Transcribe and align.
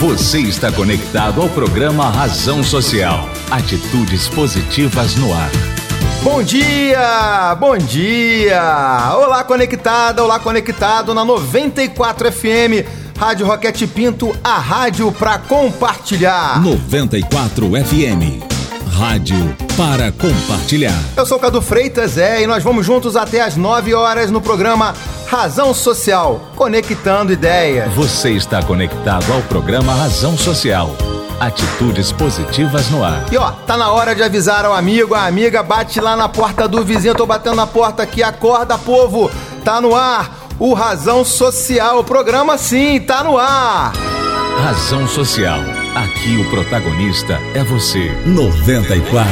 Você 0.00 0.38
está 0.38 0.70
conectado 0.70 1.42
ao 1.42 1.48
programa 1.48 2.08
Razão 2.08 2.62
Social. 2.62 3.28
Atitudes 3.50 4.28
positivas 4.28 5.16
no 5.16 5.34
ar. 5.34 5.50
Bom 6.22 6.40
dia, 6.40 7.56
bom 7.58 7.76
dia! 7.76 8.62
Olá, 9.16 9.42
conectada, 9.42 10.22
olá, 10.22 10.38
conectado 10.38 11.12
na 11.12 11.24
94 11.24 12.30
FM, 12.30 12.86
Rádio 13.18 13.44
Roquete 13.44 13.88
Pinto, 13.88 14.36
a 14.44 14.60
rádio 14.60 15.10
para 15.10 15.36
compartilhar. 15.36 16.62
94 16.62 17.66
FM, 17.84 18.57
rádio 18.98 19.56
para 19.76 20.10
compartilhar. 20.10 21.00
Eu 21.16 21.24
sou 21.24 21.38
o 21.38 21.40
Cadu 21.40 21.62
Freitas, 21.62 22.18
é, 22.18 22.42
e 22.42 22.48
nós 22.48 22.64
vamos 22.64 22.84
juntos 22.84 23.14
até 23.14 23.40
as 23.40 23.56
9 23.56 23.94
horas 23.94 24.28
no 24.28 24.40
programa 24.40 24.92
Razão 25.28 25.72
Social, 25.72 26.50
conectando 26.56 27.32
ideias. 27.32 27.94
Você 27.94 28.32
está 28.32 28.60
conectado 28.60 29.32
ao 29.32 29.40
programa 29.42 29.94
Razão 29.94 30.36
Social. 30.36 30.96
Atitudes 31.38 32.10
positivas 32.10 32.90
no 32.90 33.04
ar. 33.04 33.24
E 33.30 33.36
ó, 33.36 33.52
tá 33.52 33.76
na 33.76 33.92
hora 33.92 34.16
de 34.16 34.22
avisar 34.24 34.64
ao 34.64 34.74
amigo, 34.74 35.14
a 35.14 35.26
amiga, 35.26 35.62
bate 35.62 36.00
lá 36.00 36.16
na 36.16 36.28
porta 36.28 36.66
do 36.66 36.82
vizinho, 36.82 37.14
tô 37.14 37.24
batendo 37.24 37.54
na 37.54 37.68
porta 37.68 38.02
aqui, 38.02 38.20
acorda, 38.20 38.76
povo, 38.76 39.30
tá 39.64 39.80
no 39.80 39.94
ar. 39.94 40.48
O 40.58 40.74
Razão 40.74 41.24
Social, 41.24 42.00
o 42.00 42.04
programa 42.04 42.58
sim, 42.58 42.98
tá 42.98 43.22
no 43.22 43.38
ar. 43.38 43.92
Razão 44.60 45.06
Social. 45.06 45.77
Aqui 45.98 46.36
o 46.36 46.48
protagonista 46.48 47.40
é 47.56 47.64
você. 47.64 48.12
94 48.24 49.26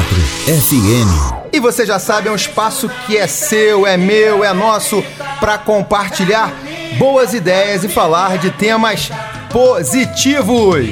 FM. 0.46 1.52
E 1.52 1.60
você 1.60 1.86
já 1.86 2.00
sabe, 2.00 2.26
é 2.26 2.32
um 2.32 2.34
espaço 2.34 2.90
que 3.06 3.16
é 3.16 3.28
seu, 3.28 3.86
é 3.86 3.96
meu, 3.96 4.42
é 4.42 4.52
nosso 4.52 5.00
para 5.38 5.58
compartilhar 5.58 6.52
boas 6.98 7.34
ideias 7.34 7.84
e 7.84 7.88
falar 7.88 8.38
de 8.38 8.50
temas 8.50 9.10
positivos. 9.52 10.86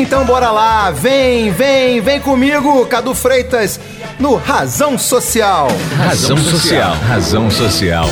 Então 0.00 0.24
bora 0.24 0.50
lá, 0.50 0.90
vem, 0.90 1.52
vem, 1.52 2.00
vem 2.00 2.18
comigo, 2.18 2.86
Cadu 2.86 3.14
Freitas, 3.14 3.78
no 4.18 4.34
Razão 4.34 4.98
Social. 4.98 5.68
Razão 5.94 6.38
Social. 6.38 6.96
Razão 7.06 7.50
Social. 7.50 8.06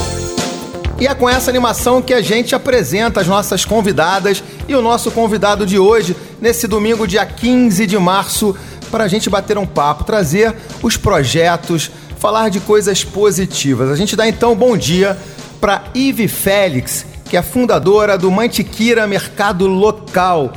E 1.00 1.06
é 1.06 1.14
com 1.14 1.27
essa 1.27 1.50
animação 1.50 2.03
que 2.03 2.12
a 2.12 2.20
gente 2.20 2.55
apresenta 2.55 3.22
as 3.22 3.27
nossas 3.27 3.64
convidadas 3.64 4.45
e 4.69 4.75
o 4.75 4.83
nosso 4.83 5.11
convidado 5.11 5.64
de 5.64 5.78
hoje, 5.78 6.14
nesse 6.39 6.69
domingo, 6.69 7.06
dia 7.06 7.25
15 7.25 7.86
de 7.86 7.98
março, 7.98 8.55
para 8.91 9.05
a 9.05 9.08
gente 9.08 9.30
bater 9.30 9.56
um 9.56 9.67
papo, 9.67 10.05
trazer 10.05 10.55
os 10.83 10.98
projetos, 10.98 11.91
falar 12.19 12.50
de 12.50 12.61
coisas 12.61 13.02
positivas. 13.02 13.91
A 13.91 13.97
gente 13.97 14.14
dá 14.14 14.28
então 14.28 14.55
bom 14.55 14.77
dia 14.77 15.17
para 15.58 15.84
Ive 15.95 16.28
Félix, 16.28 17.06
que 17.25 17.36
é 17.36 17.41
fundadora 17.41 18.19
do 18.19 18.30
Mantiquira 18.30 19.06
Mercado 19.06 19.67
Local. 19.67 20.52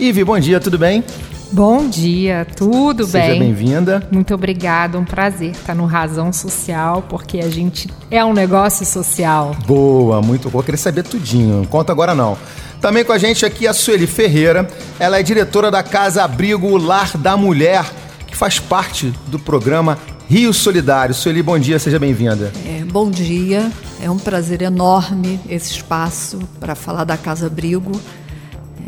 Ive, 0.00 0.22
bom 0.22 0.38
dia, 0.38 0.60
tudo 0.60 0.78
bem? 0.78 1.02
Bom 1.50 1.88
dia, 1.88 2.46
tudo 2.54 3.04
Seja 3.04 3.18
bem? 3.18 3.28
Seja 3.30 3.40
bem-vinda. 3.40 4.08
Muito 4.12 4.32
obrigada, 4.32 4.96
um 4.96 5.04
prazer 5.04 5.50
estar 5.50 5.74
no 5.74 5.86
Razão 5.86 6.32
Social, 6.32 7.02
porque 7.08 7.38
a 7.38 7.48
gente 7.50 7.90
é 8.08 8.24
um 8.24 8.32
negócio 8.32 8.86
social. 8.86 9.56
Boa, 9.66 10.22
muito 10.22 10.48
boa. 10.50 10.62
Queria 10.62 10.78
saber 10.78 11.02
tudinho, 11.02 11.66
conta 11.68 11.90
agora 11.90 12.14
não. 12.14 12.38
Também 12.80 13.04
com 13.04 13.12
a 13.12 13.18
gente 13.18 13.44
aqui 13.44 13.66
a 13.66 13.72
Sueli 13.72 14.06
Ferreira, 14.06 14.68
ela 15.00 15.18
é 15.18 15.22
diretora 15.22 15.68
da 15.68 15.82
Casa 15.82 16.22
Abrigo 16.22 16.76
Lar 16.76 17.18
da 17.18 17.36
Mulher, 17.36 17.84
que 18.24 18.36
faz 18.36 18.60
parte 18.60 19.12
do 19.26 19.38
programa 19.38 19.98
Rio 20.28 20.52
Solidário. 20.52 21.12
Sueli, 21.12 21.42
bom 21.42 21.58
dia, 21.58 21.76
seja 21.80 21.98
bem-vinda. 21.98 22.52
É, 22.64 22.84
bom 22.84 23.10
dia, 23.10 23.68
é 24.00 24.08
um 24.08 24.18
prazer 24.18 24.62
enorme 24.62 25.40
esse 25.48 25.72
espaço 25.72 26.38
para 26.60 26.76
falar 26.76 27.02
da 27.02 27.16
Casa 27.16 27.48
Abrigo, 27.48 28.00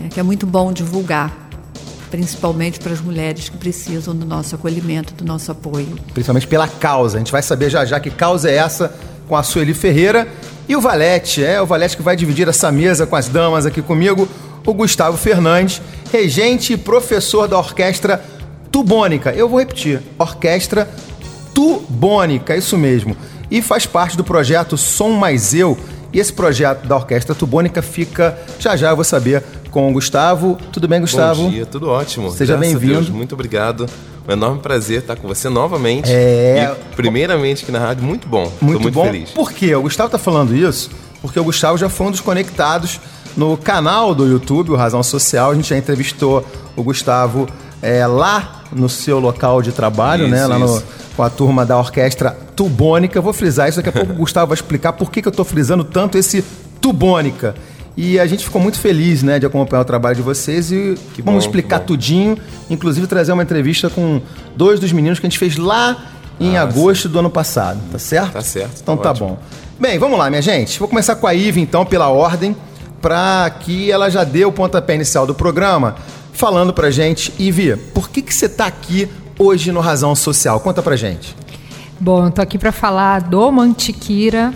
é, 0.05 0.09
que 0.09 0.19
é 0.19 0.22
muito 0.22 0.47
bom 0.47 0.72
divulgar 0.72 1.49
principalmente 2.11 2.81
para 2.81 2.93
as 2.93 3.00
mulheres 3.00 3.49
que 3.49 3.56
precisam 3.56 4.15
do 4.16 4.27
nosso 4.27 4.56
acolhimento, 4.56 5.15
do 5.15 5.25
nosso 5.25 5.53
apoio. 5.53 5.97
Principalmente 6.12 6.47
pela 6.49 6.66
causa. 6.66 7.16
A 7.16 7.21
gente 7.21 7.31
vai 7.31 7.41
saber 7.41 7.71
já 7.71 7.84
já 7.84 8.00
que 8.00 8.11
causa 8.11 8.50
é 8.50 8.56
essa 8.56 8.93
com 9.28 9.37
a 9.37 9.44
Sueli 9.44 9.72
Ferreira 9.72 10.27
e 10.69 10.75
o 10.75 10.81
Valete, 10.81 11.43
é 11.43 11.61
o 11.62 11.66
Valete 11.66 11.97
que 11.97 12.03
vai 12.03 12.16
dividir 12.16 12.49
essa 12.49 12.71
mesa 12.71 13.06
com 13.06 13.16
as 13.16 13.28
damas 13.28 13.65
aqui 13.65 13.81
comigo, 13.81 14.28
o 14.66 14.75
Gustavo 14.75 15.16
Fernandes, 15.16 15.81
regente 16.12 16.72
e 16.72 16.77
professor 16.77 17.47
da 17.47 17.59
orquestra 17.59 18.22
Tubônica. 18.71 19.31
Eu 19.31 19.49
vou 19.49 19.59
repetir, 19.59 20.03
orquestra 20.19 20.88
Tubônica, 21.55 22.56
isso 22.56 22.77
mesmo. 22.77 23.17
E 23.50 23.62
faz 23.62 23.87
parte 23.87 24.17
do 24.17 24.25
projeto 24.25 24.77
Som 24.77 25.11
Mais 25.11 25.55
Eu. 25.55 25.77
E 26.12 26.19
esse 26.19 26.32
projeto 26.32 26.87
da 26.87 26.97
Orquestra 26.97 27.34
Tubônica 27.34 27.81
fica, 27.82 28.38
já 28.59 28.76
já 28.76 28.91
eu 28.91 28.97
vou 28.97 29.04
saber, 29.04 29.43
com 29.71 29.88
o 29.88 29.93
Gustavo. 29.93 30.59
Tudo 30.72 30.88
bem, 30.88 31.00
Gustavo? 31.00 31.44
Bom 31.44 31.50
dia, 31.50 31.66
tudo 31.66 31.88
ótimo. 31.88 32.31
Seja 32.32 32.56
bem-vindo. 32.56 33.12
Muito 33.12 33.34
obrigado. 33.34 33.87
Um 34.28 34.32
enorme 34.32 34.60
prazer 34.60 35.00
estar 35.00 35.16
com 35.16 35.28
você 35.28 35.49
novamente. 35.49 36.10
É. 36.10 36.75
E, 36.75 36.94
primeiramente 36.94 37.62
aqui 37.62 37.72
na 37.72 37.78
rádio, 37.78 38.04
muito 38.04 38.28
bom. 38.28 38.53
Muito, 38.60 38.78
Tô 38.78 38.82
muito 38.82 38.94
bom. 38.94 39.04
feliz. 39.04 39.31
Por 39.31 39.53
quê? 39.53 39.75
O 39.75 39.82
Gustavo 39.82 40.10
tá 40.10 40.19
falando 40.19 40.54
isso 40.54 40.91
porque 41.20 41.38
o 41.38 41.44
Gustavo 41.44 41.76
já 41.76 41.88
foi 41.88 42.06
um 42.06 42.10
dos 42.10 42.20
conectados 42.20 43.00
no 43.37 43.56
canal 43.56 44.15
do 44.15 44.26
YouTube, 44.26 44.70
o 44.70 44.76
Razão 44.76 45.03
Social. 45.03 45.50
A 45.50 45.54
gente 45.54 45.69
já 45.69 45.76
entrevistou 45.76 46.44
o 46.75 46.82
Gustavo 46.82 47.47
é, 47.82 48.06
lá 48.06 48.62
no 48.72 48.88
seu 48.88 49.19
local 49.19 49.62
de 49.62 49.72
trabalho, 49.72 50.25
isso, 50.25 50.31
né? 50.31 50.47
Lá 50.47 50.59
no, 50.59 50.82
com 51.20 51.25
a 51.25 51.28
turma 51.28 51.66
da 51.66 51.76
orquestra 51.76 52.34
Tubônica. 52.56 53.19
Eu 53.19 53.22
vou 53.22 53.34
frisar 53.34 53.69
isso, 53.69 53.76
daqui 53.76 53.91
a 53.91 53.92
pouco 53.92 54.12
o 54.14 54.16
Gustavo 54.16 54.47
vai 54.47 54.54
explicar 54.54 54.94
por 54.94 55.10
que, 55.10 55.20
que 55.20 55.28
eu 55.28 55.32
tô 55.32 55.44
frisando 55.44 55.84
tanto 55.84 56.16
esse 56.16 56.42
Tubônica. 56.81 57.54
E 57.94 58.19
a 58.19 58.26
gente 58.26 58.42
ficou 58.42 58.58
muito 58.58 58.78
feliz, 58.78 59.22
né, 59.22 59.38
de 59.38 59.44
acompanhar 59.44 59.82
o 59.82 59.84
trabalho 59.84 60.16
de 60.16 60.22
vocês 60.22 60.72
e 60.72 60.94
Que 61.12 61.20
vamos 61.20 61.44
bom, 61.44 61.47
explicar 61.47 61.81
tudinho, 61.81 62.38
inclusive 62.70 63.06
trazer 63.06 63.32
uma 63.32 63.42
entrevista 63.42 63.91
com 63.91 64.22
dois 64.56 64.81
dos 64.81 64.92
meninos 64.92 65.19
que 65.19 65.26
a 65.26 65.28
gente 65.28 65.38
fez 65.38 65.58
lá 65.58 65.94
em 66.41 66.56
Ah, 66.56 66.62
agosto 66.62 67.06
do 67.06 67.19
ano 67.19 67.28
passado, 67.28 67.78
tá 67.92 67.98
certo? 67.98 68.32
Tá 68.32 68.41
certo, 68.41 68.81
Então 68.82 68.97
tá 68.97 69.12
tá 69.12 69.20
bom. 69.20 69.38
Bem, 69.78 69.98
vamos 69.98 70.19
lá, 70.19 70.31
minha 70.31 70.41
gente. 70.41 70.78
Vou 70.78 70.88
começar 70.88 71.16
com 71.16 71.26
a 71.26 71.34
Ive, 71.34 71.60
então, 71.60 71.84
pela 71.84 72.08
ordem, 72.08 72.56
para 73.02 73.50
que 73.60 73.92
ela 73.92 74.08
já 74.08 74.25
dê 74.25 74.47
o 74.47 74.52
pontapé 74.52 74.94
inicial 74.94 75.26
do 75.26 75.34
programa, 75.34 75.97
falando 76.32 76.72
pra 76.72 76.91
gente, 76.91 77.31
Ive, 77.38 77.76
por 77.92 78.08
que 78.08 78.22
que 78.22 78.32
você 78.32 78.48
tá 78.48 78.64
aqui 78.64 79.06
hoje 79.40 79.72
no 79.72 79.80
Razão 79.80 80.14
Social? 80.14 80.60
Conta 80.60 80.82
pra 80.82 80.96
gente. 80.96 81.34
Bom, 81.98 82.26
eu 82.26 82.30
tô 82.30 82.42
aqui 82.42 82.58
para 82.58 82.70
falar 82.70 83.22
do 83.22 83.50
Mantiquira 83.50 84.52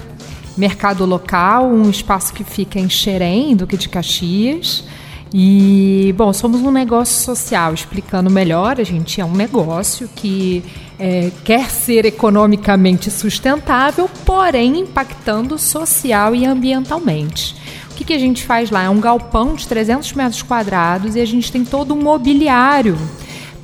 Mercado 0.59 1.07
Local, 1.07 1.67
um 1.67 1.89
espaço 1.89 2.35
que 2.35 2.45
fica 2.45 2.79
em 2.79 2.89
Xerém, 2.89 3.57
Duque 3.57 3.79
de 3.79 3.89
Caxias. 3.89 4.85
E, 5.33 6.15
bom, 6.17 6.33
somos 6.33 6.61
um 6.61 6.71
negócio 6.71 7.25
social, 7.25 7.73
explicando 7.75 8.31
melhor, 8.31 8.79
a 8.79 8.85
gente 8.85 9.21
é 9.21 9.25
um 9.25 9.33
negócio 9.33 10.09
que 10.15 10.63
é, 10.97 11.33
quer 11.45 11.71
ser 11.71 12.05
economicamente 12.05 13.11
sustentável, 13.11 14.09
porém 14.25 14.81
impactando 14.81 15.59
social 15.59 16.37
e 16.37 16.45
ambientalmente. 16.45 17.57
O 17.91 17.95
que, 17.97 18.05
que 18.05 18.13
a 18.13 18.19
gente 18.19 18.45
faz 18.45 18.71
lá? 18.71 18.85
É 18.85 18.91
um 18.91 19.01
galpão 19.01 19.55
de 19.55 19.67
300 19.67 20.13
metros 20.13 20.43
quadrados 20.43 21.17
e 21.17 21.21
a 21.21 21.27
gente 21.27 21.51
tem 21.51 21.65
todo 21.65 21.95
um 21.95 22.03
mobiliário 22.03 22.97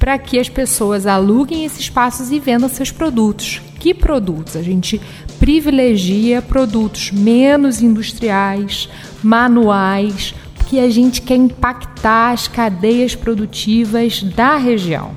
para 0.00 0.18
que 0.18 0.38
as 0.38 0.48
pessoas 0.48 1.06
aluguem 1.06 1.66
esses 1.66 1.80
espaços 1.80 2.32
e 2.32 2.40
vendam 2.40 2.70
seus 2.70 2.90
produtos. 2.90 3.60
Que 3.78 3.92
produtos? 3.92 4.56
A 4.56 4.62
gente 4.62 4.98
privilegia 5.38 6.40
produtos 6.40 7.10
menos 7.10 7.82
industriais, 7.82 8.88
manuais, 9.22 10.34
porque 10.56 10.78
a 10.78 10.88
gente 10.88 11.20
quer 11.20 11.36
impactar 11.36 12.32
as 12.32 12.48
cadeias 12.48 13.14
produtivas 13.14 14.22
da 14.22 14.56
região. 14.56 15.10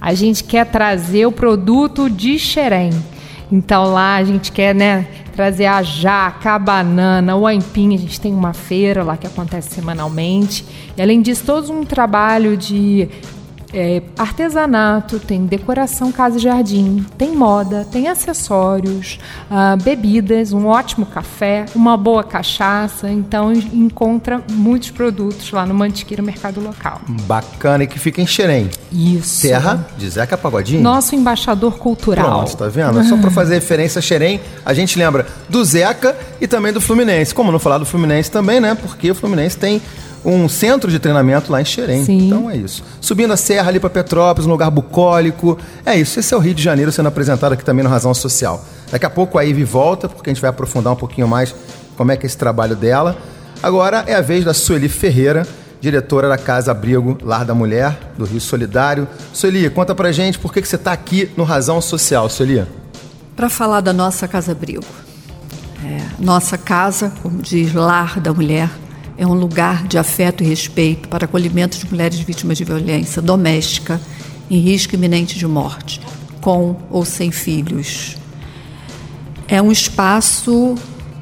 A 0.00 0.14
gente 0.14 0.44
quer 0.44 0.66
trazer 0.66 1.26
o 1.26 1.32
produto 1.32 2.08
de 2.08 2.38
Xerém. 2.38 2.90
Então 3.50 3.92
lá 3.92 4.16
a 4.16 4.24
gente 4.24 4.52
quer, 4.52 4.72
né, 4.74 5.08
trazer 5.34 5.66
a 5.66 5.82
jaca, 5.82 6.52
a 6.52 6.58
banana, 6.58 7.34
o 7.34 7.44
aipim. 7.44 7.94
A 7.94 7.98
gente 7.98 8.20
tem 8.20 8.32
uma 8.32 8.52
feira 8.52 9.02
lá 9.02 9.16
que 9.16 9.26
acontece 9.26 9.74
semanalmente. 9.74 10.64
E 10.96 11.02
além 11.02 11.20
disso, 11.20 11.44
todo 11.44 11.72
um 11.72 11.84
trabalho 11.84 12.56
de 12.56 13.08
é, 13.72 14.02
artesanato, 14.16 15.18
tem 15.18 15.44
decoração 15.46 16.10
casa 16.10 16.38
e 16.38 16.40
jardim, 16.40 17.04
tem 17.16 17.34
moda, 17.34 17.86
tem 17.90 18.08
acessórios, 18.08 19.18
ah, 19.50 19.76
bebidas, 19.76 20.52
um 20.52 20.66
ótimo 20.66 21.06
café, 21.06 21.66
uma 21.74 21.96
boa 21.96 22.24
cachaça. 22.24 23.10
Então 23.10 23.52
encontra 23.52 24.42
muitos 24.50 24.90
produtos 24.90 25.50
lá 25.50 25.66
no 25.66 25.74
Mantiqueira 25.74 26.22
Mercado 26.22 26.60
Local. 26.60 27.00
Bacana, 27.26 27.84
e 27.84 27.86
que 27.86 27.98
fica 27.98 28.22
em 28.22 28.26
Xerém. 28.26 28.70
Isso. 28.90 29.42
Terra 29.42 29.86
de 29.96 30.08
Zeca 30.08 30.36
Pagodinho. 30.36 30.82
Nosso 30.82 31.14
embaixador 31.14 31.78
cultural. 31.78 32.44
Pronto, 32.44 32.56
tá 32.56 32.68
vendo? 32.68 33.04
Só 33.04 33.16
pra 33.16 33.30
fazer 33.30 33.54
referência 33.54 33.98
a 33.98 34.02
Xerém, 34.02 34.40
a 34.64 34.72
gente 34.72 34.98
lembra 34.98 35.26
do 35.48 35.64
Zeca 35.64 36.16
e 36.40 36.46
também 36.46 36.72
do 36.72 36.80
Fluminense. 36.80 37.34
Como 37.34 37.52
não 37.52 37.58
falar 37.58 37.78
do 37.78 37.84
Fluminense 37.84 38.30
também, 38.30 38.60
né? 38.60 38.74
Porque 38.74 39.10
o 39.10 39.14
Fluminense 39.14 39.56
tem 39.56 39.82
um 40.34 40.48
centro 40.48 40.90
de 40.90 40.98
treinamento 40.98 41.50
lá 41.50 41.60
em 41.60 41.64
Xerém. 41.64 42.04
Sim. 42.04 42.26
Então 42.26 42.50
é 42.50 42.56
isso. 42.56 42.82
Subindo 43.00 43.32
a 43.32 43.36
serra 43.36 43.68
ali 43.68 43.80
para 43.80 43.90
Petrópolis, 43.90 44.46
um 44.46 44.50
lugar 44.50 44.70
bucólico. 44.70 45.58
É 45.84 45.96
isso. 45.96 46.18
Esse 46.20 46.34
é 46.34 46.36
o 46.36 46.40
Rio 46.40 46.54
de 46.54 46.62
Janeiro 46.62 46.92
sendo 46.92 47.06
apresentado 47.06 47.52
aqui 47.52 47.64
também 47.64 47.82
no 47.82 47.90
Razão 47.90 48.12
Social. 48.12 48.64
Daqui 48.90 49.06
a 49.06 49.10
pouco 49.10 49.38
a 49.38 49.42
Ivy 49.42 49.64
volta, 49.64 50.08
porque 50.08 50.30
a 50.30 50.32
gente 50.32 50.40
vai 50.40 50.50
aprofundar 50.50 50.92
um 50.92 50.96
pouquinho 50.96 51.28
mais 51.28 51.54
como 51.96 52.12
é 52.12 52.16
que 52.16 52.24
é 52.24 52.28
esse 52.28 52.36
trabalho 52.36 52.76
dela. 52.76 53.16
Agora 53.62 54.04
é 54.06 54.14
a 54.14 54.20
vez 54.20 54.44
da 54.44 54.54
Sueli 54.54 54.88
Ferreira, 54.88 55.46
diretora 55.80 56.28
da 56.28 56.38
Casa 56.38 56.70
Abrigo 56.70 57.18
Lar 57.22 57.44
da 57.44 57.54
Mulher, 57.54 57.98
do 58.16 58.24
Rio 58.24 58.40
Solidário. 58.40 59.08
Sueli, 59.32 59.68
conta 59.70 59.94
pra 59.94 60.12
gente 60.12 60.38
por 60.38 60.52
que, 60.52 60.62
que 60.62 60.68
você 60.68 60.76
está 60.76 60.92
aqui 60.92 61.30
no 61.36 61.44
Razão 61.44 61.80
Social, 61.80 62.28
Sueli. 62.28 62.64
Para 63.34 63.48
falar 63.48 63.80
da 63.80 63.92
nossa 63.92 64.28
Casa 64.28 64.52
Abrigo. 64.52 64.84
É, 65.84 66.00
nossa 66.18 66.58
casa, 66.58 67.12
como 67.22 67.40
diz 67.40 67.72
Lar 67.72 68.18
da 68.18 68.32
Mulher, 68.32 68.68
é 69.18 69.26
um 69.26 69.34
lugar 69.34 69.88
de 69.88 69.98
afeto 69.98 70.44
e 70.44 70.46
respeito 70.46 71.08
para 71.08 71.24
acolhimento 71.24 71.76
de 71.76 71.90
mulheres 71.90 72.20
vítimas 72.20 72.56
de 72.56 72.64
violência 72.64 73.20
doméstica 73.20 74.00
em 74.48 74.60
risco 74.60 74.94
iminente 74.94 75.36
de 75.36 75.46
morte, 75.46 76.00
com 76.40 76.76
ou 76.88 77.04
sem 77.04 77.32
filhos. 77.32 78.16
É 79.48 79.60
um 79.60 79.72
espaço 79.72 80.76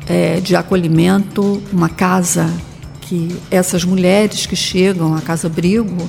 é, 0.07 0.41
de 0.41 0.55
acolhimento, 0.55 1.63
uma 1.73 1.89
casa 1.89 2.53
que 3.01 3.35
essas 3.51 3.83
mulheres 3.83 4.45
que 4.45 4.57
chegam 4.57 5.15
à 5.15 5.23
Casa 5.23 5.47
Abrigo, 5.47 6.09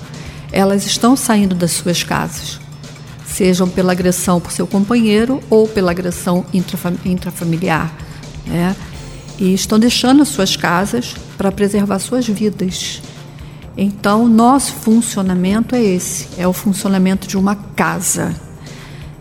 elas 0.52 0.86
estão 0.86 1.16
saindo 1.16 1.56
das 1.56 1.72
suas 1.72 2.04
casas, 2.04 2.60
sejam 3.26 3.70
pela 3.70 3.94
agressão 3.94 4.42
por 4.42 4.52
seu 4.52 4.68
companheiro 4.68 5.40
ou 5.50 5.68
pela 5.68 5.92
agressão 5.92 6.46
intrafamiliar 7.06 7.96
né? 8.46 8.76
e 9.40 9.54
estão 9.54 9.80
deixando 9.80 10.22
as 10.22 10.28
suas 10.28 10.56
casas 10.56 11.16
para 11.38 11.52
preservar 11.52 12.00
suas 12.00 12.28
vidas. 12.28 13.02
Então, 13.78 14.28
nosso 14.28 14.74
funcionamento 14.74 15.76
é 15.76 15.84
esse: 15.84 16.28
é 16.38 16.48
o 16.48 16.54
funcionamento 16.54 17.28
de 17.28 17.38
uma 17.38 17.56
casa. 17.56 18.36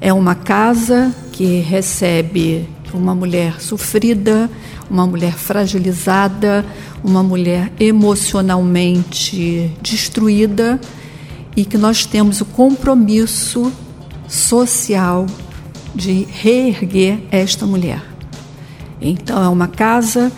É 0.00 0.12
uma 0.12 0.34
casa 0.34 1.14
que 1.32 1.60
recebe 1.60 2.68
uma 2.92 3.14
mulher 3.14 3.60
sofrida, 3.60 4.50
uma 4.88 5.06
mulher 5.06 5.34
fragilizada, 5.34 6.64
uma 7.04 7.22
mulher 7.22 7.70
emocionalmente 7.78 9.70
destruída 9.82 10.80
e 11.54 11.64
que 11.64 11.76
nós 11.76 12.06
temos 12.06 12.40
o 12.40 12.44
compromisso 12.44 13.72
social 14.28 15.26
de 15.94 16.26
reerguer 16.30 17.20
esta 17.30 17.66
mulher. 17.66 18.02
Então, 19.00 19.42
é 19.42 19.48
uma 19.48 19.68
casa 19.68 20.32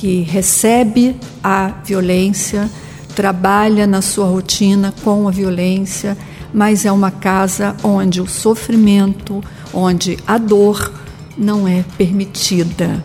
que 0.00 0.22
recebe 0.22 1.14
a 1.44 1.74
violência, 1.84 2.70
trabalha 3.14 3.86
na 3.86 4.00
sua 4.00 4.24
rotina 4.24 4.94
com 5.04 5.28
a 5.28 5.30
violência, 5.30 6.16
mas 6.54 6.86
é 6.86 6.90
uma 6.90 7.10
casa 7.10 7.76
onde 7.84 8.18
o 8.18 8.26
sofrimento, 8.26 9.44
onde 9.74 10.16
a 10.26 10.38
dor 10.38 10.90
não 11.36 11.68
é 11.68 11.84
permitida. 11.98 13.04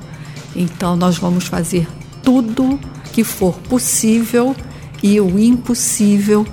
Então, 0.56 0.95
nós 0.95 1.18
vamos 1.18 1.47
fazer 1.47 1.86
tudo 2.24 2.80
que 3.12 3.25
for 3.25 3.56
possível 3.68 4.56
e 5.03 5.19
o 5.19 5.38
impossível 5.38 6.47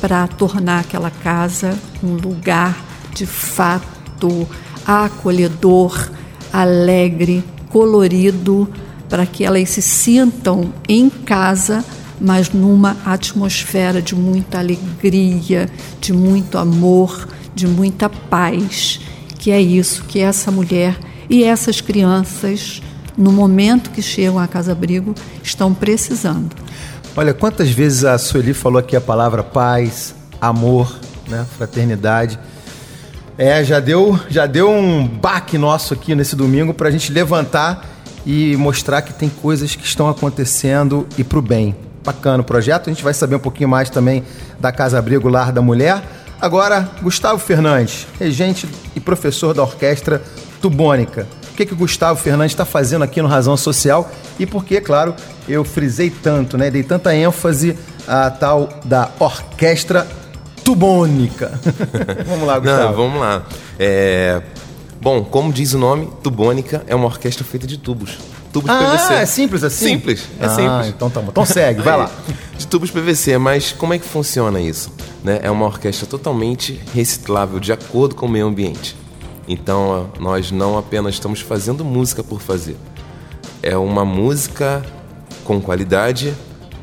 para 0.00 0.26
tornar 0.26 0.80
aquela 0.80 1.12
casa 1.12 1.78
um 2.02 2.14
lugar 2.14 2.76
de 3.14 3.24
fato 3.24 4.48
acolhedor, 4.84 6.10
alegre, 6.52 7.44
colorido, 7.68 8.68
para 9.08 9.26
que 9.26 9.44
elas 9.44 9.70
se 9.70 9.82
sintam 9.82 10.72
em 10.88 11.08
casa, 11.08 11.84
mas 12.20 12.50
numa 12.50 12.96
atmosfera 13.04 14.00
de 14.00 14.14
muita 14.14 14.58
alegria, 14.58 15.68
de 16.00 16.12
muito 16.12 16.58
amor, 16.58 17.28
de 17.54 17.66
muita 17.66 18.08
paz, 18.08 19.00
que 19.38 19.50
é 19.50 19.60
isso 19.60 20.04
que 20.04 20.20
essa 20.20 20.50
mulher 20.50 20.98
e 21.28 21.44
essas 21.44 21.80
crianças, 21.80 22.82
no 23.16 23.32
momento 23.32 23.90
que 23.90 24.02
chegam 24.02 24.38
à 24.38 24.46
Casa 24.46 24.72
Abrigo, 24.72 25.14
estão 25.42 25.72
precisando. 25.72 26.54
Olha, 27.16 27.32
quantas 27.32 27.70
vezes 27.70 28.04
a 28.04 28.18
Sueli 28.18 28.52
falou 28.52 28.78
aqui 28.78 28.94
a 28.94 29.00
palavra 29.00 29.42
paz, 29.42 30.14
amor, 30.40 30.98
né, 31.28 31.46
fraternidade. 31.56 32.38
É, 33.38 33.62
já 33.64 33.80
deu, 33.80 34.18
já 34.28 34.46
deu 34.46 34.70
um 34.70 35.06
baque 35.06 35.58
nosso 35.58 35.94
aqui 35.94 36.14
nesse 36.14 36.34
domingo 36.36 36.72
para 36.72 36.88
a 36.88 36.90
gente 36.90 37.12
levantar 37.12 37.95
e 38.26 38.56
mostrar 38.56 39.02
que 39.02 39.14
tem 39.14 39.28
coisas 39.28 39.76
que 39.76 39.86
estão 39.86 40.08
acontecendo 40.08 41.06
e 41.16 41.22
para 41.22 41.38
o 41.38 41.42
bem. 41.42 41.76
Bacana 42.04 42.42
o 42.42 42.44
projeto. 42.44 42.90
A 42.90 42.92
gente 42.92 43.04
vai 43.04 43.14
saber 43.14 43.36
um 43.36 43.40
pouquinho 43.40 43.68
mais 43.68 43.88
também 43.88 44.24
da 44.58 44.72
Casa 44.72 44.98
Abrigo 44.98 45.28
Lar 45.28 45.52
da 45.52 45.62
Mulher. 45.62 46.02
Agora, 46.40 46.90
Gustavo 47.00 47.38
Fernandes, 47.38 48.06
regente 48.18 48.68
e 48.94 49.00
professor 49.00 49.54
da 49.54 49.62
Orquestra 49.62 50.22
Tubônica. 50.60 51.26
O 51.52 51.56
que, 51.56 51.64
que 51.64 51.72
o 51.72 51.76
Gustavo 51.76 52.20
Fernandes 52.20 52.52
está 52.52 52.66
fazendo 52.66 53.02
aqui 53.02 53.22
no 53.22 53.28
Razão 53.28 53.56
Social 53.56 54.10
e 54.38 54.44
por 54.44 54.64
que, 54.64 54.80
claro, 54.80 55.14
eu 55.48 55.64
frisei 55.64 56.10
tanto, 56.10 56.58
né? 56.58 56.70
Dei 56.70 56.82
tanta 56.82 57.14
ênfase 57.14 57.78
à 58.06 58.30
tal 58.30 58.68
da 58.84 59.08
Orquestra 59.18 60.06
tubônica. 60.62 61.58
vamos 62.26 62.46
lá, 62.46 62.58
Gustavo. 62.58 62.82
Não, 62.82 62.92
vamos 62.94 63.20
lá. 63.20 63.42
É... 63.78 64.42
Bom, 65.00 65.24
como 65.24 65.52
diz 65.52 65.74
o 65.74 65.78
nome, 65.78 66.08
tubônica 66.22 66.84
é 66.86 66.94
uma 66.94 67.06
orquestra 67.06 67.44
feita 67.44 67.66
de 67.66 67.78
tubos. 67.78 68.18
Tubos 68.52 68.70
ah, 68.70 68.96
PVC. 68.96 69.14
é 69.14 69.26
simples 69.26 69.62
assim? 69.62 69.86
Simples, 69.86 70.28
é 70.40 70.46
ah, 70.46 70.48
simples. 70.48 70.88
Então 70.88 71.10
tá 71.10 71.20
bom. 71.20 71.28
Então 71.30 71.44
segue, 71.44 71.82
vai 71.82 71.96
lá. 71.96 72.10
De 72.56 72.66
tubos 72.66 72.90
PVC, 72.90 73.36
mas 73.38 73.72
como 73.72 73.92
é 73.92 73.98
que 73.98 74.06
funciona 74.06 74.60
isso? 74.60 74.90
Né? 75.22 75.40
É 75.42 75.50
uma 75.50 75.66
orquestra 75.66 76.06
totalmente 76.06 76.80
reciclável, 76.94 77.60
de 77.60 77.72
acordo 77.72 78.14
com 78.14 78.26
o 78.26 78.28
meio 78.28 78.46
ambiente. 78.46 78.96
Então, 79.48 80.10
nós 80.18 80.50
não 80.50 80.76
apenas 80.76 81.14
estamos 81.14 81.40
fazendo 81.40 81.84
música 81.84 82.24
por 82.24 82.40
fazer. 82.40 82.76
É 83.62 83.76
uma 83.76 84.04
música 84.04 84.82
com 85.44 85.60
qualidade, 85.60 86.34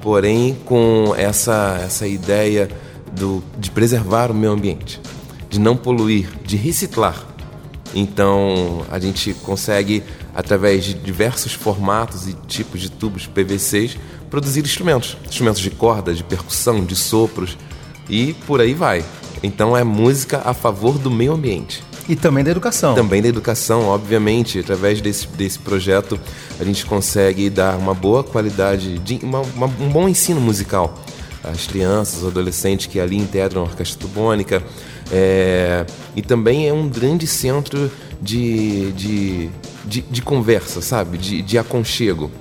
porém 0.01 0.57
com 0.65 1.13
essa, 1.18 1.81
essa 1.83 2.07
ideia 2.07 2.69
do, 3.12 3.44
de 3.57 3.69
preservar 3.69 4.31
o 4.31 4.33
meio 4.33 4.54
ambiente, 4.54 5.01
de 5.50 5.60
não 5.60 5.75
poluir, 5.75 6.30
de 6.45 6.56
reciclar. 6.56 7.32
Então 7.93 8.85
a 8.89 8.99
gente 8.99 9.33
consegue, 9.35 10.03
através 10.33 10.83
de 10.83 10.93
diversos 10.93 11.53
formatos 11.53 12.27
e 12.27 12.33
tipos 12.47 12.81
de 12.81 12.89
tubos 12.89 13.27
PVCs, 13.27 13.97
produzir 14.29 14.61
instrumentos. 14.61 15.17
Instrumentos 15.25 15.61
de 15.61 15.69
corda, 15.69 16.13
de 16.13 16.23
percussão, 16.23 16.83
de 16.83 16.95
sopros 16.95 17.57
e 18.09 18.33
por 18.47 18.61
aí 18.61 18.73
vai. 18.73 19.03
Então 19.41 19.77
é 19.77 19.83
música 19.83 20.41
a 20.43 20.53
favor 20.53 20.97
do 20.97 21.11
meio 21.11 21.33
ambiente. 21.33 21.83
E 22.09 22.15
também 22.15 22.43
da 22.43 22.51
educação. 22.51 22.95
Também 22.95 23.21
da 23.21 23.29
educação, 23.29 23.88
obviamente. 23.88 24.59
Através 24.59 25.00
desse, 25.00 25.25
desse 25.27 25.59
projeto, 25.59 26.19
a 26.59 26.63
gente 26.63 26.85
consegue 26.85 27.50
dar 27.50 27.77
uma 27.77 27.93
boa 27.93 28.23
qualidade, 28.23 29.00
de, 29.00 29.19
uma, 29.23 29.39
uma, 29.39 29.67
um 29.67 29.89
bom 29.89 30.09
ensino 30.09 30.41
musical 30.41 30.93
as 31.43 31.67
crianças, 31.67 32.21
os 32.21 32.27
adolescentes 32.29 32.85
que 32.88 33.00
ali 33.00 33.17
integram 33.17 33.62
a 33.62 33.65
Orquestra 33.65 34.00
Tubônica. 34.00 34.63
É, 35.12 35.86
e 36.15 36.22
também 36.22 36.67
é 36.67 36.74
um 36.74 36.88
grande 36.88 37.27
centro 37.27 37.91
de, 38.22 38.91
de, 38.93 39.50
de, 39.86 40.01
de 40.01 40.22
conversa, 40.22 40.81
sabe? 40.81 41.17
De, 41.17 41.41
de 41.41 41.57
aconchego. 41.57 42.31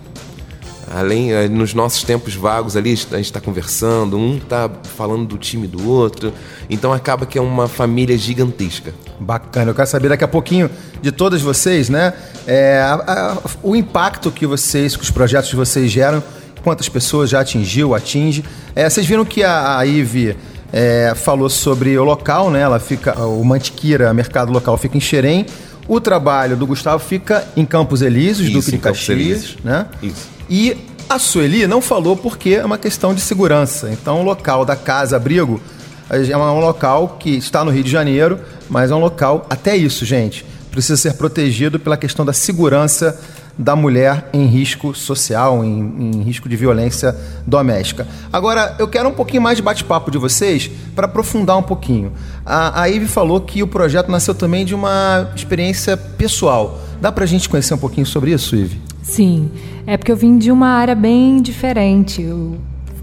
Além, 0.94 1.32
é, 1.32 1.48
nos 1.48 1.72
nossos 1.72 2.02
tempos 2.02 2.34
vagos 2.34 2.76
ali, 2.76 2.92
a 2.92 2.94
gente 2.94 3.20
está 3.20 3.40
conversando, 3.40 4.18
um 4.18 4.36
está 4.36 4.70
falando 4.96 5.26
do 5.26 5.38
time 5.38 5.66
do 5.66 5.88
outro. 5.88 6.34
Então 6.68 6.92
acaba 6.92 7.24
que 7.24 7.38
é 7.38 7.40
uma 7.40 7.66
família 7.66 8.16
gigantesca. 8.18 8.92
Bacana, 9.18 9.70
eu 9.70 9.74
quero 9.74 9.88
saber 9.88 10.10
daqui 10.10 10.24
a 10.24 10.28
pouquinho 10.28 10.68
de 11.00 11.10
todas 11.10 11.40
vocês, 11.40 11.88
né? 11.88 12.12
É, 12.46 12.78
a, 12.82 12.94
a, 12.94 13.38
o 13.62 13.74
impacto 13.74 14.30
que 14.30 14.46
vocês, 14.46 14.94
que 14.94 15.02
os 15.02 15.10
projetos 15.10 15.48
de 15.48 15.56
vocês 15.56 15.90
geram 15.90 16.22
quantas 16.62 16.88
pessoas 16.88 17.30
já 17.30 17.40
atingiu, 17.40 17.94
atinge. 17.94 18.44
É, 18.74 18.88
vocês 18.88 19.06
viram 19.06 19.24
que 19.24 19.42
a, 19.42 19.78
a 19.78 19.86
Ive 19.86 20.36
é, 20.72 21.12
falou 21.14 21.50
sobre 21.50 21.96
o 21.98 22.04
local, 22.04 22.50
né? 22.50 22.60
Ela 22.60 22.80
fica, 22.80 23.18
o 23.20 23.44
Mantiqueira, 23.44 24.12
mercado 24.14 24.50
local, 24.50 24.76
fica 24.78 24.96
em 24.96 25.00
Xerém. 25.00 25.46
O 25.86 26.00
trabalho 26.00 26.56
do 26.56 26.66
Gustavo 26.66 27.04
fica 27.04 27.46
em 27.56 27.66
Campos 27.66 28.02
Elíseos, 28.02 28.50
Duque 28.50 28.70
de 28.70 28.78
Caxias, 28.78 29.56
né? 29.62 29.86
Isso. 30.02 30.28
E 30.48 30.76
a 31.08 31.18
Sueli 31.18 31.66
não 31.66 31.82
falou 31.82 32.16
porque 32.16 32.50
é 32.50 32.64
uma 32.64 32.78
questão 32.78 33.12
de 33.14 33.20
segurança. 33.20 33.90
Então, 33.90 34.20
o 34.20 34.24
local 34.24 34.64
da 34.64 34.76
casa 34.76 35.16
abrigo 35.16 35.60
é 36.08 36.36
um 36.36 36.60
local 36.60 37.16
que 37.18 37.30
está 37.30 37.64
no 37.64 37.70
Rio 37.70 37.84
de 37.84 37.90
Janeiro, 37.90 38.38
mas 38.68 38.90
é 38.90 38.94
um 38.94 38.98
local, 38.98 39.46
até 39.50 39.76
isso, 39.76 40.04
gente, 40.04 40.44
precisa 40.70 40.96
ser 40.96 41.14
protegido 41.14 41.78
pela 41.78 41.96
questão 41.96 42.24
da 42.24 42.32
segurança 42.32 43.18
da 43.56 43.76
mulher 43.76 44.28
em 44.32 44.46
risco 44.46 44.94
social, 44.94 45.64
em, 45.64 46.12
em 46.14 46.22
risco 46.22 46.48
de 46.48 46.56
violência 46.56 47.16
doméstica. 47.46 48.06
Agora, 48.32 48.74
eu 48.78 48.88
quero 48.88 49.08
um 49.08 49.12
pouquinho 49.12 49.42
mais 49.42 49.56
de 49.56 49.62
bate-papo 49.62 50.10
de 50.10 50.18
vocês 50.18 50.70
para 50.94 51.06
aprofundar 51.06 51.56
um 51.56 51.62
pouquinho. 51.62 52.12
A, 52.44 52.88
Ive 52.88 53.06
falou 53.06 53.40
que 53.40 53.62
o 53.62 53.66
projeto 53.66 54.10
nasceu 54.10 54.34
também 54.34 54.64
de 54.64 54.74
uma 54.74 55.30
experiência 55.34 55.96
pessoal. 55.96 56.78
Dá 57.00 57.12
para 57.12 57.24
a 57.24 57.26
gente 57.26 57.48
conhecer 57.48 57.74
um 57.74 57.78
pouquinho 57.78 58.06
sobre 58.06 58.32
isso, 58.32 58.56
Ive? 58.56 58.80
Sim, 59.02 59.50
é 59.86 59.96
porque 59.96 60.12
eu 60.12 60.16
vim 60.16 60.38
de 60.38 60.50
uma 60.50 60.68
área 60.68 60.94
bem 60.94 61.42
diferente. 61.42 62.22
Eu 62.22 62.56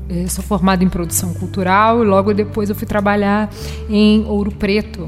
eh, 0.09 0.25
sou 0.27 0.43
formada 0.43 0.83
em 0.83 0.89
produção 0.89 1.33
cultural 1.33 2.03
e 2.03 2.07
logo 2.07 2.33
depois 2.33 2.69
eu 2.69 2.75
fui 2.75 2.87
trabalhar 2.87 3.49
em 3.89 4.25
Ouro 4.25 4.51
Preto. 4.51 5.07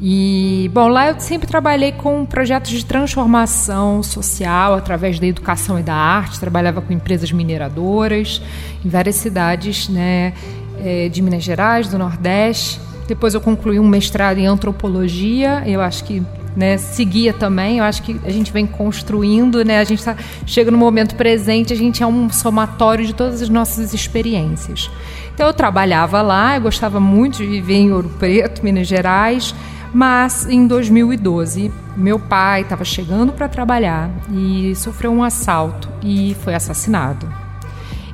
E, 0.00 0.70
bom, 0.74 0.88
lá 0.88 1.08
eu 1.08 1.18
sempre 1.18 1.48
trabalhei 1.48 1.92
com 1.92 2.26
projetos 2.26 2.70
de 2.70 2.84
transformação 2.84 4.02
social 4.02 4.74
através 4.74 5.18
da 5.18 5.26
educação 5.26 5.78
e 5.78 5.82
da 5.82 5.94
arte. 5.94 6.38
Trabalhava 6.38 6.82
com 6.82 6.92
empresas 6.92 7.32
mineradoras 7.32 8.42
em 8.84 8.88
várias 8.88 9.16
cidades 9.16 9.88
né, 9.88 10.34
eh, 10.78 11.08
de 11.08 11.22
Minas 11.22 11.42
Gerais, 11.42 11.88
do 11.88 11.98
Nordeste. 11.98 12.78
Depois 13.08 13.32
eu 13.32 13.40
concluí 13.40 13.80
um 13.80 13.88
mestrado 13.88 14.38
em 14.38 14.46
antropologia. 14.46 15.62
Eu 15.66 15.80
acho 15.80 16.04
que 16.04 16.22
né, 16.54 16.76
seguia 16.76 17.32
também. 17.32 17.78
Eu 17.78 17.84
acho 17.84 18.02
que 18.02 18.20
a 18.24 18.30
gente 18.30 18.52
vem 18.52 18.66
construindo, 18.66 19.64
né? 19.64 19.78
A 19.78 19.84
gente 19.84 20.04
tá, 20.04 20.16
chega 20.46 20.70
no 20.70 20.76
momento 20.76 21.14
presente, 21.14 21.72
a 21.72 21.76
gente 21.76 22.02
é 22.02 22.06
um 22.06 22.30
somatório 22.30 23.06
de 23.06 23.14
todas 23.14 23.40
as 23.40 23.48
nossas 23.48 23.94
experiências. 23.94 24.90
Então 25.34 25.46
eu 25.46 25.54
trabalhava 25.54 26.22
lá, 26.22 26.56
eu 26.56 26.62
gostava 26.62 26.98
muito 26.98 27.38
de 27.38 27.46
viver 27.46 27.74
em 27.74 27.92
Ouro 27.92 28.08
Preto, 28.18 28.64
Minas 28.64 28.86
Gerais, 28.88 29.54
mas 29.96 30.46
em 30.46 30.66
2012 30.66 31.72
meu 31.96 32.18
pai 32.18 32.60
estava 32.60 32.84
chegando 32.84 33.32
para 33.32 33.48
trabalhar 33.48 34.10
e 34.30 34.74
sofreu 34.76 35.10
um 35.10 35.24
assalto 35.24 35.88
e 36.02 36.36
foi 36.40 36.54
assassinado. 36.54 37.26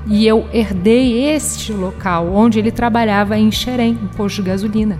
E 0.06 0.24
eu 0.24 0.46
herdei 0.52 1.24
este 1.34 1.72
local 1.72 2.32
onde 2.32 2.60
ele 2.60 2.70
trabalhava 2.70 3.36
em 3.36 3.50
Xerém, 3.50 3.98
um 4.00 4.06
posto 4.06 4.36
de 4.36 4.42
gasolina. 4.48 4.96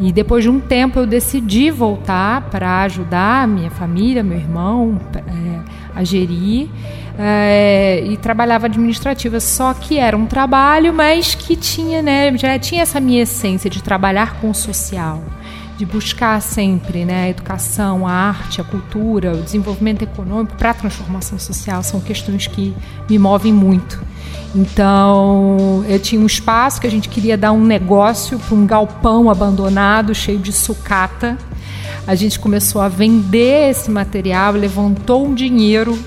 E 0.00 0.12
depois 0.12 0.44
de 0.44 0.48
um 0.48 0.60
tempo 0.60 1.00
eu 1.00 1.06
decidi 1.08 1.72
voltar 1.72 2.50
para 2.50 2.82
ajudar 2.82 3.48
minha 3.48 3.70
família, 3.72 4.22
meu 4.22 4.38
irmão, 4.38 5.00
é, 5.12 5.60
a 5.92 6.04
gerir. 6.04 6.68
É, 7.18 8.04
e 8.06 8.16
trabalhava 8.18 8.66
administrativa, 8.66 9.40
só 9.40 9.74
que 9.74 9.98
era 9.98 10.16
um 10.16 10.26
trabalho, 10.26 10.92
mas 10.92 11.34
que 11.34 11.56
tinha, 11.56 12.00
né, 12.02 12.36
já 12.36 12.56
tinha 12.58 12.82
essa 12.82 13.00
minha 13.00 13.22
essência 13.22 13.68
de 13.70 13.82
trabalhar 13.82 14.38
com 14.38 14.50
o 14.50 14.54
social, 14.54 15.22
de 15.76 15.84
buscar 15.84 16.40
sempre, 16.40 17.04
né, 17.04 17.24
a 17.24 17.28
educação, 17.28 18.06
a 18.06 18.12
arte, 18.12 18.60
a 18.60 18.64
cultura, 18.64 19.32
o 19.34 19.42
desenvolvimento 19.42 20.02
econômico 20.02 20.56
para 20.56 20.70
a 20.70 20.74
transformação 20.74 21.38
social 21.38 21.82
são 21.82 22.00
questões 22.00 22.46
que 22.46 22.74
me 23.08 23.18
movem 23.18 23.52
muito. 23.52 24.02
Então, 24.54 25.84
eu 25.86 25.98
tinha 25.98 26.20
um 26.20 26.26
espaço 26.26 26.80
que 26.80 26.86
a 26.86 26.90
gente 26.90 27.08
queria 27.10 27.36
dar 27.36 27.52
um 27.52 27.62
negócio 27.62 28.38
para 28.38 28.54
um 28.54 28.66
galpão 28.66 29.28
abandonado, 29.30 30.14
cheio 30.14 30.38
de 30.38 30.50
sucata. 30.50 31.36
A 32.06 32.14
gente 32.14 32.38
começou 32.38 32.80
a 32.80 32.88
vender 32.88 33.70
esse 33.70 33.90
material, 33.90 34.52
levantou 34.52 35.26
um 35.26 35.34
dinheiro 35.34 35.98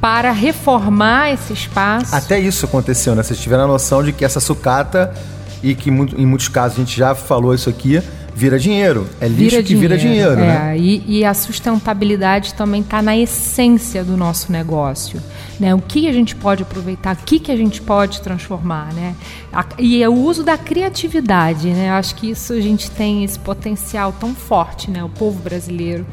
para 0.00 0.32
reformar 0.32 1.32
esse 1.32 1.52
espaço. 1.54 2.14
Até 2.14 2.38
isso 2.38 2.66
aconteceu, 2.66 3.14
né? 3.14 3.22
Vocês 3.22 3.40
tiveram 3.40 3.64
a 3.64 3.66
noção 3.66 4.02
de 4.02 4.12
que 4.12 4.24
essa 4.24 4.38
sucata, 4.38 5.14
e 5.62 5.74
que 5.74 5.90
em 5.90 6.26
muitos 6.26 6.48
casos 6.48 6.76
a 6.76 6.80
gente 6.80 6.96
já 6.96 7.14
falou 7.14 7.54
isso 7.54 7.70
aqui, 7.70 8.02
vira 8.38 8.56
dinheiro. 8.56 9.08
É 9.20 9.26
lixo 9.26 9.50
vira 9.50 9.62
que 9.62 9.68
dinheiro, 9.74 9.96
vira 9.96 9.98
dinheiro, 9.98 10.40
é, 10.40 10.46
né? 10.46 10.78
E, 10.78 11.18
e 11.18 11.24
a 11.24 11.34
sustentabilidade 11.34 12.54
também 12.54 12.82
está 12.82 13.02
na 13.02 13.16
essência 13.16 14.04
do 14.04 14.16
nosso 14.16 14.52
negócio. 14.52 15.20
Né? 15.58 15.74
O 15.74 15.80
que 15.80 16.06
a 16.08 16.12
gente 16.12 16.36
pode 16.36 16.62
aproveitar, 16.62 17.16
o 17.16 17.18
que, 17.24 17.40
que 17.40 17.50
a 17.50 17.56
gente 17.56 17.82
pode 17.82 18.20
transformar, 18.20 18.94
né? 18.94 19.16
E 19.76 20.00
é 20.00 20.08
o 20.08 20.14
uso 20.14 20.44
da 20.44 20.56
criatividade, 20.56 21.68
né? 21.70 21.90
Acho 21.90 22.14
que 22.14 22.30
isso 22.30 22.52
a 22.52 22.60
gente 22.60 22.88
tem 22.92 23.24
esse 23.24 23.38
potencial 23.40 24.12
tão 24.12 24.32
forte, 24.36 24.88
né? 24.88 25.02
O 25.02 25.08
povo 25.08 25.42
brasileiro, 25.42 26.06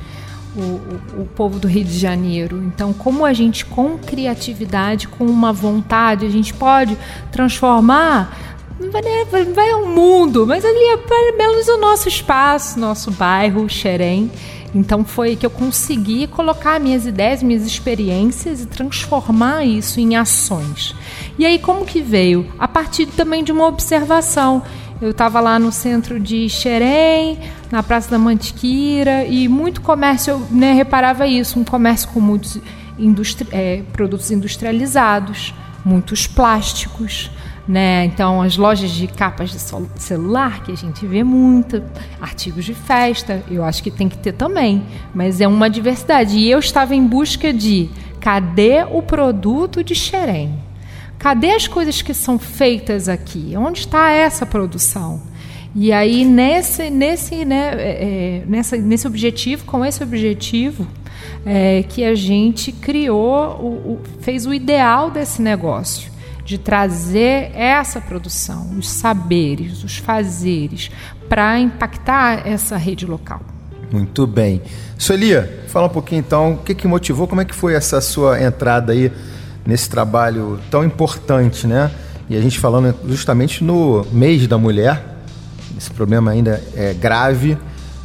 o, 0.55 0.61
o, 0.61 1.21
o 1.21 1.25
povo 1.27 1.59
do 1.59 1.67
Rio 1.67 1.85
de 1.85 1.99
Janeiro. 1.99 2.63
Então, 2.63 2.91
como 2.91 3.23
a 3.23 3.33
gente 3.33 3.63
com 3.65 3.99
criatividade, 3.99 5.07
com 5.07 5.25
uma 5.25 5.53
vontade, 5.53 6.25
a 6.25 6.29
gente 6.29 6.55
pode 6.55 6.97
transformar 7.31 8.54
vai, 8.91 9.01
não 9.45 9.53
vai 9.53 9.69
ao 9.71 9.85
mundo, 9.85 10.45
mas 10.47 10.63
ali 10.63 10.93
é 10.93 10.97
pelo 10.97 11.37
menos 11.37 11.67
o 11.67 11.77
nosso 11.77 12.07
espaço, 12.07 12.79
nosso 12.79 13.11
bairro, 13.11 13.67
Xerém. 13.69 14.31
Então 14.73 15.05
foi 15.05 15.37
que 15.37 15.45
eu 15.45 15.49
consegui 15.49 16.27
colocar 16.27 16.79
minhas 16.79 17.05
ideias, 17.05 17.41
minhas 17.41 17.65
experiências 17.65 18.61
e 18.61 18.65
transformar 18.65 19.63
isso 19.63 20.01
em 20.01 20.17
ações. 20.17 20.93
E 21.39 21.45
aí 21.45 21.57
como 21.57 21.85
que 21.85 22.01
veio? 22.01 22.45
A 22.59 22.67
partir 22.67 23.05
também 23.05 23.43
de 23.43 23.51
uma 23.51 23.67
observação. 23.67 24.61
Eu 25.01 25.11
estava 25.11 25.39
lá 25.39 25.59
no 25.59 25.71
centro 25.71 26.19
de 26.19 26.49
Xerém, 26.49 27.37
na 27.69 27.83
Praça 27.83 28.09
da 28.09 28.17
Mantiqueira, 28.17 29.25
e 29.25 29.47
muito 29.47 29.81
comércio, 29.81 30.31
eu 30.31 30.39
né, 30.49 30.71
reparava 30.73 31.27
isso, 31.27 31.59
um 31.59 31.65
comércio 31.65 32.07
com 32.09 32.21
muitos 32.21 32.61
industri 32.97 33.47
é, 33.51 33.83
produtos 33.91 34.31
industrializados, 34.31 35.53
muitos 35.83 36.27
plásticos, 36.27 37.29
né? 37.67 38.05
Então, 38.05 38.41
as 38.41 38.57
lojas 38.57 38.91
de 38.91 39.07
capas 39.07 39.49
de 39.49 39.59
celular, 39.99 40.63
que 40.63 40.71
a 40.71 40.75
gente 40.75 41.05
vê 41.05 41.23
muito, 41.23 41.81
artigos 42.21 42.63
de 42.63 42.73
festa, 42.73 43.43
eu 43.49 43.63
acho 43.63 43.81
que 43.81 43.89
tem 43.89 44.07
que 44.07 44.17
ter 44.17 44.33
também, 44.33 44.83
mas 45.13 45.41
é 45.41 45.47
uma 45.47 45.69
diversidade. 45.69 46.37
E 46.37 46.49
eu 46.49 46.59
estava 46.59 46.93
em 46.95 47.05
busca 47.05 47.51
de 47.51 47.89
cadê 48.19 48.83
o 48.89 49.01
produto 49.01 49.83
de 49.83 49.95
Xerém? 49.95 50.53
Cadê 51.17 51.51
as 51.51 51.67
coisas 51.67 52.01
que 52.01 52.13
são 52.13 52.37
feitas 52.37 53.09
aqui? 53.09 53.53
Onde 53.57 53.79
está 53.79 54.11
essa 54.11 54.45
produção? 54.45 55.21
E 55.73 55.91
aí, 55.91 56.23
nesse, 56.23 56.89
nesse, 56.89 57.43
né, 57.43 57.73
é, 57.77 58.41
é 58.41 58.43
nessa, 58.47 58.77
nesse 58.77 59.07
objetivo, 59.07 59.65
com 59.65 59.83
esse 59.83 60.01
objetivo, 60.03 60.87
é, 61.45 61.83
que 61.83 62.03
a 62.03 62.13
gente 62.13 62.71
criou, 62.71 63.59
o, 63.59 63.93
o, 63.93 63.99
fez 64.21 64.45
o 64.45 64.53
ideal 64.53 65.09
desse 65.09 65.41
negócio 65.41 66.14
de 66.45 66.59
trazer 66.59 67.51
essa 67.55 67.99
produção, 67.99 68.69
os 68.77 68.87
saberes, 68.87 69.83
os 69.83 69.97
fazeres, 69.97 70.91
para 71.27 71.59
impactar 71.59 72.47
essa 72.47 72.77
rede 72.77 73.05
local. 73.05 73.41
Muito 73.91 74.27
bem. 74.27 74.61
Suelia, 74.97 75.63
fala 75.67 75.87
um 75.87 75.89
pouquinho 75.89 76.19
então, 76.19 76.53
o 76.53 76.57
que, 76.57 76.75
que 76.75 76.87
motivou, 76.87 77.27
como 77.27 77.41
é 77.41 77.45
que 77.45 77.55
foi 77.55 77.73
essa 77.73 77.99
sua 77.99 78.41
entrada 78.41 78.93
aí 78.93 79.11
nesse 79.65 79.89
trabalho 79.89 80.59
tão 80.69 80.83
importante, 80.83 81.65
né? 81.65 81.91
E 82.29 82.37
a 82.37 82.41
gente 82.41 82.59
falando 82.59 82.95
justamente 83.07 83.63
no 83.63 84.05
mês 84.11 84.47
da 84.47 84.57
mulher, 84.57 85.03
esse 85.77 85.89
problema 85.91 86.31
ainda 86.31 86.61
é 86.75 86.93
grave 86.93 87.57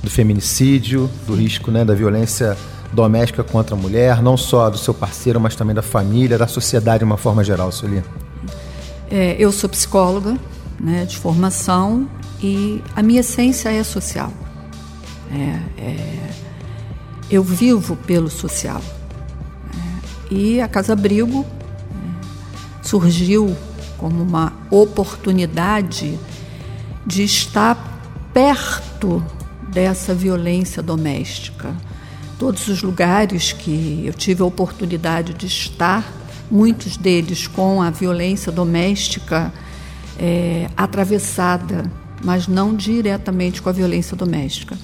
do 0.02 0.10
feminicídio, 0.10 1.10
do 1.26 1.34
risco 1.34 1.70
né, 1.70 1.84
da 1.84 1.94
violência 1.94 2.56
doméstica 2.92 3.44
contra 3.44 3.74
a 3.74 3.78
mulher, 3.78 4.22
não 4.22 4.36
só 4.36 4.68
do 4.68 4.78
seu 4.78 4.92
parceiro, 4.92 5.38
mas 5.40 5.54
também 5.54 5.74
da 5.74 5.82
família, 5.82 6.36
da 6.36 6.46
sociedade 6.46 7.00
de 7.00 7.04
uma 7.04 7.16
forma 7.16 7.44
geral, 7.44 7.70
Suelia. 7.70 8.04
É, 9.10 9.34
eu 9.40 9.50
sou 9.50 9.68
psicóloga 9.68 10.38
né, 10.78 11.04
de 11.04 11.18
formação 11.18 12.08
e 12.40 12.80
a 12.94 13.02
minha 13.02 13.20
essência 13.20 13.68
é 13.68 13.82
social. 13.82 14.32
É, 15.32 15.80
é, 15.82 16.30
eu 17.28 17.42
vivo 17.42 17.96
pelo 17.96 18.30
social. 18.30 18.80
É, 20.30 20.34
e 20.34 20.60
a 20.60 20.68
Casa 20.68 20.92
Abrigo 20.92 21.44
é, 21.44 22.86
surgiu 22.86 23.56
como 23.98 24.22
uma 24.22 24.52
oportunidade 24.70 26.16
de 27.04 27.24
estar 27.24 28.00
perto 28.32 29.24
dessa 29.72 30.14
violência 30.14 30.80
doméstica. 30.80 31.74
Todos 32.38 32.68
os 32.68 32.80
lugares 32.80 33.52
que 33.52 34.04
eu 34.06 34.14
tive 34.14 34.42
a 34.42 34.46
oportunidade 34.46 35.34
de 35.34 35.46
estar 35.46 36.19
muitos 36.50 36.96
deles 36.96 37.46
com 37.46 37.80
a 37.80 37.90
violência 37.90 38.50
doméstica 38.50 39.52
é, 40.18 40.68
atravessada, 40.76 41.90
mas 42.22 42.46
não 42.46 42.74
diretamente 42.74 43.62
com 43.62 43.68
a 43.68 43.72
violência 43.72 44.16
doméstica. 44.16 44.76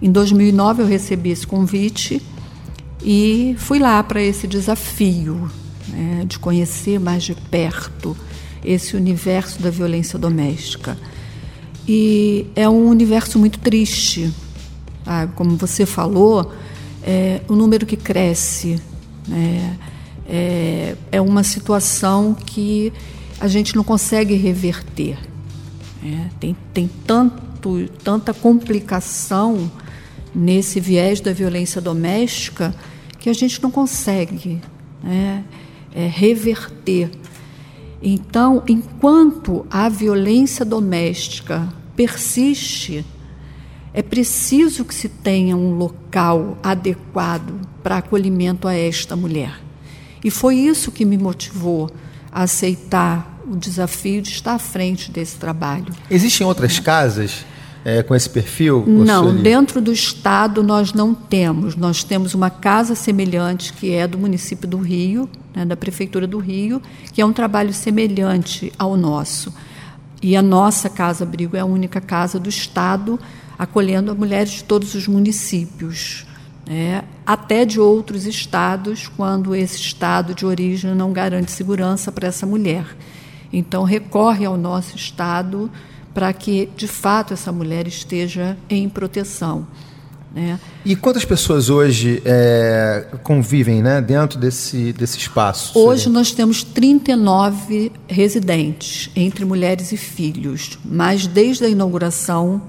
Em 0.00 0.10
2009 0.10 0.82
eu 0.82 0.86
recebi 0.86 1.30
esse 1.30 1.46
convite 1.46 2.22
e 3.04 3.54
fui 3.58 3.78
lá 3.78 4.02
para 4.02 4.22
esse 4.22 4.46
desafio 4.46 5.50
né, 5.88 6.24
de 6.26 6.38
conhecer 6.38 6.98
mais 6.98 7.22
de 7.22 7.34
perto 7.34 8.16
esse 8.64 8.96
universo 8.96 9.60
da 9.60 9.70
violência 9.70 10.18
doméstica. 10.18 10.96
E 11.86 12.46
é 12.54 12.68
um 12.68 12.88
universo 12.88 13.38
muito 13.38 13.58
triste, 13.58 14.32
sabe? 15.04 15.32
como 15.34 15.56
você 15.56 15.84
falou, 15.84 16.52
é 17.02 17.40
o 17.48 17.54
número 17.54 17.84
que 17.84 17.96
cresce. 17.96 18.80
Né? 19.26 19.76
É, 20.28 20.96
é 21.10 21.20
uma 21.20 21.42
situação 21.42 22.34
que 22.34 22.92
a 23.40 23.48
gente 23.48 23.74
não 23.74 23.84
consegue 23.84 24.34
reverter. 24.34 25.18
É, 26.04 26.28
tem, 26.38 26.56
tem 26.72 26.90
tanto, 27.06 27.88
tanta 28.02 28.32
complicação 28.32 29.70
nesse 30.34 30.80
viés 30.80 31.20
da 31.20 31.32
violência 31.32 31.80
doméstica 31.80 32.74
que 33.18 33.28
a 33.28 33.32
gente 33.32 33.62
não 33.62 33.70
consegue 33.70 34.60
né, 35.02 35.44
é, 35.94 36.06
reverter. 36.06 37.10
Então, 38.02 38.62
enquanto 38.66 39.64
a 39.70 39.88
violência 39.88 40.64
doméstica 40.64 41.68
persiste, 41.94 43.04
é 43.94 44.02
preciso 44.02 44.84
que 44.84 44.94
se 44.94 45.08
tenha 45.08 45.56
um 45.56 45.76
local 45.76 46.58
adequado 46.62 47.60
para 47.82 47.98
acolhimento 47.98 48.66
a 48.66 48.74
esta 48.74 49.14
mulher. 49.14 49.60
E 50.24 50.30
foi 50.30 50.56
isso 50.56 50.92
que 50.92 51.04
me 51.04 51.18
motivou 51.18 51.90
a 52.30 52.42
aceitar 52.42 53.40
o 53.46 53.56
desafio 53.56 54.22
de 54.22 54.30
estar 54.30 54.54
à 54.54 54.58
frente 54.58 55.10
desse 55.10 55.36
trabalho. 55.36 55.86
Existem 56.10 56.46
outras 56.46 56.78
casas 56.78 57.44
é, 57.84 58.02
com 58.02 58.14
esse 58.14 58.30
perfil? 58.30 58.84
Não, 58.86 59.24
Sueli? 59.24 59.42
dentro 59.42 59.80
do 59.80 59.92
Estado 59.92 60.62
nós 60.62 60.92
não 60.92 61.14
temos. 61.14 61.76
Nós 61.76 62.04
temos 62.04 62.34
uma 62.34 62.50
casa 62.50 62.94
semelhante 62.94 63.72
que 63.72 63.92
é 63.92 64.06
do 64.06 64.16
município 64.16 64.68
do 64.68 64.78
Rio, 64.78 65.28
né, 65.54 65.64
da 65.64 65.76
Prefeitura 65.76 66.26
do 66.26 66.38
Rio, 66.38 66.80
que 67.12 67.20
é 67.20 67.26
um 67.26 67.32
trabalho 67.32 67.72
semelhante 67.72 68.72
ao 68.78 68.96
nosso. 68.96 69.52
E 70.22 70.36
a 70.36 70.42
nossa 70.42 70.88
Casa 70.88 71.24
Abrigo 71.24 71.56
é 71.56 71.60
a 71.60 71.64
única 71.64 72.00
casa 72.00 72.38
do 72.38 72.48
Estado 72.48 73.18
acolhendo 73.58 74.14
mulheres 74.14 74.50
de 74.50 74.64
todos 74.64 74.94
os 74.94 75.08
municípios. 75.08 76.24
Né, 76.66 77.02
até 77.26 77.64
de 77.64 77.80
outros 77.80 78.24
estados, 78.24 79.08
quando 79.08 79.54
esse 79.54 79.78
estado 79.78 80.32
de 80.32 80.46
origem 80.46 80.94
não 80.94 81.12
garante 81.12 81.50
segurança 81.50 82.12
para 82.12 82.28
essa 82.28 82.46
mulher. 82.46 82.86
Então, 83.52 83.82
recorre 83.82 84.44
ao 84.44 84.56
nosso 84.56 84.96
estado 84.96 85.70
para 86.14 86.32
que, 86.32 86.68
de 86.76 86.86
fato, 86.86 87.34
essa 87.34 87.50
mulher 87.50 87.86
esteja 87.86 88.56
em 88.70 88.88
proteção. 88.88 89.66
Né? 90.34 90.58
E 90.84 90.96
quantas 90.96 91.24
pessoas 91.24 91.68
hoje 91.68 92.22
é, 92.24 93.06
convivem 93.22 93.82
né, 93.82 94.00
dentro 94.00 94.38
desse, 94.38 94.92
desse 94.92 95.18
espaço? 95.18 95.78
Hoje 95.78 96.08
nós 96.08 96.32
temos 96.32 96.62
39 96.62 97.92
residentes, 98.08 99.10
entre 99.14 99.44
mulheres 99.44 99.92
e 99.92 99.96
filhos, 99.96 100.78
mas 100.84 101.26
desde 101.26 101.64
a 101.64 101.68
inauguração, 101.68 102.62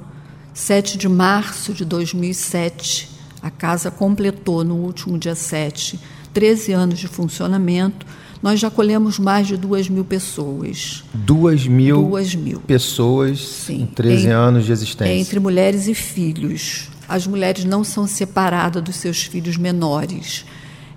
7 0.53 0.97
de 0.97 1.07
março 1.07 1.73
de 1.73 1.85
2007, 1.85 3.09
a 3.43 3.51
casa 3.51 3.91
completou 3.91 4.63
no 4.63 4.75
último 4.75 5.19
dia 5.19 5.35
7 5.35 6.00
13 6.33 6.71
anos 6.71 6.97
de 6.97 7.07
funcionamento 7.07 8.05
nós 8.43 8.59
já 8.59 8.69
colhemos 8.69 9.17
mais 9.17 9.47
de 9.47 9.55
duas 9.55 9.88
mil 9.88 10.03
pessoas. 10.03 11.05
Duas 11.13 11.65
mil, 11.65 12.03
duas 12.03 12.35
mil. 12.35 12.59
pessoas 12.59 13.39
Sim. 13.39 13.83
em 13.83 13.85
13 13.85 14.27
em, 14.27 14.31
anos 14.31 14.65
de 14.65 14.73
existência. 14.73 15.15
Entre 15.15 15.39
mulheres 15.39 15.88
e 15.88 15.93
filhos. 15.93 16.89
As 17.07 17.25
mulheres 17.25 17.63
não 17.63 17.85
são 17.85 18.05
separadas 18.05 18.83
dos 18.83 18.97
seus 18.97 19.23
filhos 19.23 19.55
menores. 19.55 20.45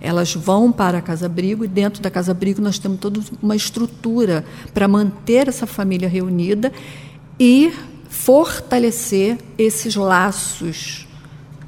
Elas 0.00 0.34
vão 0.34 0.72
para 0.72 0.98
a 0.98 1.00
Casa 1.00 1.26
Abrigo 1.26 1.64
e 1.64 1.68
dentro 1.68 2.02
da 2.02 2.10
Casa 2.10 2.32
Abrigo 2.32 2.60
nós 2.60 2.80
temos 2.80 2.98
toda 2.98 3.20
uma 3.40 3.54
estrutura 3.54 4.44
para 4.74 4.88
manter 4.88 5.46
essa 5.46 5.68
família 5.68 6.08
reunida 6.08 6.72
e 7.38 7.72
fortalecer 8.08 9.38
esses 9.56 9.94
laços 9.94 11.05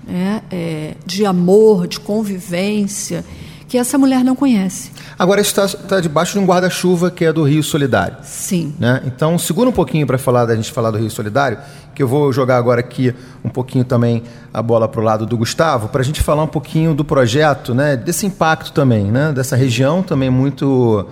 né, 0.09 0.43
é, 0.51 0.95
de 1.05 1.25
amor, 1.27 1.87
de 1.87 2.01
convivência 2.01 3.25
que 3.69 3.77
essa 3.77 3.99
mulher 3.99 4.25
não 4.25 4.35
conhece. 4.35 4.91
Agora 5.19 5.43
está, 5.43 5.67
está 5.67 6.01
debaixo 6.01 6.33
de 6.33 6.39
um 6.39 6.47
guarda-chuva 6.47 7.11
que 7.11 7.25
é 7.25 7.33
do 7.33 7.43
Rio 7.43 7.63
Solidário. 7.63 8.17
Sim. 8.23 8.75
Né? 8.79 9.03
Então 9.05 9.39
segura 9.39 9.69
um 9.69 9.73
pouquinho 9.73 10.07
para 10.07 10.17
falar 10.17 10.47
da 10.47 10.57
gente 10.57 10.73
falar 10.73 10.91
do 10.91 10.97
Rio 10.97 11.11
Solidário, 11.11 11.59
que 11.95 12.03
eu 12.03 12.09
vou 12.09 12.33
jogar 12.33 12.57
agora 12.57 12.81
aqui 12.81 13.15
um 13.45 13.51
pouquinho 13.51 13.85
também 13.85 14.23
a 14.55 14.63
bola 14.63 14.89
para 14.89 15.01
o 15.01 15.05
lado 15.05 15.27
do 15.27 15.37
Gustavo, 15.37 15.89
para 15.89 16.01
a 16.01 16.05
gente 16.05 16.23
falar 16.23 16.43
um 16.43 16.49
pouquinho 16.49 16.95
do 16.95 17.05
projeto, 17.05 17.75
né? 17.75 17.95
desse 17.95 18.25
impacto 18.25 18.73
também, 18.73 19.05
né? 19.05 19.33
dessa 19.33 19.55
região 19.55 20.03
também 20.03 20.31
muito 20.31 21.07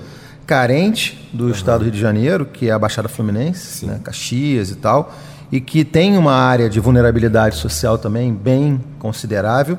carente 0.47 1.29
do 1.33 1.45
uhum. 1.45 1.51
estado 1.51 1.81
do 1.81 1.85
Rio 1.85 1.93
de 1.93 2.01
Janeiro, 2.01 2.47
que 2.47 2.71
é 2.71 2.73
a 2.73 2.79
Baixada 2.79 3.09
Fluminense, 3.09 3.85
né? 3.85 4.01
Caxias 4.03 4.71
e 4.71 4.77
tal, 4.77 5.13
e 5.51 5.61
que 5.61 5.85
tem 5.85 6.17
uma 6.17 6.33
área 6.33 6.69
de 6.69 6.81
vulnerabilidade 6.81 7.57
social 7.57 7.99
também 7.99 8.33
bem 8.33 8.81
considerável. 8.99 9.79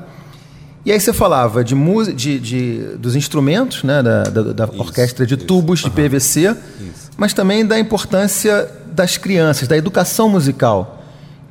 E 0.84 0.92
aí 0.92 0.98
você 0.98 1.12
falava 1.12 1.62
de, 1.62 1.74
de, 2.14 2.40
de 2.40 2.78
dos 2.98 3.14
instrumentos, 3.14 3.82
né, 3.82 4.02
da, 4.02 4.22
da, 4.22 4.42
da 4.52 4.64
isso, 4.64 4.80
orquestra 4.80 5.26
de 5.26 5.34
isso. 5.34 5.44
tubos 5.44 5.80
de 5.80 5.90
PVC, 5.90 6.56
isso. 6.80 7.10
mas 7.16 7.34
também 7.34 7.66
da 7.66 7.78
importância 7.78 8.70
das 8.86 9.16
crianças, 9.16 9.68
da 9.68 9.76
educação 9.76 10.28
musical. 10.28 11.02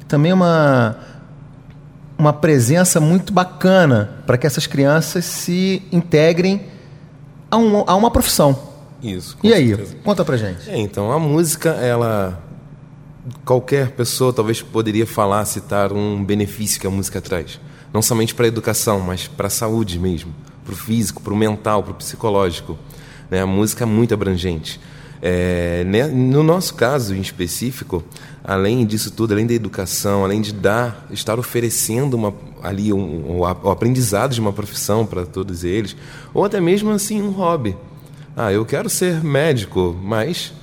Também 0.07 0.33
uma, 0.33 0.95
uma 2.17 2.33
presença 2.33 2.99
muito 2.99 3.31
bacana 3.31 4.09
para 4.25 4.37
que 4.37 4.47
essas 4.47 4.65
crianças 4.65 5.25
se 5.25 5.83
integrem 5.91 6.61
a, 7.51 7.57
um, 7.57 7.83
a 7.85 7.95
uma 7.95 8.09
profissão. 8.09 8.57
Isso. 9.01 9.37
E 9.43 9.53
aí, 9.53 9.67
certeza. 9.67 9.95
conta 10.03 10.25
pra 10.25 10.37
gente. 10.37 10.69
É, 10.69 10.77
então, 10.77 11.11
a 11.11 11.19
música, 11.19 11.69
ela. 11.69 12.41
Qualquer 13.43 13.91
pessoa 13.91 14.31
talvez 14.31 14.61
poderia 14.61 15.05
falar, 15.05 15.43
citar 15.45 15.91
um 15.91 16.23
benefício 16.23 16.79
que 16.79 16.87
a 16.87 16.89
música 16.89 17.21
traz 17.21 17.59
não 17.93 18.01
somente 18.01 18.35
para 18.35 18.45
a 18.45 18.47
educação, 18.47 18.99
mas 18.99 19.27
para 19.27 19.47
a 19.47 19.49
saúde 19.49 19.99
mesmo, 19.99 20.33
para 20.63 20.73
o 20.73 20.77
físico, 20.77 21.21
para 21.21 21.33
o 21.33 21.37
mental, 21.37 21.83
para 21.83 21.91
o 21.91 21.95
psicológico. 21.95 22.77
Né? 23.29 23.41
A 23.41 23.47
música 23.47 23.83
é 23.83 23.87
muito 23.87 24.13
abrangente. 24.13 24.79
É, 25.19 25.83
né? 25.83 26.05
No 26.05 26.43
nosso 26.43 26.75
caso 26.75 27.15
em 27.15 27.21
específico, 27.21 28.03
além 28.43 28.85
disso 28.85 29.09
tudo, 29.09 29.33
além 29.33 29.47
da 29.47 29.53
educação, 29.53 30.23
além 30.23 30.41
de 30.41 30.53
dar, 30.53 31.07
estar 31.09 31.39
oferecendo 31.39 32.13
uma, 32.13 32.33
ali 32.61 32.93
um, 32.93 33.31
um, 33.31 33.39
o 33.39 33.71
aprendizado 33.71 34.33
de 34.33 34.39
uma 34.39 34.53
profissão 34.53 35.05
para 35.05 35.25
todos 35.25 35.63
eles, 35.63 35.95
ou 36.33 36.45
até 36.45 36.61
mesmo 36.61 36.91
assim 36.91 37.19
um 37.19 37.31
hobby. 37.31 37.75
Ah, 38.35 38.53
eu 38.53 38.63
quero 38.63 38.91
ser 38.91 39.23
médico, 39.23 39.97
mas 40.03 40.53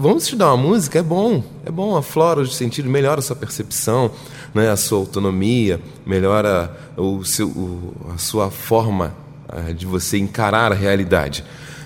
vamos 0.00 0.22
estudar 0.22 0.46
uma 0.54 0.56
música, 0.56 0.98
é 0.98 1.02
bom, 1.02 1.44
é 1.64 1.70
bom, 1.70 1.94
aflora 1.94 2.40
o 2.40 2.46
sentido, 2.46 2.88
melhora 2.88 3.18
a 3.18 3.22
sua 3.22 3.36
percepção, 3.36 4.10
né, 4.54 4.70
a 4.70 4.76
sua 4.76 4.98
autonomia, 4.98 5.78
melhora 6.06 6.74
o 6.96 7.22
seu, 7.22 7.48
o, 7.48 7.94
a 8.14 8.16
sua 8.16 8.50
forma 8.50 9.14
uh, 9.46 9.74
de 9.74 9.84
você 9.84 10.16
encarar 10.16 10.72
a 10.72 10.74
realidade. 10.74 11.44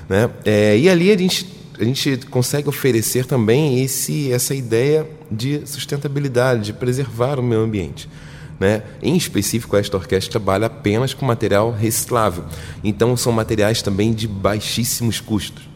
Né? 0.08 0.30
É, 0.44 0.78
e 0.78 0.88
ali 0.88 1.10
a 1.10 1.18
gente, 1.18 1.44
a 1.76 1.82
gente 1.82 2.18
consegue 2.30 2.68
oferecer 2.68 3.26
também 3.26 3.82
esse, 3.82 4.30
essa 4.30 4.54
ideia 4.54 5.08
de 5.28 5.66
sustentabilidade, 5.66 6.66
de 6.66 6.72
preservar 6.72 7.40
o 7.40 7.42
meio 7.42 7.62
ambiente. 7.62 8.08
Né? 8.60 8.84
Em 9.02 9.16
específico, 9.16 9.76
esta 9.76 9.96
orquestra 9.96 10.30
trabalha 10.30 10.66
apenas 10.66 11.12
com 11.12 11.26
material 11.26 11.72
reciclável. 11.72 12.44
Então, 12.84 13.16
são 13.16 13.32
materiais 13.32 13.82
também 13.82 14.12
de 14.12 14.28
baixíssimos 14.28 15.18
custos 15.18 15.73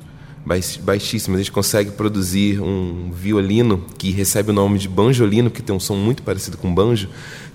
baixíssimas. 0.81 1.41
A 1.41 1.43
gente 1.43 1.53
consegue 1.53 1.91
produzir 1.91 2.61
um 2.61 3.11
violino 3.13 3.85
que 3.99 4.11
recebe 4.11 4.51
o 4.51 4.53
nome 4.53 4.79
de 4.79 4.89
banjolino, 4.89 5.51
que 5.51 5.63
tem 5.63 5.77
um 5.77 5.81
som 5.81 5.95
muito 5.95 6.23
parecido 6.23 6.57
com 6.57 6.75
banjo, 6.75 7.09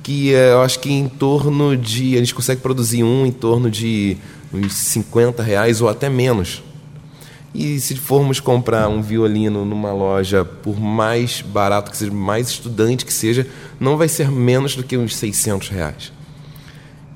que 0.04 0.34
é, 0.34 0.52
eu 0.52 0.62
acho 0.62 0.80
que 0.80 0.92
em 0.92 1.10
torno 1.10 1.76
de. 1.76 2.16
A 2.16 2.20
gente 2.20 2.36
consegue 2.36 2.62
produzir 2.62 3.04
um 3.04 3.26
em 3.26 3.32
torno 3.32 3.70
de 3.72 4.18
uns 4.54 4.74
50 4.74 5.42
reais 5.42 5.82
ou 5.82 5.90
até 5.90 6.10
menos. 6.10 6.64
E 7.54 7.80
se 7.80 7.96
formos 7.96 8.40
comprar 8.40 8.88
um 8.88 9.02
violino 9.02 9.64
numa 9.64 9.94
loja, 9.94 10.44
por 10.44 10.80
mais 10.80 11.42
barato 11.42 11.92
que 11.92 11.98
seja, 11.98 12.12
mais 12.12 12.50
estudante 12.50 13.06
que 13.06 13.14
seja, 13.14 13.46
não 13.80 13.96
vai 13.96 14.08
ser 14.08 14.32
menos 14.32 14.76
do 14.76 14.84
que 14.84 14.98
uns 14.98 15.16
600 15.16 15.70
reais. 15.70 16.12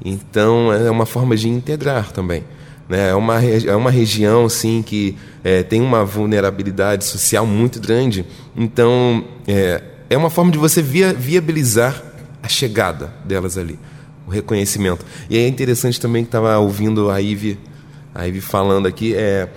Então 0.05 0.71
é 0.71 0.91
uma 0.91 1.07
forma 1.07 1.35
de 1.35 1.49
integrar 1.49 2.11
também. 2.11 2.43
Né? 2.89 3.09
É, 3.09 3.15
uma, 3.15 3.43
é 3.43 3.75
uma 3.75 3.91
região 3.91 4.45
assim, 4.45 4.81
que 4.81 5.15
é, 5.43 5.63
tem 5.63 5.81
uma 5.81 6.05
vulnerabilidade 6.05 7.05
social 7.05 7.45
muito 7.45 7.79
grande. 7.79 8.25
Então, 8.55 9.25
é, 9.47 9.81
é 10.09 10.17
uma 10.17 10.29
forma 10.29 10.51
de 10.51 10.57
você 10.57 10.81
via, 10.81 11.13
viabilizar 11.13 12.01
a 12.41 12.47
chegada 12.47 13.13
delas 13.25 13.57
ali, 13.57 13.77
o 14.25 14.31
reconhecimento. 14.31 15.05
E 15.29 15.37
é 15.37 15.47
interessante 15.47 15.99
também 15.99 16.23
que 16.23 16.29
estava 16.29 16.57
ouvindo 16.57 17.09
a 17.09 17.21
Ive, 17.21 17.59
a 18.15 18.21
falando 18.41 18.87
aqui, 18.87 19.13
é, 19.15 19.49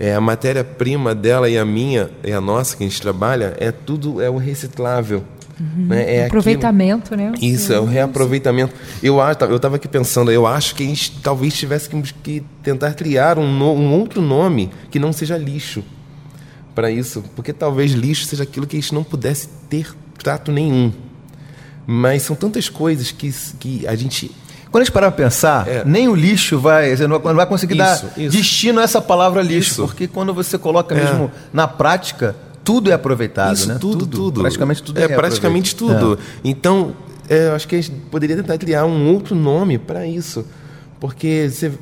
é 0.00 0.14
a 0.14 0.20
matéria-prima 0.20 1.14
dela 1.14 1.48
e 1.48 1.58
a 1.58 1.64
minha, 1.64 2.10
e 2.24 2.32
a 2.32 2.40
nossa 2.40 2.76
que 2.76 2.84
a 2.84 2.88
gente 2.88 3.00
trabalha, 3.00 3.54
é 3.58 3.70
tudo 3.70 4.20
é 4.20 4.30
o 4.30 4.36
reciclável. 4.36 5.24
Uhum. 5.60 5.86
Né? 5.86 6.16
É 6.16 6.26
aproveitamento, 6.26 7.14
aquilo... 7.14 7.30
né? 7.30 7.38
Isso, 7.40 7.72
é 7.72 7.80
o 7.80 7.84
reaproveitamento. 7.84 8.74
Eu 9.02 9.18
eu 9.18 9.56
estava 9.56 9.76
aqui 9.76 9.88
pensando, 9.88 10.30
eu 10.30 10.46
acho 10.46 10.74
que 10.74 10.82
a 10.82 10.86
gente 10.86 11.20
talvez 11.20 11.54
tivesse 11.54 11.88
que 12.22 12.44
tentar 12.62 12.94
criar 12.94 13.38
um, 13.38 13.50
no, 13.52 13.72
um 13.72 13.92
outro 13.92 14.22
nome 14.22 14.70
que 14.90 14.98
não 14.98 15.12
seja 15.12 15.36
lixo 15.36 15.82
para 16.74 16.90
isso, 16.90 17.24
porque 17.34 17.52
talvez 17.52 17.92
lixo 17.92 18.24
seja 18.24 18.44
aquilo 18.44 18.66
que 18.66 18.76
a 18.76 18.80
gente 18.80 18.94
não 18.94 19.02
pudesse 19.02 19.48
ter 19.68 19.92
trato 20.22 20.52
nenhum. 20.52 20.92
Mas 21.86 22.22
são 22.22 22.36
tantas 22.36 22.68
coisas 22.68 23.10
que, 23.10 23.34
que 23.58 23.86
a 23.86 23.96
gente 23.96 24.30
quando 24.70 24.82
a 24.82 24.84
gente 24.84 24.92
parar 24.92 25.10
para 25.10 25.24
pensar, 25.24 25.66
é. 25.66 25.82
nem 25.84 26.08
o 26.08 26.14
lixo 26.14 26.58
vai, 26.58 26.94
você 26.94 27.06
não 27.06 27.18
vai 27.18 27.46
conseguir 27.46 27.72
isso, 27.72 28.06
dar 28.06 28.18
isso. 28.18 28.36
destino 28.36 28.80
a 28.80 28.82
essa 28.82 29.00
palavra 29.00 29.40
lixo, 29.40 29.70
isso. 29.70 29.86
porque 29.86 30.06
quando 30.06 30.34
você 30.34 30.58
coloca 30.58 30.94
é. 30.94 31.02
mesmo 31.02 31.30
na 31.52 31.66
prática, 31.66 32.36
tudo 32.68 32.90
é 32.90 32.92
aproveitado, 32.92 33.54
Isso, 33.54 33.66
né? 33.66 33.78
Tudo, 33.80 34.00
tudo, 34.00 34.16
tudo. 34.18 34.40
Praticamente 34.42 34.82
tudo 34.82 35.00
é, 35.00 35.04
é 35.04 35.08
praticamente 35.08 35.74
tudo. 35.74 36.18
É. 36.20 36.40
Então, 36.44 36.92
é, 37.26 37.46
eu 37.46 37.54
acho 37.54 37.66
que 37.66 37.74
a 37.74 37.80
gente 37.80 37.90
poderia 38.10 38.36
tentar 38.36 38.58
criar 38.58 38.84
um 38.84 39.10
outro 39.10 39.34
nome 39.34 39.78
para 39.78 40.06
isso, 40.06 40.44
porque 41.00 41.48
você 41.50 41.72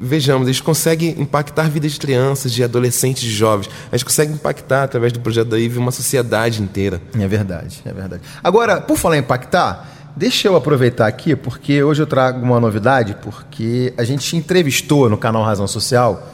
vejamos, 0.00 0.48
a 0.48 0.50
gente 0.50 0.62
consegue 0.62 1.14
impactar 1.18 1.68
vidas 1.68 1.92
de 1.92 2.00
crianças, 2.00 2.50
de 2.50 2.64
adolescentes, 2.64 3.24
de 3.24 3.30
jovens. 3.30 3.68
A 3.90 3.96
gente 3.98 4.06
consegue 4.06 4.32
impactar, 4.32 4.84
através 4.84 5.12
do 5.12 5.20
projeto 5.20 5.48
da 5.48 5.58
IVE, 5.58 5.76
uma 5.76 5.90
sociedade 5.90 6.62
inteira. 6.62 6.98
É 7.12 7.28
verdade, 7.28 7.82
é 7.84 7.92
verdade. 7.92 8.22
Agora, 8.42 8.80
por 8.80 8.96
falar 8.96 9.16
em 9.16 9.20
impactar, 9.20 9.86
deixa 10.16 10.48
eu 10.48 10.56
aproveitar 10.56 11.08
aqui, 11.08 11.36
porque 11.36 11.82
hoje 11.82 12.00
eu 12.00 12.06
trago 12.06 12.42
uma 12.42 12.58
novidade, 12.58 13.18
porque 13.20 13.92
a 13.98 14.04
gente 14.04 14.34
entrevistou 14.34 15.10
no 15.10 15.18
canal 15.18 15.44
Razão 15.44 15.66
Social 15.66 16.26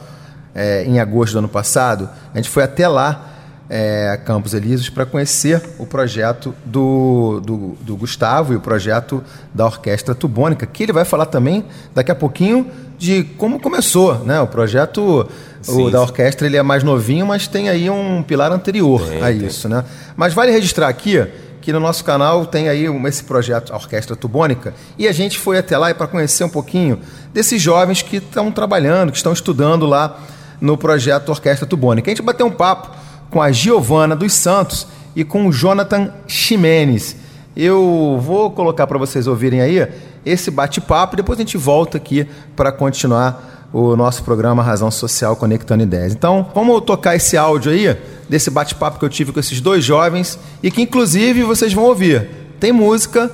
é, 0.55 0.85
em 0.85 1.01
agosto 1.01 1.33
do 1.33 1.39
ano 1.39 1.49
passado, 1.49 2.09
a 2.33 2.37
gente 2.37 2.49
foi 2.49 2.63
até 2.63 2.87
lá, 2.87 3.38
é, 3.69 4.19
Campos 4.25 4.55
Elíseos, 4.55 4.89
para 4.89 5.05
conhecer 5.05 5.61
o 5.77 5.85
projeto 5.85 6.55
do, 6.65 7.39
do, 7.45 7.77
do, 7.81 7.95
Gustavo 7.95 8.53
e 8.53 8.55
o 8.55 8.59
projeto 8.59 9.23
da 9.53 9.65
Orquestra 9.65 10.15
Tubônica, 10.15 10.65
que 10.65 10.83
ele 10.83 10.91
vai 10.91 11.05
falar 11.05 11.27
também 11.27 11.63
daqui 11.93 12.11
a 12.11 12.15
pouquinho 12.15 12.65
de 12.97 13.23
como 13.37 13.59
começou. 13.59 14.15
Né? 14.25 14.41
O 14.41 14.47
projeto 14.47 15.29
sim, 15.61 15.85
o 15.85 15.91
da 15.91 16.01
orquestra 16.01 16.47
ele 16.47 16.57
é 16.57 16.63
mais 16.63 16.83
novinho, 16.83 17.27
mas 17.27 17.47
tem 17.47 17.69
aí 17.69 17.89
um 17.89 18.23
pilar 18.23 18.51
anterior 18.51 19.05
tem, 19.07 19.21
a 19.21 19.31
isso. 19.31 19.69
Né? 19.69 19.85
Mas 20.17 20.33
vale 20.33 20.51
registrar 20.51 20.87
aqui 20.87 21.25
que 21.61 21.71
no 21.71 21.79
nosso 21.79 22.03
canal 22.03 22.45
tem 22.47 22.69
aí 22.69 22.85
esse 23.05 23.23
projeto, 23.23 23.71
a 23.71 23.75
Orquestra 23.75 24.15
Tubônica, 24.15 24.73
e 24.97 25.07
a 25.07 25.11
gente 25.11 25.37
foi 25.37 25.57
até 25.57 25.77
lá 25.77 25.93
para 25.93 26.07
conhecer 26.07 26.43
um 26.43 26.49
pouquinho 26.49 26.99
desses 27.33 27.61
jovens 27.61 28.01
que 28.01 28.15
estão 28.15 28.51
trabalhando, 28.51 29.11
que 29.11 29.17
estão 29.17 29.33
estudando 29.33 29.85
lá 29.85 30.19
no 30.59 30.77
projeto 30.77 31.29
Orquestra 31.29 31.67
Tubônica. 31.67 32.09
A 32.09 32.11
gente 32.11 32.23
bateu 32.23 32.47
um 32.47 32.51
papo 32.51 32.98
com 33.29 33.41
a 33.41 33.51
Giovana 33.51 34.15
dos 34.15 34.33
Santos 34.33 34.87
e 35.15 35.23
com 35.23 35.47
o 35.47 35.51
Jonathan 35.51 36.11
Ximenes. 36.27 37.15
Eu 37.55 38.19
vou 38.21 38.51
colocar 38.51 38.87
para 38.87 38.97
vocês 38.97 39.27
ouvirem 39.27 39.61
aí 39.61 39.87
esse 40.25 40.51
bate-papo 40.51 41.15
e 41.15 41.17
depois 41.17 41.37
a 41.37 41.41
gente 41.41 41.57
volta 41.57 41.97
aqui 41.97 42.27
para 42.55 42.71
continuar 42.71 43.67
o 43.71 43.95
nosso 43.95 44.23
programa 44.23 44.63
Razão 44.63 44.89
Social 44.89 45.35
Conectando 45.35 45.83
Ideias. 45.83 46.13
Então, 46.13 46.47
vamos 46.53 46.81
tocar 46.81 47.15
esse 47.15 47.37
áudio 47.37 47.71
aí 47.71 47.97
desse 48.27 48.49
bate-papo 48.49 48.99
que 48.99 49.05
eu 49.05 49.09
tive 49.09 49.31
com 49.31 49.39
esses 49.39 49.61
dois 49.61 49.83
jovens 49.83 50.39
e 50.61 50.71
que 50.71 50.81
inclusive 50.81 51.43
vocês 51.43 51.73
vão 51.73 51.85
ouvir. 51.85 52.29
Tem 52.59 52.71
música 52.71 53.31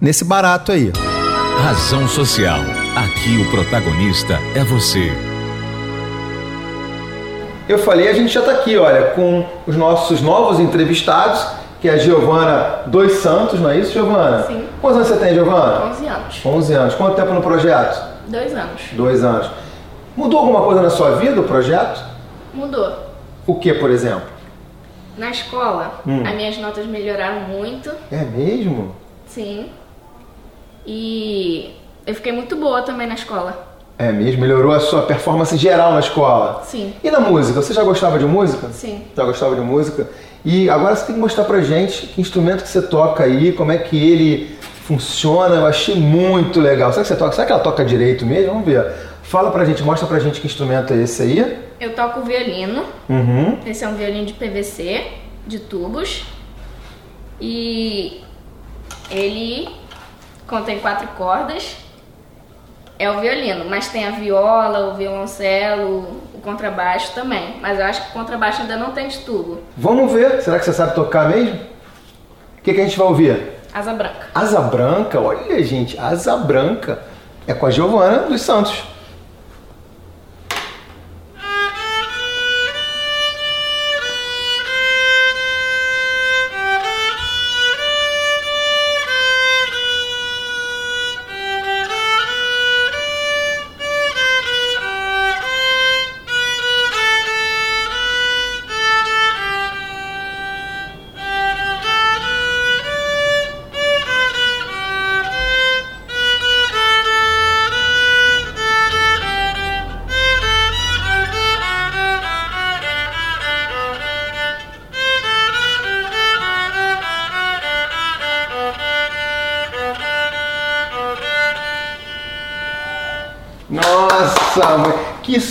nesse 0.00 0.24
barato 0.24 0.72
aí. 0.72 0.92
Razão 1.62 2.08
Social. 2.08 2.60
Aqui 2.96 3.38
o 3.38 3.50
protagonista 3.50 4.38
é 4.54 4.64
você. 4.64 5.33
Eu 7.68 7.78
falei, 7.78 8.08
a 8.08 8.12
gente 8.12 8.32
já 8.32 8.40
está 8.40 8.52
aqui, 8.52 8.76
olha, 8.76 9.10
com 9.12 9.46
os 9.66 9.74
nossos 9.76 10.20
novos 10.20 10.60
entrevistados, 10.60 11.46
que 11.80 11.88
é 11.88 11.92
a 11.92 11.96
Giovana 11.96 12.82
dos 12.86 13.12
Santos, 13.14 13.58
não 13.58 13.70
é 13.70 13.78
isso, 13.78 13.92
Giovana? 13.92 14.42
Sim. 14.42 14.66
Quantos 14.80 14.98
anos 14.98 15.08
você 15.08 15.16
tem, 15.24 15.34
Giovana? 15.34 15.86
11 15.86 16.06
anos. 16.06 16.40
11 16.44 16.74
anos. 16.74 16.94
Quanto 16.94 17.16
tempo 17.16 17.32
no 17.32 17.40
projeto? 17.40 18.14
Dois 18.28 18.54
anos. 18.54 18.82
Dois 18.92 19.24
anos. 19.24 19.50
Mudou 20.14 20.40
alguma 20.40 20.62
coisa 20.62 20.82
na 20.82 20.90
sua 20.90 21.16
vida 21.16 21.40
o 21.40 21.44
projeto? 21.44 22.04
Mudou. 22.52 22.92
O 23.46 23.54
que, 23.56 23.72
por 23.74 23.90
exemplo? 23.90 24.28
Na 25.16 25.30
escola, 25.30 26.00
hum. 26.06 26.22
as 26.26 26.34
minhas 26.34 26.58
notas 26.58 26.86
melhoraram 26.86 27.40
muito. 27.42 27.90
É 28.10 28.24
mesmo? 28.24 28.94
Sim. 29.26 29.70
E 30.86 31.74
eu 32.06 32.14
fiquei 32.14 32.32
muito 32.32 32.56
boa 32.56 32.82
também 32.82 33.06
na 33.06 33.14
escola. 33.14 33.63
É 33.96 34.10
mesmo? 34.10 34.40
Melhorou 34.40 34.72
a 34.72 34.80
sua 34.80 35.02
performance 35.02 35.56
geral 35.56 35.92
na 35.92 36.00
escola? 36.00 36.62
Sim. 36.64 36.92
E 37.02 37.10
na 37.10 37.20
música? 37.20 37.62
Você 37.62 37.72
já 37.72 37.84
gostava 37.84 38.18
de 38.18 38.24
música? 38.24 38.68
Sim. 38.68 39.02
Já 39.16 39.24
gostava 39.24 39.54
de 39.54 39.60
música? 39.60 40.08
E 40.44 40.68
agora 40.68 40.96
você 40.96 41.06
tem 41.06 41.14
que 41.14 41.20
mostrar 41.20 41.44
pra 41.44 41.60
gente 41.62 42.08
que 42.08 42.20
instrumento 42.20 42.62
que 42.62 42.68
você 42.68 42.82
toca 42.82 43.22
aí, 43.22 43.52
como 43.52 43.70
é 43.70 43.78
que 43.78 43.96
ele 43.96 44.58
funciona. 44.84 45.54
Eu 45.54 45.66
achei 45.66 45.94
muito 45.94 46.60
legal. 46.60 46.92
Será 46.92 47.02
que 47.02 47.08
você 47.08 47.16
toca? 47.16 47.32
Será 47.32 47.46
que 47.46 47.52
ela 47.52 47.62
toca 47.62 47.84
direito 47.84 48.26
mesmo? 48.26 48.48
Vamos 48.48 48.66
ver. 48.66 48.84
Fala 49.22 49.50
pra 49.50 49.64
gente, 49.64 49.82
mostra 49.82 50.06
pra 50.08 50.18
gente 50.18 50.40
que 50.40 50.46
instrumento 50.46 50.92
é 50.92 50.96
esse 50.96 51.22
aí. 51.22 51.58
Eu 51.80 51.94
toco 51.94 52.22
violino. 52.22 52.84
Uhum. 53.08 53.58
Esse 53.64 53.84
é 53.84 53.88
um 53.88 53.94
violino 53.94 54.26
de 54.26 54.32
PVC, 54.34 55.06
de 55.46 55.60
tubos. 55.60 56.24
E 57.40 58.22
ele 59.10 59.68
contém 60.46 60.78
quatro 60.80 61.08
cordas 61.16 61.83
é 62.98 63.10
o 63.10 63.20
violino, 63.20 63.64
mas 63.68 63.88
tem 63.88 64.06
a 64.06 64.10
viola, 64.10 64.92
o 64.92 64.94
violoncelo, 64.94 66.20
o 66.34 66.40
contrabaixo 66.40 67.12
também. 67.14 67.56
Mas 67.60 67.78
eu 67.78 67.86
acho 67.86 68.02
que 68.04 68.10
o 68.10 68.12
contrabaixo 68.12 68.62
ainda 68.62 68.76
não 68.76 68.92
tem 68.92 69.08
de 69.08 69.18
tubo. 69.18 69.60
Vamos 69.76 70.12
ver. 70.12 70.42
Será 70.42 70.58
que 70.58 70.64
você 70.64 70.72
sabe 70.72 70.94
tocar 70.94 71.28
mesmo? 71.28 71.56
O 72.58 72.62
que, 72.62 72.72
que 72.72 72.80
a 72.80 72.84
gente 72.84 72.98
vai 72.98 73.06
ouvir? 73.06 73.52
Asa 73.72 73.92
Branca. 73.92 74.26
Asa 74.34 74.60
Branca? 74.60 75.20
Olha, 75.20 75.62
gente, 75.64 75.98
Asa 75.98 76.36
Branca. 76.36 77.02
É 77.46 77.52
com 77.52 77.66
a 77.66 77.70
Giovana 77.70 78.18
dos 78.20 78.40
Santos. 78.40 78.84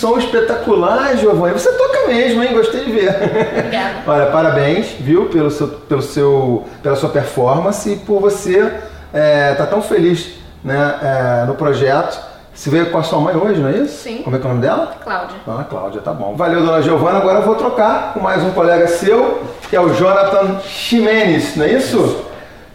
Som 0.04 0.18
espetacular, 0.18 1.16
Giovanni. 1.16 1.54
Você 1.54 1.72
toca 1.72 2.08
mesmo, 2.08 2.44
hein? 2.44 2.54
Gostei 2.54 2.84
de 2.84 2.92
ver. 2.92 3.10
Obrigada. 3.58 4.04
Olha, 4.06 4.26
parabéns, 4.26 4.88
viu, 5.00 5.28
pelo 5.28 5.50
seu, 5.50 5.68
pelo 5.70 6.02
seu, 6.02 6.66
pela 6.82 6.98
sua 6.98 7.08
performance 7.08 7.90
e 7.90 7.96
por 7.96 8.20
você 8.20 8.58
estar 8.60 8.82
é, 9.14 9.54
tá 9.54 9.66
tão 9.66 9.82
feliz 9.82 10.34
né, 10.62 11.00
é, 11.02 11.46
no 11.46 11.56
projeto. 11.56 12.20
Você 12.54 12.70
veio 12.70 12.92
com 12.92 12.98
a 12.98 13.04
sua 13.04 13.20
mãe 13.20 13.34
hoje, 13.34 13.62
não 13.62 13.70
é 13.70 13.78
isso? 13.78 14.04
Sim. 14.04 14.22
Como 14.24 14.36
é 14.36 14.40
que 14.40 14.46
é 14.46 14.50
o 14.50 14.50
nome 14.50 14.62
dela? 14.62 14.94
Cláudia. 15.02 15.38
Dona 15.46 15.64
Cláudia, 15.64 16.02
tá 16.02 16.12
bom. 16.12 16.36
Valeu, 16.36 16.66
dona 16.66 16.82
Giovana. 16.82 17.20
Agora 17.20 17.40
eu 17.40 17.46
vou 17.46 17.56
trocar 17.56 18.14
com 18.14 18.20
mais 18.20 18.44
um 18.44 18.52
colega 18.52 18.86
seu, 18.88 19.42
que 19.70 19.76
é 19.76 19.80
o 19.80 19.94
Jonathan 19.94 20.60
Ximenes, 20.60 21.56
não 21.56 21.64
é 21.64 21.72
isso? 21.72 21.98
isso. 21.98 22.26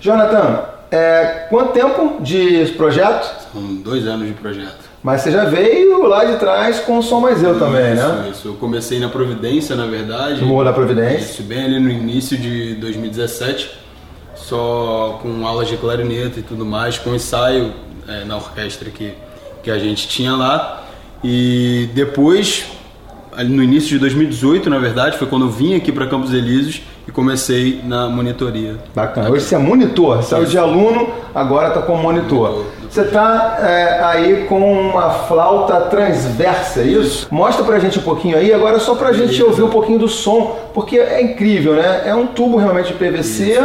Jonathan, 0.01 0.63
é, 0.91 1.47
quanto 1.51 1.73
tempo 1.73 2.23
de 2.23 2.73
projeto? 2.79 3.31
São 3.53 3.63
dois 3.77 4.07
anos 4.07 4.27
de 4.27 4.33
projeto. 4.33 4.88
Mas 5.03 5.21
você 5.21 5.31
já 5.31 5.45
veio 5.45 6.07
lá 6.07 6.25
de 6.25 6.37
trás 6.39 6.81
com 6.81 6.99
o 6.99 7.03
Som 7.03 7.21
Mais 7.21 7.43
Eu 7.43 7.53
isso, 7.53 7.61
também, 7.61 7.95
né? 7.95 8.29
Isso, 8.31 8.49
eu 8.49 8.55
comecei 8.55 8.99
na 8.99 9.09
Providência, 9.09 9.77
na 9.77 9.87
verdade. 9.87 10.45
Morro 10.45 10.65
da 10.65 10.73
Providência. 10.73 11.19
Isso, 11.19 11.43
bem 11.43 11.65
ali 11.65 11.79
no 11.79 11.91
início 11.91 12.37
de 12.37 12.75
2017, 12.75 13.71
só 14.35 15.19
com 15.23 15.47
aulas 15.47 15.69
de 15.69 15.77
clarineta 15.77 16.41
e 16.41 16.43
tudo 16.43 16.67
mais, 16.67 16.99
com 16.99 17.15
ensaio 17.15 17.73
é, 18.09 18.25
na 18.25 18.37
orquestra 18.37 18.91
que, 18.91 19.15
que 19.63 19.71
a 19.71 19.79
gente 19.79 20.09
tinha 20.09 20.35
lá. 20.35 20.85
E 21.23 21.89
depois, 21.95 22.67
ali 23.37 23.55
no 23.55 23.63
início 23.63 23.91
de 23.91 23.99
2018, 24.01 24.69
na 24.69 24.79
verdade, 24.79 25.17
foi 25.17 25.29
quando 25.29 25.47
eu 25.47 25.51
vim 25.51 25.77
aqui 25.77 25.93
para 25.93 26.07
Campos 26.09 26.33
Elíseos 26.33 26.83
e 27.07 27.13
comecei 27.13 27.81
na 27.85 28.09
monitoria. 28.09 28.77
Bacana. 28.95 29.31
Hoje 29.31 29.45
você 29.45 29.55
é 29.55 29.59
monitor, 29.59 30.23
saiu 30.23 30.45
de 30.45 30.59
aluno, 30.59 31.09
agora 31.35 31.69
está 31.69 31.83
como 31.83 32.03
monitor. 32.03 32.51
monitor. 32.51 32.78
Você 32.91 33.03
está 33.03 33.59
é, 33.61 34.01
aí 34.03 34.47
com 34.49 34.59
uma 34.61 35.11
flauta 35.11 35.81
transversa, 35.83 36.81
é 36.81 36.85
isso? 36.85 37.29
Mostra 37.31 37.65
pra 37.65 37.79
gente 37.79 37.99
um 37.99 38.03
pouquinho 38.03 38.37
aí, 38.37 38.53
agora 38.53 38.79
só 38.79 38.95
pra 38.95 39.13
gente 39.13 39.43
ouvir 39.43 39.63
um 39.63 39.69
pouquinho 39.69 39.99
do 39.99 40.09
som, 40.09 40.57
porque 40.73 40.99
é 40.99 41.21
incrível, 41.23 41.75
né? 41.75 42.03
É 42.07 42.15
um 42.15 42.27
tubo 42.27 42.57
realmente 42.57 42.89
de 42.89 42.95
PVC, 42.95 43.63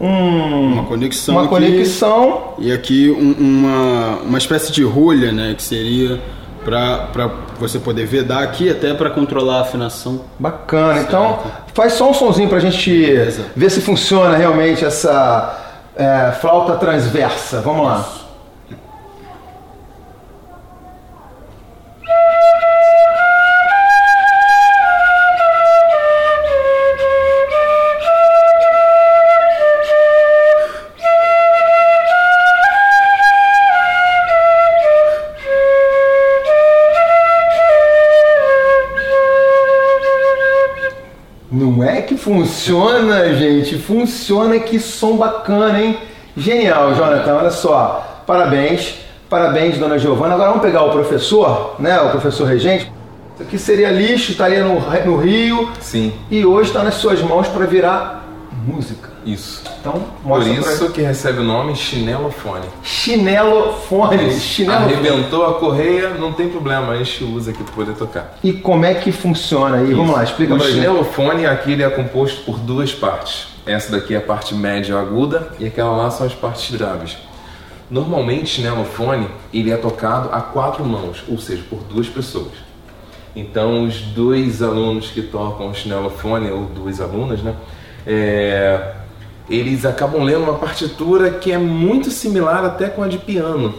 um, 0.00 0.72
uma 0.72 0.84
conexão, 0.84 1.34
uma 1.34 1.42
aqui, 1.42 1.50
conexão 1.50 2.42
e 2.58 2.72
aqui 2.72 3.10
um, 3.10 3.34
uma, 3.38 4.18
uma 4.24 4.38
espécie 4.38 4.72
de 4.72 4.82
rolha, 4.82 5.30
né? 5.30 5.54
Que 5.56 5.62
seria 5.62 6.20
para 6.64 7.30
você 7.60 7.78
poder 7.78 8.06
vedar 8.06 8.42
aqui 8.42 8.70
até 8.70 8.94
para 8.94 9.10
controlar 9.10 9.58
a 9.58 9.60
afinação. 9.60 10.22
Bacana. 10.38 10.94
Certo. 10.94 11.08
Então, 11.08 11.38
faz 11.74 11.92
só 11.92 12.10
um 12.10 12.14
sonzinho 12.14 12.48
para 12.48 12.58
a 12.58 12.60
gente 12.60 12.90
Beleza. 12.90 13.46
ver 13.54 13.70
se 13.70 13.80
funciona 13.80 14.36
realmente 14.36 14.84
essa 14.84 15.60
é, 15.94 16.32
flauta 16.40 16.74
transversa. 16.74 17.60
Vamos 17.60 17.86
lá. 17.86 18.23
Funciona, 42.24 43.34
gente, 43.34 43.76
funciona, 43.76 44.58
que 44.58 44.80
som 44.80 45.18
bacana, 45.18 45.78
hein? 45.78 45.98
Genial, 46.34 46.94
Jonathan, 46.94 47.34
olha 47.34 47.50
só. 47.50 48.22
Parabéns, 48.26 48.94
parabéns, 49.28 49.76
dona 49.76 49.98
Giovana. 49.98 50.32
Agora 50.32 50.48
vamos 50.48 50.62
pegar 50.62 50.84
o 50.84 50.90
professor, 50.90 51.76
né? 51.78 52.00
O 52.00 52.08
professor 52.08 52.46
regente. 52.46 52.90
Isso 53.34 53.42
aqui 53.42 53.58
seria 53.58 53.90
lixo, 53.90 54.30
estaria 54.30 54.64
no, 54.64 54.80
no 55.04 55.16
rio. 55.18 55.70
Sim. 55.82 56.14
E 56.30 56.46
hoje 56.46 56.70
está 56.70 56.82
nas 56.82 56.94
suas 56.94 57.20
mãos 57.20 57.46
para 57.46 57.66
virar 57.66 58.24
música. 58.66 59.10
Isso. 59.24 59.62
Então, 59.80 60.04
Por 60.22 60.46
isso 60.46 60.90
que 60.90 61.00
recebe 61.00 61.40
o 61.40 61.42
nome 61.42 61.74
chinelofone. 61.74 62.66
Chinelofone. 62.82 64.38
Chinelo. 64.38 64.84
Arrebentou 64.84 65.46
a 65.46 65.54
correia, 65.54 66.10
não 66.10 66.32
tem 66.32 66.48
problema, 66.48 66.92
a 66.92 66.96
gente 66.96 67.24
usa 67.24 67.50
aqui 67.50 67.62
para 67.62 67.72
poder 67.72 67.94
tocar. 67.94 68.38
E 68.42 68.52
como 68.52 68.84
é 68.84 68.94
que 68.94 69.10
funciona 69.10 69.78
aí? 69.78 69.94
Vamos 69.94 70.14
lá, 70.14 70.22
explica 70.22 70.54
o 70.54 70.60
chinelofone 70.60 71.46
aqui 71.46 71.72
ele 71.72 71.82
é 71.82 71.90
composto 71.90 72.42
por 72.44 72.58
duas 72.58 72.92
partes. 72.92 73.48
Essa 73.66 73.92
daqui 73.92 74.14
é 74.14 74.18
a 74.18 74.20
parte 74.20 74.54
média 74.54 74.98
aguda 74.98 75.48
e 75.58 75.66
aquela 75.66 75.96
lá 75.96 76.10
são 76.10 76.26
as 76.26 76.34
partes 76.34 76.74
graves. 76.76 77.16
Normalmente, 77.90 78.56
chinelofone 78.56 79.28
ele 79.52 79.70
é 79.70 79.76
tocado 79.76 80.28
a 80.32 80.40
quatro 80.40 80.84
mãos, 80.84 81.24
ou 81.28 81.38
seja, 81.38 81.62
por 81.68 81.78
duas 81.84 82.08
pessoas. 82.08 82.52
Então, 83.36 83.84
os 83.84 84.00
dois 84.00 84.62
alunos 84.62 85.10
que 85.10 85.22
tocam 85.22 85.72
chinelofone, 85.74 86.50
ou 86.50 86.64
duas 86.66 87.00
alunas, 87.00 87.42
né? 87.42 87.54
é, 88.06 88.94
eles 89.48 89.84
acabam 89.84 90.22
lendo 90.22 90.44
uma 90.44 90.54
partitura 90.54 91.30
que 91.30 91.52
é 91.52 91.58
muito 91.58 92.10
similar 92.10 92.64
até 92.64 92.88
com 92.88 93.02
a 93.02 93.08
de 93.08 93.18
piano 93.18 93.74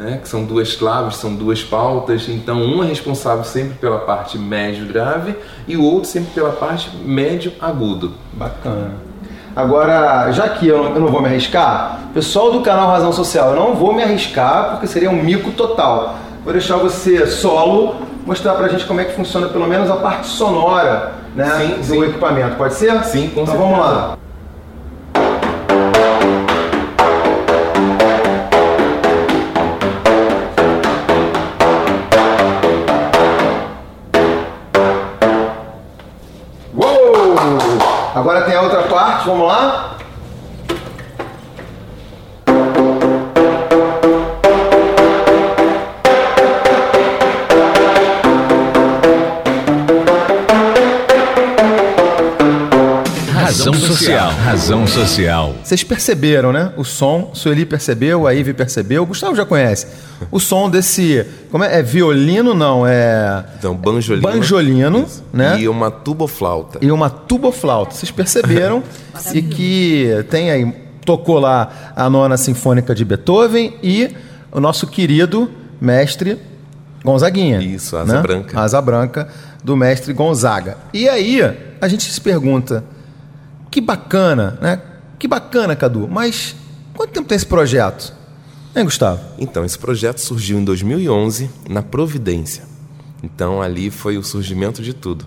né, 0.00 0.18
que 0.20 0.28
são 0.28 0.44
duas 0.44 0.74
claves, 0.74 1.16
são 1.16 1.34
duas 1.34 1.62
pautas, 1.62 2.26
então 2.28 2.56
um 2.56 2.82
é 2.82 2.86
responsável 2.86 3.44
sempre 3.44 3.74
pela 3.74 3.98
parte 3.98 4.38
médio 4.38 4.86
grave 4.86 5.36
e 5.68 5.76
o 5.76 5.84
outro 5.84 6.08
sempre 6.08 6.30
pela 6.34 6.50
parte 6.50 6.90
médio 7.04 7.52
agudo. 7.60 8.14
Bacana. 8.32 8.94
Agora, 9.54 10.30
já 10.32 10.48
que 10.48 10.66
eu 10.66 10.82
não, 10.82 10.94
eu 10.94 11.00
não 11.00 11.08
vou 11.08 11.20
me 11.20 11.28
arriscar, 11.28 12.00
pessoal 12.14 12.50
do 12.50 12.60
canal 12.62 12.88
Razão 12.88 13.12
Social, 13.12 13.50
eu 13.50 13.56
não 13.56 13.74
vou 13.74 13.92
me 13.92 14.02
arriscar 14.02 14.70
porque 14.70 14.86
seria 14.86 15.10
um 15.10 15.22
mico 15.22 15.50
total. 15.50 16.16
Vou 16.44 16.52
deixar 16.52 16.76
você 16.76 17.26
solo 17.26 17.96
mostrar 18.24 18.54
pra 18.54 18.68
gente 18.68 18.86
como 18.86 19.00
é 19.00 19.04
que 19.04 19.12
funciona 19.12 19.48
pelo 19.48 19.66
menos 19.66 19.90
a 19.90 19.96
parte 19.96 20.28
sonora 20.28 21.12
né, 21.34 21.50
Sim, 21.58 21.74
do 21.76 21.84
sim. 21.84 22.04
equipamento. 22.04 22.56
Pode 22.56 22.74
ser? 22.74 23.04
Sim, 23.04 23.28
com 23.28 23.42
então 23.42 23.46
certeza. 23.46 23.58
vamos 23.58 23.78
lá. 23.78 24.16
Vamos 39.26 39.46
lá? 39.48 39.96
Social. 54.00 54.30
Razão 54.30 54.86
Social. 54.86 55.54
Vocês 55.62 55.84
perceberam, 55.84 56.52
né? 56.52 56.72
O 56.74 56.84
som, 56.84 57.32
Sueli 57.34 57.66
percebeu, 57.66 58.26
a 58.26 58.34
Ive 58.34 58.54
percebeu, 58.54 59.02
o 59.02 59.06
Gustavo 59.06 59.36
já 59.36 59.44
conhece. 59.44 59.86
O 60.30 60.40
som 60.40 60.70
desse. 60.70 61.26
Como 61.50 61.62
é? 61.62 61.78
É 61.78 61.82
violino, 61.82 62.54
não, 62.54 62.86
é. 62.86 63.44
Então, 63.58 63.74
banjolino. 63.76 64.26
Banjolino, 64.26 65.02
Isso. 65.02 65.22
né? 65.30 65.60
E 65.60 65.68
uma 65.68 65.90
tuboflauta. 65.90 66.78
E 66.80 66.90
uma 66.90 67.10
tuboflauta. 67.10 67.94
Vocês 67.94 68.10
perceberam? 68.10 68.82
e 69.34 69.42
que 69.42 70.24
tem 70.30 70.50
aí. 70.50 70.90
Tocou 71.04 71.38
lá 71.38 71.92
a 71.96 72.08
nona 72.08 72.36
sinfônica 72.36 72.94
de 72.94 73.04
Beethoven 73.04 73.76
e 73.82 74.14
o 74.52 74.60
nosso 74.60 74.86
querido 74.86 75.50
mestre 75.80 76.38
Gonzaguinha. 77.04 77.60
Isso, 77.60 77.96
Asa 77.96 78.20
Branca. 78.20 78.60
Asa 78.60 78.80
Branca 78.80 79.28
do 79.64 79.76
mestre 79.76 80.12
Gonzaga. 80.12 80.76
E 80.92 81.08
aí 81.08 81.40
a 81.80 81.88
gente 81.88 82.10
se 82.10 82.20
pergunta: 82.20 82.84
que 83.70 83.80
bacana, 83.80 84.58
né? 84.60 84.80
Que 85.18 85.28
bacana, 85.28 85.76
Cadu. 85.76 86.08
Mas 86.08 86.56
quanto 86.94 87.12
tempo 87.12 87.28
tem 87.28 87.36
esse 87.36 87.46
projeto? 87.46 88.12
Hein, 88.74 88.84
Gustavo? 88.84 89.20
Então, 89.38 89.64
esse 89.64 89.78
projeto 89.78 90.18
surgiu 90.18 90.58
em 90.58 90.64
2011 90.64 91.50
na 91.68 91.82
Providência. 91.82 92.64
Então, 93.22 93.60
ali 93.60 93.90
foi 93.90 94.16
o 94.16 94.22
surgimento 94.22 94.82
de 94.82 94.94
tudo. 94.94 95.26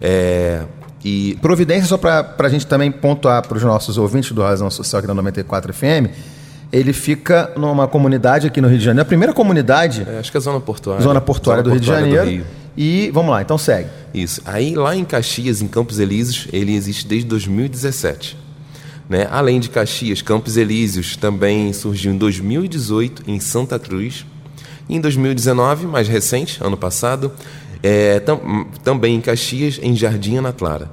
É, 0.00 0.62
e 1.04 1.36
Providência, 1.42 1.86
só 1.86 1.98
para 1.98 2.34
a 2.38 2.48
gente 2.48 2.66
também 2.66 2.90
pontuar 2.90 3.46
para 3.46 3.56
os 3.56 3.62
nossos 3.62 3.98
ouvintes 3.98 4.32
do 4.32 4.42
Razão 4.42 4.70
Social 4.70 5.00
aqui 5.00 5.08
da 5.08 5.14
94 5.14 5.72
FM, 5.72 6.08
ele 6.72 6.92
fica 6.92 7.52
numa 7.56 7.86
comunidade 7.86 8.46
aqui 8.46 8.60
no 8.60 8.68
Rio 8.68 8.78
de 8.78 8.84
Janeiro, 8.84 9.02
a 9.02 9.04
primeira 9.04 9.32
comunidade, 9.32 10.06
é, 10.08 10.18
acho 10.18 10.30
que 10.30 10.36
é 10.36 10.40
a 10.40 10.40
Zona 10.40 10.60
Portuária. 10.60 11.02
zona 11.02 11.20
portuária 11.20 11.62
do 11.62 11.70
Rio 11.70 11.78
de 11.78 11.86
Portuária 11.86 12.16
Janeiro. 12.16 12.44
E 12.76 13.10
vamos 13.12 13.30
lá, 13.30 13.42
então 13.42 13.56
segue. 13.56 13.88
Isso. 14.12 14.40
Aí 14.44 14.74
lá 14.74 14.96
em 14.96 15.04
Caxias, 15.04 15.62
em 15.62 15.68
Campos 15.68 15.98
Elíseos, 15.98 16.48
ele 16.52 16.74
existe 16.74 17.06
desde 17.06 17.28
2017. 17.28 18.36
Né? 19.08 19.28
Além 19.30 19.60
de 19.60 19.68
Caxias, 19.68 20.22
Campos 20.22 20.56
Elíseos 20.56 21.16
também 21.16 21.72
surgiu 21.72 22.12
em 22.12 22.18
2018 22.18 23.22
em 23.26 23.38
Santa 23.38 23.78
Cruz. 23.78 24.24
E 24.88 24.96
em 24.96 25.00
2019, 25.00 25.86
mais 25.86 26.08
recente, 26.08 26.58
ano 26.62 26.76
passado, 26.76 27.32
é, 27.82 28.18
tam- 28.20 28.66
também 28.82 29.14
em 29.16 29.20
Caxias, 29.20 29.78
em 29.82 29.94
Jardim 29.94 30.36
Ana 30.36 30.52
Clara. 30.52 30.90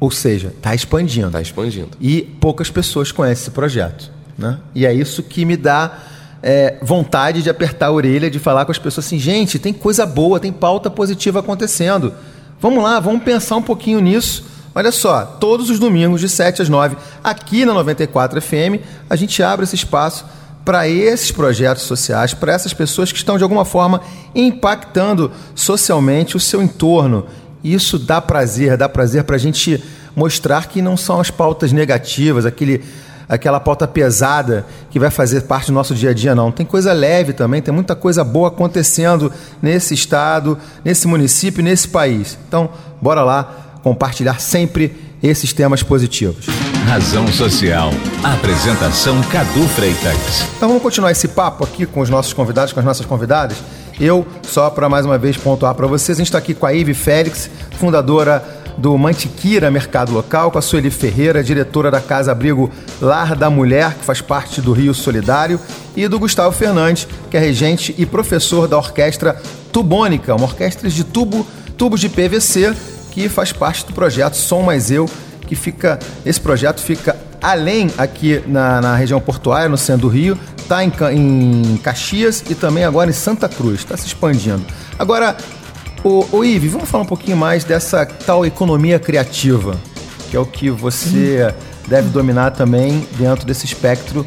Ou 0.00 0.10
seja, 0.10 0.48
está 0.56 0.74
expandindo. 0.74 1.26
Está 1.26 1.40
expandindo. 1.42 1.90
E 2.00 2.22
poucas 2.40 2.70
pessoas 2.70 3.10
conhecem 3.12 3.42
esse 3.42 3.50
projeto. 3.50 4.10
Né? 4.38 4.58
E 4.74 4.86
é 4.86 4.94
isso 4.94 5.22
que 5.22 5.44
me 5.44 5.56
dá 5.56 5.98
é, 6.42 6.76
vontade 6.82 7.42
de 7.42 7.50
apertar 7.50 7.86
a 7.86 7.92
orelha, 7.92 8.30
de 8.30 8.38
falar 8.38 8.64
com 8.64 8.72
as 8.72 8.78
pessoas 8.78 9.06
assim, 9.06 9.18
gente, 9.18 9.58
tem 9.58 9.72
coisa 9.72 10.06
boa, 10.06 10.38
tem 10.38 10.52
pauta 10.52 10.90
positiva 10.90 11.40
acontecendo. 11.40 12.12
Vamos 12.60 12.82
lá, 12.82 13.00
vamos 13.00 13.22
pensar 13.22 13.56
um 13.56 13.62
pouquinho 13.62 14.00
nisso. 14.00 14.44
Olha 14.74 14.92
só, 14.92 15.24
todos 15.24 15.70
os 15.70 15.78
domingos 15.78 16.20
de 16.20 16.28
7 16.28 16.62
às 16.62 16.68
9, 16.68 16.96
aqui 17.22 17.64
na 17.64 17.74
94 17.74 18.40
FM, 18.40 18.80
a 19.08 19.16
gente 19.16 19.42
abre 19.42 19.64
esse 19.64 19.74
espaço 19.74 20.24
para 20.64 20.86
esses 20.86 21.30
projetos 21.30 21.84
sociais, 21.84 22.34
para 22.34 22.52
essas 22.52 22.74
pessoas 22.74 23.10
que 23.10 23.16
estão 23.16 23.38
de 23.38 23.42
alguma 23.42 23.64
forma 23.64 24.02
impactando 24.34 25.32
socialmente 25.54 26.36
o 26.36 26.40
seu 26.40 26.62
entorno. 26.62 27.26
Isso 27.64 27.98
dá 27.98 28.20
prazer, 28.20 28.76
dá 28.76 28.88
prazer 28.88 29.24
para 29.24 29.36
a 29.36 29.38
gente 29.38 29.82
mostrar 30.14 30.68
que 30.68 30.82
não 30.82 30.96
são 30.96 31.20
as 31.20 31.30
pautas 31.30 31.72
negativas, 31.72 32.44
aquele, 32.44 32.84
aquela 33.28 33.60
pauta 33.60 33.86
pesada 33.86 34.64
que 34.90 34.98
vai 34.98 35.10
fazer 35.10 35.42
parte 35.42 35.66
do 35.66 35.72
nosso 35.72 35.94
dia 35.94 36.10
a 36.10 36.14
dia, 36.14 36.34
não. 36.34 36.50
Tem 36.50 36.64
coisa 36.64 36.92
leve 36.92 37.32
também, 37.32 37.60
tem 37.60 37.74
muita 37.74 37.94
coisa 37.94 38.24
boa 38.24 38.48
acontecendo 38.48 39.30
nesse 39.60 39.94
estado, 39.94 40.58
nesse 40.84 41.06
município, 41.06 41.62
nesse 41.62 41.88
país. 41.88 42.38
Então, 42.48 42.70
bora 43.00 43.22
lá 43.22 43.80
compartilhar 43.82 44.40
sempre 44.40 45.08
esses 45.22 45.52
temas 45.52 45.82
positivos. 45.82 46.46
Razão 46.86 47.26
Social. 47.28 47.90
Apresentação 48.22 49.20
Cadu 49.24 49.66
Freitas. 49.68 50.44
Então 50.56 50.68
vamos 50.68 50.82
continuar 50.82 51.10
esse 51.10 51.28
papo 51.28 51.64
aqui 51.64 51.84
com 51.84 52.00
os 52.00 52.08
nossos 52.08 52.32
convidados, 52.32 52.72
com 52.72 52.80
as 52.80 52.86
nossas 52.86 53.04
convidadas. 53.04 53.58
Eu, 54.00 54.26
só 54.42 54.70
para 54.70 54.88
mais 54.88 55.04
uma 55.04 55.18
vez 55.18 55.36
pontuar 55.36 55.74
para 55.74 55.86
vocês, 55.86 56.16
a 56.16 56.20
gente 56.20 56.28
está 56.28 56.38
aqui 56.38 56.54
com 56.54 56.64
a 56.64 56.72
Ive 56.72 56.94
Félix, 56.94 57.50
fundadora 57.72 58.44
do 58.78 58.96
Mantiquira 58.96 59.70
Mercado 59.70 60.12
Local, 60.12 60.50
com 60.50 60.58
a 60.58 60.62
Sueli 60.62 60.90
Ferreira, 60.90 61.42
diretora 61.42 61.90
da 61.90 62.00
Casa 62.00 62.32
Abrigo 62.32 62.70
Lar 63.00 63.34
da 63.34 63.50
Mulher, 63.50 63.94
que 63.94 64.04
faz 64.04 64.20
parte 64.20 64.60
do 64.60 64.72
Rio 64.72 64.94
Solidário, 64.94 65.60
e 65.96 66.06
do 66.06 66.18
Gustavo 66.18 66.54
Fernandes, 66.54 67.08
que 67.30 67.36
é 67.36 67.40
regente 67.40 67.94
e 67.98 68.06
professor 68.06 68.68
da 68.68 68.78
Orquestra 68.78 69.36
Tubônica, 69.72 70.34
uma 70.34 70.44
orquestra 70.44 70.88
de 70.88 71.02
tubo, 71.02 71.44
tubos 71.76 72.00
de 72.00 72.08
PVC, 72.08 72.72
que 73.10 73.28
faz 73.28 73.52
parte 73.52 73.84
do 73.84 73.92
projeto 73.92 74.36
Som 74.36 74.62
Mais 74.62 74.90
Eu, 74.90 75.10
que 75.46 75.56
fica. 75.56 75.98
Esse 76.24 76.40
projeto 76.40 76.80
fica 76.80 77.16
além 77.42 77.90
aqui 77.98 78.42
na, 78.46 78.80
na 78.80 78.94
região 78.94 79.20
portuária, 79.20 79.68
no 79.68 79.76
centro 79.76 80.02
do 80.02 80.08
Rio, 80.08 80.38
está 80.58 80.84
em, 80.84 80.92
em 81.12 81.76
Caxias 81.78 82.44
e 82.48 82.54
também 82.54 82.84
agora 82.84 83.10
em 83.10 83.12
Santa 83.12 83.48
Cruz, 83.48 83.80
está 83.80 83.96
se 83.96 84.06
expandindo. 84.06 84.64
Agora, 84.98 85.36
o, 86.04 86.24
o 86.32 86.44
Ive, 86.44 86.68
vamos 86.68 86.88
falar 86.88 87.04
um 87.04 87.06
pouquinho 87.06 87.36
mais 87.36 87.64
dessa 87.64 88.04
tal 88.06 88.44
economia 88.46 88.98
criativa, 88.98 89.76
que 90.30 90.36
é 90.36 90.40
o 90.40 90.46
que 90.46 90.70
você 90.70 91.52
deve 91.86 92.08
dominar 92.10 92.50
também 92.52 93.06
dentro 93.18 93.46
desse 93.46 93.64
espectro 93.66 94.26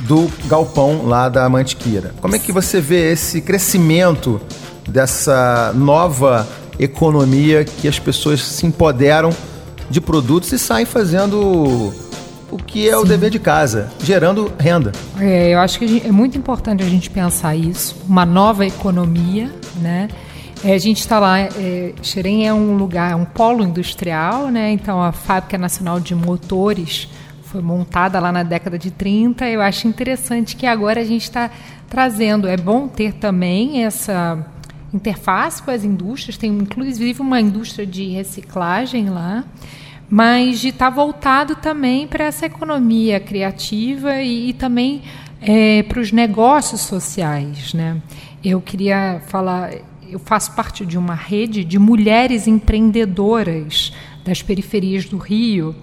do 0.00 0.30
galpão 0.46 1.06
lá 1.06 1.28
da 1.28 1.48
Mantiqueira. 1.48 2.14
Como 2.20 2.34
é 2.34 2.38
que 2.38 2.52
você 2.52 2.80
vê 2.80 3.12
esse 3.12 3.40
crescimento 3.40 4.40
dessa 4.88 5.72
nova 5.74 6.46
economia 6.78 7.64
que 7.64 7.86
as 7.88 7.98
pessoas 7.98 8.42
se 8.42 8.66
empoderam 8.66 9.30
de 9.88 10.00
produtos 10.00 10.52
e 10.52 10.58
saem 10.58 10.84
fazendo 10.84 11.92
o 12.50 12.56
que 12.58 12.88
é 12.88 12.96
o 12.96 13.04
dever 13.04 13.30
de 13.30 13.38
casa, 13.38 13.90
gerando 14.02 14.52
renda. 14.58 14.92
É, 15.18 15.54
eu 15.54 15.58
acho 15.58 15.78
que 15.78 15.88
gente- 15.88 16.06
é 16.06 16.12
muito 16.12 16.36
importante 16.38 16.82
a 16.82 16.88
gente 16.88 17.10
pensar 17.10 17.54
isso, 17.56 17.96
uma 18.08 18.24
nova 18.26 18.64
economia, 18.66 19.50
né? 19.80 20.08
É, 20.64 20.72
a 20.72 20.78
gente 20.78 21.00
está 21.00 21.18
lá, 21.18 21.40
é, 21.40 21.92
Xerém 22.02 22.48
é 22.48 22.54
um 22.54 22.74
lugar, 22.74 23.14
um 23.16 23.26
polo 23.26 23.62
industrial, 23.62 24.48
né? 24.48 24.70
Então 24.72 25.02
a 25.02 25.12
Fábrica 25.12 25.58
Nacional 25.58 26.00
de 26.00 26.14
Motores 26.14 27.06
foi 27.42 27.60
montada 27.60 28.18
lá 28.18 28.32
na 28.32 28.42
década 28.42 28.78
de 28.78 28.90
30. 28.90 29.46
Eu 29.46 29.60
acho 29.60 29.86
interessante 29.86 30.56
que 30.56 30.64
agora 30.66 31.02
a 31.02 31.04
gente 31.04 31.24
está 31.24 31.50
trazendo. 31.86 32.48
É 32.48 32.56
bom 32.56 32.88
ter 32.88 33.12
também 33.12 33.84
essa 33.84 34.42
interface 34.90 35.62
com 35.62 35.70
as 35.70 35.84
indústrias, 35.84 36.38
tem 36.38 36.50
inclusive 36.50 37.20
uma 37.20 37.42
indústria 37.42 37.86
de 37.86 38.08
reciclagem 38.08 39.10
lá, 39.10 39.44
mas 40.08 40.60
de 40.60 40.68
estar 40.68 40.86
tá 40.86 40.90
voltado 40.90 41.56
também 41.56 42.08
para 42.08 42.24
essa 42.24 42.46
economia 42.46 43.20
criativa 43.20 44.22
e, 44.22 44.48
e 44.48 44.52
também 44.54 45.02
é, 45.42 45.82
para 45.82 46.00
os 46.00 46.10
negócios 46.10 46.80
sociais. 46.80 47.74
Né? 47.74 48.00
Eu 48.42 48.62
queria 48.62 49.20
falar, 49.26 49.72
eu 50.10 50.18
faço 50.18 50.52
parte 50.54 50.84
de 50.84 50.98
uma 50.98 51.14
rede 51.14 51.64
de 51.64 51.78
mulheres 51.78 52.46
empreendedoras 52.46 53.92
das 54.24 54.42
periferias 54.42 55.04
do 55.04 55.18
Rio 55.18 55.74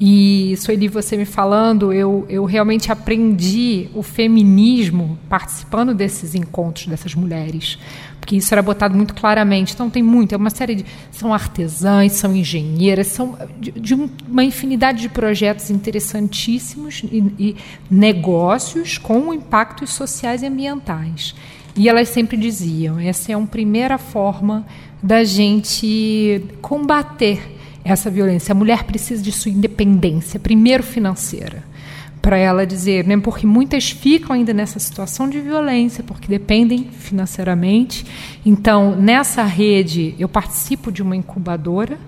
e, 0.00 0.56
Sueli, 0.56 0.88
você 0.88 1.14
me 1.14 1.26
falando, 1.26 1.92
eu, 1.92 2.24
eu 2.26 2.46
realmente 2.46 2.90
aprendi 2.90 3.86
o 3.94 4.02
feminismo 4.02 5.18
participando 5.28 5.92
desses 5.92 6.34
encontros 6.34 6.86
dessas 6.86 7.14
mulheres. 7.14 7.78
Porque 8.18 8.36
isso 8.36 8.54
era 8.54 8.62
botado 8.62 8.96
muito 8.96 9.12
claramente. 9.12 9.74
Então, 9.74 9.90
tem 9.90 10.02
muito, 10.02 10.34
é 10.34 10.38
uma 10.38 10.48
série 10.48 10.76
de. 10.76 10.86
São 11.12 11.34
artesãs, 11.34 12.12
são 12.12 12.34
engenheiras, 12.34 13.08
são 13.08 13.36
de, 13.58 13.72
de 13.72 13.94
uma 14.26 14.42
infinidade 14.42 15.02
de 15.02 15.10
projetos 15.10 15.68
interessantíssimos 15.68 17.02
e, 17.04 17.34
e 17.38 17.56
negócios 17.90 18.96
com 18.96 19.34
impactos 19.34 19.90
sociais 19.90 20.42
e 20.42 20.46
ambientais. 20.46 21.34
E 21.76 21.88
elas 21.88 22.08
sempre 22.08 22.36
diziam: 22.36 22.98
essa 22.98 23.32
é 23.32 23.36
uma 23.36 23.46
primeira 23.46 23.98
forma 23.98 24.66
da 25.02 25.24
gente 25.24 26.42
combater 26.60 27.56
essa 27.84 28.10
violência. 28.10 28.52
A 28.52 28.54
mulher 28.54 28.84
precisa 28.84 29.22
de 29.22 29.32
sua 29.32 29.50
independência, 29.50 30.38
primeiro 30.38 30.82
financeira, 30.82 31.64
para 32.20 32.36
ela 32.36 32.66
dizer, 32.66 33.06
né, 33.06 33.16
porque 33.18 33.46
muitas 33.46 33.90
ficam 33.90 34.34
ainda 34.34 34.52
nessa 34.52 34.78
situação 34.78 35.28
de 35.28 35.40
violência, 35.40 36.04
porque 36.04 36.28
dependem 36.28 36.90
financeiramente. 36.90 38.04
Então, 38.44 38.94
nessa 38.94 39.42
rede, 39.44 40.14
eu 40.18 40.28
participo 40.28 40.92
de 40.92 41.02
uma 41.02 41.16
incubadora. 41.16 41.98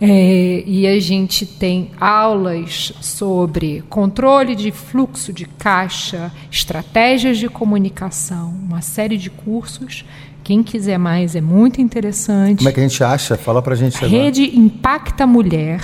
É, 0.00 0.62
e 0.66 0.86
a 0.86 0.98
gente 0.98 1.44
tem 1.44 1.90
aulas 2.00 2.92
sobre 3.02 3.84
controle 3.90 4.56
de 4.56 4.70
fluxo 4.70 5.30
de 5.32 5.44
caixa, 5.44 6.32
estratégias 6.50 7.36
de 7.36 7.48
comunicação, 7.48 8.54
uma 8.66 8.80
série 8.80 9.18
de 9.18 9.28
cursos 9.28 10.04
quem 10.42 10.62
quiser 10.62 10.98
mais 10.98 11.36
é 11.36 11.40
muito 11.40 11.80
interessante. 11.80 12.58
Como 12.58 12.68
é 12.68 12.72
que 12.72 12.80
a 12.80 12.82
gente 12.82 13.04
acha? 13.04 13.36
Fala 13.36 13.62
pra 13.62 13.74
gente 13.76 13.96
agora. 14.04 14.10
Rede 14.10 14.58
Impacta 14.58 15.26
Mulher. 15.26 15.80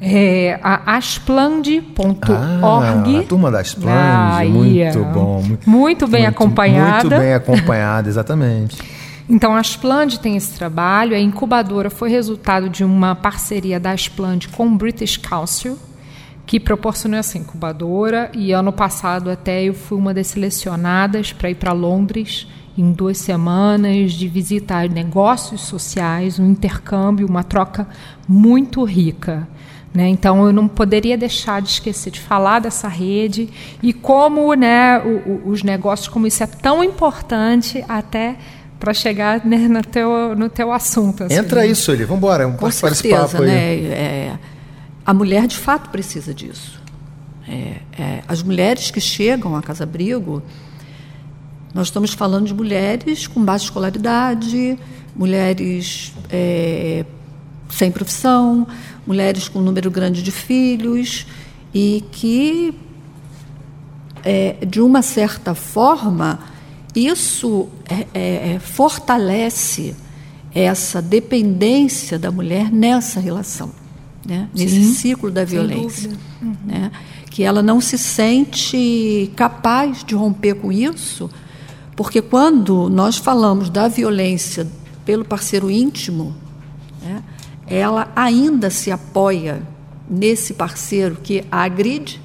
É, 0.00 0.58
a 0.62 0.96
asplande.org. 0.96 2.32
Ah, 2.32 3.20
a 3.20 3.22
turma 3.24 3.50
da 3.50 3.60
Asplande, 3.60 3.90
ah, 3.92 4.42
muito 4.46 5.04
bom. 5.12 5.42
Muito, 5.42 5.68
muito 5.68 6.08
bem 6.08 6.22
muito, 6.22 6.34
acompanhada. 6.34 7.08
Muito 7.08 7.20
bem 7.20 7.34
acompanhada, 7.34 8.08
exatamente. 8.08 8.78
Então, 9.32 9.54
a 9.54 9.60
Asplande 9.60 10.18
tem 10.18 10.36
esse 10.36 10.58
trabalho. 10.58 11.14
A 11.14 11.20
incubadora 11.20 11.88
foi 11.88 12.10
resultado 12.10 12.68
de 12.68 12.82
uma 12.82 13.14
parceria 13.14 13.78
da 13.78 13.92
Asplande 13.92 14.48
com 14.48 14.66
o 14.66 14.76
British 14.76 15.16
Council, 15.16 15.78
que 16.44 16.58
proporcionou 16.58 17.16
essa 17.20 17.38
incubadora. 17.38 18.28
E 18.34 18.50
ano 18.50 18.72
passado 18.72 19.30
até 19.30 19.62
eu 19.62 19.72
fui 19.72 19.96
uma 19.96 20.12
das 20.12 20.26
selecionadas 20.26 21.32
para 21.32 21.48
ir 21.48 21.54
para 21.54 21.72
Londres 21.72 22.48
em 22.76 22.90
duas 22.90 23.18
semanas 23.18 24.14
de 24.14 24.26
visitar 24.26 24.88
negócios 24.88 25.60
sociais, 25.60 26.40
um 26.40 26.50
intercâmbio, 26.50 27.28
uma 27.28 27.44
troca 27.44 27.86
muito 28.26 28.82
rica. 28.82 29.46
Né? 29.94 30.08
Então, 30.08 30.44
eu 30.44 30.52
não 30.52 30.66
poderia 30.66 31.16
deixar 31.16 31.62
de 31.62 31.68
esquecer 31.68 32.10
de 32.10 32.20
falar 32.20 32.58
dessa 32.58 32.88
rede 32.88 33.48
e 33.80 33.92
como 33.92 34.52
né, 34.54 34.98
o, 34.98 35.30
o, 35.30 35.50
os 35.50 35.62
negócios, 35.62 36.08
como 36.08 36.26
isso 36.26 36.42
é 36.42 36.46
tão 36.48 36.82
importante 36.82 37.84
até 37.88 38.36
para 38.80 38.92
chegar 38.92 39.46
né, 39.46 39.68
no, 39.68 39.82
teu, 39.82 40.34
no 40.34 40.48
teu 40.48 40.72
assunto. 40.72 41.24
Assim. 41.24 41.34
Entra 41.34 41.64
isso, 41.66 41.92
ele. 41.92 42.04
Vamos 42.04 42.18
embora, 42.18 42.44
vamos 42.44 42.58
Com 42.58 42.70
certeza, 42.70 43.38
né? 43.38 43.74
É, 43.76 44.38
a 45.06 45.14
mulher, 45.14 45.46
de 45.46 45.56
fato, 45.56 45.90
precisa 45.90 46.34
disso. 46.34 46.80
É, 47.46 47.76
é, 47.96 48.22
as 48.26 48.42
mulheres 48.42 48.90
que 48.90 49.00
chegam 49.00 49.54
à 49.54 49.62
Casa 49.62 49.84
Abrigo 49.84 50.42
nós 51.72 51.86
estamos 51.86 52.12
falando 52.12 52.46
de 52.46 52.54
mulheres 52.54 53.28
com 53.28 53.44
baixa 53.44 53.64
escolaridade, 53.64 54.76
mulheres 55.14 56.12
é, 56.28 57.04
sem 57.68 57.92
profissão, 57.92 58.66
mulheres 59.06 59.48
com 59.48 59.60
um 59.60 59.62
número 59.62 59.88
grande 59.88 60.20
de 60.20 60.32
filhos 60.32 61.26
e 61.72 62.04
que, 62.10 62.74
é, 64.24 64.56
de 64.66 64.80
uma 64.80 65.00
certa 65.00 65.54
forma, 65.54 66.40
isso 66.94 67.68
é, 67.88 68.06
é, 68.12 68.54
é 68.54 68.58
fortalece 68.58 69.94
essa 70.54 71.00
dependência 71.00 72.18
da 72.18 72.30
mulher 72.30 72.72
nessa 72.72 73.20
relação, 73.20 73.70
né? 74.26 74.48
nesse 74.54 74.82
ciclo 74.94 75.30
da 75.30 75.44
violência. 75.44 76.10
Uhum. 76.42 76.56
Né? 76.64 76.90
Que 77.30 77.44
ela 77.44 77.62
não 77.62 77.80
se 77.80 77.96
sente 77.96 79.30
capaz 79.36 80.02
de 80.02 80.14
romper 80.14 80.54
com 80.54 80.72
isso 80.72 81.30
porque 82.00 82.22
quando 82.22 82.88
nós 82.88 83.18
falamos 83.18 83.68
da 83.68 83.86
violência 83.86 84.66
pelo 85.04 85.22
parceiro 85.22 85.70
íntimo, 85.70 86.34
né, 87.02 87.22
ela 87.66 88.10
ainda 88.16 88.70
se 88.70 88.90
apoia 88.90 89.62
nesse 90.08 90.54
parceiro 90.54 91.18
que 91.22 91.44
a 91.52 91.60
agride, 91.60 92.18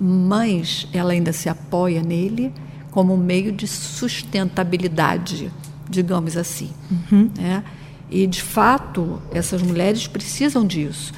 mas 0.00 0.88
ela 0.94 1.12
ainda 1.12 1.30
se 1.30 1.46
apoia 1.46 2.02
nele 2.02 2.50
como 2.96 3.12
um 3.12 3.18
meio 3.18 3.52
de 3.52 3.68
sustentabilidade, 3.68 5.52
digamos 5.86 6.34
assim. 6.34 6.70
Uhum. 6.90 7.30
Né? 7.36 7.62
E, 8.10 8.26
de 8.26 8.40
fato, 8.40 9.20
essas 9.30 9.60
mulheres 9.60 10.06
precisam 10.06 10.66
disso. 10.66 11.12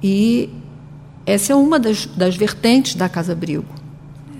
E 0.00 0.48
essa 1.26 1.52
é 1.52 1.56
uma 1.56 1.76
das, 1.76 2.06
das 2.06 2.36
vertentes 2.36 2.94
da 2.94 3.08
Casa 3.08 3.32
Abrigo. 3.32 3.66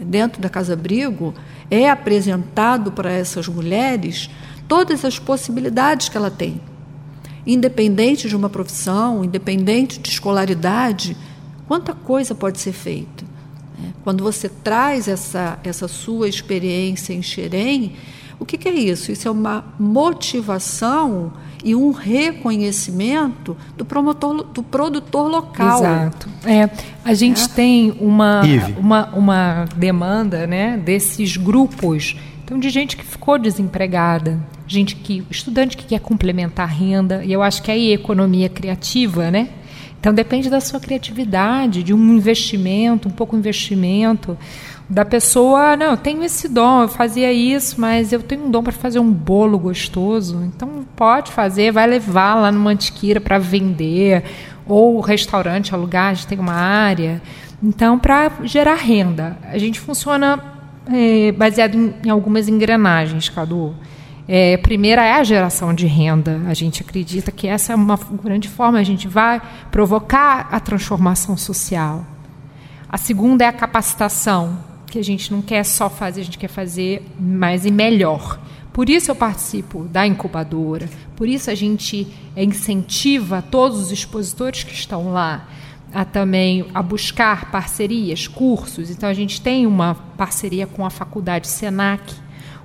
Dentro 0.07 0.41
da 0.41 0.49
Casa 0.49 0.75
Abrigo, 0.75 1.35
é 1.69 1.91
apresentado 1.91 2.93
para 2.93 3.11
essas 3.11 3.49
mulheres 3.49 4.31
todas 4.69 5.05
as 5.05 5.19
possibilidades 5.19 6.09
que 6.09 6.17
ela 6.17 6.31
tem. 6.31 6.61
Independente 7.45 8.29
de 8.29 8.37
uma 8.37 8.49
profissão, 8.49 9.25
independente 9.25 9.99
de 9.99 10.11
escolaridade, 10.11 11.17
quanta 11.67 11.93
coisa 11.93 12.37
pode 12.37 12.61
ser 12.61 12.73
feita. 12.73 13.25
Quando 14.03 14.23
você 14.23 14.49
traz 14.49 15.09
essa, 15.09 15.59
essa 15.65 15.89
sua 15.89 16.29
experiência 16.29 17.13
em 17.13 17.23
Xerém, 17.23 17.93
o 18.39 18.45
que, 18.45 18.59
que 18.59 18.69
é 18.69 18.73
isso? 18.75 19.13
Isso 19.13 19.29
é 19.29 19.31
uma 19.31 19.65
motivação 19.79 21.33
e 21.65 21.75
um 21.75 21.93
reconhecimento 21.93 23.57
do 23.77 23.85
promotor, 23.85 24.45
do 24.45 24.63
produtor 24.63 25.31
local. 25.31 25.79
Exato. 25.79 26.29
É, 26.45 26.69
a 27.05 27.15
gente 27.15 27.43
é. 27.43 27.49
tem 27.49 27.97
uma, 27.99 28.43
uma, 28.77 29.07
uma 29.15 29.65
demanda 29.77 30.47
né, 30.47 30.77
desses 30.77 31.37
grupos, 31.37 32.17
então 32.45 32.59
de 32.59 32.69
gente 32.69 32.97
que 32.97 33.05
ficou 33.05 33.39
desempregada, 33.39 34.39
gente 34.67 34.95
que 34.97 35.25
estudante 35.31 35.77
que 35.77 35.87
quer 35.87 36.01
complementar 36.01 36.69
a 36.69 36.71
renda, 36.71 37.25
e 37.25 37.33
eu 37.33 37.43
acho 37.43 37.63
que 37.63 37.71
aí 37.71 37.91
é 37.91 37.95
economia 37.95 38.51
criativa, 38.51 39.31
né? 39.31 39.49
Então 40.05 40.13
depende 40.13 40.51
da 40.51 40.61
sua 40.61 40.79
criatividade, 40.79 41.83
de 41.83 41.95
um 41.95 42.15
investimento, 42.15 43.09
um 43.09 43.11
pouco 43.11 43.35
investimento 43.35 44.37
da 44.87 45.03
pessoa, 45.03 45.79
não, 45.79 45.93
eu 45.93 45.97
tenho 45.97 46.23
esse 46.23 46.47
dom, 46.47 46.83
eu 46.83 46.89
fazia 46.89 47.33
isso, 47.33 47.81
mas 47.81 48.13
eu 48.13 48.23
tenho 48.23 48.45
um 48.45 48.51
dom 48.51 48.63
para 48.63 48.71
fazer 48.75 48.99
um 48.99 49.11
bolo 49.11 49.59
gostoso, 49.59 50.45
então 50.45 50.85
pode 50.95 51.33
fazer, 51.33 51.73
vai 51.73 51.87
levar 51.87 52.35
lá 52.35 52.53
no 52.53 52.61
Mantiqueira 52.61 53.19
para 53.19 53.39
vender, 53.39 54.25
ou 54.67 55.01
restaurante 55.01 55.75
alugar, 55.75 56.11
a 56.11 56.15
gente 56.15 56.27
tem 56.27 56.39
uma 56.39 56.53
área. 56.53 57.23
Então, 57.63 57.99
para 57.99 58.31
gerar 58.43 58.75
renda, 58.75 59.39
a 59.51 59.57
gente 59.57 59.81
funciona 59.81 60.39
é, 60.93 61.33
baseado 61.33 61.77
em, 61.77 61.95
em, 62.05 62.11
algumas 62.11 62.47
engrenagens, 62.47 63.31
Cadu. 63.31 63.75
É, 64.27 64.57
primeira 64.57 65.05
é 65.05 65.13
a 65.13 65.25
geração 65.25 65.75
de 65.75 65.87
renda. 65.87 66.41
A 66.47 66.55
gente 66.55 66.83
acredita 66.83 67.31
que 67.31 67.47
essa 67.47 67.73
é 67.73 67.77
uma 67.77 67.99
grande 68.23 68.49
forma, 68.49 68.79
a 68.79 68.83
gente 68.83 69.07
vai 69.07 69.41
provocar 69.71 70.49
a 70.51 70.59
transformação 70.59 71.37
social. 71.37 72.07
A 72.89 72.97
segunda 72.97 73.45
é 73.45 73.49
a 73.49 73.53
capacitação 73.53 74.59
que 74.87 74.99
a 74.99 75.05
gente 75.05 75.33
não 75.33 75.43
quer 75.43 75.65
só 75.65 75.91
fazer, 75.91 76.21
a 76.21 76.25
gente 76.25 76.39
quer 76.39 76.49
fazer 76.49 77.05
mais 77.19 77.67
e 77.67 77.71
melhor. 77.71 78.39
Por 78.73 78.89
isso 78.89 79.11
eu 79.11 79.15
participo 79.15 79.85
da 79.85 80.07
incubadora, 80.07 80.89
por 81.17 81.29
isso 81.29 81.51
a 81.51 81.55
gente 81.55 82.07
incentiva 82.37 83.43
todos 83.43 83.79
os 83.79 83.93
expositores 83.93 84.65
que 84.65 84.75
estão 84.75 85.13
lá 85.13 85.49
a 85.93 86.05
também 86.05 86.67
a 86.75 86.83
buscar 86.83 87.53
parcerias, 87.53 88.27
cursos. 88.27 88.91
Então 88.91 89.09
a 89.09 89.15
gente 89.15 89.41
tem 89.41 89.65
uma 89.65 89.95
parceria 90.17 90.67
com 90.67 90.85
a 90.85 90.91
faculdade 90.91 91.47
Senac. 91.47 92.15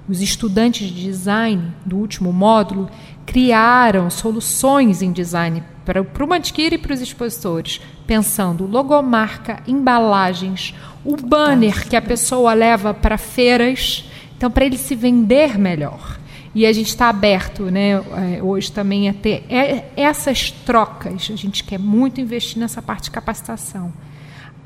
Os 0.10 0.22
estudantes 0.22 0.88
de 0.88 1.04
design 1.04 1.72
do 1.86 1.96
último 1.96 2.34
módulo 2.34 2.90
criaram 3.28 4.10
soluções 4.10 5.04
em 5.04 5.12
design 5.12 5.64
para, 5.86 6.04
para 6.04 6.26
o 6.26 6.28
Mantiqueira 6.28 6.74
e 6.74 6.80
para 6.80 6.96
os 6.96 7.00
expositores, 7.00 7.80
pensando 8.08 8.66
logomarca, 8.66 9.62
embalagens, 9.68 10.74
o 11.06 11.16
banner 11.16 11.88
que 11.88 11.96
a 11.96 12.02
pessoa 12.02 12.56
leva 12.56 12.92
para 12.92 13.20
feiras, 13.20 14.04
então 14.36 14.50
para 14.50 14.66
ele 14.66 14.80
se 14.80 14.96
vender 14.96 15.60
melhor. 15.60 16.18
E 16.56 16.66
a 16.66 16.74
gente 16.74 16.88
está 16.88 17.08
aberto, 17.08 17.66
né, 17.66 17.92
é, 17.92 18.42
hoje 18.42 18.72
também 18.72 19.08
a 19.08 19.14
ter 19.14 19.46
é, 19.48 19.92
essas 19.96 20.50
trocas. 20.50 21.30
A 21.32 21.36
gente 21.36 21.64
quer 21.64 21.78
muito 21.78 22.20
investir 22.20 22.58
nessa 22.58 22.82
parte 22.82 23.04
de 23.04 23.12
capacitação. 23.12 23.94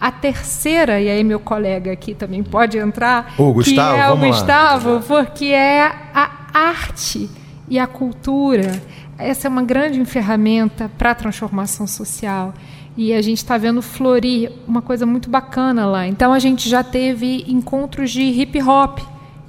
A 0.03 0.11
terceira, 0.11 0.99
e 0.99 1.09
aí 1.09 1.23
meu 1.23 1.39
colega 1.39 1.89
aqui 1.89 2.13
também 2.13 2.43
pode 2.43 2.77
entrar, 2.77 3.35
o 3.37 3.53
Gustavo, 3.53 3.93
que 3.95 4.01
é 4.01 4.09
o 4.09 4.17
Gustavo, 4.17 4.93
lá. 4.95 4.99
porque 4.99 5.45
é 5.45 5.81
a 6.13 6.29
arte 6.53 7.29
e 7.69 7.79
a 7.79 7.87
cultura. 7.87 8.81
Essa 9.17 9.47
é 9.47 9.49
uma 9.49 9.63
grande 9.63 10.03
ferramenta 10.03 10.91
para 10.97 11.11
a 11.11 11.15
transformação 11.15 11.87
social. 11.87 12.53
E 12.97 13.13
a 13.13 13.21
gente 13.21 13.37
está 13.37 13.57
vendo 13.57 13.81
florir 13.81 14.51
uma 14.67 14.81
coisa 14.81 15.05
muito 15.05 15.29
bacana 15.29 15.85
lá. 15.85 16.05
Então 16.05 16.33
a 16.33 16.39
gente 16.39 16.67
já 16.67 16.83
teve 16.83 17.45
encontros 17.47 18.11
de 18.11 18.23
hip 18.23 18.61
hop. 18.61 18.99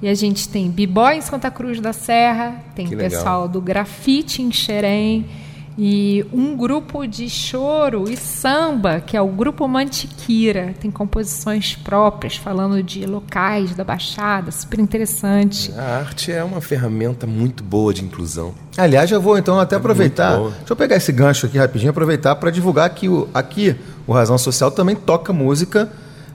E 0.01 0.07
a 0.07 0.13
gente 0.13 0.47
tem 0.47 0.71
b-boy 0.71 1.15
em 1.17 1.21
Santa 1.21 1.51
Cruz 1.51 1.81
da 1.81 1.91
Serra, 1.91 2.63
tem 2.73 2.87
que 2.87 2.95
pessoal 2.95 3.41
legal. 3.41 3.49
do 3.49 3.59
grafite 3.59 4.41
em 4.41 4.53
Xerém 4.53 5.25
e 5.77 6.25
um 6.31 6.55
grupo 6.55 7.05
de 7.05 7.29
choro 7.29 8.09
e 8.09 8.15
samba, 8.15 9.01
que 9.01 9.17
é 9.17 9.21
o 9.21 9.27
Grupo 9.27 9.67
Mantiquira. 9.67 10.73
Tem 10.79 10.89
composições 10.89 11.75
próprias, 11.75 12.37
falando 12.37 12.81
de 12.81 13.05
locais 13.05 13.75
da 13.75 13.83
Baixada, 13.83 14.51
super 14.51 14.79
interessante. 14.79 15.73
A 15.77 15.97
arte 15.97 16.31
é 16.31 16.43
uma 16.43 16.61
ferramenta 16.61 17.27
muito 17.27 17.63
boa 17.63 17.93
de 17.93 18.03
inclusão. 18.03 18.53
Aliás, 18.77 19.11
eu 19.11 19.21
vou 19.21 19.37
então 19.37 19.59
até 19.59 19.75
é 19.75 19.77
aproveitar. 19.79 20.37
Deixa 20.37 20.53
eu 20.69 20.75
pegar 20.75 20.95
esse 20.95 21.11
gancho 21.11 21.45
aqui 21.45 21.57
rapidinho, 21.57 21.91
aproveitar 21.91 22.35
para 22.35 22.51
divulgar 22.51 22.89
que 22.91 23.09
o, 23.09 23.27
aqui 23.33 23.75
o 24.07 24.13
Razão 24.13 24.37
Social 24.37 24.71
também 24.71 24.95
toca 24.95 25.33
música 25.33 25.91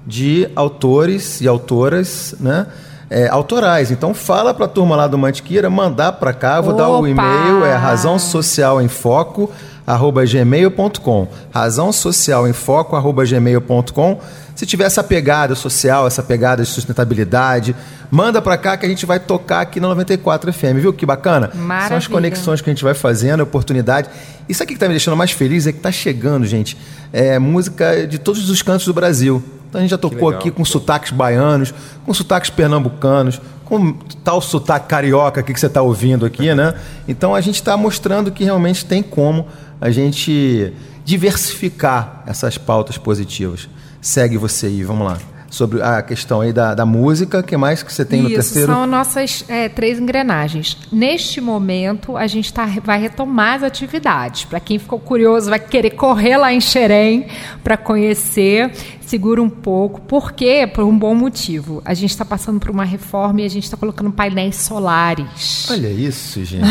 de 0.06 0.50
autores 0.54 1.40
e 1.40 1.48
autoras, 1.48 2.34
né? 2.40 2.66
É, 3.10 3.28
autorais. 3.28 3.90
Então 3.90 4.14
fala 4.14 4.54
para 4.54 4.64
a 4.64 4.68
turma 4.68 4.94
lá 4.96 5.06
do 5.06 5.18
Mantiqueira 5.18 5.68
mandar 5.68 6.12
para 6.12 6.32
cá, 6.32 6.60
vou 6.60 6.72
Opa! 6.72 6.82
dar 6.82 6.88
o 6.88 7.06
e-mail, 7.06 7.64
é 7.64 7.74
razão 7.74 8.18
social 8.18 8.80
em 8.80 8.88
foco 8.88 9.50
arroba 9.86 10.24
gmail.com 10.24 11.26
razão 11.50 11.90
social 11.90 12.46
em 12.46 12.52
foco 12.52 12.94
arroba 12.94 13.24
gmail.com 13.24 14.20
se 14.60 14.66
tiver 14.66 14.84
essa 14.84 15.02
pegada 15.02 15.54
social, 15.54 16.06
essa 16.06 16.22
pegada 16.22 16.62
de 16.62 16.68
sustentabilidade, 16.68 17.74
manda 18.10 18.42
para 18.42 18.58
cá 18.58 18.76
que 18.76 18.84
a 18.84 18.88
gente 18.90 19.06
vai 19.06 19.18
tocar 19.18 19.62
aqui 19.62 19.80
na 19.80 19.88
94 19.88 20.52
FM, 20.52 20.76
viu? 20.76 20.92
Que 20.92 21.06
bacana. 21.06 21.50
Maravilha. 21.54 21.88
São 21.88 21.96
as 21.96 22.06
conexões 22.06 22.60
que 22.60 22.68
a 22.68 22.72
gente 22.74 22.84
vai 22.84 22.92
fazendo, 22.92 23.40
a 23.40 23.44
oportunidade. 23.44 24.10
Isso 24.46 24.62
aqui 24.62 24.74
que 24.74 24.76
está 24.76 24.86
me 24.86 24.92
deixando 24.92 25.16
mais 25.16 25.30
feliz 25.30 25.66
é 25.66 25.72
que 25.72 25.78
está 25.78 25.90
chegando, 25.90 26.44
gente, 26.44 26.76
é, 27.10 27.38
música 27.38 28.06
de 28.06 28.18
todos 28.18 28.50
os 28.50 28.60
cantos 28.60 28.84
do 28.84 28.92
Brasil. 28.92 29.42
Então 29.70 29.78
a 29.78 29.82
gente 29.82 29.92
já 29.92 29.98
tocou 29.98 30.28
aqui 30.28 30.50
com 30.50 30.64
sotaques 30.64 31.12
baianos, 31.12 31.72
com 32.04 32.12
sotaques 32.12 32.50
pernambucanos, 32.50 33.40
com 33.64 33.92
tal 34.24 34.40
sotaque 34.40 34.88
carioca 34.88 35.42
que 35.44 35.58
você 35.58 35.66
está 35.66 35.80
ouvindo 35.80 36.26
aqui, 36.26 36.52
né? 36.52 36.74
Então 37.06 37.36
a 37.36 37.40
gente 37.40 37.54
está 37.54 37.76
mostrando 37.76 38.32
que 38.32 38.42
realmente 38.42 38.84
tem 38.84 39.00
como 39.00 39.46
a 39.80 39.90
gente 39.90 40.74
diversificar 41.04 42.24
essas 42.26 42.58
pautas 42.58 42.98
positivas. 42.98 43.68
Segue 44.00 44.36
você 44.36 44.66
aí, 44.66 44.82
vamos 44.82 45.06
lá 45.06 45.18
sobre 45.50 45.82
a 45.82 46.00
questão 46.00 46.40
aí 46.40 46.52
da, 46.52 46.74
da 46.74 46.86
música. 46.86 47.40
O 47.40 47.42
que 47.42 47.56
mais 47.56 47.82
que 47.82 47.92
você 47.92 48.04
tem 48.04 48.20
Isso, 48.20 48.28
no 48.28 48.34
terceiro? 48.34 48.72
são 48.72 48.86
nossas 48.86 49.44
é, 49.48 49.68
três 49.68 49.98
engrenagens. 49.98 50.78
Neste 50.90 51.40
momento, 51.40 52.16
a 52.16 52.26
gente 52.26 52.52
tá, 52.52 52.66
vai 52.82 53.00
retomar 53.00 53.56
as 53.56 53.64
atividades. 53.64 54.44
Para 54.44 54.60
quem 54.60 54.78
ficou 54.78 55.00
curioso, 55.00 55.50
vai 55.50 55.58
querer 55.58 55.90
correr 55.90 56.36
lá 56.36 56.52
em 56.52 56.60
Xerém 56.60 57.26
para 57.62 57.76
conhecer 57.76 58.72
segura 59.10 59.42
um 59.42 59.50
pouco. 59.50 60.00
Por 60.02 60.30
quê? 60.30 60.70
Por 60.72 60.84
um 60.84 60.96
bom 60.96 61.16
motivo. 61.16 61.82
A 61.84 61.94
gente 61.94 62.10
está 62.10 62.24
passando 62.24 62.60
por 62.60 62.70
uma 62.70 62.84
reforma 62.84 63.40
e 63.40 63.44
a 63.44 63.48
gente 63.48 63.64
está 63.64 63.76
colocando 63.76 64.12
painéis 64.12 64.54
solares. 64.56 65.68
Olha 65.68 65.88
isso, 65.88 66.44
gente. 66.44 66.64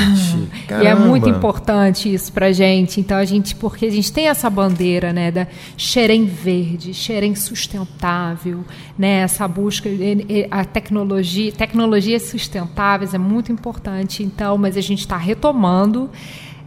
e 0.81 0.87
é 0.87 0.95
muito 0.95 1.27
importante 1.27 2.11
isso 2.13 2.31
para 2.31 2.53
gente. 2.53 3.01
Então 3.01 3.17
a 3.17 3.25
gente, 3.25 3.53
porque 3.55 3.87
a 3.87 3.91
gente 3.91 4.13
tem 4.13 4.29
essa 4.29 4.49
bandeira, 4.49 5.11
né, 5.11 5.31
da 5.31 5.47
Xerém 5.75 6.25
verde, 6.25 6.93
Xerém 6.93 7.35
sustentável, 7.35 8.63
né, 8.97 9.21
essa 9.21 9.47
busca 9.47 9.89
a 10.51 10.65
tecnologia, 10.65 11.51
tecnologias 11.51 12.23
sustentáveis 12.23 13.13
é 13.13 13.17
muito 13.17 13.51
importante. 13.51 14.23
Então, 14.23 14.57
mas 14.57 14.77
a 14.77 14.81
gente 14.81 14.99
está 14.99 15.17
retomando 15.17 16.09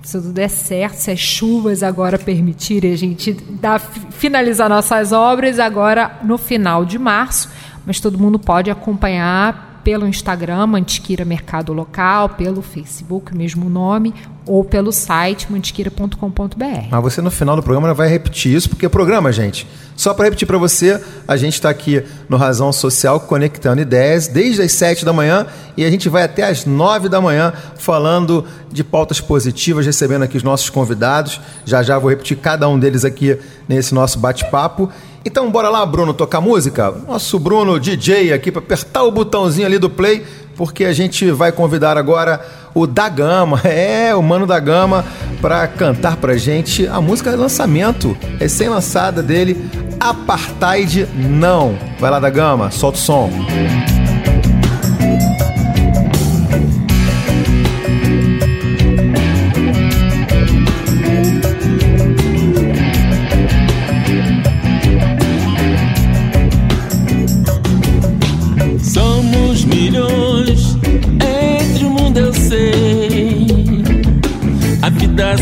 se 0.02 0.20
tudo 0.20 0.32
der 0.32 0.48
certo, 0.48 0.96
se 0.96 1.10
as 1.10 1.18
chuvas 1.18 1.82
agora 1.82 2.18
permitirem 2.18 2.92
a 2.92 2.96
gente 2.96 3.32
dar, 3.32 3.78
finalizar 3.78 4.68
nossas 4.68 5.12
obras 5.12 5.58
agora 5.58 6.18
no 6.24 6.36
final 6.36 6.84
de 6.84 6.98
março, 6.98 7.48
mas 7.86 8.00
todo 8.00 8.18
mundo 8.18 8.38
pode 8.38 8.70
acompanhar 8.70 9.71
pelo 9.82 10.06
Instagram, 10.06 10.66
Mantiqueira 10.66 11.24
Mercado 11.24 11.72
Local, 11.72 12.30
pelo 12.30 12.62
Facebook, 12.62 13.36
mesmo 13.36 13.68
nome, 13.68 14.14
ou 14.46 14.64
pelo 14.64 14.92
site 14.92 15.50
mantiqueira.com.br. 15.50 16.88
Mas 16.90 17.02
você 17.02 17.20
no 17.20 17.30
final 17.30 17.56
do 17.56 17.62
programa 17.62 17.92
vai 17.94 18.08
repetir 18.08 18.54
isso, 18.54 18.68
porque 18.68 18.86
o 18.86 18.90
programa, 18.90 19.32
gente, 19.32 19.66
só 19.94 20.14
para 20.14 20.24
repetir 20.24 20.46
para 20.46 20.58
você, 20.58 21.00
a 21.28 21.36
gente 21.36 21.54
está 21.54 21.70
aqui 21.70 22.02
no 22.28 22.36
Razão 22.36 22.72
Social 22.72 23.20
conectando 23.20 23.80
ideias 23.80 24.26
desde 24.26 24.62
as 24.62 24.72
7 24.72 25.04
da 25.04 25.12
manhã 25.12 25.46
e 25.76 25.84
a 25.84 25.90
gente 25.90 26.08
vai 26.08 26.24
até 26.24 26.44
as 26.44 26.64
9 26.64 27.08
da 27.08 27.20
manhã 27.20 27.52
falando 27.76 28.44
de 28.70 28.82
pautas 28.82 29.20
positivas, 29.20 29.86
recebendo 29.86 30.22
aqui 30.22 30.36
os 30.36 30.42
nossos 30.42 30.70
convidados. 30.70 31.40
Já 31.64 31.82
já 31.82 31.98
vou 31.98 32.10
repetir 32.10 32.36
cada 32.38 32.68
um 32.68 32.78
deles 32.78 33.04
aqui 33.04 33.38
nesse 33.68 33.94
nosso 33.94 34.18
bate-papo. 34.18 34.90
Então 35.24 35.50
bora 35.50 35.68
lá, 35.68 35.84
Bruno, 35.86 36.12
tocar 36.12 36.40
música? 36.40 36.92
Nosso 37.06 37.38
Bruno 37.38 37.78
DJ 37.78 38.32
aqui 38.32 38.50
para 38.50 38.60
apertar 38.60 39.04
o 39.04 39.10
botãozinho 39.10 39.66
ali 39.66 39.78
do 39.78 39.88
play, 39.88 40.24
porque 40.56 40.84
a 40.84 40.92
gente 40.92 41.30
vai 41.30 41.52
convidar 41.52 41.96
agora 41.96 42.44
o 42.74 42.86
da 42.86 43.08
Gama, 43.08 43.60
é, 43.64 44.14
o 44.14 44.22
Mano 44.22 44.46
da 44.46 44.58
Gama, 44.58 45.04
para 45.40 45.66
cantar 45.68 46.16
pra 46.16 46.36
gente 46.36 46.86
a 46.88 47.00
música 47.00 47.30
de 47.30 47.36
lançamento, 47.36 48.16
recém-lançada 48.38 49.22
dele, 49.22 49.70
Apartheid 50.00 51.08
Não. 51.14 51.78
Vai 52.00 52.10
lá 52.10 52.18
da 52.18 52.30
Gama, 52.30 52.70
solta 52.72 52.98
o 52.98 53.00
som. 53.00 53.30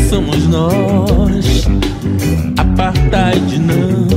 Somos 0.08 0.46
nós. 0.48 1.68
Apartheid 2.56 3.58
não. 3.58 4.08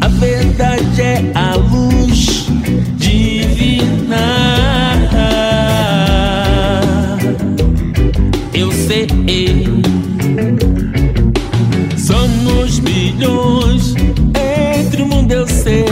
A 0.00 0.08
verdade 0.08 1.00
é 1.00 1.32
a 1.34 1.56
luz 1.56 2.46
divina. 2.96 4.16
Eu 8.52 8.70
sei. 8.72 9.08
Somos 11.96 12.80
milhões 12.80 13.94
entre 14.78 15.02
o 15.02 15.06
mundo, 15.06 15.32
eu 15.32 15.46
sei. 15.48 15.84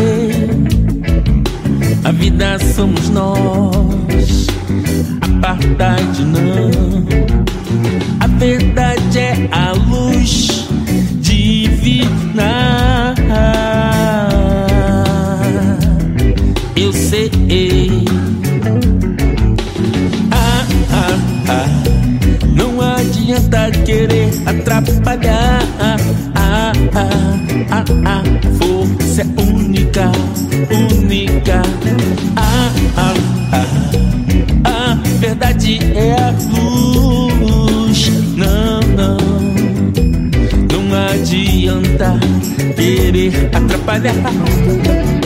A 2.05 2.13
vida 2.13 2.59
somos 2.75 3.09
nós. 3.09 4.47
Apartheid 5.23 6.23
não 6.25 7.30
verdade 8.41 9.19
é 9.19 9.49
a 9.53 9.73
luz 9.73 10.67
divina. 11.19 13.15
Eu 16.75 16.91
sei. 16.91 17.31
Ah, 20.33 20.65
ah, 20.91 21.19
ah. 21.51 21.69
Não 22.57 22.81
adianta 22.81 23.71
querer 23.85 24.31
atrapalhar. 24.47 25.63
Ah, 25.79 25.97
ah, 26.35 26.73
ah, 27.71 27.85
ah. 28.07 28.23
Força 28.57 29.21
é 29.21 29.27
única, 29.43 30.11
única. 30.71 31.61
Ah, 32.37 32.73
ah, 32.97 33.15
ah. 33.53 33.67
A 34.65 34.95
verdade 35.19 35.79
é 35.95 36.15
a 36.15 36.31
luz. 36.31 37.60
Adianta 41.21 42.19
querer 42.77 43.33
atrapalhar. 43.53 45.20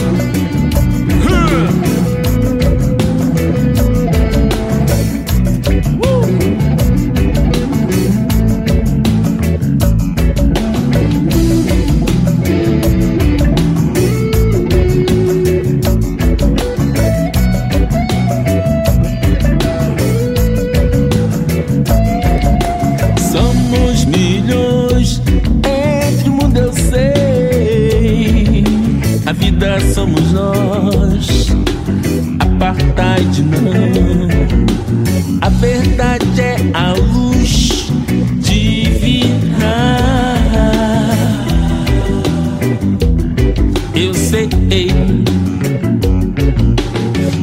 Sei. 44.68 44.90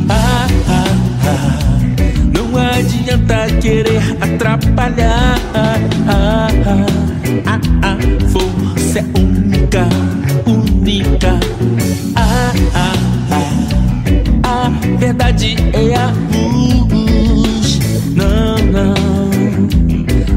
Ah, 0.09 0.47
ah, 0.67 0.86
ah. 1.26 1.59
Não 2.34 2.57
adianta 2.57 3.47
querer 3.61 4.01
atrapalhar. 4.22 5.39
Ah, 5.53 5.78
ah, 6.07 6.47
ah, 7.45 7.59
ah. 7.84 7.97
Força 8.30 8.99
é 8.99 9.05
única, 9.19 9.88
única. 10.45 11.39
Ah, 12.15 12.53
ah, 12.76 12.93
ah. 13.32 14.67
A 14.67 14.69
verdade 14.97 15.55
é 15.74 15.95
a 15.95 16.07
luz. 16.34 17.80
Não, 18.15 18.57
não. 18.76 18.95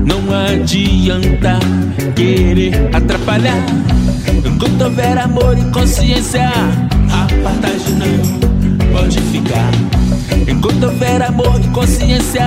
Não 0.04 0.20
adianta 0.34 1.58
querer 2.14 2.74
atrapalhar. 2.94 3.83
Houver 4.80 5.18
amor 5.18 5.56
e 5.56 5.64
consciência, 5.70 6.48
apartheid 7.10 7.90
não 7.92 8.92
pode 8.92 9.20
ficar. 9.20 9.70
Enquanto 10.46 10.84
houver 10.84 11.22
amor 11.22 11.60
e 11.60 11.68
consciência, 11.68 12.46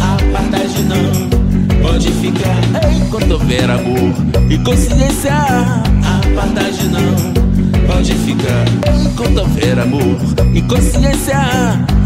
apartheid 0.00 0.82
não 0.82 1.82
pode 1.82 2.10
ficar. 2.10 2.60
Enquanto 2.96 3.30
houver 3.32 3.70
amor 3.70 4.12
e 4.50 4.58
consciência, 4.58 5.32
apartheid 5.32 6.88
não 6.88 7.86
pode 7.86 8.14
ficar. 8.14 8.64
Enquanto 9.04 9.38
houver 9.38 9.78
amor 9.78 10.16
e 10.52 10.62
consciência, 10.62 11.38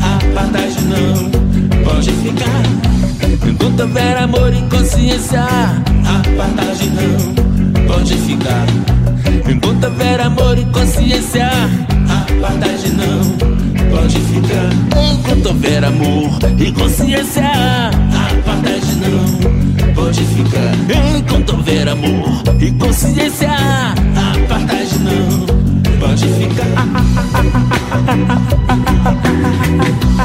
apartheid 0.02 0.80
não 0.82 1.30
pode 1.84 2.12
ficar. 2.12 3.48
Enquanto 3.48 3.80
houver 3.80 4.16
amor 4.18 4.52
e 4.52 4.62
consciência, 4.68 5.42
apartheid 5.42 6.90
não 6.90 7.86
pode 7.86 8.14
ficar. 8.18 8.66
Enquanto 9.48 9.84
houver 9.84 10.20
amor 10.20 10.58
e 10.58 10.64
consciência, 10.66 11.48
apartheid 12.08 12.90
não 12.92 13.20
pode 13.90 14.18
ficar. 14.20 14.70
Enquanto 15.12 15.46
houver 15.46 15.84
amor 15.84 16.38
e 16.58 16.72
consciência, 16.72 17.44
apartheid 17.44 18.86
não 18.96 19.94
pode 19.94 20.24
ficar. 20.24 20.74
Enquanto 21.16 21.56
houver 21.56 21.88
amor 21.88 22.42
e 22.60 22.70
consciência, 22.72 23.50
apartheid 23.52 24.98
não 24.98 25.46
pode 25.98 26.26
ficar. 26.28 26.74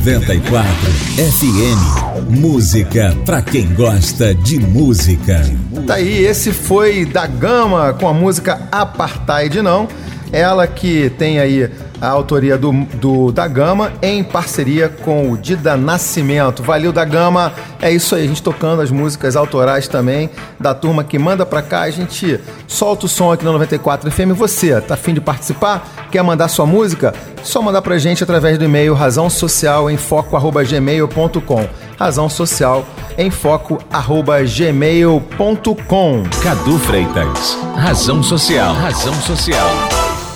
Noventa 0.00 0.34
e 0.34 0.40
quatro 0.40 0.90
FM. 1.16 2.30
Música 2.30 3.14
pra 3.26 3.42
quem 3.42 3.70
gosta 3.74 4.34
de 4.34 4.58
música. 4.58 5.42
Tá 5.86 5.96
aí, 5.96 6.24
esse 6.24 6.54
foi 6.54 7.04
da 7.04 7.26
Gama 7.26 7.92
com 7.92 8.08
a 8.08 8.14
música 8.14 8.62
Apartheid 8.72 9.60
Não. 9.60 9.86
Ela 10.32 10.66
que 10.66 11.10
tem 11.18 11.38
aí 11.38 11.68
a 12.00 12.08
autoria 12.08 12.56
do, 12.56 12.72
do 12.94 13.30
da 13.30 13.46
Gama 13.46 13.92
em 14.00 14.24
parceria 14.24 14.88
com 14.88 15.30
o 15.30 15.36
Dida 15.36 15.76
Nascimento. 15.76 16.62
Valeu 16.62 16.92
da 16.92 17.04
Gama. 17.04 17.52
É 17.82 17.92
isso 17.92 18.14
aí, 18.14 18.24
a 18.24 18.26
gente 18.26 18.42
tocando 18.42 18.80
as 18.80 18.90
músicas 18.90 19.36
autorais 19.36 19.86
também 19.86 20.30
da 20.58 20.72
turma 20.72 21.04
que 21.04 21.18
manda 21.18 21.44
pra 21.44 21.60
cá. 21.60 21.82
A 21.82 21.90
gente 21.90 22.40
solta 22.66 23.04
o 23.04 23.08
som 23.08 23.32
aqui 23.32 23.44
na 23.44 23.52
94 23.52 24.10
FM. 24.10 24.32
Você 24.34 24.80
tá 24.80 24.94
afim 24.94 25.12
de 25.12 25.20
participar? 25.20 26.08
Quer 26.10 26.22
mandar 26.22 26.48
sua 26.48 26.64
música? 26.64 27.14
Só 27.42 27.62
mandar 27.62 27.82
pra 27.82 27.98
gente 27.98 28.22
através 28.22 28.58
do 28.58 28.64
e-mail 28.64 28.94
razão 28.94 29.30
social 29.30 29.90
em 29.90 29.96
foco@gmail.com. 29.96 31.68
Razão 31.98 32.28
social 32.28 32.86
em 33.18 33.30
foco 33.30 33.78
arroba 33.92 34.42
gmail.com. 34.42 36.22
Cadu 36.42 36.78
Freitas. 36.78 37.58
Razão 37.76 38.22
Social. 38.22 38.74
Razão 38.74 39.14
Social. 39.14 39.68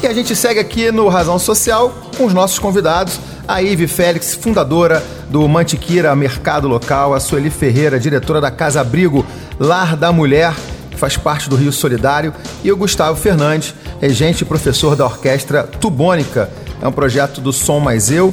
E 0.02 0.06
a 0.06 0.12
gente 0.12 0.36
segue 0.36 0.60
aqui 0.60 0.92
no 0.92 1.08
Razão 1.08 1.38
Social 1.38 1.90
com 2.18 2.26
os 2.26 2.34
nossos 2.34 2.58
convidados, 2.58 3.18
a 3.48 3.62
Ive 3.62 3.86
Félix, 3.86 4.34
fundadora 4.34 5.02
do 5.30 5.48
Mantiqueira 5.48 6.14
Mercado 6.14 6.68
Local, 6.68 7.14
a 7.14 7.20
Sueli 7.20 7.48
Ferreira, 7.48 7.98
diretora 7.98 8.40
da 8.40 8.50
Casa 8.50 8.82
Abrigo 8.82 9.24
Lar 9.58 9.96
da 9.96 10.12
Mulher, 10.12 10.52
que 10.90 10.96
faz 10.98 11.16
parte 11.16 11.48
do 11.48 11.56
Rio 11.56 11.72
Solidário, 11.72 12.34
e 12.62 12.70
o 12.70 12.76
Gustavo 12.76 13.18
Fernandes, 13.18 13.74
regente 14.00 14.42
e 14.42 14.46
professor 14.46 14.94
da 14.94 15.06
Orquestra 15.06 15.62
Tubônica. 15.62 16.50
É 16.84 16.88
um 16.88 16.92
projeto 16.92 17.40
do 17.40 17.50
Som 17.50 17.80
Mais 17.80 18.10
Eu. 18.10 18.32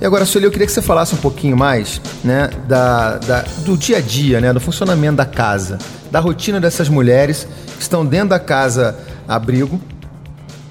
E 0.00 0.06
agora, 0.06 0.24
Sueli, 0.24 0.46
eu 0.46 0.50
queria 0.50 0.66
que 0.66 0.72
você 0.72 0.80
falasse 0.80 1.14
um 1.14 1.18
pouquinho 1.18 1.54
mais 1.54 2.00
né, 2.24 2.48
da, 2.66 3.18
da- 3.18 3.42
do 3.58 3.76
dia 3.76 3.98
a 3.98 4.00
dia, 4.00 4.40
né, 4.40 4.54
do 4.54 4.58
funcionamento 4.58 5.16
da 5.16 5.26
casa, 5.26 5.76
da 6.10 6.18
rotina 6.18 6.58
dessas 6.58 6.88
mulheres 6.88 7.46
que 7.76 7.82
estão 7.82 8.06
dentro 8.06 8.30
da 8.30 8.40
casa 8.40 8.98
abrigo 9.28 9.78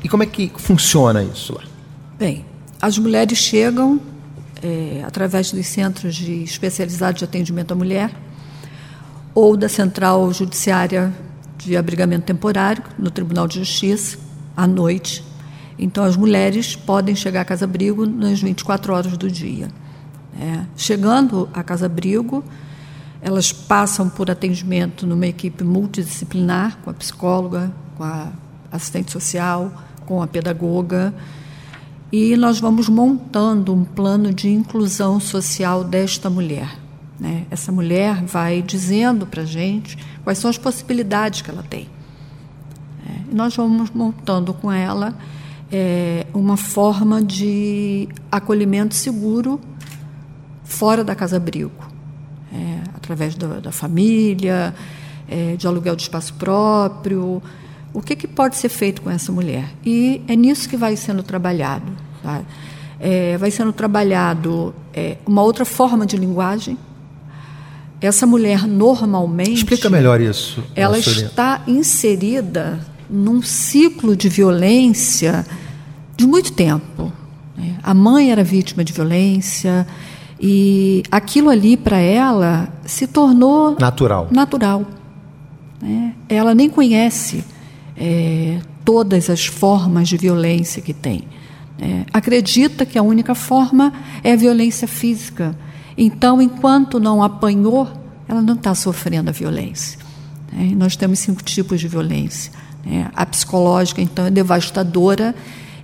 e 0.03 0.09
como 0.09 0.23
é 0.23 0.25
que 0.25 0.51
funciona 0.57 1.21
isso 1.23 1.53
lá? 1.53 1.61
Bem, 2.17 2.43
as 2.81 2.97
mulheres 2.97 3.37
chegam 3.37 4.01
é, 4.63 5.03
através 5.05 5.51
dos 5.51 5.67
centros 5.67 6.15
de 6.15 6.43
especializados 6.43 7.19
de 7.19 7.25
atendimento 7.25 7.71
à 7.71 7.75
mulher 7.75 8.09
ou 9.35 9.55
da 9.55 9.69
Central 9.69 10.33
Judiciária 10.33 11.13
de 11.59 11.77
Abrigamento 11.77 12.25
Temporário, 12.25 12.81
no 12.97 13.11
Tribunal 13.11 13.47
de 13.47 13.59
Justiça, 13.59 14.17
à 14.57 14.65
noite. 14.65 15.23
Então, 15.79 16.03
as 16.03 16.17
mulheres 16.17 16.75
podem 16.75 17.15
chegar 17.15 17.41
à 17.41 17.45
Casa 17.45 17.63
Abrigo 17.63 18.05
nas 18.05 18.41
24 18.41 18.93
horas 18.93 19.17
do 19.17 19.31
dia. 19.31 19.69
É, 20.37 20.65
chegando 20.75 21.47
à 21.53 21.63
Casa 21.63 21.85
Abrigo, 21.85 22.43
elas 23.21 23.53
passam 23.53 24.09
por 24.09 24.29
atendimento 24.29 25.07
numa 25.07 25.25
equipe 25.25 25.63
multidisciplinar, 25.63 26.77
com 26.83 26.89
a 26.89 26.93
psicóloga, 26.93 27.71
com 27.97 28.03
a 28.03 28.27
assistente 28.69 29.09
social, 29.11 29.71
com 30.05 30.21
a 30.21 30.27
pedagoga, 30.27 31.13
e 32.11 32.35
nós 32.35 32.59
vamos 32.59 32.89
montando 32.89 33.73
um 33.73 33.85
plano 33.85 34.33
de 34.33 34.49
inclusão 34.49 35.19
social 35.19 35.83
desta 35.83 36.29
mulher. 36.29 36.77
né? 37.19 37.45
Essa 37.49 37.71
mulher 37.71 38.23
vai 38.25 38.61
dizendo 38.61 39.25
para 39.25 39.43
a 39.43 39.45
gente 39.45 39.97
quais 40.23 40.39
são 40.39 40.49
as 40.49 40.57
possibilidades 40.57 41.41
que 41.41 41.49
ela 41.49 41.63
tem. 41.63 41.87
É, 43.07 43.31
e 43.31 43.35
nós 43.35 43.55
vamos 43.55 43.91
montando 43.91 44.53
com 44.53 44.71
ela 44.71 45.15
é, 45.71 46.25
uma 46.33 46.57
forma 46.57 47.21
de 47.21 48.07
acolhimento 48.31 48.95
seguro 48.95 49.59
fora 50.63 51.03
da 51.03 51.15
casa-abrigo, 51.15 51.71
é, 52.53 52.79
através 52.95 53.35
da, 53.35 53.59
da 53.59 53.71
família, 53.71 54.73
é, 55.27 55.55
de 55.55 55.67
aluguel 55.67 55.95
de 55.95 56.03
espaço 56.03 56.33
próprio. 56.35 57.41
O 57.93 58.01
que, 58.01 58.15
que 58.15 58.27
pode 58.27 58.55
ser 58.55 58.69
feito 58.69 59.01
com 59.01 59.09
essa 59.09 59.31
mulher? 59.31 59.73
E 59.85 60.21
é 60.27 60.35
nisso 60.35 60.69
que 60.69 60.77
vai 60.77 60.95
sendo 60.95 61.23
trabalhado. 61.23 61.91
tá? 62.21 62.41
É, 62.99 63.37
vai 63.37 63.49
sendo 63.49 63.73
trabalhado 63.73 64.73
é, 64.93 65.17
uma 65.25 65.41
outra 65.41 65.65
forma 65.65 66.05
de 66.05 66.17
linguagem. 66.17 66.77
Essa 68.01 68.25
mulher 68.25 68.65
normalmente. 68.65 69.53
Explica 69.53 69.89
melhor 69.89 70.21
isso. 70.21 70.63
Ela 70.75 70.97
está 70.99 71.63
inserida 71.67 72.79
num 73.09 73.41
ciclo 73.41 74.15
de 74.15 74.29
violência 74.29 75.45
de 76.15 76.27
muito 76.27 76.51
tempo. 76.53 77.11
né? 77.57 77.77
A 77.81 77.93
mãe 77.93 78.31
era 78.31 78.43
vítima 78.43 78.83
de 78.83 78.93
violência 78.93 79.87
e 80.39 81.03
aquilo 81.11 81.49
ali 81.49 81.75
para 81.75 81.97
ela 81.97 82.71
se 82.85 83.07
tornou 83.07 83.75
Natural. 83.79 84.27
natural. 84.31 84.85
né? 85.81 86.13
Ela 86.27 86.53
nem 86.53 86.69
conhece 86.69 87.43
é, 87.97 88.59
todas 88.85 89.29
as 89.29 89.45
formas 89.45 90.07
de 90.07 90.17
violência 90.17 90.81
que 90.81 90.93
tem. 90.93 91.23
né? 91.77 92.05
Acredita 92.13 92.85
que 92.85 92.97
a 92.97 93.01
única 93.03 93.33
forma 93.33 93.91
é 94.23 94.33
a 94.33 94.35
violência 94.35 94.87
física. 94.87 95.55
Então, 95.97 96.41
enquanto 96.41 96.99
não 96.99 97.21
apanhou, 97.21 97.87
ela 98.27 98.41
não 98.41 98.53
está 98.53 98.73
sofrendo 98.75 99.29
a 99.29 99.33
violência. 99.33 99.99
E 100.53 100.73
nós 100.75 100.95
temos 100.95 101.19
cinco 101.19 101.43
tipos 101.43 101.79
de 101.79 101.87
violência. 101.87 102.51
Né? 102.85 103.09
A 103.15 103.25
psicológica, 103.25 104.01
então, 104.01 104.25
é 104.25 104.31
devastadora 104.31 105.35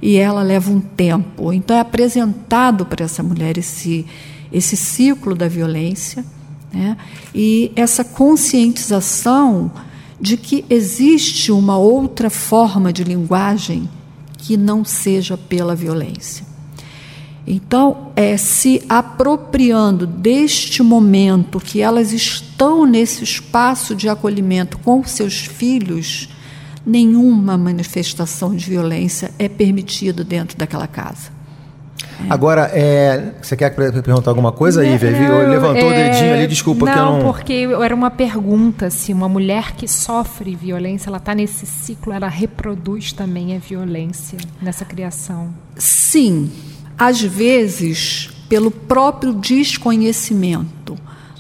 e 0.02 0.18
ela 0.18 0.42
leva 0.42 0.72
um 0.72 0.80
tempo. 0.80 1.52
Então, 1.52 1.76
é 1.76 1.80
apresentado 1.80 2.86
para 2.86 3.06
essa 3.06 3.24
mulher 3.24 3.58
esse, 3.58 4.06
esse 4.52 4.78
ciclo 4.78 5.36
da 5.36 5.48
violência 5.48 6.26
né? 6.74 6.98
e 7.34 7.72
essa 7.76 8.04
conscientização 8.04 9.72
de 10.20 10.38
que 10.38 10.64
existe 10.70 11.52
uma 11.52 11.78
outra 11.78 12.30
forma 12.30 12.92
de 12.92 13.04
linguagem 13.04 13.90
que 14.38 14.56
não 14.56 14.86
seja 14.86 15.38
pela 15.38 15.76
violência. 15.76 16.46
Então, 17.48 18.12
é 18.16 18.38
se 18.38 18.82
apropriando 18.90 20.08
deste 20.08 20.82
momento 20.82 21.60
que 21.60 21.80
elas 21.80 22.12
estão 22.12 22.86
nesse 22.86 23.24
espaço 23.24 23.94
de 23.94 24.10
acolhimento 24.10 24.80
com 24.80 25.04
seus 25.04 25.46
filhos, 25.46 26.30
nenhuma 26.86 27.58
manifestação 27.58 28.56
de 28.56 28.70
violência 28.70 29.32
é 29.40 29.50
permitida 29.50 30.24
dentro 30.24 30.58
daquela 30.58 30.88
casa. 30.88 31.34
Agora, 32.30 32.72
é, 32.74 33.34
você 33.42 33.58
quer 33.58 33.72
perguntar 33.76 34.32
alguma 34.32 34.52
coisa 34.52 34.82
aí, 34.82 34.98
Vivi? 34.98 35.28
Levantou 35.28 35.92
é, 35.92 36.08
o 36.08 36.12
dedinho 36.12 36.34
ali, 36.34 36.48
desculpa 36.48 36.86
não, 36.86 36.94
que 36.94 37.00
eu 37.00 37.06
não. 37.06 37.20
porque 37.22 37.68
era 37.84 37.94
uma 37.94 38.10
pergunta 38.10 38.90
se 38.90 39.12
uma 39.12 39.28
mulher 39.28 39.74
que 39.74 39.88
sofre 39.88 40.56
violência, 40.56 41.10
ela 41.10 41.18
está 41.18 41.36
nesse 41.36 41.66
ciclo, 41.66 42.14
ela 42.14 42.28
reproduz 42.28 43.12
também 43.12 43.56
a 43.56 43.60
violência 43.60 44.38
nessa 44.62 44.86
criação. 44.86 45.54
Sim, 45.76 46.50
às 46.98 47.22
vezes 47.22 48.30
pelo 48.48 48.72
próprio 48.72 49.34
desconhecimento. 49.34 50.96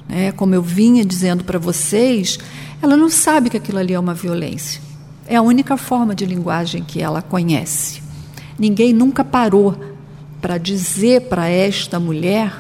Né? 0.08 0.32
Como 0.32 0.54
eu 0.54 0.62
vinha 0.62 1.06
dizendo 1.06 1.43
para 1.43 1.60
vocês, 1.60 2.38
ela 2.82 2.98
não 2.98 3.10
sabe 3.10 3.50
que 3.50 3.58
aquilo 3.58 3.80
ali 3.80 3.93
é 3.93 4.00
uma 4.00 4.14
violência. 4.14 4.82
É 5.28 5.36
a 5.38 5.42
única 5.42 5.76
forma 5.76 6.14
de 6.14 6.26
linguagem 6.26 6.84
que 6.84 7.02
ela 7.02 7.22
conhece. 7.22 8.02
Ninguém 8.58 8.94
nunca 8.94 9.24
parou 9.24 9.76
para 10.42 10.58
dizer 10.58 11.22
para 11.22 11.48
esta 11.50 12.00
mulher 12.00 12.54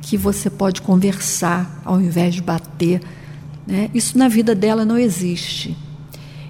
que 0.00 0.16
você 0.16 0.48
pode 0.48 0.80
conversar 0.80 1.82
ao 1.84 2.00
invés 2.00 2.34
de 2.34 2.40
bater. 2.40 3.00
Né? 3.66 3.90
Isso 3.92 4.16
na 4.16 4.28
vida 4.28 4.54
dela 4.54 4.84
não 4.84 4.96
existe. 4.96 5.76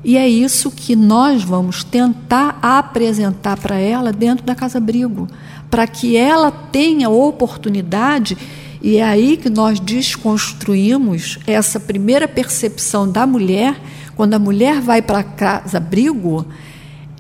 E 0.05 0.17
é 0.17 0.29
isso 0.29 0.71
que 0.71 0.95
nós 0.95 1.43
vamos 1.43 1.83
tentar 1.83 2.59
apresentar 2.63 3.57
para 3.57 3.77
ela 3.77 4.13
dentro 4.13 4.45
da 4.45 4.55
Casa 4.55 4.79
Abrigo, 4.79 5.27
para 5.71 5.87
que 5.87 6.17
ela 6.17 6.51
tenha 6.51 7.09
oportunidade, 7.09 8.39
e 8.81 8.99
é 8.99 9.03
aí 9.03 9.37
que 9.37 9.51
nós 9.51 9.81
desconstruímos 9.81 11.39
essa 11.47 11.81
primeira 11.81 12.29
percepção 12.29 13.11
da 13.11 13.27
mulher, 13.27 13.81
quando 14.19 14.35
a 14.35 14.39
mulher 14.41 14.81
vai 14.81 15.01
para 15.01 15.21
a 15.21 15.23
Casa 15.23 15.77
Abrigo, 15.77 16.45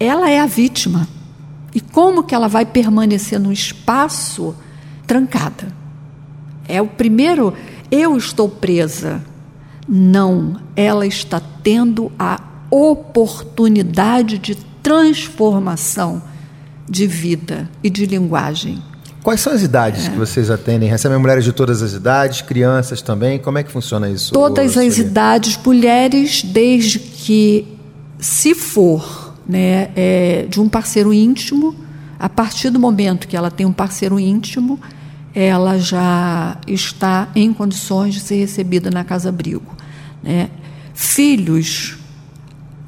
ela 0.00 0.28
é 0.28 0.40
a 0.40 0.46
vítima. 0.46 1.06
E 1.72 1.80
como 1.80 2.24
que 2.24 2.34
ela 2.34 2.48
vai 2.48 2.66
permanecer 2.66 3.38
num 3.38 3.52
espaço 3.52 4.52
trancada? 5.06 5.72
É 6.66 6.82
o 6.82 6.88
primeiro, 6.88 7.54
eu 7.88 8.16
estou 8.16 8.48
presa. 8.48 9.22
Não, 9.86 10.60
ela 10.74 11.06
está 11.06 11.40
tendo 11.62 12.10
a 12.18 12.40
oportunidade 12.68 14.36
de 14.36 14.56
transformação 14.82 16.20
de 16.88 17.06
vida 17.06 17.70
e 17.80 17.88
de 17.88 18.06
linguagem. 18.06 18.82
Quais 19.28 19.42
são 19.42 19.52
as 19.52 19.62
idades 19.62 20.06
é. 20.06 20.10
que 20.10 20.16
vocês 20.16 20.50
atendem? 20.50 20.88
Recebem 20.88 21.18
mulheres 21.18 21.44
de 21.44 21.52
todas 21.52 21.82
as 21.82 21.92
idades, 21.92 22.40
crianças 22.40 23.02
também? 23.02 23.38
Como 23.38 23.58
é 23.58 23.62
que 23.62 23.70
funciona 23.70 24.08
isso? 24.08 24.32
Todas 24.32 24.74
as 24.78 24.96
idades, 24.96 25.54
mulheres, 25.62 26.42
desde 26.42 26.98
que, 26.98 27.68
se 28.18 28.54
for 28.54 29.34
né, 29.46 29.90
é, 29.94 30.46
de 30.48 30.58
um 30.58 30.66
parceiro 30.66 31.12
íntimo, 31.12 31.76
a 32.18 32.26
partir 32.26 32.70
do 32.70 32.80
momento 32.80 33.28
que 33.28 33.36
ela 33.36 33.50
tem 33.50 33.66
um 33.66 33.72
parceiro 33.72 34.18
íntimo, 34.18 34.80
ela 35.34 35.76
já 35.76 36.56
está 36.66 37.28
em 37.34 37.52
condições 37.52 38.14
de 38.14 38.20
ser 38.20 38.36
recebida 38.36 38.90
na 38.90 39.04
Casa 39.04 39.28
Abrigo. 39.28 39.76
Né? 40.22 40.48
Filhos 40.94 41.98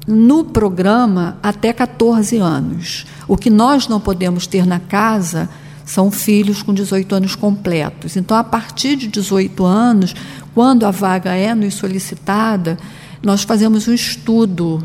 no 0.07 0.45
programa 0.45 1.37
até 1.43 1.71
14 1.71 2.37
anos. 2.37 3.05
O 3.27 3.37
que 3.37 3.51
nós 3.51 3.87
não 3.87 3.99
podemos 3.99 4.47
ter 4.47 4.65
na 4.65 4.79
casa 4.79 5.47
são 5.85 6.11
filhos 6.11 6.61
com 6.61 6.73
18 6.73 7.15
anos 7.15 7.35
completos. 7.35 8.15
Então, 8.15 8.37
a 8.37 8.43
partir 8.43 8.95
de 8.95 9.07
18 9.07 9.65
anos, 9.65 10.15
quando 10.53 10.85
a 10.85 10.91
vaga 10.91 11.33
é 11.33 11.53
nos 11.53 11.75
solicitada, 11.75 12.77
nós 13.21 13.43
fazemos 13.43 13.87
um 13.87 13.93
estudo 13.93 14.83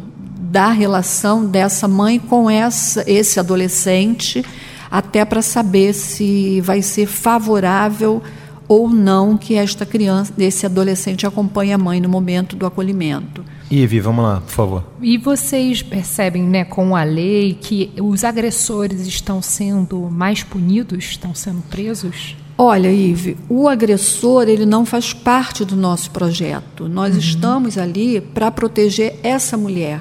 da 0.51 0.71
relação 0.71 1.45
dessa 1.45 1.89
mãe 1.89 2.19
com 2.19 2.49
essa, 2.49 3.05
esse 3.07 3.41
adolescente, 3.41 4.45
até 4.91 5.25
para 5.25 5.43
saber 5.43 5.93
se 5.93 6.61
vai 6.61 6.83
ser 6.83 7.07
favorável 7.07 8.23
ou 8.69 8.89
não 8.89 9.37
que 9.37 9.55
esta 9.55 9.87
criança, 9.87 10.33
esse 10.39 10.67
adolescente 10.67 11.27
acompanhe 11.27 11.73
a 11.73 11.79
mãe 11.79 12.01
no 12.01 12.09
momento 12.09 12.57
do 12.57 12.67
acolhimento. 12.67 13.45
Ive, 13.71 14.01
vamos 14.01 14.25
lá, 14.25 14.41
por 14.41 14.53
favor. 14.53 14.85
E 15.01 15.19
vocês 15.19 15.83
percebem, 15.83 16.43
né, 16.43 16.65
com 16.65 16.95
a 16.95 17.03
lei, 17.03 17.55
que 17.61 17.91
os 18.01 18.23
agressores 18.23 19.07
estão 19.07 19.43
sendo 19.43 20.09
mais 20.11 20.43
punidos, 20.43 21.05
estão 21.05 21.35
sendo 21.35 21.63
presos? 21.63 22.37
Olha, 22.59 22.91
Ive, 22.91 23.37
o 23.49 23.69
agressor 23.69 24.49
ele 24.49 24.65
não 24.65 24.87
faz 24.87 25.13
parte 25.13 25.65
do 25.65 25.77
nosso 25.77 26.11
projeto. 26.11 26.89
Nós 26.89 27.15
uhum. 27.15 27.21
estamos 27.21 27.77
ali 27.77 28.21
para 28.21 28.51
proteger 28.51 29.19
essa 29.23 29.57
mulher. 29.57 30.01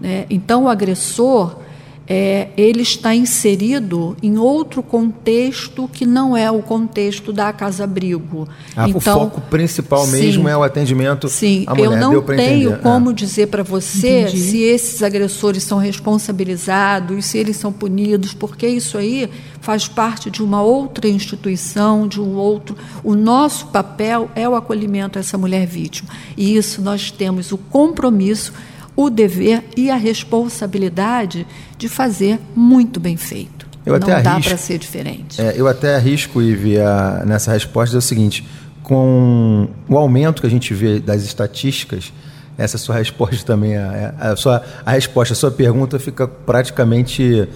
Né? 0.00 0.26
Então, 0.28 0.64
o 0.64 0.68
agressor 0.68 1.61
é, 2.06 2.48
ele 2.56 2.82
está 2.82 3.14
inserido 3.14 4.16
em 4.22 4.36
outro 4.36 4.82
contexto 4.82 5.88
que 5.92 6.04
não 6.04 6.36
é 6.36 6.50
o 6.50 6.60
contexto 6.60 7.32
da 7.32 7.52
Casa 7.52 7.84
Abrigo. 7.84 8.48
Ah, 8.76 8.88
então, 8.88 8.98
o 8.98 9.20
foco 9.20 9.40
principal 9.42 10.04
sim, 10.04 10.20
mesmo 10.20 10.48
é 10.48 10.56
o 10.56 10.62
atendimento 10.62 11.28
sim, 11.28 11.64
à 11.66 11.74
mulher. 11.74 11.86
Eu 11.86 11.96
não 11.96 12.22
tenho 12.22 12.78
como 12.78 13.10
é. 13.10 13.14
dizer 13.14 13.46
para 13.48 13.62
você 13.62 14.22
Entendi. 14.22 14.40
se 14.40 14.62
esses 14.62 15.02
agressores 15.02 15.62
são 15.62 15.78
responsabilizados, 15.78 17.26
se 17.26 17.38
eles 17.38 17.56
são 17.56 17.72
punidos, 17.72 18.34
porque 18.34 18.66
isso 18.66 18.98
aí 18.98 19.30
faz 19.60 19.86
parte 19.86 20.28
de 20.28 20.42
uma 20.42 20.60
outra 20.60 21.08
instituição, 21.08 22.08
de 22.08 22.20
um 22.20 22.34
outro. 22.34 22.76
O 23.04 23.14
nosso 23.14 23.68
papel 23.68 24.28
é 24.34 24.48
o 24.48 24.56
acolhimento 24.56 25.18
a 25.18 25.20
essa 25.20 25.38
mulher 25.38 25.66
vítima. 25.66 26.10
E 26.36 26.56
isso 26.56 26.82
nós 26.82 27.12
temos 27.12 27.52
o 27.52 27.58
compromisso 27.58 28.52
o 28.94 29.08
dever 29.10 29.64
e 29.76 29.90
a 29.90 29.96
responsabilidade 29.96 31.46
de 31.78 31.88
fazer 31.88 32.38
muito 32.54 33.00
bem 33.00 33.16
feito. 33.16 33.66
Eu 33.84 33.98
Não 33.98 34.22
dá 34.22 34.40
para 34.40 34.56
ser 34.56 34.78
diferente. 34.78 35.40
É, 35.40 35.54
eu 35.56 35.66
até 35.66 35.96
arrisco, 35.96 36.40
Ivi, 36.40 36.78
a, 36.78 37.24
nessa 37.26 37.52
resposta 37.52 37.96
é 37.96 37.98
o 37.98 38.02
seguinte: 38.02 38.46
com 38.82 39.68
o 39.88 39.96
aumento 39.96 40.40
que 40.40 40.46
a 40.46 40.50
gente 40.50 40.72
vê 40.72 41.00
das 41.00 41.22
estatísticas, 41.22 42.12
essa 42.56 42.78
sua 42.78 42.96
resposta 42.96 43.42
também, 43.46 43.76
a, 43.76 44.14
a, 44.20 44.36
sua, 44.36 44.62
a 44.86 44.92
resposta, 44.92 45.32
a 45.32 45.36
sua 45.36 45.50
pergunta 45.50 45.98
fica 45.98 46.28
praticamente 46.28 47.48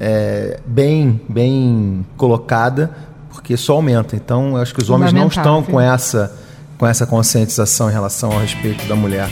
é, 0.00 0.58
bem, 0.66 1.20
bem 1.28 2.04
colocada, 2.16 2.90
porque 3.30 3.56
só 3.56 3.74
aumenta. 3.74 4.16
Então, 4.16 4.56
eu 4.56 4.62
acho 4.62 4.74
que 4.74 4.82
os 4.82 4.90
homens 4.90 5.12
não 5.12 5.28
estão 5.28 5.62
com 5.62 5.80
essa, 5.80 6.34
com 6.76 6.86
essa 6.86 7.06
conscientização 7.06 7.88
em 7.88 7.92
relação 7.92 8.32
ao 8.32 8.40
respeito 8.40 8.84
da 8.88 8.96
mulher 8.96 9.30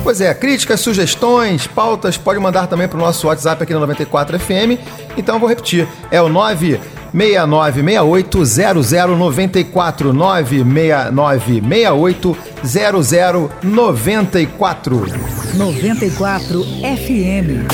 Pois 0.03 0.19
é, 0.21 0.33
críticas, 0.33 0.79
sugestões, 0.79 1.67
pautas, 1.67 2.17
pode 2.17 2.39
mandar 2.39 2.65
também 2.67 2.87
para 2.87 2.97
o 2.97 3.01
nosso 3.01 3.27
WhatsApp 3.27 3.61
aqui 3.61 3.73
no 3.73 3.79
94 3.81 4.39
FM. 4.39 4.79
Então 5.17 5.35
eu 5.35 5.39
vou 5.39 5.49
repetir, 5.49 5.87
é 6.09 6.19
o 6.21 6.29
9 6.29 6.79
6968 7.17 8.45
0094 8.45 10.13
96968 10.13 12.37
0094 12.63 15.07
94 15.55 16.63
FM. 16.63 17.65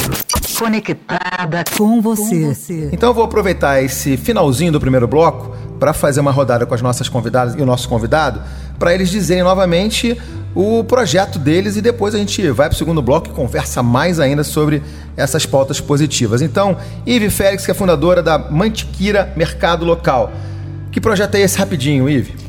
Conectada 0.57 1.65
com 1.77 2.01
você. 2.01 2.89
Então 2.93 3.09
eu 3.09 3.13
vou 3.13 3.25
aproveitar 3.25 3.83
esse 3.83 4.15
finalzinho 4.15 4.71
do 4.71 4.79
primeiro 4.79 5.05
bloco 5.07 5.53
para 5.77 5.91
fazer 5.91 6.21
uma 6.21 6.31
rodada 6.31 6.65
com 6.65 6.73
as 6.73 6.81
nossas 6.81 7.09
convidadas 7.09 7.55
e 7.55 7.61
o 7.61 7.65
nosso 7.65 7.89
convidado, 7.89 8.41
para 8.79 8.93
eles 8.93 9.09
dizerem 9.09 9.43
novamente 9.43 10.17
o 10.55 10.83
projeto 10.83 11.39
deles 11.39 11.75
e 11.75 11.81
depois 11.81 12.13
a 12.13 12.17
gente 12.17 12.49
vai 12.51 12.67
para 12.67 12.75
o 12.75 12.77
segundo 12.77 13.01
bloco 13.01 13.27
e 13.27 13.31
conversa 13.31 13.81
mais 13.81 14.19
ainda 14.19 14.43
sobre 14.43 14.83
essas 15.17 15.45
pautas 15.45 15.79
positivas. 15.79 16.41
Então, 16.41 16.77
Ive 17.05 17.29
Félix, 17.29 17.65
que 17.65 17.71
é 17.71 17.73
fundadora 17.73 18.21
da 18.21 18.37
Mantiquira 18.37 19.33
Mercado 19.35 19.85
Local. 19.85 20.31
Que 20.91 21.01
projeto 21.01 21.35
é 21.35 21.41
esse 21.41 21.57
rapidinho, 21.57 22.07
Ive? 22.07 22.43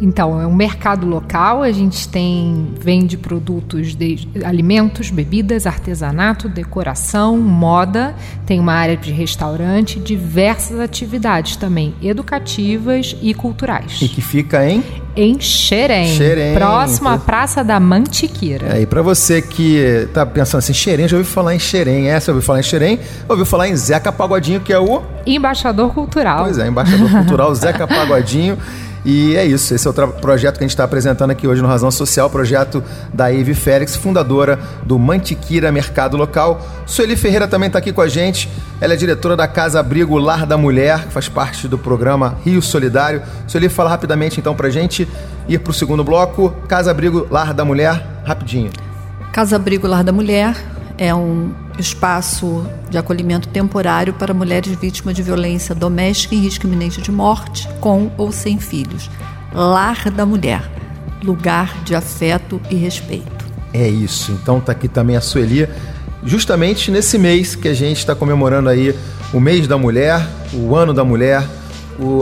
Então, 0.00 0.40
é 0.40 0.46
um 0.46 0.54
mercado 0.54 1.06
local, 1.06 1.62
a 1.62 1.72
gente 1.72 2.08
tem 2.08 2.72
vende 2.78 3.16
produtos 3.16 3.96
de 3.96 4.28
alimentos, 4.44 5.10
bebidas, 5.10 5.66
artesanato, 5.66 6.48
decoração, 6.48 7.36
moda, 7.36 8.14
tem 8.46 8.60
uma 8.60 8.74
área 8.74 8.96
de 8.96 9.10
restaurante, 9.10 9.98
diversas 9.98 10.78
atividades 10.78 11.56
também 11.56 11.94
educativas 12.00 13.16
e 13.20 13.34
culturais. 13.34 14.00
E 14.00 14.08
que 14.08 14.20
fica 14.20 14.68
em 14.68 14.84
em 15.20 15.40
Xerém, 15.40 16.16
Xerém. 16.16 16.54
próximo 16.54 17.08
à 17.08 17.18
Praça 17.18 17.64
da 17.64 17.80
Mantiqueira. 17.80 18.76
É, 18.76 18.82
e 18.82 18.86
para 18.86 19.02
você 19.02 19.42
que 19.42 20.08
tá 20.14 20.24
pensando 20.24 20.60
assim, 20.60 20.72
Xerém, 20.72 21.08
já 21.08 21.16
ouviu 21.16 21.32
falar 21.32 21.56
em 21.56 21.58
Xerém, 21.58 22.08
essa 22.08 22.30
ouviu 22.30 22.46
falar 22.46 22.60
em 22.60 22.62
Xerém, 22.62 23.00
ouviu 23.28 23.44
falar 23.44 23.68
em 23.68 23.74
Zeca 23.74 24.12
Pagodinho, 24.12 24.60
que 24.60 24.72
é 24.72 24.78
o 24.78 25.02
embaixador 25.26 25.92
cultural. 25.92 26.44
Pois 26.44 26.56
é, 26.58 26.68
embaixador 26.68 27.10
cultural 27.10 27.52
Zeca 27.54 27.86
Pagodinho. 27.86 28.56
E 29.10 29.34
é 29.36 29.46
isso, 29.46 29.74
esse 29.74 29.88
é 29.88 29.90
o 29.90 29.94
projeto 29.94 30.58
que 30.58 30.64
a 30.64 30.66
gente 30.66 30.72
está 30.72 30.84
apresentando 30.84 31.30
aqui 31.30 31.48
hoje 31.48 31.62
no 31.62 31.66
Razão 31.66 31.90
Social, 31.90 32.28
projeto 32.28 32.84
da 33.10 33.32
Eve 33.32 33.54
Félix, 33.54 33.96
fundadora 33.96 34.58
do 34.84 34.98
Mantiquira 34.98 35.72
Mercado 35.72 36.14
Local. 36.14 36.60
Sueli 36.84 37.16
Ferreira 37.16 37.48
também 37.48 37.68
está 37.68 37.78
aqui 37.78 37.90
com 37.90 38.02
a 38.02 38.06
gente, 38.06 38.50
ela 38.78 38.92
é 38.92 38.96
diretora 38.98 39.34
da 39.34 39.48
Casa 39.48 39.80
Abrigo 39.80 40.18
Lar 40.18 40.44
da 40.44 40.58
Mulher, 40.58 41.06
que 41.06 41.12
faz 41.14 41.26
parte 41.26 41.66
do 41.66 41.78
programa 41.78 42.36
Rio 42.44 42.60
Solidário. 42.60 43.22
Sueli, 43.46 43.70
fala 43.70 43.88
rapidamente 43.88 44.40
então 44.40 44.54
para 44.54 44.66
a 44.66 44.70
gente 44.70 45.08
ir 45.48 45.58
para 45.58 45.70
o 45.70 45.74
segundo 45.74 46.04
bloco. 46.04 46.50
Casa 46.68 46.90
Abrigo 46.90 47.26
Lar 47.30 47.54
da 47.54 47.64
Mulher, 47.64 48.04
rapidinho. 48.26 48.70
Casa 49.32 49.56
Abrigo 49.56 49.86
Lar 49.86 50.04
da 50.04 50.12
Mulher 50.12 50.54
é 50.98 51.14
um 51.14 51.52
espaço 51.78 52.66
de 52.90 52.98
acolhimento 52.98 53.48
temporário 53.48 54.12
para 54.12 54.34
mulheres 54.34 54.76
vítimas 54.78 55.14
de 55.14 55.22
violência 55.22 55.74
doméstica 55.74 56.34
em 56.34 56.40
risco 56.40 56.66
iminente 56.66 57.00
de 57.00 57.12
morte, 57.12 57.68
com 57.80 58.10
ou 58.18 58.32
sem 58.32 58.58
filhos. 58.58 59.08
Lar 59.52 60.10
da 60.10 60.26
Mulher, 60.26 60.62
lugar 61.22 61.72
de 61.84 61.94
afeto 61.94 62.60
e 62.68 62.74
respeito. 62.74 63.46
É 63.72 63.88
isso. 63.88 64.32
Então 64.32 64.60
tá 64.60 64.72
aqui 64.72 64.88
também 64.88 65.16
a 65.16 65.20
Sueli, 65.20 65.68
justamente 66.24 66.90
nesse 66.90 67.16
mês 67.16 67.54
que 67.54 67.68
a 67.68 67.74
gente 67.74 67.98
está 67.98 68.14
comemorando 68.14 68.68
aí 68.68 68.94
o 69.32 69.38
mês 69.38 69.68
da 69.68 69.78
mulher, 69.78 70.26
o 70.52 70.74
ano 70.74 70.92
da 70.92 71.04
mulher, 71.04 71.44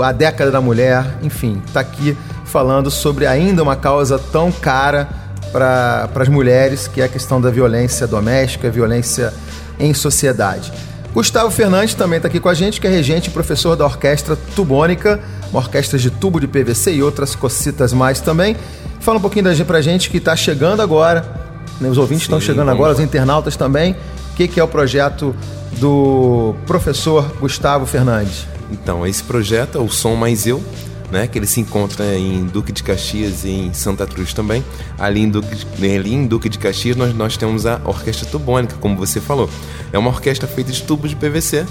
a 0.03 0.13
década 0.13 0.51
da 0.51 0.61
mulher, 0.61 1.19
enfim, 1.23 1.63
tá 1.73 1.81
aqui 1.81 2.17
falando 2.45 2.91
sobre 2.91 3.27
ainda 3.27 3.63
uma 3.63 3.77
causa 3.77 4.19
tão 4.19 4.53
cara 4.53 5.09
para 5.57 6.11
as 6.15 6.29
mulheres, 6.29 6.87
que 6.87 7.01
é 7.01 7.05
a 7.05 7.09
questão 7.09 7.41
da 7.41 7.49
violência 7.49 8.07
doméstica, 8.07 8.69
violência 8.69 9.33
em 9.81 9.95
sociedade. 9.95 10.71
Gustavo 11.15 11.51
Fernandes 11.51 11.95
também 11.95 12.19
está 12.19 12.29
aqui 12.29 12.39
com 12.39 12.51
a 12.51 12.53
gente, 12.53 12.79
que 12.79 12.87
é 12.87 12.91
regente 12.91 13.31
e 13.31 13.33
professor 13.33 13.75
da 13.75 13.87
Orquestra 13.87 14.37
Tubônica, 14.55 15.19
uma 15.51 15.61
orquestra 15.61 15.99
de 15.99 16.11
tubo 16.11 16.39
de 16.39 16.47
PVC 16.47 16.97
e 16.97 17.03
outras 17.03 17.35
cocitas 17.35 17.95
mais 17.95 18.21
também. 18.21 18.55
Fala 19.01 19.17
um 19.17 19.21
pouquinho 19.21 19.47
da 19.47 19.55
gente, 19.55 19.67
pra 19.67 19.81
gente 19.81 20.11
que 20.11 20.19
está 20.19 20.37
chegando 20.37 20.83
agora, 20.83 21.25
né, 21.81 21.89
os 21.89 21.97
ouvintes 21.97 22.25
estão 22.25 22.39
chegando 22.39 22.71
agora, 22.71 22.93
os 22.93 23.01
internautas 23.01 23.57
também. 23.57 23.93
O 24.33 24.37
que, 24.37 24.47
que 24.47 24.61
é 24.61 24.63
o 24.63 24.69
projeto 24.69 25.35
do 25.79 26.55
professor 26.67 27.35
Gustavo 27.41 27.87
Fernandes? 27.87 28.47
Então, 28.71 29.07
esse 29.07 29.23
projeto 29.23 29.79
é 29.79 29.81
o 29.81 29.89
Som 29.89 30.17
Mais 30.17 30.47
Eu, 30.47 30.63
né, 31.11 31.27
que 31.27 31.39
ele 31.39 31.47
se 31.47 31.61
encontra 31.61 32.17
em 32.17 32.45
Duque 32.45 32.73
de 32.73 32.83
Caxias 32.83 33.45
e 33.45 33.51
em 33.51 33.73
Santa 33.73 34.07
Cruz 34.07 34.33
também. 34.33 34.65
Ali 34.99 35.21
em 35.21 35.31
Duque, 35.31 35.67
ali 35.85 36.15
em 36.15 36.27
Duque 36.27 36.49
de 36.49 36.59
Caxias 36.59 36.97
nós, 36.97 37.15
nós 37.15 37.37
temos 37.37 37.67
a 37.67 37.81
Orquestra 37.85 38.27
Tubônica, 38.27 38.77
como 38.81 38.97
você 38.97 39.21
falou. 39.21 39.49
É 39.93 39.99
uma 39.99 40.11
orquestra 40.11 40.49
feita 40.49 40.73
de 40.73 40.83
tubos 40.83 41.11
de 41.11 41.17
PVC 41.17 41.67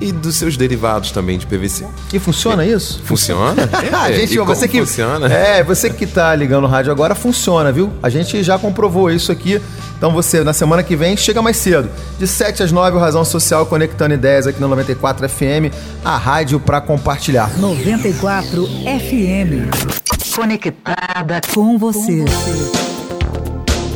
e 0.00 0.12
dos 0.12 0.36
seus 0.36 0.56
derivados 0.56 1.10
também 1.10 1.38
de 1.38 1.46
PVC. 1.46 1.86
E 2.12 2.18
funciona 2.18 2.64
é, 2.64 2.68
isso? 2.68 3.00
Funciona? 3.04 3.68
É, 4.06 4.12
gente, 4.12 4.38
você 4.38 4.68
que 4.68 4.78
funciona? 4.78 5.32
É, 5.32 5.62
você 5.62 5.90
que 5.90 6.04
está 6.04 6.34
ligando 6.34 6.64
o 6.64 6.66
rádio 6.66 6.92
agora 6.92 7.14
funciona, 7.14 7.72
viu? 7.72 7.92
A 8.02 8.08
gente 8.08 8.42
já 8.42 8.58
comprovou 8.58 9.10
isso 9.10 9.32
aqui. 9.32 9.60
Então 9.96 10.12
você 10.12 10.44
na 10.44 10.52
semana 10.52 10.82
que 10.82 10.94
vem 10.94 11.16
chega 11.16 11.40
mais 11.40 11.56
cedo, 11.56 11.88
de 12.18 12.26
7 12.26 12.62
às 12.62 12.72
9, 12.72 12.96
o 12.96 13.00
Razão 13.00 13.24
Social 13.24 13.64
conectando 13.66 14.14
ideias 14.14 14.46
aqui 14.46 14.60
no 14.60 14.68
94 14.68 15.28
FM, 15.28 15.72
a 16.04 16.16
rádio 16.16 16.60
para 16.60 16.80
compartilhar. 16.80 17.50
94 17.58 18.66
FM. 18.66 20.34
Conectada 20.34 21.40
com 21.54 21.78
você. 21.78 22.24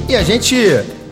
E 0.08 0.16
a 0.16 0.22
gente 0.22 0.56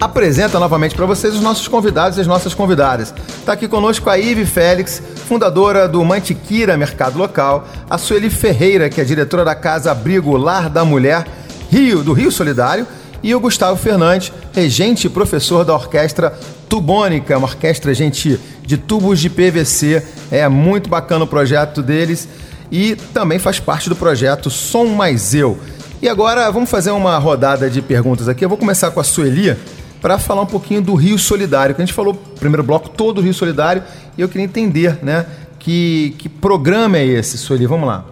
apresenta 0.00 0.58
novamente 0.58 0.94
para 0.94 1.06
vocês 1.06 1.34
os 1.34 1.40
nossos 1.40 1.66
convidados 1.66 2.18
e 2.18 2.20
as 2.20 2.26
nossas 2.26 2.54
convidadas. 2.54 3.12
Está 3.40 3.52
aqui 3.52 3.66
conosco 3.66 4.08
a 4.08 4.18
Ive 4.18 4.46
Félix, 4.46 5.02
fundadora 5.26 5.88
do 5.88 6.04
Mantiquira 6.04 6.76
Mercado 6.76 7.18
Local, 7.18 7.66
a 7.88 7.98
Sueli 7.98 8.30
Ferreira, 8.30 8.88
que 8.88 9.00
é 9.00 9.04
diretora 9.04 9.44
da 9.44 9.54
Casa 9.54 9.90
Abrigo 9.90 10.36
Lar 10.36 10.70
da 10.70 10.84
Mulher, 10.84 11.26
Rio, 11.70 12.02
do 12.02 12.12
Rio 12.12 12.30
Solidário, 12.30 12.86
e 13.22 13.34
o 13.34 13.40
Gustavo 13.40 13.76
Fernandes, 13.76 14.32
regente 14.52 15.06
e 15.06 15.10
professor 15.10 15.64
da 15.64 15.74
Orquestra 15.74 16.38
Tubônica, 16.68 17.36
uma 17.36 17.48
orquestra, 17.48 17.92
gente, 17.92 18.38
de 18.62 18.76
tubos 18.76 19.18
de 19.18 19.28
PVC. 19.28 20.02
É 20.30 20.46
muito 20.48 20.88
bacana 20.88 21.24
o 21.24 21.26
projeto 21.26 21.82
deles 21.82 22.28
e 22.70 22.94
também 22.94 23.38
faz 23.38 23.58
parte 23.58 23.88
do 23.88 23.96
projeto 23.96 24.50
Som 24.50 24.86
Mais 24.86 25.34
Eu. 25.34 25.58
E 26.00 26.08
agora 26.08 26.48
vamos 26.52 26.70
fazer 26.70 26.92
uma 26.92 27.18
rodada 27.18 27.68
de 27.68 27.82
perguntas 27.82 28.28
aqui. 28.28 28.44
Eu 28.44 28.48
vou 28.48 28.58
começar 28.58 28.90
com 28.92 29.00
a 29.00 29.04
Sueli 29.04 29.56
para 30.00 30.18
falar 30.18 30.42
um 30.42 30.46
pouquinho 30.46 30.80
do 30.80 30.94
Rio 30.94 31.18
Solidário, 31.18 31.74
que 31.74 31.82
a 31.82 31.84
gente 31.84 31.94
falou 31.94 32.14
primeiro 32.14 32.62
bloco 32.62 32.88
todo 32.88 33.18
o 33.18 33.20
Rio 33.20 33.34
Solidário, 33.34 33.82
e 34.16 34.20
eu 34.20 34.28
queria 34.28 34.44
entender, 34.44 34.98
né, 35.02 35.26
que, 35.58 36.14
que 36.18 36.28
programa 36.28 36.98
é 36.98 37.04
esse, 37.04 37.36
Sueli? 37.36 37.66
Vamos 37.66 37.86
lá. 37.88 38.04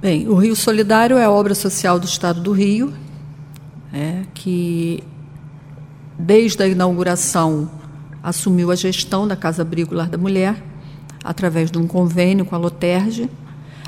Bem, 0.00 0.28
o 0.28 0.34
Rio 0.34 0.54
Solidário 0.56 1.16
é 1.16 1.24
a 1.24 1.30
obra 1.30 1.54
social 1.54 1.98
do 1.98 2.06
Estado 2.06 2.40
do 2.40 2.52
Rio, 2.52 2.92
é, 3.92 4.22
que 4.34 5.02
desde 6.18 6.62
a 6.62 6.66
inauguração 6.66 7.70
assumiu 8.22 8.70
a 8.70 8.74
gestão 8.74 9.26
da 9.26 9.36
Casa 9.36 9.62
Abrigo 9.62 9.94
Lar 9.94 10.08
da 10.08 10.18
Mulher, 10.18 10.62
através 11.24 11.70
de 11.70 11.78
um 11.78 11.86
convênio 11.86 12.44
com 12.44 12.54
a 12.54 12.58
Loterge. 12.58 13.28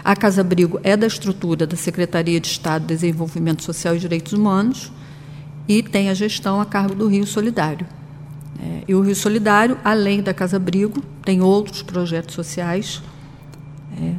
A 0.05 0.15
Casa 0.15 0.41
Abrigo 0.41 0.79
é 0.83 0.97
da 0.97 1.07
estrutura 1.07 1.67
da 1.67 1.77
Secretaria 1.77 2.41
de 2.41 2.49
Estado 2.49 2.83
de 2.83 2.89
Desenvolvimento 2.89 3.63
Social 3.63 3.97
e 3.97 3.99
Direitos 3.99 4.33
Humanos, 4.33 4.93
e 5.69 5.83
tem 5.83 6.11
a 6.11 6.15
gestão 6.15 6.61
a 6.61 6.67
cargo 6.67 6.95
do 6.95 7.07
Rio 7.07 7.27
Solidário. 7.27 7.87
É, 8.61 8.83
e 8.89 8.95
o 8.95 9.01
Rio 9.01 9.15
Solidário, 9.15 9.79
além 9.85 10.23
da 10.23 10.33
Casa 10.33 10.57
Abrigo, 10.57 11.01
tem 11.25 11.41
outros 11.41 11.83
projetos 11.83 12.35
sociais. 12.35 13.03
É, 14.01 14.15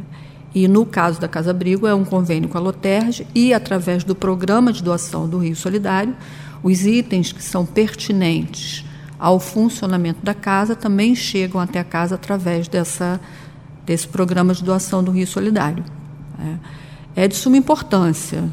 e 0.53 0.67
no 0.67 0.85
caso 0.85 1.19
da 1.19 1.27
Casa 1.27 1.51
Abrigo, 1.51 1.85
é 1.85 1.93
um 1.93 2.05
convênio 2.05 2.49
com 2.49 2.57
a 2.57 2.61
Loterge 2.61 3.27
e, 3.35 3.53
através 3.53 4.03
do 4.03 4.15
programa 4.15 4.71
de 4.71 4.81
doação 4.81 5.27
do 5.27 5.37
Rio 5.37 5.55
Solidário, 5.55 6.15
os 6.63 6.85
itens 6.85 7.31
que 7.31 7.43
são 7.43 7.65
pertinentes 7.65 8.85
ao 9.19 9.39
funcionamento 9.39 10.23
da 10.23 10.33
casa 10.33 10.75
também 10.75 11.15
chegam 11.15 11.59
até 11.59 11.79
a 11.79 11.83
casa 11.83 12.15
através 12.15 12.67
dessa, 12.67 13.19
desse 13.85 14.07
programa 14.07 14.53
de 14.53 14.63
doação 14.63 15.03
do 15.03 15.11
Rio 15.11 15.27
Solidário. 15.27 15.83
É, 17.15 17.23
é 17.23 17.27
de 17.27 17.35
suma 17.35 17.57
importância 17.57 18.43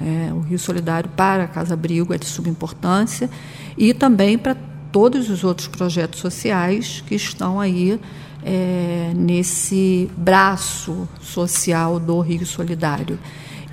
é, 0.00 0.32
o 0.32 0.40
Rio 0.40 0.58
Solidário 0.58 1.10
para 1.14 1.44
a 1.44 1.48
Casa 1.48 1.74
Abrigo 1.74 2.14
é 2.14 2.18
de 2.18 2.26
suma 2.26 2.48
importância 2.48 3.28
e 3.76 3.92
também 3.92 4.38
para 4.38 4.56
todos 4.90 5.28
os 5.28 5.44
outros 5.44 5.68
projetos 5.68 6.18
sociais 6.18 7.04
que 7.06 7.14
estão 7.14 7.60
aí 7.60 8.00
é, 8.42 9.12
nesse 9.14 10.10
braço 10.16 11.08
social 11.20 12.00
do 12.00 12.18
Rio 12.20 12.46
Solidário. 12.46 13.18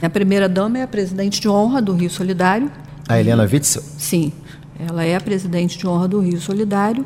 A 0.01 0.09
primeira 0.09 0.47
dama 0.47 0.79
é 0.79 0.83
a 0.83 0.87
presidente 0.87 1.39
de 1.39 1.49
honra 1.49 1.81
do 1.81 1.93
Rio 1.93 2.09
Solidário. 2.09 2.69
A 3.07 3.19
Helena 3.19 3.43
Witzel? 3.43 3.81
Sim, 3.97 4.31
ela 4.77 5.03
é 5.03 5.15
a 5.15 5.21
presidente 5.21 5.77
de 5.77 5.87
honra 5.87 6.07
do 6.07 6.19
Rio 6.19 6.39
Solidário 6.39 7.05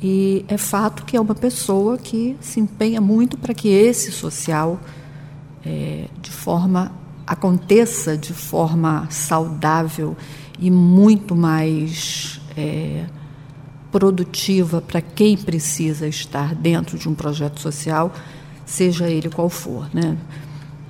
e 0.00 0.44
é 0.46 0.58
fato 0.58 1.04
que 1.04 1.16
é 1.16 1.20
uma 1.20 1.34
pessoa 1.34 1.96
que 1.96 2.36
se 2.40 2.60
empenha 2.60 3.00
muito 3.00 3.36
para 3.38 3.54
que 3.54 3.68
esse 3.68 4.12
social, 4.12 4.78
é, 5.64 6.06
de 6.20 6.30
forma 6.30 6.92
aconteça 7.32 8.16
de 8.16 8.34
forma 8.34 9.06
saudável 9.10 10.14
e 10.58 10.70
muito 10.70 11.34
mais 11.34 12.40
é, 12.54 13.04
produtiva 13.90 14.82
para 14.82 15.00
quem 15.00 15.36
precisa 15.36 16.06
estar 16.06 16.54
dentro 16.54 16.98
de 16.98 17.08
um 17.08 17.14
projeto 17.14 17.58
social, 17.58 18.12
seja 18.66 19.08
ele 19.08 19.30
qual 19.30 19.48
for, 19.48 19.88
né? 19.94 20.16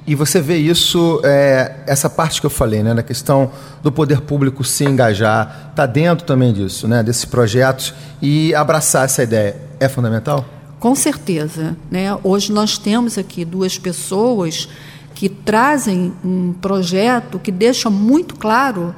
E 0.05 0.17
você 0.17 0.41
vê 0.41 0.57
isso, 0.57 1.21
é, 1.23 1.77
essa 1.87 2.11
parte 2.11 2.41
que 2.41 2.47
eu 2.47 2.51
falei, 2.51 2.83
né, 2.83 2.93
na 2.93 3.05
questão 3.05 3.53
do 3.81 3.93
poder 3.93 4.21
público 4.23 4.65
se 4.65 4.85
engajar, 4.85 5.69
está 5.71 5.87
dentro 5.87 6.27
também 6.27 6.53
disso, 6.53 6.89
né, 6.89 7.05
desses 7.05 7.25
projetos 7.25 7.95
e 8.21 8.53
abraçar 8.53 9.05
essa 9.05 9.23
ideia. 9.23 9.55
É 9.79 9.89
fundamental? 9.89 10.45
Com 10.81 10.97
certeza. 10.97 11.77
Né? 11.89 12.09
Hoje 12.25 12.51
nós 12.51 12.79
temos 12.79 13.17
aqui 13.17 13.45
duas 13.45 13.79
pessoas 13.79 14.69
que 15.23 15.29
trazem 15.29 16.13
um 16.25 16.53
projeto 16.53 17.39
que 17.39 17.53
deixa 17.53 17.89
muito 17.89 18.35
claro 18.35 18.93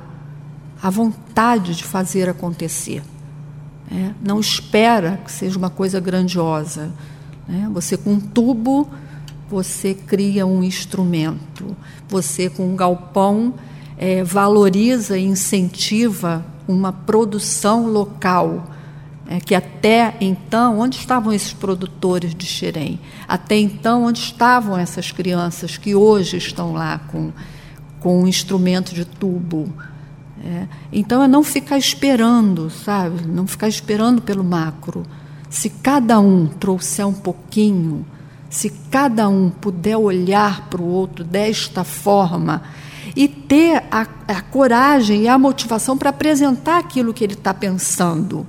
a 0.83 0.89
vontade 0.89 1.75
de 1.75 1.85
fazer 1.85 2.31
acontecer. 2.31 3.03
Né? 3.91 4.15
Não 4.23 4.41
espera 4.41 5.21
que 5.23 5.31
seja 5.31 5.59
uma 5.59 5.69
coisa 5.69 6.01
grandiosa. 6.01 6.91
Né? 7.47 7.69
Você, 7.75 7.99
com 7.99 8.15
um 8.15 8.21
tubo, 8.21 8.89
você 9.51 9.93
cria 9.93 10.47
um 10.47 10.65
instrumento. 10.65 11.77
Você, 12.09 12.49
com 12.49 12.73
um 12.73 12.75
galpão, 12.75 13.53
é, 13.99 14.25
valoriza 14.25 15.19
e 15.19 15.27
incentiva 15.27 16.43
uma 16.67 16.91
produção 16.91 17.87
local 17.87 18.65
é 19.27 19.41
que 19.41 19.55
até 19.55 20.17
então, 20.21 20.79
onde 20.79 20.99
estavam 20.99 21.33
esses 21.33 21.53
produtores 21.53 22.35
de 22.35 22.45
xerém? 22.45 23.01
Até 23.27 23.57
então, 23.57 24.05
onde 24.05 24.19
estavam 24.19 24.79
essas 24.79 25.11
crianças 25.11 25.79
que 25.79 25.95
hoje 25.95 26.37
estão 26.37 26.75
lá 26.75 26.99
com, 27.11 27.33
com 28.01 28.23
um 28.23 28.27
instrumento 28.27 28.95
de 28.95 29.05
tubo? 29.05 29.73
É, 30.45 30.69
então, 30.93 31.23
é 31.23 31.29
não 31.29 31.43
ficar 31.43 31.79
esperando, 31.79 32.69
sabe? 32.69 33.27
Não 33.27 33.47
ficar 33.47 33.67
esperando 33.67 34.21
pelo 34.21 34.45
macro. 34.45 35.05
Se 35.49 35.71
cada 35.71 36.21
um 36.21 36.47
trouxer 36.47 37.07
um 37.07 37.15
pouquinho, 37.15 38.05
se 38.51 38.69
cada 38.91 39.27
um 39.27 39.49
puder 39.49 39.97
olhar 39.97 40.69
para 40.69 40.83
o 40.83 40.87
outro 40.87 41.25
desta 41.25 41.83
forma 41.83 42.63
e 43.17 43.27
ter 43.27 43.85
a, 43.91 44.07
a 44.29 44.43
coragem 44.43 45.23
e 45.23 45.29
a 45.29 45.39
motivação 45.39 45.97
para 45.97 46.11
apresentar 46.11 46.79
aquilo 46.79 47.15
que 47.15 47.25
ele 47.25 47.33
está 47.33 47.55
pensando 47.55 48.47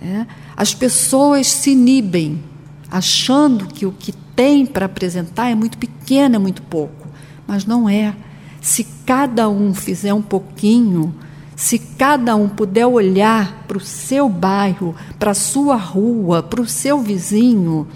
é? 0.00 0.26
As 0.56 0.74
pessoas 0.74 1.46
se 1.46 1.70
inibem, 1.70 2.42
achando 2.90 3.66
que 3.66 3.86
o 3.86 3.92
que 3.92 4.12
tem 4.12 4.66
para 4.66 4.86
apresentar 4.86 5.50
é 5.50 5.54
muito 5.54 5.78
pequeno, 5.78 6.36
é 6.36 6.38
muito 6.38 6.62
pouco. 6.62 7.08
Mas 7.46 7.64
não 7.64 7.88
é. 7.88 8.14
Se 8.60 8.84
cada 9.04 9.48
um 9.48 9.74
fizer 9.74 10.12
um 10.12 10.22
pouquinho, 10.22 11.14
se 11.54 11.78
cada 11.78 12.36
um 12.36 12.48
puder 12.48 12.86
olhar 12.86 13.64
para 13.66 13.78
o 13.78 13.80
seu 13.80 14.28
bairro, 14.28 14.94
para 15.18 15.30
a 15.30 15.34
sua 15.34 15.76
rua, 15.76 16.42
para 16.42 16.60
o 16.60 16.66
seu 16.66 17.00
vizinho, 17.00 17.88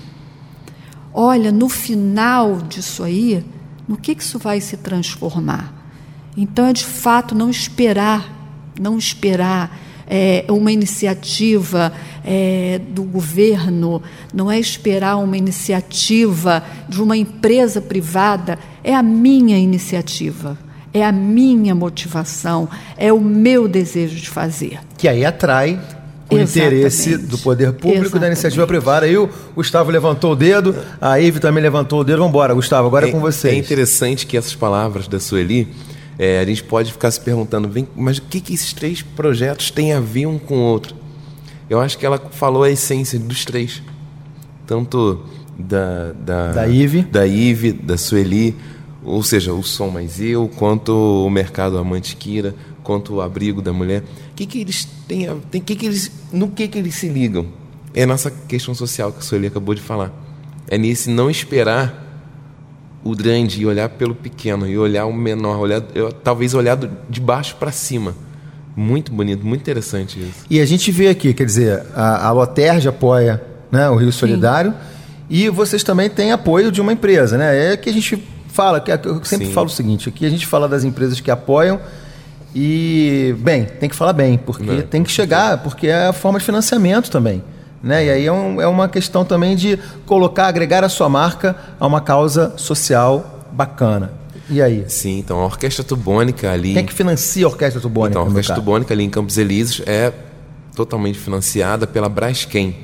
olha, 1.12 1.52
no 1.52 1.68
final 1.68 2.56
disso 2.62 3.02
aí, 3.02 3.44
no 3.86 3.96
que, 3.96 4.14
que 4.14 4.22
isso 4.22 4.38
vai 4.38 4.60
se 4.60 4.76
transformar? 4.76 5.74
Então 6.36 6.66
é 6.66 6.72
de 6.72 6.84
fato 6.84 7.34
não 7.34 7.50
esperar, 7.50 8.72
não 8.80 8.96
esperar 8.96 9.76
é, 10.10 10.44
uma 10.48 10.72
iniciativa 10.72 11.92
é, 12.24 12.80
do 12.88 13.04
governo, 13.04 14.02
não 14.34 14.50
é 14.50 14.58
esperar 14.58 15.16
uma 15.16 15.36
iniciativa 15.36 16.64
de 16.88 17.00
uma 17.00 17.16
empresa 17.16 17.80
privada, 17.80 18.58
é 18.82 18.92
a 18.92 19.04
minha 19.04 19.56
iniciativa, 19.56 20.58
é 20.92 21.04
a 21.04 21.12
minha 21.12 21.76
motivação, 21.76 22.68
é 22.96 23.12
o 23.12 23.20
meu 23.20 23.68
desejo 23.68 24.16
de 24.16 24.28
fazer. 24.28 24.80
Que 24.98 25.06
aí 25.06 25.24
atrai 25.24 25.80
o 26.28 26.36
Exatamente. 26.36 26.58
interesse 26.58 27.16
do 27.16 27.38
poder 27.38 27.72
público 27.72 28.06
Exatamente. 28.06 28.20
da 28.20 28.26
iniciativa 28.26 28.66
privada. 28.66 29.06
Aí 29.06 29.16
o 29.16 29.28
Gustavo 29.54 29.90
levantou 29.92 30.32
o 30.32 30.36
dedo, 30.36 30.74
a 31.00 31.20
Ive 31.20 31.38
também 31.38 31.62
levantou 31.62 32.00
o 32.00 32.04
dedo. 32.04 32.18
Vamos 32.18 32.30
embora, 32.30 32.52
Gustavo, 32.52 32.88
agora 32.88 33.06
é, 33.06 33.08
é 33.08 33.12
com 33.12 33.20
vocês. 33.20 33.54
É 33.54 33.56
interessante 33.56 34.26
que 34.26 34.36
essas 34.36 34.54
palavras 34.56 35.06
da 35.06 35.20
Sueli 35.20 35.68
é, 36.22 36.38
a 36.38 36.44
gente 36.44 36.62
pode 36.62 36.92
ficar 36.92 37.10
se 37.10 37.18
perguntando, 37.18 37.66
vem, 37.66 37.88
mas 37.96 38.18
o 38.18 38.22
que, 38.22 38.42
que 38.42 38.52
esses 38.52 38.74
três 38.74 39.00
projetos 39.00 39.70
têm 39.70 39.94
a 39.94 40.00
ver 40.00 40.26
um 40.26 40.38
com 40.38 40.58
o 40.58 40.60
outro? 40.60 40.94
Eu 41.70 41.80
acho 41.80 41.96
que 41.96 42.04
ela 42.04 42.18
falou 42.18 42.62
a 42.62 42.70
essência 42.70 43.18
dos 43.18 43.46
três. 43.46 43.82
Tanto 44.66 45.24
da, 45.58 46.12
da, 46.12 46.52
da 46.52 46.68
Ive, 46.68 47.00
da, 47.04 47.26
Ive, 47.26 47.72
da 47.72 47.96
Sueli, 47.96 48.54
ou 49.02 49.22
seja, 49.22 49.54
o 49.54 49.62
Som 49.62 49.88
Mais 49.88 50.20
Eu, 50.20 50.46
quanto 50.46 50.92
o 50.92 51.30
Mercado 51.30 51.78
Amante 51.78 52.14
Kira, 52.16 52.54
quanto 52.82 53.14
o 53.14 53.22
Abrigo 53.22 53.62
da 53.62 53.72
Mulher. 53.72 54.02
O 54.32 54.34
que, 54.36 54.44
que 54.44 54.60
eles 54.60 54.86
têm, 55.08 55.26
tem, 55.50 55.62
que 55.62 55.74
que 55.74 55.86
eles, 55.86 56.12
no 56.30 56.48
que, 56.50 56.68
que 56.68 56.76
eles 56.76 56.96
se 56.96 57.08
ligam? 57.08 57.46
É 57.94 58.02
a 58.02 58.06
nossa 58.06 58.30
questão 58.30 58.74
social 58.74 59.10
que 59.10 59.20
a 59.20 59.22
Sueli 59.22 59.46
acabou 59.46 59.74
de 59.74 59.80
falar. 59.80 60.12
É 60.68 60.76
nesse 60.76 61.08
não 61.08 61.30
esperar 61.30 62.09
o 63.02 63.14
grande 63.14 63.62
e 63.62 63.66
olhar 63.66 63.88
pelo 63.88 64.14
pequeno 64.14 64.68
e 64.68 64.76
olhar 64.76 65.06
o 65.06 65.12
menor, 65.12 65.58
olhar, 65.58 65.82
eu, 65.94 66.12
talvez 66.12 66.54
olhar 66.54 66.78
de 67.08 67.20
baixo 67.20 67.56
para 67.56 67.72
cima. 67.72 68.14
Muito 68.76 69.12
bonito, 69.12 69.44
muito 69.44 69.60
interessante 69.60 70.18
isso. 70.20 70.44
E 70.48 70.60
a 70.60 70.66
gente 70.66 70.90
vê 70.92 71.08
aqui, 71.08 71.34
quer 71.34 71.44
dizer, 71.44 71.82
a, 71.94 72.28
a 72.28 72.32
Loterge 72.32 72.88
apoia 72.88 73.42
né, 73.70 73.88
o 73.88 73.96
Rio 73.96 74.12
Solidário 74.12 74.72
Sim. 74.72 74.76
e 75.28 75.48
vocês 75.48 75.82
também 75.82 76.08
têm 76.08 76.32
apoio 76.32 76.70
de 76.70 76.80
uma 76.80 76.92
empresa, 76.92 77.36
né? 77.36 77.72
É 77.72 77.76
que 77.76 77.88
a 77.88 77.92
gente 77.92 78.22
fala, 78.48 78.80
que 78.80 78.90
eu 78.90 79.22
sempre 79.24 79.46
Sim. 79.46 79.52
falo 79.52 79.66
o 79.66 79.70
seguinte, 79.70 80.08
aqui 80.08 80.26
a 80.26 80.30
gente 80.30 80.46
fala 80.46 80.68
das 80.68 80.84
empresas 80.84 81.20
que 81.20 81.30
apoiam 81.30 81.80
e, 82.54 83.34
bem, 83.38 83.64
tem 83.64 83.88
que 83.88 83.94
falar 83.94 84.12
bem, 84.12 84.36
porque 84.36 84.64
Não, 84.64 84.82
tem 84.82 85.02
que 85.02 85.10
chegar, 85.10 85.58
porque 85.62 85.86
é 85.86 86.06
a 86.06 86.12
forma 86.12 86.38
de 86.38 86.44
financiamento 86.44 87.10
também. 87.10 87.42
Né? 87.82 88.06
E 88.06 88.10
aí 88.10 88.26
é, 88.26 88.32
um, 88.32 88.60
é 88.60 88.66
uma 88.66 88.88
questão 88.88 89.24
também 89.24 89.56
de 89.56 89.78
colocar, 90.04 90.48
agregar 90.48 90.84
a 90.84 90.88
sua 90.88 91.08
marca 91.08 91.56
a 91.78 91.86
uma 91.86 92.00
causa 92.00 92.54
social 92.56 93.40
bacana. 93.52 94.12
E 94.48 94.60
aí? 94.60 94.84
Sim, 94.88 95.18
então 95.18 95.38
a 95.38 95.44
Orquestra 95.44 95.84
Tubônica 95.84 96.50
ali. 96.50 96.74
Quem 96.74 96.82
é 96.82 96.86
que 96.86 96.92
financia 96.92 97.46
a 97.46 97.48
Orquestra 97.48 97.80
Tubônica? 97.80 98.10
Então, 98.10 98.22
a 98.22 98.26
Orquestra 98.26 98.54
Tubônica 98.56 98.92
ali 98.92 99.04
em 99.04 99.10
Campos 99.10 99.38
Elíseos 99.38 99.86
é 99.86 100.12
totalmente 100.74 101.18
financiada 101.18 101.86
pela 101.86 102.08
Braskem. 102.08 102.76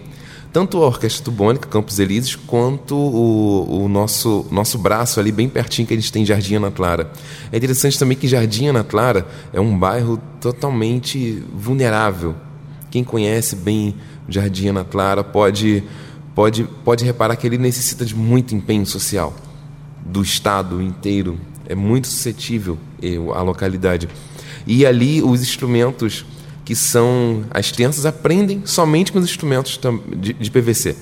Tanto 0.53 0.83
a 0.83 0.87
Orquestra 0.87 1.23
Tubônica, 1.23 1.69
Campos 1.69 1.99
Elíseos, 1.99 2.35
quanto 2.35 2.97
o, 2.97 3.85
o, 3.85 3.89
nosso, 3.89 4.47
nosso 4.51 4.79
braço 4.79 5.21
ali 5.21 5.31
bem 5.31 5.51
pertinho 5.51 5.87
que 5.87 5.93
a 5.93 5.97
gente 5.97 6.11
tem 6.11 6.25
Jardim 6.25 6.55
Ana 6.55 6.71
Clara. 6.71 7.11
É 7.53 7.59
interessante 7.59 7.99
também 7.99 8.17
que 8.17 8.27
Jardim 8.27 8.69
Ana 8.69 8.83
Clara 8.83 9.27
é 9.53 9.61
um 9.61 9.77
bairro 9.79 10.19
totalmente 10.41 11.45
vulnerável. 11.53 12.35
Quem 12.91 13.05
conhece 13.05 13.55
bem 13.55 13.95
Jardim 14.29 14.69
Ana 14.69 14.85
Clara 14.85 15.23
pode, 15.23 15.83
pode, 16.35 16.65
pode 16.85 17.05
reparar 17.05 17.37
que 17.37 17.47
ele 17.47 17.59
necessita 17.59 18.05
de 18.05 18.15
muito 18.15 18.55
empenho 18.55 18.87
social 18.87 19.35
do 20.05 20.23
Estado 20.23 20.81
inteiro. 20.83 21.39
É 21.69 21.75
muito 21.75 22.07
suscetível 22.07 22.79
a 23.35 23.43
localidade. 23.43 24.09
E 24.67 24.85
ali 24.85 25.23
os 25.23 25.43
instrumentos 25.43 26.25
que 26.65 26.75
são 26.75 27.45
as 27.51 27.71
crianças 27.71 28.05
aprendem 28.05 28.63
somente 28.65 29.13
com 29.13 29.21
os 29.21 29.25
instrumentos 29.25 29.79
de, 30.17 30.33
de 30.33 30.51
PVC. 30.51 30.97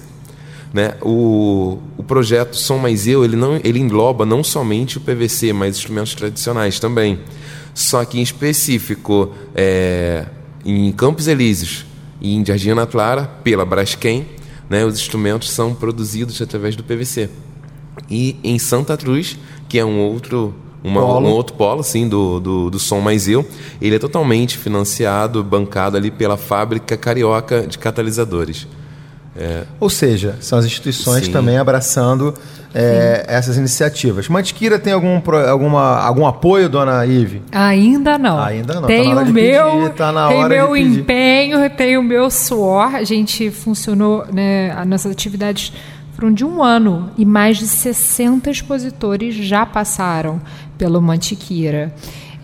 Né? 0.75 0.95
O, 1.01 1.79
o 1.97 2.03
projeto 2.03 2.57
Som 2.57 2.79
Mais 2.79 3.07
Eu 3.07 3.25
ele, 3.25 3.37
não, 3.37 3.59
ele 3.63 3.79
engloba 3.79 4.27
não 4.27 4.45
somente 4.45 4.99
o 4.99 5.01
PVC, 5.01 5.53
mas 5.53 5.77
instrumentos 5.77 6.15
tradicionais 6.15 6.79
também. 6.79 7.19
Só 7.73 8.05
que 8.05 8.19
em 8.19 8.23
específico, 8.23 9.33
é, 9.55 10.27
em 10.65 10.93
Campos 10.93 11.29
Elíseos, 11.29 11.87
e 12.25 12.35
em 12.35 12.43
Jardim 12.43 12.71
Clara, 12.91 13.31
pela 13.45 13.67
Braskem, 13.67 14.25
né, 14.71 14.83
os 14.83 14.95
instrumentos 14.95 15.51
são 15.51 15.75
produzidos 15.75 16.41
através 16.41 16.75
do 16.75 16.83
PVC. 16.83 17.29
E 18.11 18.39
em 18.43 18.59
Santa 18.59 18.97
Cruz, 18.97 19.39
que 19.69 19.79
é 19.79 19.85
um 19.85 20.01
outro 20.01 20.55
uma, 20.83 21.05
um 21.05 21.31
outro 21.31 21.55
polo 21.55 21.81
assim, 21.81 22.09
do, 22.09 22.41
do, 22.41 22.71
do 22.71 22.79
Som 22.79 23.01
Mais 23.01 23.29
Eu. 23.29 23.47
Ele 23.81 23.97
é 23.97 23.99
totalmente 23.99 24.57
financiado, 24.57 25.45
bancado 25.45 25.99
ali 25.99 26.11
pela 26.11 26.39
fábrica 26.39 26.97
carioca 26.97 27.67
de 27.67 27.79
catalisadores. 27.79 28.67
É. 29.37 29.65
Ou 29.81 29.91
seja, 29.91 30.37
são 30.41 30.59
as 30.59 30.65
instituições 30.65 31.27
Sim. 31.27 31.33
também 31.33 31.59
abraçando 31.59 32.35
é, 32.75 33.25
essas 33.29 33.57
iniciativas. 33.57 34.29
Mantiqueira 34.29 34.79
tem 34.79 34.93
algum, 34.93 35.21
alguma, 35.49 35.99
algum 36.01 36.27
apoio, 36.27 36.69
dona 36.69 37.05
Ive? 37.07 37.43
Ainda 37.53 38.19
não. 38.19 38.41
Ainda 38.41 38.75
não. 38.75 38.83
Tem 38.87 39.15
tá 39.15 39.23
o 39.23 39.27
meu, 39.27 39.71
pedir, 39.73 39.91
tá 39.95 40.29
tem 40.29 40.49
meu 40.49 40.77
empenho, 40.77 41.71
tem 41.71 41.97
o 41.99 42.03
meu 42.03 42.31
suor. 42.31 42.95
A 42.95 43.05
gente 43.05 43.51
funcionou, 43.51 44.25
né, 44.33 44.73
as 44.73 44.87
nossas 44.87 45.13
atividades 45.13 45.73
foram 46.15 46.33
de 46.33 46.45
um 46.45 46.63
ano 46.63 47.11
e 47.19 47.25
mais 47.25 47.59
de 47.59 47.67
60 47.67 48.51
expositores 48.51 49.35
já 49.35 49.67
passaram 49.67 50.41
pelo 50.79 51.01
Mantiqueira. 51.01 51.93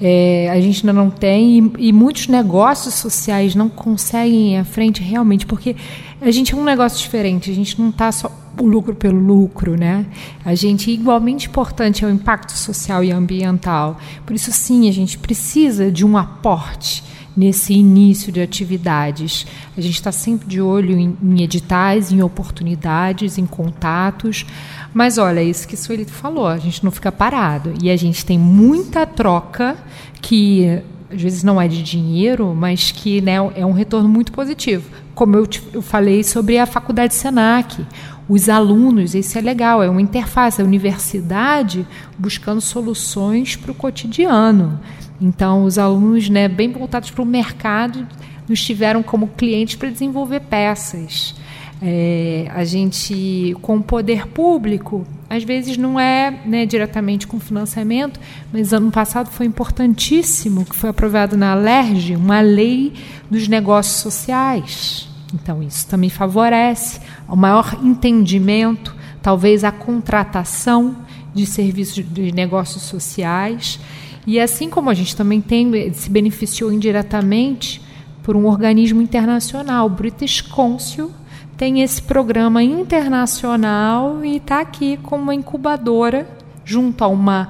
É, 0.03 0.49
a 0.51 0.59
gente 0.61 0.80
ainda 0.80 0.99
não 0.99 1.11
tem, 1.11 1.59
e, 1.59 1.88
e, 1.88 1.93
muitos 1.93 2.26
negócios 2.26 2.95
sociais 2.95 3.55
não 3.55 3.68
conseguem 3.68 4.55
ir 4.55 4.57
à 4.57 4.64
frente 4.64 5.03
realmente, 5.03 5.45
porque 5.45 5.76
a 6.21 6.31
gente 6.31 6.55
é 6.55 6.57
um 6.57 6.64
negócio 6.64 6.99
diferente, 6.99 7.51
a 7.51 7.55
gente 7.55 7.81
não 7.81 7.91
está 7.91 8.12
só 8.12 8.31
o 8.59 8.66
lucro 8.66 8.95
pelo 8.95 9.18
lucro, 9.18 9.77
né? 9.77 10.07
A 10.45 10.55
gente, 10.55 10.91
igualmente 10.91 11.49
importante 11.49 12.05
é 12.05 12.07
o 12.07 12.11
impacto 12.11 12.53
social 12.53 13.03
e 13.03 13.11
ambiental. 13.11 13.99
Por 14.27 14.35
isso, 14.35 14.53
sim, 14.53 14.89
a 14.89 14.93
gente 14.93 15.16
precisa 15.18 15.91
de 15.91 16.05
um 16.05 16.16
aporte 16.16 17.03
nesse 17.37 17.73
início 17.73 18.31
de 18.31 18.41
atividades. 18.41 19.47
A 19.77 19.81
gente 19.81 19.95
está 19.95 20.12
sempre 20.12 20.47
de 20.47 20.61
olho 20.61 20.99
em, 20.99 21.16
em 21.23 21.43
editais, 21.43 22.12
em 22.12 22.23
oportunidades, 22.23 23.39
em 23.39 23.47
contatos, 23.47 24.45
Mas 24.93 25.18
olha, 25.18 25.43
isso 25.43 25.66
que 25.66 25.75
o 25.75 25.79
Suelito 25.79 26.12
falou, 26.12 26.47
a 26.47 26.59
gente 26.59 26.85
não 26.85 26.91
fica 26.91 27.12
parado. 27.12 27.73
E 27.81 27.89
a 27.89 27.97
gente 27.97 28.27
tem 28.27 28.39
muita 28.39 29.07
troca 29.07 29.77
que 30.21 30.83
às 31.13 31.21
vezes 31.21 31.43
não 31.43 31.61
é 31.61 31.67
de 31.67 31.83
dinheiro, 31.83 32.55
mas 32.55 32.93
que 32.93 33.21
né, 33.21 33.37
é 33.55 33.67
um 33.67 33.73
retorno 33.73 34.09
muito 34.09 34.33
positivo. 34.33 34.89
Como 35.15 35.37
eu, 35.37 35.47
te, 35.47 35.63
eu 35.73 35.83
falei 35.83 36.23
sobre 36.23 36.59
a 36.59 36.67
faculdade 36.67 37.15
Senac, 37.15 37.85
os 38.29 38.49
alunos, 38.49 39.15
isso 39.15 39.37
é 39.37 39.41
legal, 39.41 39.83
é 39.83 39.91
uma 39.91 40.01
interface, 40.01 40.63
a 40.63 40.65
universidade 40.65 41.85
buscando 42.17 42.61
soluções 42.61 43.57
para 43.57 43.73
o 43.73 43.75
cotidiano. 43.75 44.81
Então, 45.21 45.65
os 45.65 45.79
alunos, 45.79 46.31
né, 46.31 46.49
bem 46.49 46.71
voltados 46.71 47.11
para 47.11 47.23
o 47.23 47.27
mercado, 47.27 48.07
nos 48.49 48.63
tiveram 48.63 49.03
como 49.03 49.27
clientes 49.29 49.75
para 49.75 49.91
desenvolver 49.91 50.41
peças. 50.41 51.35
É, 51.83 52.51
a 52.55 52.63
gente, 52.65 53.57
com 53.61 53.77
o 53.77 53.83
poder 53.83 54.27
público, 54.29 55.07
às 55.31 55.45
vezes 55.45 55.76
não 55.76 55.99
é 55.99 56.43
né, 56.45 56.66
diretamente 56.66 57.24
com 57.24 57.39
financiamento, 57.39 58.18
mas 58.53 58.72
ano 58.72 58.91
passado 58.91 59.31
foi 59.31 59.47
importantíssimo 59.47 60.64
que 60.64 60.74
foi 60.74 60.91
aprovado 60.91 61.37
na 61.37 61.55
LERJ 61.55 62.16
uma 62.16 62.41
lei 62.41 62.93
dos 63.31 63.47
negócios 63.47 64.03
sociais. 64.03 65.09
Então, 65.33 65.62
isso 65.62 65.87
também 65.87 66.11
favorece 66.11 67.01
o 67.28 67.37
maior 67.37 67.78
entendimento, 67.81 68.93
talvez 69.22 69.62
a 69.62 69.70
contratação 69.70 70.97
de 71.33 71.47
serviços 71.47 72.05
de 72.05 72.33
negócios 72.33 72.83
sociais. 72.83 73.78
E 74.26 74.41
assim 74.41 74.68
como 74.68 74.91
a 74.91 74.95
gente 74.95 75.14
também 75.14 75.41
tem, 75.41 75.93
se 75.93 76.11
beneficiou 76.11 76.72
indiretamente 76.72 77.81
por 78.24 78.35
um 78.35 78.47
organismo 78.47 79.01
internacional, 79.01 79.87
o 79.87 79.91
British 79.91 80.41
Council, 80.41 81.12
tem 81.61 81.83
esse 81.83 82.01
programa 82.01 82.63
internacional 82.63 84.25
e 84.25 84.39
está 84.39 84.63
aqui 84.63 84.97
como 85.03 85.25
uma 85.25 85.35
incubadora 85.35 86.27
junto 86.65 87.05
a 87.05 87.07
uma 87.07 87.49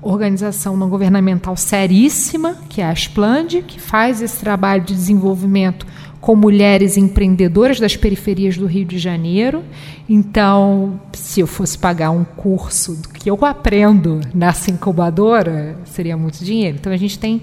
organização 0.00 0.76
não 0.76 0.88
governamental 0.88 1.56
seríssima, 1.56 2.58
que 2.68 2.80
é 2.80 2.84
a 2.84 2.92
Splend, 2.92 3.62
que 3.62 3.80
faz 3.80 4.22
esse 4.22 4.38
trabalho 4.38 4.84
de 4.84 4.94
desenvolvimento 4.94 5.84
com 6.20 6.36
mulheres 6.36 6.96
empreendedoras 6.96 7.80
das 7.80 7.96
periferias 7.96 8.56
do 8.56 8.66
Rio 8.66 8.84
de 8.84 9.00
Janeiro. 9.00 9.64
Então, 10.08 11.00
se 11.12 11.40
eu 11.40 11.46
fosse 11.48 11.76
pagar 11.76 12.12
um 12.12 12.22
curso 12.22 12.94
do 13.02 13.08
que 13.08 13.28
eu 13.28 13.36
aprendo 13.44 14.20
nessa 14.32 14.70
incubadora, 14.70 15.76
seria 15.86 16.16
muito 16.16 16.44
dinheiro. 16.44 16.76
Então, 16.78 16.92
a 16.92 16.96
gente 16.96 17.18
tem 17.18 17.42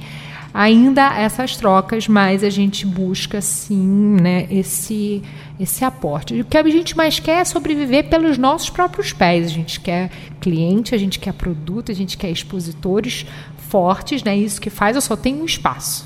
ainda 0.54 1.18
essas 1.20 1.56
trocas, 1.56 2.08
mas 2.08 2.44
a 2.44 2.50
gente 2.50 2.86
busca 2.86 3.42
sim, 3.42 4.18
né, 4.22 4.48
esse 4.50 5.22
esse 5.60 5.84
aporte. 5.84 6.40
O 6.40 6.46
que 6.46 6.56
a 6.56 6.70
gente 6.70 6.96
mais 6.96 7.20
quer 7.20 7.42
é 7.42 7.46
sobreviver 7.46 8.10
pelos 8.10 8.38
nossos 8.38 8.70
próprios 8.70 9.12
pés. 9.12 9.48
A 9.48 9.50
gente 9.50 9.80
quer 9.80 10.12
cliente, 10.40 10.94
a 10.94 10.98
gente 11.00 11.18
quer 11.18 11.34
produto, 11.34 11.92
a 11.92 11.96
gente 11.96 12.16
quer 12.16 12.30
expositores 12.30 13.26
fortes, 13.70 14.24
né? 14.24 14.38
Isso 14.38 14.62
que 14.62 14.70
faz 14.70 14.96
eu 14.96 15.02
só 15.02 15.16
tenho 15.16 15.42
um 15.42 15.46
espaço. 15.46 16.06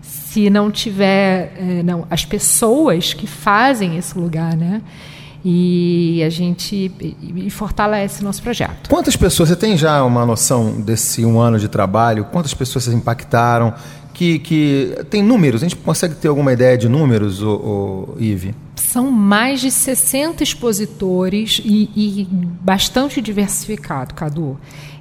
Se 0.00 0.48
não 0.48 0.70
tiver, 0.70 1.52
é, 1.58 1.82
não, 1.82 2.06
as 2.10 2.24
pessoas 2.24 3.12
que 3.12 3.26
fazem 3.26 3.96
esse 3.98 4.18
lugar, 4.18 4.56
né? 4.56 4.80
E 5.44 6.22
a 6.24 6.30
gente 6.30 6.90
e 7.00 7.50
fortalece 7.50 8.22
nosso 8.24 8.42
projeto. 8.42 8.88
Quantas 8.88 9.16
pessoas, 9.16 9.48
você 9.48 9.56
tem 9.56 9.76
já 9.76 10.02
uma 10.04 10.26
noção 10.26 10.80
desse 10.80 11.24
um 11.24 11.40
ano 11.40 11.58
de 11.58 11.68
trabalho? 11.68 12.24
Quantas 12.26 12.54
pessoas 12.54 12.84
vocês 12.84 12.96
impactaram? 12.96 13.74
Que, 14.12 14.40
que 14.40 14.98
tem 15.10 15.22
números? 15.22 15.62
A 15.62 15.68
gente 15.68 15.76
consegue 15.76 16.16
ter 16.16 16.26
alguma 16.26 16.52
ideia 16.52 16.76
de 16.76 16.88
números, 16.88 17.40
o, 17.40 18.16
o 18.16 18.16
Ive? 18.18 18.52
São 18.74 19.12
mais 19.12 19.60
de 19.60 19.70
60 19.70 20.42
expositores 20.42 21.60
e, 21.64 21.88
e 21.94 22.28
bastante 22.30 23.20
diversificado, 23.20 24.14
Cadu. 24.14 24.58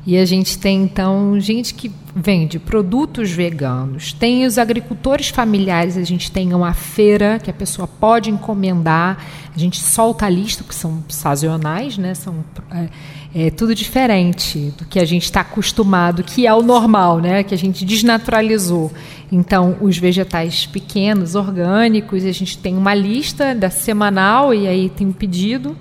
E 0.08 0.18
a 0.18 0.24
gente 0.24 0.58
tem, 0.58 0.84
então, 0.84 1.38
gente 1.38 1.74
que 1.74 1.92
vende 2.16 2.58
produtos 2.58 3.30
veganos. 3.30 4.14
Tem 4.14 4.46
os 4.46 4.58
agricultores 4.58 5.28
familiares, 5.28 5.98
a 5.98 6.04
gente 6.06 6.32
tem 6.32 6.54
uma 6.54 6.74
feira 6.74 7.38
que 7.44 7.52
a 7.52 7.54
pessoa 7.54 7.86
pode 7.86 8.30
encomendar. 8.30 9.18
A 9.54 9.60
gente 9.60 9.82
solta 9.82 10.26
a 10.26 10.30
lista, 10.30 10.64
que 10.64 10.74
são 10.74 11.04
sazonais, 11.10 11.98
né? 11.98 12.14
São 12.14 12.36
é, 12.72 13.48
é 13.48 13.50
tudo 13.52 13.76
diferente 13.76 14.74
do 14.78 14.86
que 14.86 14.98
a 14.98 15.04
gente 15.04 15.26
está 15.26 15.42
acostumado, 15.42 16.24
que 16.24 16.48
é 16.48 16.54
o 16.54 16.64
normal, 16.64 17.20
né? 17.20 17.44
Que 17.44 17.54
a 17.54 17.58
gente 17.58 17.84
desnaturalizou. 17.84 18.94
Então, 19.30 19.76
os 19.82 19.98
vegetais 19.98 20.66
pequenos, 20.66 21.36
orgânicos, 21.36 22.24
a 22.24 22.32
gente 22.32 22.58
tem 22.58 22.78
uma 22.78 22.94
lista 22.94 23.54
da 23.54 23.70
semanal 23.70 24.54
e 24.54 24.68
aí 24.68 24.88
tem 24.88 25.06
um 25.06 25.12
pedido 25.12 25.76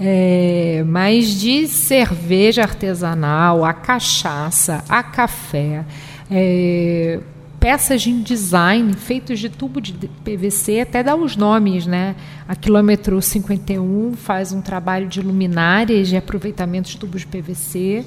é, 0.00 0.82
mas 0.86 1.38
de 1.38 1.68
cerveja 1.68 2.62
artesanal, 2.62 3.66
a 3.66 3.74
cachaça, 3.74 4.82
a 4.88 5.02
café, 5.02 5.84
é, 6.30 7.20
peças 7.60 8.00
de 8.00 8.22
design 8.22 8.94
feitos 8.94 9.38
de 9.38 9.50
tubo 9.50 9.78
de 9.78 9.92
PVC, 9.92 10.80
até 10.80 11.02
dá 11.02 11.14
os 11.14 11.36
nomes, 11.36 11.86
né? 11.86 12.16
A 12.48 12.56
Quilômetro 12.56 13.20
51 13.20 14.14
faz 14.16 14.52
um 14.54 14.62
trabalho 14.62 15.06
de 15.06 15.20
luminárias 15.20 16.08
de 16.08 16.16
aproveitamento 16.16 16.88
de 16.88 16.96
tubos 16.96 17.20
de 17.20 17.26
PVC 17.26 18.06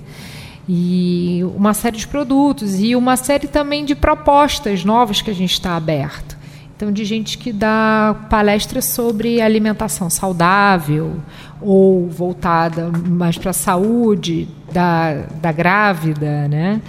e 0.68 1.42
uma 1.56 1.76
série 1.76 1.98
de 1.98 2.08
produtos 2.08 2.80
e 2.80 2.96
uma 2.96 3.16
série 3.16 3.48
também 3.48 3.86
de 3.86 3.94
propostas 3.94 4.84
novas 4.84 5.22
que 5.22 5.30
a 5.30 5.36
gente 5.36 5.54
está 5.54 5.76
aberto. 5.76 6.43
Então, 6.84 6.92
de 6.92 7.06
gente 7.06 7.38
que 7.38 7.54
dá 7.54 8.14
palestras 8.30 8.84
sobre 8.84 9.40
alimentação 9.40 10.10
saudável 10.10 11.16
ou 11.62 12.10
voltada 12.10 12.92
mais 13.08 13.38
para 13.38 13.52
a 13.52 13.54
saúde 13.54 14.50
da, 14.70 15.24
da 15.42 15.54
grávida, 15.54 16.46
né? 16.50 16.82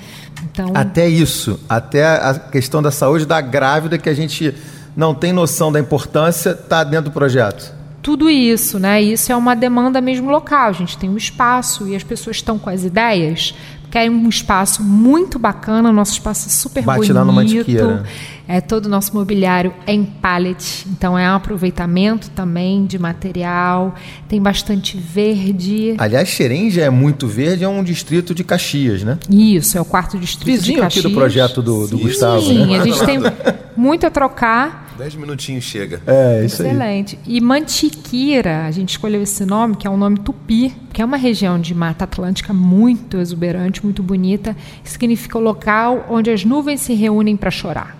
Então, 0.42 0.72
até 0.74 1.09
isso, 1.09 1.61
até 1.68 2.05
a 2.05 2.34
questão 2.34 2.82
da 2.82 2.90
saúde 2.90 3.24
da 3.24 3.40
grávida 3.40 3.97
que 3.97 4.09
a 4.09 4.14
gente 4.14 4.53
não 4.97 5.14
tem 5.14 5.32
noção 5.32 5.70
da 5.70 5.78
importância, 5.78 6.51
está 6.51 6.82
dentro 6.82 7.11
do 7.11 7.12
projeto. 7.12 7.72
Tudo 8.03 8.28
isso, 8.28 8.80
né? 8.80 9.01
Isso 9.01 9.30
é 9.30 9.36
uma 9.36 9.55
demanda 9.55 10.01
mesmo 10.01 10.28
local. 10.28 10.70
A 10.70 10.72
gente 10.72 10.99
tem 10.99 11.09
um 11.09 11.16
espaço 11.16 11.86
e 11.86 11.95
as 11.95 12.03
pessoas 12.03 12.36
estão 12.36 12.59
com 12.59 12.68
as 12.68 12.82
ideias. 12.82 13.55
Querem 13.95 14.11
um 14.11 14.28
espaço 14.28 14.82
muito 14.82 15.38
bacana, 15.38 15.92
nosso 15.92 16.14
espaço 16.14 16.49
é 16.49 16.51
super 16.51 16.82
Bate 16.82 16.99
bonito. 16.99 17.14
Lá 17.14 17.24
no 17.24 17.32
Mantiqueira. 17.32 18.03
É, 18.49 18.61
todo 18.61 18.86
o 18.86 18.88
nosso 18.88 19.14
mobiliário 19.14 19.72
é 19.86 19.92
em 19.95 20.03
pallet, 20.03 20.84
então 20.90 21.16
é 21.16 21.30
um 21.30 21.36
aproveitamento 21.36 22.28
também 22.30 22.86
de 22.86 22.99
material, 22.99 23.95
tem 24.28 24.42
bastante 24.42 24.97
verde. 24.97 25.95
Aliás, 25.97 26.28
Xerém 26.28 26.72
já 26.72 26.82
é 26.82 26.90
muito 26.90 27.28
verde, 27.28 27.62
é 27.62 27.68
um 27.68 27.84
distrito 27.84 28.34
de 28.34 28.42
Caxias, 28.42 29.05
né? 29.05 29.16
Isso, 29.30 29.78
é 29.78 29.80
o 29.80 29.84
quarto 29.84 30.18
distrito 30.18 30.45
Vizinho 30.45 30.78
de 30.78 30.82
Caxias. 30.82 31.05
aqui 31.05 31.14
do 31.14 31.16
projeto 31.16 31.62
do, 31.62 31.86
do 31.86 31.97
Sim, 31.97 32.03
Gustavo. 32.03 32.42
Sim, 32.42 32.66
né? 32.66 32.80
a 32.80 32.84
gente 32.84 33.07
tem 33.07 33.18
muito 33.76 34.05
a 34.05 34.11
trocar. 34.11 34.84
Dez 34.97 35.14
minutinhos 35.16 35.64
chega. 35.64 36.01
É, 36.07 36.45
isso 36.45 36.62
Excelente. 36.62 37.18
aí. 37.26 37.36
E 37.36 37.40
Mantiqueira, 37.40 38.64
a 38.64 38.70
gente 38.70 38.90
escolheu 38.90 39.22
esse 39.22 39.45
nome, 39.45 39.76
que 39.76 39.86
é 39.86 39.90
um 39.90 39.97
nome 39.97 40.18
tupi, 40.20 40.74
que 40.92 41.03
é 41.03 41.05
uma 41.05 41.16
região 41.16 41.61
de 41.61 41.74
Mata 41.74 42.05
Atlântica 42.05 42.53
muito 42.53 43.18
exuberante, 43.18 43.82
muito 43.82 44.03
bonita. 44.03 44.57
Significa 44.84 45.36
o 45.36 45.40
local 45.40 46.07
onde 46.09 46.30
as 46.30 46.45
nuvens 46.45 46.80
se 46.80 46.95
reúnem 46.95 47.36
para 47.36 47.51
chorar. 47.51 47.97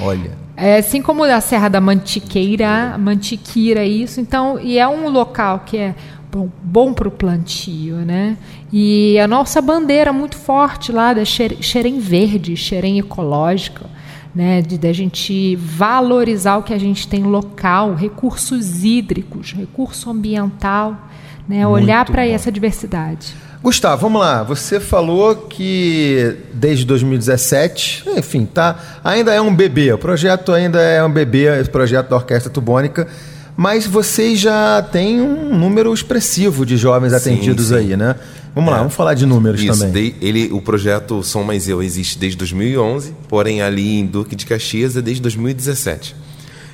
Olha. 0.00 0.30
É, 0.56 0.78
assim 0.78 1.02
como 1.02 1.24
a 1.24 1.40
Serra 1.40 1.68
da 1.68 1.80
Mantiqueira, 1.80 2.96
Mantiqueira, 2.98 3.84
isso. 3.84 4.20
Então, 4.20 4.58
e 4.60 4.78
é 4.78 4.86
um 4.86 5.08
local 5.08 5.62
que 5.66 5.76
é 5.78 5.94
bom, 6.30 6.48
bom 6.62 6.92
para 6.92 7.08
o 7.08 7.10
plantio, 7.10 7.96
né? 7.96 8.36
E 8.72 9.18
a 9.18 9.26
nossa 9.26 9.60
bandeira 9.60 10.12
muito 10.12 10.36
forte 10.36 10.92
lá 10.92 11.14
da 11.14 11.24
Xerém 11.24 11.98
Verde, 11.98 12.56
Xerém 12.56 12.98
Ecológica, 12.98 13.95
né? 14.36 14.60
De 14.60 14.76
da 14.76 14.92
gente 14.92 15.56
valorizar 15.56 16.58
o 16.58 16.62
que 16.62 16.74
a 16.74 16.78
gente 16.78 17.08
tem 17.08 17.22
local, 17.22 17.94
recursos 17.94 18.84
hídricos, 18.84 19.52
recurso 19.52 20.10
ambiental, 20.10 21.08
né? 21.48 21.66
Olhar 21.66 22.04
para 22.04 22.26
essa 22.26 22.52
diversidade. 22.52 23.34
Gustavo, 23.62 24.02
vamos 24.02 24.20
lá. 24.20 24.42
Você 24.42 24.78
falou 24.78 25.34
que 25.34 26.36
desde 26.52 26.84
2017, 26.84 28.04
enfim, 28.18 28.44
tá, 28.44 28.78
ainda 29.02 29.32
é 29.32 29.40
um 29.40 29.54
bebê. 29.54 29.90
O 29.94 29.98
projeto 29.98 30.52
ainda 30.52 30.82
é 30.82 31.02
um 31.02 31.10
bebê, 31.10 31.58
esse 31.58 31.70
projeto 31.70 32.10
da 32.10 32.16
Orquestra 32.16 32.52
Tubônica. 32.52 33.08
Mas 33.56 33.86
vocês 33.86 34.38
já 34.38 34.82
têm 34.82 35.18
um 35.22 35.56
número 35.56 35.92
expressivo 35.94 36.66
de 36.66 36.76
jovens 36.76 37.10
sim, 37.10 37.16
atendidos 37.16 37.68
sim. 37.68 37.76
aí, 37.76 37.96
né? 37.96 38.16
Vamos 38.56 38.70
é. 38.70 38.72
lá, 38.72 38.78
vamos 38.78 38.94
falar 38.94 39.12
de 39.12 39.26
números 39.26 39.60
Isso, 39.62 39.78
também. 39.78 40.12
De, 40.12 40.14
ele, 40.26 40.50
o 40.50 40.62
projeto 40.62 41.22
Som 41.22 41.42
Mais 41.42 41.68
Eu 41.68 41.82
existe 41.82 42.18
desde 42.18 42.38
2011, 42.38 43.12
porém 43.28 43.60
ali 43.60 43.98
em 43.98 44.06
Duque 44.06 44.34
de 44.34 44.46
Caxias 44.46 44.96
é 44.96 45.02
desde 45.02 45.20
2017. 45.20 46.16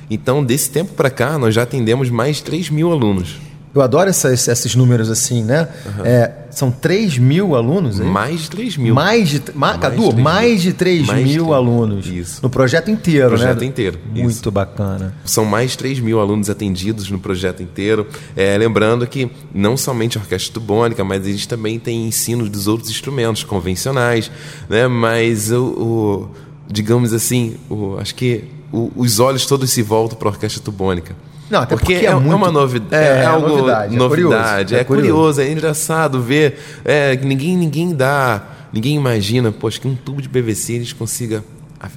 Então, 0.09 0.41
desse 0.41 0.71
tempo 0.71 0.93
para 0.93 1.09
cá, 1.09 1.37
nós 1.37 1.53
já 1.53 1.63
atendemos 1.63 2.09
mais 2.09 2.37
de 2.37 2.43
3 2.43 2.69
mil 2.69 2.89
alunos. 2.89 3.37
Eu 3.75 3.81
adoro 3.81 4.07
essas- 4.09 4.47
esses 4.47 4.75
números 4.75 5.09
assim, 5.09 5.43
né? 5.43 5.67
É, 6.05 6.31
são 6.51 6.69
3 6.69 7.17
mil 7.17 7.55
alunos? 7.55 7.99
Mais 7.99 8.41
de 8.41 8.49
3 8.51 8.77
mil. 8.77 8.93
Mais 8.93 9.29
de. 9.29 9.41
Ma, 9.55 9.69
Mais 9.69 9.79
Cadu, 9.79 9.95
de 10.03 10.09
3 10.11 10.23
mais 10.23 10.61
de 10.61 10.73
3 10.73 11.07
Mais 11.07 11.19
de 11.27 11.33
mil 11.33 11.43
3. 11.45 11.55
alunos. 11.57 12.05
Isso. 12.05 12.39
No 12.43 12.49
projeto 12.51 12.91
inteiro, 12.91 13.29
Projeto 13.29 13.61
né? 13.61 13.65
inteiro, 13.65 13.97
Muito 14.13 14.29
isso. 14.29 14.51
bacana. 14.51 15.15
São 15.25 15.43
mais 15.43 15.71
de 15.71 15.79
3 15.79 15.99
mil 15.99 16.19
alunos 16.19 16.51
atendidos 16.51 17.09
no 17.09 17.17
projeto 17.17 17.63
inteiro. 17.63 18.05
É, 18.35 18.55
lembrando 18.57 19.07
que 19.07 19.31
não 19.51 19.75
somente 19.75 20.19
a 20.19 20.21
orquestra 20.21 20.53
tubônica, 20.53 21.03
mas 21.03 21.25
a 21.25 21.29
gente 21.31 21.47
também 21.47 21.79
tem 21.79 22.05
ensino 22.07 22.47
dos 22.47 22.67
outros 22.67 22.91
instrumentos 22.91 23.43
convencionais, 23.43 24.29
né? 24.69 24.87
Mas 24.87 25.51
o, 25.51 25.63
o- 25.63 26.29
digamos 26.71 27.11
assim, 27.11 27.55
o- 27.67 27.97
acho 27.97 28.13
que 28.13 28.43
o- 28.71 28.91
os 28.95 29.19
olhos 29.19 29.47
todos 29.47 29.71
se 29.71 29.81
voltam 29.81 30.15
para 30.17 30.27
a 30.29 30.31
orquestra 30.31 30.61
tubônica. 30.61 31.15
Não, 31.53 31.61
até 31.61 31.75
porque 31.75 31.93
é, 31.93 32.05
é 32.05 32.15
muito- 32.15 32.35
uma 32.35 32.51
novidade, 32.51 32.95
é, 32.95 33.19
é, 33.19 33.21
é 33.21 33.25
algo 33.25 33.47
novidade, 33.47 33.93
é 33.93 33.97
novidade, 33.97 34.73
curioso, 34.73 34.75
é 34.75 34.79
é, 34.79 34.83
curioso, 34.83 35.41
é 35.41 35.51
engraçado 35.51 36.19
ver, 36.19 36.59
é, 36.83 37.15
ninguém 37.17 37.55
ninguém 37.55 37.93
dá, 37.93 38.41
ninguém 38.73 38.95
imagina, 38.95 39.51
poxa, 39.51 39.79
que 39.79 39.87
um 39.87 39.93
tubo 39.95 40.19
de 40.19 40.27
PVC 40.27 40.73
eles 40.73 40.93
consiga 40.93 41.43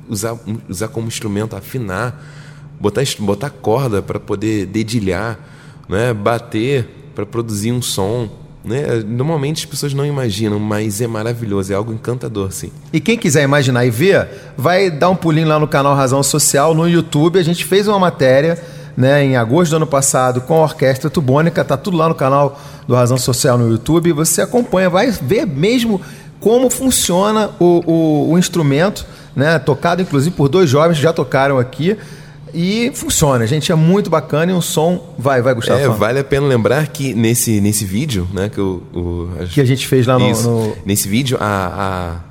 usar 0.06 0.36
usar 0.68 0.88
como 0.88 1.08
instrumento 1.08 1.56
afinar, 1.56 2.22
botar 2.78 3.02
botar 3.20 3.48
corda 3.48 4.02
para 4.02 4.20
poder 4.20 4.66
dedilhar, 4.66 5.38
né, 5.88 6.12
bater 6.12 7.10
para 7.14 7.24
produzir 7.24 7.72
um 7.72 7.80
som, 7.80 8.28
né? 8.62 9.02
Normalmente 9.06 9.60
as 9.60 9.64
pessoas 9.64 9.94
não 9.94 10.04
imaginam, 10.04 10.58
mas 10.58 11.00
é 11.00 11.06
maravilhoso, 11.06 11.72
é 11.72 11.76
algo 11.76 11.94
encantador, 11.94 12.52
sim. 12.52 12.70
E 12.92 13.00
quem 13.00 13.16
quiser 13.16 13.42
imaginar 13.42 13.86
e 13.86 13.90
ver, 13.90 14.28
vai 14.54 14.90
dar 14.90 15.08
um 15.08 15.16
pulinho 15.16 15.48
lá 15.48 15.58
no 15.58 15.66
canal 15.66 15.94
Razão 15.94 16.22
Social, 16.22 16.74
no 16.74 16.86
YouTube. 16.86 17.38
A 17.38 17.42
gente 17.42 17.64
fez 17.64 17.88
uma 17.88 17.98
matéria 17.98 18.60
né, 18.96 19.24
em 19.24 19.36
agosto 19.36 19.70
do 19.70 19.76
ano 19.76 19.86
passado 19.86 20.40
com 20.40 20.54
a 20.54 20.62
Orquestra 20.62 21.10
Tubônica. 21.10 21.64
Tá 21.64 21.76
tudo 21.76 21.96
lá 21.96 22.08
no 22.08 22.14
canal 22.14 22.58
do 22.88 22.94
Razão 22.94 23.18
Social 23.18 23.58
no 23.58 23.68
YouTube. 23.70 24.12
Você 24.12 24.40
acompanha, 24.40 24.88
vai 24.88 25.10
ver 25.10 25.46
mesmo 25.46 26.00
como 26.40 26.70
funciona 26.70 27.50
o, 27.58 27.82
o- 27.86 28.30
o 28.32 28.38
instrumento, 28.38 29.04
né? 29.34 29.58
Tocado 29.58 30.00
inclusive 30.02 30.34
por 30.34 30.48
dois 30.48 30.68
jovens 30.70 30.96
que 30.96 31.02
já 31.02 31.12
tocaram 31.12 31.58
aqui. 31.58 31.96
E 32.54 32.90
funciona, 32.94 33.46
gente. 33.46 33.70
É 33.70 33.74
muito 33.74 34.08
bacana 34.08 34.50
e 34.50 34.54
um 34.54 34.62
som. 34.62 35.14
Vai, 35.18 35.42
vai, 35.42 35.52
Gustavo. 35.52 35.78
É, 35.78 35.88
vale 35.88 36.20
a 36.20 36.24
pena 36.24 36.46
lembrar 36.46 36.86
que 36.86 37.12
nesse, 37.12 37.60
nesse 37.60 37.84
vídeo, 37.84 38.26
né, 38.32 38.48
que 38.48 38.60
o, 38.60 38.82
o- 38.94 39.28
a- 39.42 39.44
Que 39.46 39.60
a 39.60 39.64
gente 39.64 39.86
fez 39.86 40.06
lá 40.06 40.18
no- 40.18 40.30
no- 40.42 40.76
nesse 40.86 41.06
vídeo 41.06 41.36
a 41.38 42.22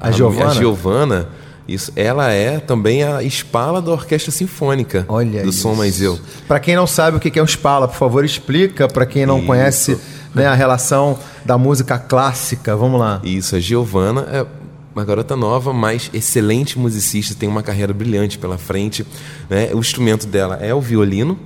a, 0.00 0.08
A 0.08 0.10
Giovana? 0.12 0.50
a 0.50 0.54
Giovana, 0.54 1.28
isso, 1.68 1.92
ela 1.94 2.32
é 2.32 2.58
também 2.58 3.04
a 3.04 3.22
espala 3.22 3.82
da 3.82 3.90
orquestra 3.90 4.32
sinfônica 4.32 5.04
Olha 5.06 5.42
do 5.42 5.50
isso. 5.50 5.60
Som 5.60 5.74
Mais 5.74 6.00
Eu. 6.00 6.18
Para 6.46 6.58
quem 6.58 6.74
não 6.74 6.86
sabe 6.86 7.18
o 7.18 7.20
que 7.20 7.38
é 7.38 7.42
um 7.42 7.46
Spala, 7.46 7.86
por 7.86 7.96
favor, 7.96 8.24
explica 8.24 8.88
para 8.88 9.04
quem 9.04 9.26
não 9.26 9.38
Isso. 9.38 9.46
conhece 9.46 9.98
né, 10.34 10.46
a 10.46 10.54
relação 10.54 11.18
da 11.44 11.58
música 11.58 11.98
clássica. 11.98 12.74
Vamos 12.74 12.98
lá. 12.98 13.20
Isso, 13.22 13.54
a 13.54 13.60
Giovana 13.60 14.26
é 14.32 14.46
uma 14.94 15.04
garota 15.04 15.36
nova, 15.36 15.72
mas 15.72 16.10
excelente 16.12 16.78
musicista, 16.78 17.34
tem 17.34 17.48
uma 17.48 17.62
carreira 17.62 17.92
brilhante 17.92 18.38
pela 18.38 18.56
frente. 18.56 19.06
né? 19.50 19.70
O 19.74 19.78
instrumento 19.78 20.26
dela 20.26 20.56
é 20.62 20.74
o 20.74 20.80
violino. 20.80 21.38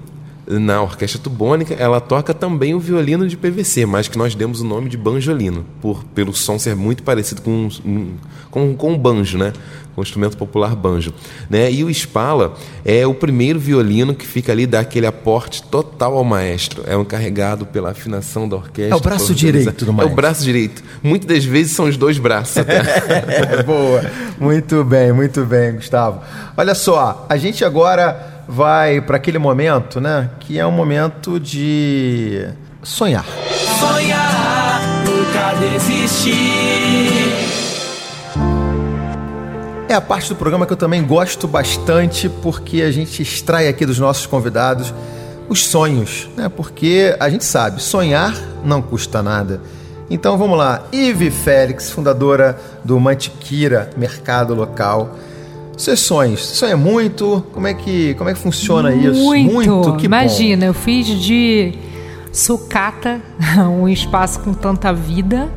Na 0.58 0.82
orquestra 0.82 1.20
tubônica, 1.20 1.74
ela 1.74 2.00
toca 2.00 2.34
também 2.34 2.74
o 2.74 2.80
violino 2.80 3.26
de 3.26 3.36
PVC, 3.36 3.86
mas 3.86 4.08
que 4.08 4.18
nós 4.18 4.34
demos 4.34 4.60
o 4.60 4.64
nome 4.64 4.88
de 4.88 4.96
banjolino, 4.96 5.64
por, 5.80 6.04
pelo 6.14 6.34
som 6.34 6.58
ser 6.58 6.76
muito 6.76 7.02
parecido 7.02 7.42
com, 7.42 7.68
com, 8.50 8.74
com 8.74 8.98
banjo, 8.98 9.38
né? 9.38 9.52
Com 9.94 10.00
o 10.00 10.04
instrumento 10.04 10.38
popular 10.38 10.74
banjo. 10.74 11.12
Né? 11.50 11.70
E 11.70 11.84
o 11.84 11.90
Spala 11.90 12.54
é 12.82 13.06
o 13.06 13.12
primeiro 13.12 13.58
violino 13.58 14.14
que 14.14 14.26
fica 14.26 14.50
ali, 14.50 14.66
dá 14.66 14.80
aquele 14.80 15.06
aporte 15.06 15.62
total 15.64 16.16
ao 16.16 16.24
maestro. 16.24 16.82
É 16.86 16.96
um 16.96 17.04
carregado 17.04 17.66
pela 17.66 17.90
afinação 17.90 18.48
da 18.48 18.56
orquestra. 18.56 18.94
É 18.94 18.96
o 18.96 19.00
braço 19.00 19.34
direito 19.34 19.84
do 19.84 19.90
É 19.90 19.92
o 19.92 19.94
maestro. 19.94 20.16
braço 20.16 20.44
direito. 20.44 20.82
Muitas 21.02 21.28
das 21.28 21.44
vezes 21.44 21.72
são 21.72 21.84
os 21.84 21.96
dois 21.98 22.18
braços 22.18 22.56
até. 22.56 22.82
É, 23.12 23.62
boa. 23.62 24.02
Muito 24.40 24.82
bem, 24.82 25.12
muito 25.12 25.44
bem, 25.44 25.74
Gustavo. 25.74 26.20
Olha 26.56 26.74
só, 26.74 27.26
a 27.28 27.36
gente 27.36 27.64
agora 27.64 28.31
vai 28.52 29.00
para 29.00 29.16
aquele 29.16 29.38
momento, 29.38 29.98
né? 29.98 30.28
Que 30.38 30.58
é 30.58 30.66
um 30.66 30.70
momento 30.70 31.40
de 31.40 32.46
sonhar. 32.82 33.24
Sonhar, 33.80 34.80
nunca 35.06 35.54
desistir. 35.58 37.32
É 39.88 39.94
a 39.94 40.00
parte 40.00 40.28
do 40.28 40.36
programa 40.36 40.66
que 40.66 40.72
eu 40.72 40.76
também 40.76 41.02
gosto 41.02 41.48
bastante, 41.48 42.28
porque 42.28 42.82
a 42.82 42.90
gente 42.90 43.22
extrai 43.22 43.68
aqui 43.68 43.86
dos 43.86 43.98
nossos 43.98 44.26
convidados 44.26 44.92
os 45.48 45.66
sonhos, 45.66 46.28
né? 46.36 46.50
Porque 46.54 47.16
a 47.18 47.30
gente 47.30 47.44
sabe, 47.44 47.82
sonhar 47.82 48.34
não 48.64 48.82
custa 48.82 49.22
nada. 49.22 49.60
Então 50.10 50.36
vamos 50.36 50.58
lá, 50.58 50.82
Ive 50.92 51.30
Félix, 51.30 51.90
fundadora 51.90 52.58
do 52.84 53.00
Mantiquira 53.00 53.90
Mercado 53.96 54.54
Local. 54.54 55.16
Sonhos, 55.96 56.40
você 56.40 56.54
sonha 56.54 56.76
muito? 56.76 57.44
Como 57.52 57.66
é 57.66 57.74
que, 57.74 58.14
como 58.14 58.30
é 58.30 58.34
que 58.34 58.38
funciona 58.38 58.94
isso? 58.94 59.24
Muito. 59.24 59.96
que 59.96 60.02
bom. 60.02 60.04
Imagina, 60.04 60.66
eu 60.66 60.74
fiz 60.74 61.06
de 61.06 61.72
sucata 62.32 63.20
um 63.78 63.88
espaço 63.88 64.40
com 64.40 64.54
tanta 64.54 64.92
vida 64.92 65.50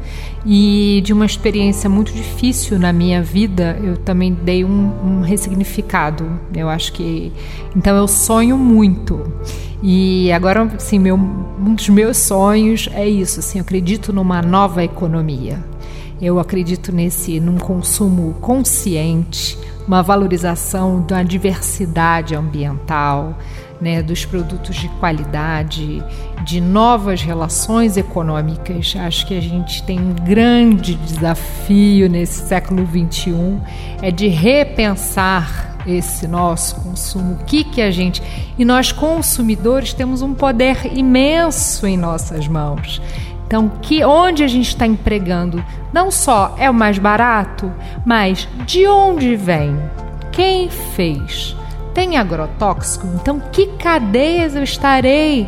e 0.46 1.02
de 1.04 1.12
uma 1.12 1.26
experiência 1.26 1.90
muito 1.90 2.14
difícil 2.14 2.78
na 2.78 2.94
minha 2.94 3.22
vida, 3.24 3.80
eu 3.84 3.98
também 3.98 4.32
dei 4.32 4.64
um, 4.64 4.92
um 5.04 5.22
ressignificado. 5.22 6.40
Eu 6.54 6.70
acho 6.70 6.94
que. 6.94 7.34
Então 7.76 7.98
eu 7.98 8.08
sonho 8.08 8.56
muito. 8.56 9.34
E 9.82 10.32
agora, 10.32 10.64
assim, 10.76 11.00
meu, 11.00 11.16
um 11.16 11.74
dos 11.74 11.90
meus 11.90 12.18
sonhos 12.18 12.88
é 12.94 13.08
isso. 13.08 13.40
Assim, 13.40 13.58
eu 13.58 13.64
acredito 13.64 14.14
numa 14.14 14.42
nova 14.42 14.84
economia. 14.84 15.64
Eu 16.22 16.40
acredito 16.40 16.92
nesse 16.92 17.40
num 17.40 17.58
consumo 17.58 18.36
consciente, 18.40 19.58
uma 19.88 20.02
valorização 20.02 21.02
da 21.02 21.24
diversidade 21.24 22.36
ambiental, 22.36 23.38
né, 23.80 24.02
dos 24.02 24.26
produtos 24.26 24.76
de 24.76 24.88
qualidade, 25.00 26.04
de 26.44 26.62
novas 26.62 27.22
relações 27.22 27.98
econômicas. 27.98 28.96
Acho 28.98 29.28
que 29.28 29.38
a 29.38 29.42
gente 29.42 29.84
tem 29.84 30.00
um 30.00 30.14
grande 30.14 30.96
desafio 30.96 32.10
nesse 32.10 32.48
século 32.48 32.86
XXI, 32.86 33.60
é 34.02 34.12
de 34.12 34.28
repensar 34.28 35.76
esse 35.86 36.28
nosso 36.28 36.76
consumo, 36.78 37.36
o 37.36 37.46
que 37.46 37.64
que 37.64 37.82
a 37.82 37.92
gente 37.92 38.22
e 38.58 38.66
nós 38.66 38.92
consumidores 38.92 39.94
temos 39.94 40.24
um 40.24 40.34
poder 40.34 40.98
imenso 40.98 41.86
em 41.86 41.96
nossas 41.96 42.48
mãos. 42.48 43.00
Então, 43.48 43.70
que 43.82 44.04
onde 44.04 44.44
a 44.44 44.48
gente 44.48 44.70
está 44.70 44.88
empregando 44.88 45.64
não 45.94 46.10
só 46.10 46.56
é 46.58 46.70
o 46.70 46.74
mais 46.74 46.98
barato, 46.98 47.72
mas 48.06 48.48
de 48.66 48.88
onde 48.88 49.36
vem? 49.36 49.78
Quem 50.32 50.70
fez? 50.70 51.56
Tem 51.94 52.18
agrotóxico? 52.18 53.08
Então, 53.16 53.40
que 53.52 53.68
cadeias 53.78 54.56
eu 54.56 54.64
estarei 54.64 55.48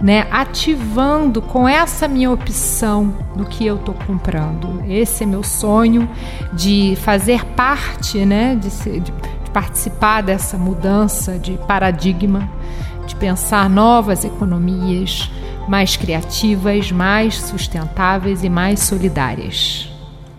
né, 0.00 0.26
ativando 0.30 1.42
com 1.42 1.66
essa 1.68 2.06
minha 2.06 2.30
opção 2.30 3.12
do 3.34 3.44
que 3.44 3.66
eu 3.66 3.74
estou 3.76 3.94
comprando? 4.06 4.80
Esse 4.88 5.24
é 5.24 5.26
meu 5.26 5.42
sonho 5.42 6.08
de 6.52 6.96
fazer 7.02 7.44
parte, 7.56 8.24
né, 8.24 8.54
de, 8.60 8.70
ser- 8.70 9.00
de- 9.00 9.10
de 9.10 9.50
participar 9.52 10.22
dessa 10.22 10.56
mudança 10.56 11.36
de 11.38 11.54
paradigma, 11.66 12.48
de 13.08 13.16
pensar 13.16 13.68
novas 13.68 14.24
economias 14.24 15.30
mais 15.66 15.96
criativas, 15.96 16.92
mais 16.92 17.36
sustentáveis 17.36 18.44
e 18.44 18.48
mais 18.48 18.80
solidárias. 18.80 19.90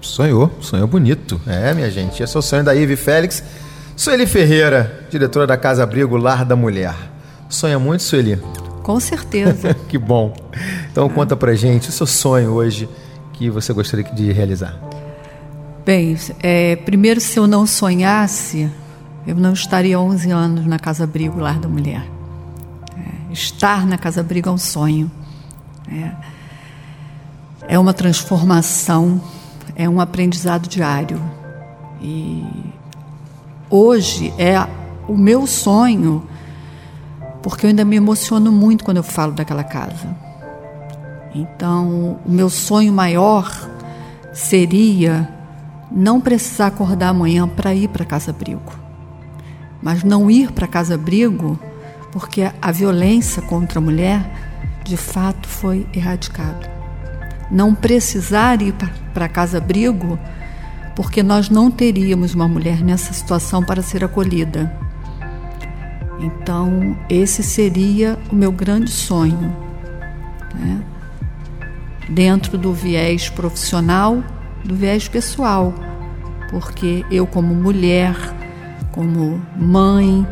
Sonhou, 0.02 0.52
sonhou 0.62 0.88
bonito. 0.88 1.40
É, 1.46 1.74
minha 1.74 1.90
gente, 1.90 2.24
esse 2.24 2.36
é 2.36 2.40
o 2.40 2.41
sonho 2.41 2.64
da 2.64 2.74
Ive 2.76 2.96
Félix. 2.96 3.44
Sueli 3.96 4.26
Ferreira, 4.26 5.08
diretora 5.10 5.46
da 5.46 5.58
Casa 5.58 5.84
Abrigo 5.84 6.16
Lar 6.16 6.46
da 6.46 6.56
Mulher. 6.56 6.96
Sonha 7.50 7.78
muito, 7.78 8.04
Sueli? 8.04 8.40
Com 8.82 9.00
certeza. 9.00 9.74
que 9.90 9.98
bom. 9.98 10.34
Então 10.91 11.10
conta 11.10 11.36
pra 11.36 11.54
gente 11.54 11.90
o 11.90 11.91
seu 11.91 12.08
sonho 12.08 12.52
hoje 12.52 12.88
que 13.34 13.50
você 13.50 13.74
gostaria 13.74 14.06
de 14.06 14.32
realizar. 14.32 14.80
Bem, 15.86 16.18
é, 16.41 16.76
primeiro, 16.76 17.20
se 17.20 17.40
eu 17.40 17.48
não 17.48 17.66
sonhasse, 17.66 18.70
eu 19.28 19.36
não 19.36 19.54
estaria 19.54 20.00
11 20.00 20.32
anos 20.32 20.66
na 20.66 20.80
Casa 20.80 21.04
Abrigo 21.04 21.40
Lar 21.40 21.60
da 21.60 21.68
Mulher. 21.68 22.19
Estar 23.31 23.85
na 23.85 23.97
Casa 23.97 24.22
Abrigo 24.22 24.49
é 24.49 24.51
um 24.51 24.57
sonho. 24.57 25.11
É, 25.91 26.11
é 27.76 27.80
uma 27.80 27.93
transformação, 27.93 29.22
é 29.76 29.88
um 29.88 30.01
aprendizado 30.01 30.68
diário. 30.68 31.22
E 32.01 32.45
hoje 33.69 34.34
é 34.38 34.56
o 35.07 35.15
meu 35.18 35.45
sonho, 35.45 36.27
porque 37.43 37.65
eu 37.65 37.69
ainda 37.69 37.85
me 37.85 37.95
emociono 37.95 38.51
muito 38.51 38.84
quando 38.84 38.97
eu 38.97 39.03
falo 39.03 39.34
daquela 39.34 39.64
casa. 39.64 40.15
Então, 41.34 42.19
o 42.26 42.31
meu 42.31 42.49
sonho 42.49 42.91
maior 42.91 43.51
seria 44.34 45.30
não 45.91 46.19
precisar 46.19 46.68
acordar 46.68 47.10
amanhã 47.10 47.47
para 47.47 47.73
ir 47.73 47.89
para 47.89 48.06
casa 48.06 48.31
abrigo. 48.31 48.73
Mas 49.81 50.03
não 50.03 50.30
ir 50.30 50.51
para 50.51 50.68
casa 50.68 50.95
abrigo 50.95 51.60
porque 52.11 52.49
a 52.61 52.72
violência 52.72 53.41
contra 53.41 53.80
a 53.80 53.81
mulher 53.81 54.26
de 54.84 54.98
fato 54.98 55.48
foi 55.48 55.86
erradicado. 55.94 56.68
Não 57.52 57.73
precisar 57.73 58.61
ir 58.61 58.73
para 59.14 59.27
casa-abrigo, 59.27 60.19
porque 60.95 61.23
nós 61.23 61.49
não 61.49 61.72
teríamos 61.72 62.34
uma 62.34 62.48
mulher 62.48 62.81
nessa 62.81 63.14
situação 63.14 63.64
para 63.64 63.81
ser 63.81 64.03
acolhida. 64.03 64.72
Então, 66.19 66.98
esse 67.10 67.41
seria 67.41 68.18
o 68.31 68.36
meu 68.36 68.52
grande 68.52 68.91
sonho. 68.91 69.56
Né? 70.53 70.81
Dentro 72.10 72.57
do 72.57 72.73
viés 72.73 73.30
profissional, 73.30 74.23
do 74.64 74.76
viés 74.76 75.07
pessoal, 75.07 75.73
porque 76.49 77.06
eu, 77.10 77.26
como 77.26 77.53
mulher, 77.56 78.15
como 78.91 79.41
mãe, 79.56 80.27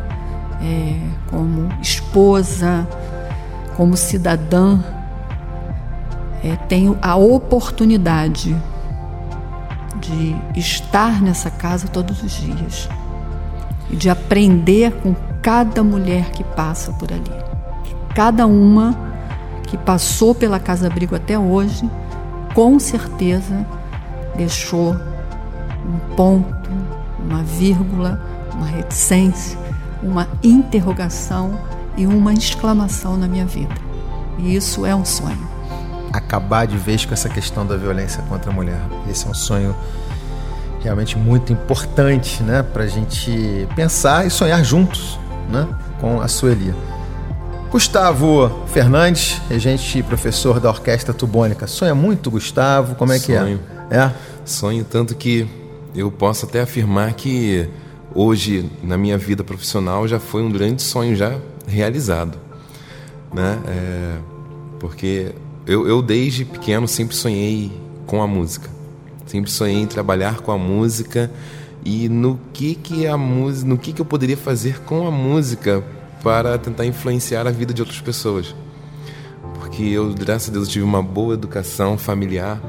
é, 0.60 0.98
como 1.30 1.68
esposa, 1.80 2.86
como 3.76 3.96
cidadã, 3.96 4.80
é, 6.42 6.56
tenho 6.68 6.98
a 7.00 7.16
oportunidade 7.16 8.56
de 10.00 10.36
estar 10.58 11.20
nessa 11.20 11.50
casa 11.50 11.88
todos 11.88 12.22
os 12.22 12.32
dias 12.32 12.88
e 13.90 13.96
de 13.96 14.08
aprender 14.08 14.92
com 15.02 15.14
cada 15.42 15.82
mulher 15.82 16.30
que 16.30 16.44
passa 16.44 16.92
por 16.92 17.12
ali. 17.12 17.30
Cada 18.14 18.46
uma 18.46 18.96
que 19.66 19.76
passou 19.76 20.34
pela 20.34 20.58
Casa 20.58 20.86
Abrigo 20.86 21.14
até 21.14 21.38
hoje, 21.38 21.88
com 22.54 22.78
certeza 22.78 23.66
deixou 24.36 24.94
um 24.94 26.14
ponto, 26.14 26.70
uma 27.18 27.42
vírgula, 27.42 28.20
uma 28.54 28.66
reticência, 28.66 29.58
uma 30.02 30.28
interrogação 30.42 31.58
e 31.96 32.06
uma 32.06 32.32
exclamação 32.32 33.16
na 33.16 33.26
minha 33.26 33.44
vida. 33.44 33.74
E 34.38 34.54
isso 34.54 34.86
é 34.86 34.94
um 34.94 35.04
sonho. 35.04 35.38
Acabar 36.12 36.66
de 36.66 36.76
vez 36.76 37.04
com 37.04 37.12
essa 37.12 37.28
questão 37.28 37.66
da 37.66 37.76
violência 37.76 38.22
contra 38.28 38.50
a 38.50 38.54
mulher. 38.54 38.80
Esse 39.10 39.26
é 39.26 39.30
um 39.30 39.34
sonho 39.34 39.74
realmente 40.80 41.18
muito 41.18 41.52
importante, 41.52 42.42
né, 42.42 42.62
para 42.62 42.84
a 42.84 42.86
gente 42.86 43.66
pensar 43.74 44.26
e 44.26 44.30
sonhar 44.30 44.64
juntos, 44.64 45.18
né, 45.50 45.66
com 46.00 46.20
a 46.20 46.28
Sueli. 46.28 46.72
Gustavo 47.70 48.64
Fernandes, 48.68 49.42
regente 49.48 49.98
e 49.98 50.02
professor 50.02 50.58
da 50.58 50.70
Orquestra 50.70 51.12
Tubônica. 51.12 51.66
Sonha 51.66 51.94
muito, 51.94 52.30
Gustavo? 52.30 52.94
Como 52.94 53.12
é 53.12 53.18
Sonho. 53.18 53.60
que 53.90 53.94
é? 53.94 53.98
É? 53.98 54.12
Sonho 54.44 54.84
tanto 54.84 55.14
que 55.14 55.46
eu 55.94 56.10
posso 56.10 56.46
até 56.46 56.62
afirmar 56.62 57.12
que 57.12 57.68
hoje, 58.18 58.68
na 58.82 58.98
minha 58.98 59.16
vida 59.16 59.44
profissional, 59.44 60.08
já 60.08 60.18
foi 60.18 60.42
um 60.42 60.50
grande 60.50 60.82
sonho 60.82 61.14
já 61.14 61.38
realizado. 61.68 62.36
Né? 63.32 63.58
É, 63.68 64.16
porque 64.80 65.32
eu, 65.64 65.86
eu, 65.86 66.02
desde 66.02 66.44
pequeno, 66.44 66.88
sempre 66.88 67.14
sonhei 67.14 67.70
com 68.06 68.20
a 68.20 68.26
música. 68.26 68.68
Sempre 69.24 69.50
sonhei 69.50 69.76
em 69.76 69.86
trabalhar 69.86 70.40
com 70.40 70.50
a 70.50 70.58
música 70.58 71.30
e 71.84 72.08
no 72.08 72.40
que 72.52 72.74
que 72.74 73.06
a 73.06 73.16
música, 73.16 73.68
no 73.68 73.78
que 73.78 73.92
que 73.92 74.00
eu 74.00 74.06
poderia 74.06 74.36
fazer 74.36 74.80
com 74.80 75.06
a 75.06 75.10
música 75.10 75.84
para 76.22 76.58
tentar 76.58 76.86
influenciar 76.86 77.46
a 77.46 77.50
vida 77.50 77.72
de 77.72 77.82
outras 77.82 78.00
pessoas. 78.00 78.54
Porque 79.60 79.82
eu, 79.84 80.12
graças 80.12 80.48
a 80.48 80.52
Deus, 80.52 80.68
tive 80.68 80.84
uma 80.84 81.02
boa 81.02 81.34
educação 81.34 81.96
familiar. 81.96 82.60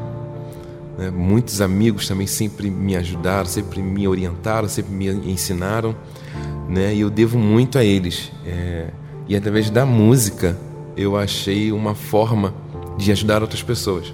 Né? 0.99 1.09
Muitos 1.09 1.61
amigos 1.61 2.05
também 2.09 2.27
sempre 2.27 2.69
me 2.69 2.93
ajudaram, 2.97 3.45
sempre 3.45 3.81
me 3.81 4.05
orientaram, 4.05 4.67
sempre 4.67 4.91
me 4.91 5.07
ensinaram. 5.31 5.95
Né? 6.67 6.93
E 6.93 6.99
eu 6.99 7.09
devo 7.09 7.39
muito 7.39 7.77
a 7.77 7.83
eles. 7.85 8.29
É... 8.45 8.89
E 9.25 9.33
através 9.33 9.69
da 9.69 9.85
música, 9.85 10.57
eu 10.97 11.15
achei 11.15 11.71
uma 11.71 11.95
forma 11.95 12.53
de 12.97 13.13
ajudar 13.13 13.41
outras 13.41 13.63
pessoas. 13.63 14.13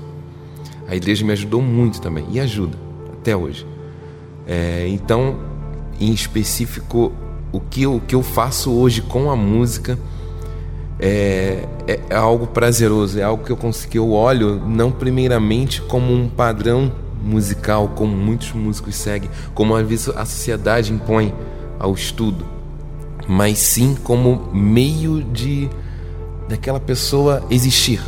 A 0.88 0.96
igreja 0.96 1.26
me 1.26 1.32
ajudou 1.32 1.60
muito 1.60 2.00
também 2.00 2.28
e 2.32 2.40
ajuda 2.40 2.78
até 3.14 3.36
hoje. 3.36 3.66
É, 4.46 4.86
então, 4.90 5.38
em 6.00 6.14
específico, 6.14 7.12
o 7.52 7.60
que, 7.60 7.82
eu, 7.82 7.96
o 7.96 8.02
que 8.02 8.14
eu 8.14 8.22
faço 8.22 8.72
hoje 8.72 9.02
com 9.02 9.32
a 9.32 9.36
música 9.36 9.98
é, 11.00 11.68
é, 11.88 12.00
é 12.10 12.16
algo 12.16 12.48
prazeroso, 12.48 13.20
é 13.20 13.24
algo 13.24 13.44
que 13.44 13.52
eu, 13.52 13.58
que 13.90 13.98
eu 13.98 14.12
olho 14.12 14.62
não 14.66 14.92
primeiramente 14.92 15.82
como 15.82 16.14
um 16.14 16.28
padrão 16.28 16.92
musical, 17.22 17.90
como 17.90 18.16
muitos 18.16 18.52
músicos 18.54 18.96
seguem, 18.96 19.30
como 19.54 19.76
a 19.76 20.26
sociedade 20.26 20.94
impõe 20.94 21.34
ao 21.80 21.94
estudo, 21.94 22.46
mas 23.28 23.58
sim 23.58 23.96
como 24.04 24.50
meio 24.54 25.24
de 25.24 25.70
daquela 26.48 26.80
pessoa 26.80 27.44
existir, 27.50 28.00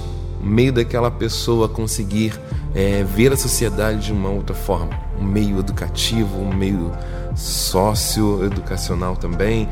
meio 0.42 0.72
daquela 0.72 1.10
pessoa 1.10 1.68
conseguir 1.68 2.40
é, 2.76 3.04
ver 3.04 3.34
a 3.34 3.38
sociedade 3.38 4.06
de 4.06 4.14
uma 4.14 4.30
outra 4.30 4.56
forma, 4.56 4.92
um 5.20 5.24
meio 5.24 5.58
educativo, 5.60 6.40
um 6.40 6.54
meio 6.54 6.92
socioeducacional 7.36 9.16
também, 9.16 9.68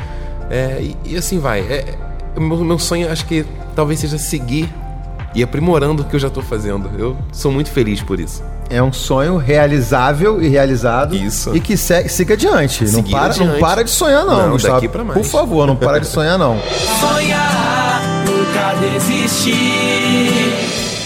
é, 0.50 0.82
e, 0.82 0.98
e, 1.06 1.18
assim 1.18 1.40
vai. 1.40 1.60
É, 1.62 1.96
meu, 2.38 2.58
meu 2.64 2.80
sonho 2.80 3.12
acho 3.12 3.26
que 3.26 3.46
talvez 3.76 4.00
seja 4.00 4.18
seguir 4.18 4.70
e 5.34 5.44
aprimorando 5.44 6.04
o 6.04 6.06
que 6.06 6.16
eu 6.16 6.20
já 6.20 6.30
estou 6.30 6.42
fazendo. 6.42 6.90
Eu 6.98 7.18
sou 7.32 7.52
muito 7.52 7.70
feliz 7.70 8.02
por 8.02 8.20
isso. 8.20 8.42
É 8.70 8.82
um 8.82 8.92
sonho 8.92 9.38
realizável 9.38 10.42
e 10.42 10.48
realizado. 10.48 11.16
Isso. 11.16 11.56
E 11.56 11.60
que 11.60 11.76
segue, 11.76 12.10
siga 12.10 12.34
adiante. 12.34 12.86
Não 12.86 13.04
para, 13.04 13.26
adiante. 13.26 13.52
não 13.52 13.60
para 13.60 13.84
de 13.84 13.92
sonhar, 13.92 14.26
não. 14.26 14.38
Não, 14.44 14.52
Gustavo. 14.52 14.76
daqui 14.76 14.88
pra 14.88 15.04
mais. 15.04 15.20
Por 15.20 15.26
favor, 15.30 15.68
não 15.68 15.76
para 15.76 16.00
de 16.00 16.08
sonhar, 16.08 16.40
não. 16.40 16.58
Sonhar, 17.00 18.02
nunca 18.26 18.74
desistir. 18.80 20.16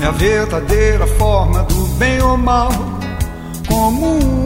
É 0.00 0.06
a 0.06 0.10
verdadeira 0.10 1.06
forma 1.06 1.62
do 1.62 1.86
bem 1.96 2.20
ou 2.20 2.36
mal 2.36 2.68
comuns. 3.66 4.44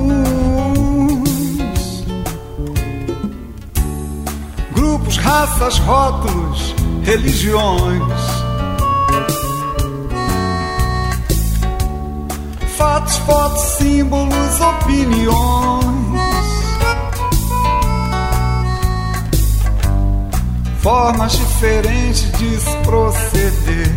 Grupos, 4.73 5.17
raças, 5.17 5.79
rótulos, 5.79 6.77
religiões. 7.03 8.21
Fatos, 12.77 13.17
fotos, 13.17 13.63
símbolos, 13.79 14.61
opiniões. 14.61 15.98
Formas 20.89 21.33
diferentes 21.33 22.33
de 22.39 22.59
se 22.59 22.75
proceder. 22.79 23.89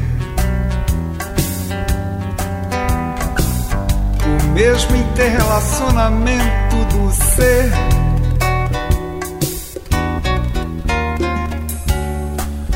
O 4.25 4.47
mesmo 4.49 4.97
interrelacionamento 4.97 6.75
do 6.91 7.09
ser. 7.13 7.71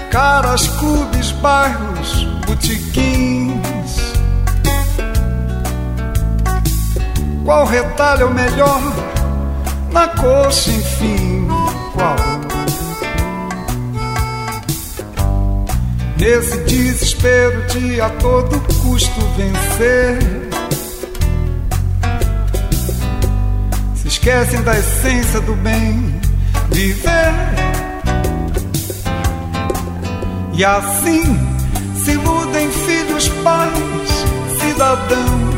Caras, 0.10 0.66
clubes, 0.80 1.32
bairros, 1.34 2.24
botiquins. 2.48 4.14
Qual 7.44 7.66
retalho 7.66 8.34
melhor? 8.34 8.80
Na 9.92 10.08
coxa, 10.08 10.72
enfim, 10.72 11.50
Nesse 16.18 16.58
desespero 16.60 17.68
de 17.68 18.00
a 18.00 18.10
todo 18.10 18.60
custo 18.82 19.20
vencer. 19.36 20.20
Se 23.96 24.08
esquecem 24.08 24.62
da 24.64 24.78
essência 24.78 25.42
do 25.42 25.54
bem 25.56 26.20
viver. 26.72 27.34
E 30.54 30.64
assim 30.64 31.24
se 32.04 32.12
iludem 32.12 32.72
filhos, 32.72 33.28
pais, 33.44 34.26
cidadãos. 34.60 35.56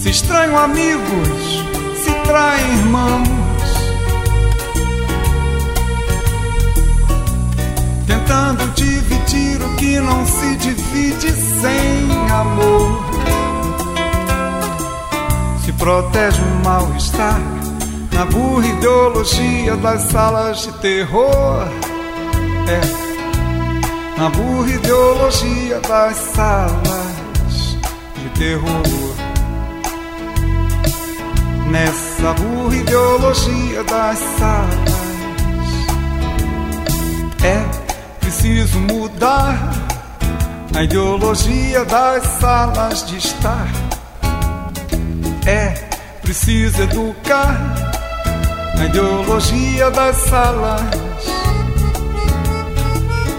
Se 0.00 0.10
estranham 0.10 0.58
amigos, 0.58 1.64
se 2.02 2.10
traem 2.26 2.78
irmãos. 2.78 3.39
Tentando 8.30 8.64
dividir 8.74 9.60
o 9.60 9.74
que 9.74 9.98
não 9.98 10.24
se 10.24 10.54
divide 10.58 11.32
sem 11.32 12.30
amor. 12.30 13.04
Se 15.64 15.72
protege 15.72 16.40
o 16.40 16.64
mal-estar 16.64 17.40
na 18.12 18.24
burra 18.26 18.68
ideologia 18.68 19.76
das 19.78 20.02
salas 20.02 20.62
de 20.62 20.72
terror. 20.74 21.66
É, 22.68 24.16
na 24.16 24.30
burra 24.30 24.70
ideologia 24.70 25.80
das 25.80 26.16
salas 26.16 27.76
de 28.14 28.28
terror. 28.38 29.16
Nessa 31.68 32.32
burra 32.34 32.76
ideologia 32.76 33.82
das 33.82 34.18
salas. 34.38 34.89
Preciso 38.40 38.80
mudar 38.80 39.54
a 40.74 40.82
ideologia 40.82 41.84
das 41.84 42.24
salas 42.40 43.06
de 43.06 43.18
estar. 43.18 43.68
É 45.46 45.74
preciso 46.22 46.82
educar 46.82 47.54
a 48.78 48.84
ideologia 48.86 49.90
das 49.90 50.16
salas. 50.16 50.80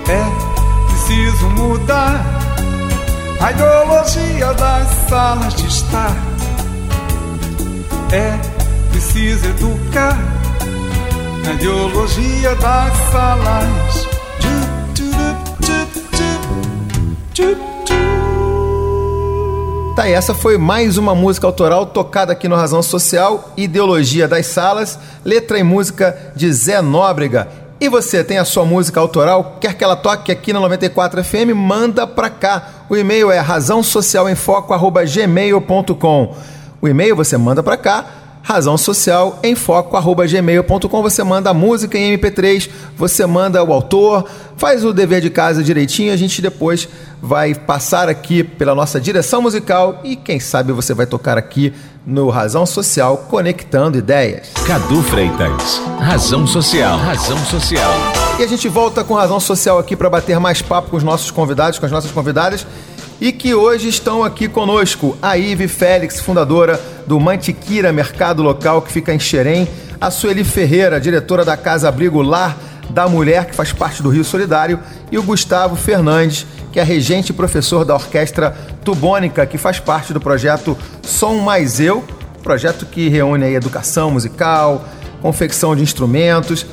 É 0.08 0.86
preciso 0.92 1.50
mudar 1.50 2.24
a 3.40 3.52
ideologia 3.52 4.54
das 4.54 4.88
salas 5.10 5.56
de 5.56 5.66
estar. 5.66 6.16
É 8.12 8.38
preciso 8.92 9.48
educar 9.48 10.18
a 11.50 11.54
ideologia 11.54 12.56
das 12.56 13.12
salas. 13.12 14.11
Tá, 19.96 20.10
e 20.10 20.14
essa 20.14 20.34
foi 20.34 20.58
mais 20.58 20.98
uma 20.98 21.14
música 21.14 21.46
autoral 21.46 21.86
tocada 21.86 22.32
aqui 22.32 22.48
no 22.48 22.56
Razão 22.56 22.82
Social, 22.82 23.52
Ideologia 23.58 24.26
das 24.28 24.48
Salas, 24.48 24.98
letra 25.24 25.60
e 25.60 25.64
música 25.64 26.18
de 26.36 26.52
Zé 26.52 26.82
Nóbrega. 26.82 27.48
E 27.80 27.88
você 27.90 28.24
tem 28.24 28.38
a 28.38 28.46
sua 28.46 28.64
música 28.64 29.00
autoral, 29.00 29.58
quer 29.60 29.74
que 29.74 29.84
ela 29.84 29.96
toque 29.96 30.32
aqui 30.32 30.54
na 30.54 30.60
94 30.60 31.24
FM, 31.24 31.56
manda 31.56 32.06
pra 32.08 32.30
cá. 32.30 32.68
O 32.90 32.96
e-mail 32.96 33.32
é 33.32 33.40
razãosocialemfoco@gmail.com. 33.40 36.36
O 36.82 36.88
e-mail 36.88 37.16
você 37.16 37.38
manda 37.38 37.62
pra 37.62 37.78
cá 37.78 38.06
razão 38.42 38.78
social 38.78 39.40
em 39.44 39.56
foco@gmail.com. 39.56 41.02
Você 41.02 41.24
manda 41.24 41.50
a 41.50 41.54
música 41.54 41.98
em 41.98 42.18
MP3, 42.18 42.70
você 42.98 43.26
manda 43.26 43.64
o 43.64 43.72
autor, 43.74 44.26
faz 44.58 44.84
o 44.84 44.94
dever 44.94 45.22
de 45.22 45.30
casa 45.30 45.64
direitinho, 45.64 46.14
a 46.14 46.18
gente 46.18 46.42
depois 46.42 46.88
vai 47.22 47.54
passar 47.54 48.10
aqui 48.10 48.44
pela 48.44 48.74
nossa 48.74 49.00
direção 49.00 49.42
musical 49.42 50.02
e 50.04 50.16
quem 50.16 50.40
sabe 50.40 50.72
você 50.72 50.94
vai 50.94 51.06
tocar 51.06 51.38
aqui 51.38 51.74
no 52.06 52.30
Razão 52.30 52.66
Social 52.66 53.26
conectando 53.30 53.98
ideias. 53.98 54.50
Cadu 54.66 55.04
Freitas, 55.04 55.80
Razão 56.00 56.48
Social, 56.48 56.98
Razão 56.98 57.38
Social. 57.46 57.92
E 58.40 58.44
a 58.44 58.48
gente 58.48 58.68
volta 58.68 59.04
com 59.04 59.14
Razão 59.14 59.40
Social 59.40 59.78
aqui 59.78 59.96
para 59.96 60.10
bater 60.10 60.40
mais 60.40 60.62
papo 60.62 60.90
com 60.90 60.98
os 60.98 61.04
nossos 61.04 61.30
convidados, 61.30 61.78
com 61.78 61.86
as 61.86 61.92
nossas 61.92 62.12
convidadas 62.12 62.66
e 63.22 63.32
que 63.32 63.54
hoje 63.54 63.88
estão 63.88 64.24
aqui 64.24 64.48
conosco 64.48 65.16
a 65.22 65.38
Ive 65.38 65.68
Félix, 65.68 66.20
fundadora 66.20 66.82
do 67.06 67.20
Mantiquira 67.20 67.94
Mercado 67.94 68.42
Local, 68.42 68.82
que 68.82 68.92
fica 68.92 69.14
em 69.14 69.20
Xerém, 69.20 69.68
a 70.02 70.10
Sueli 70.10 70.44
Ferreira, 70.44 71.00
diretora 71.00 71.46
da 71.46 71.56
Casa 71.56 71.88
Abrigo 71.88 72.24
Lar 72.24 72.58
da 72.90 73.08
Mulher, 73.08 73.46
que 73.46 73.54
faz 73.54 73.72
parte 73.72 74.02
do 74.02 74.10
Rio 74.10 74.24
Solidário, 74.24 74.80
e 75.12 75.20
o 75.20 75.24
Gustavo 75.24 75.76
Fernandes, 75.76 76.48
que 76.72 76.80
é 76.80 76.84
regente 76.84 77.32
e 77.32 77.36
professor 77.36 77.86
da 77.86 77.94
Orquestra 77.94 78.58
Tubônica, 78.84 79.46
que 79.46 79.58
faz 79.60 79.80
parte 79.80 80.14
do 80.14 80.20
projeto 80.20 80.76
Som 81.04 81.42
Mais 81.42 81.80
Eu, 81.80 82.04
projeto 82.42 82.88
que 82.88 83.08
reúne 83.08 83.54
educação 83.54 84.10
musical, 84.10 84.84
confecção 85.22 85.76
de 85.76 85.84
instrumentos, 85.84 86.66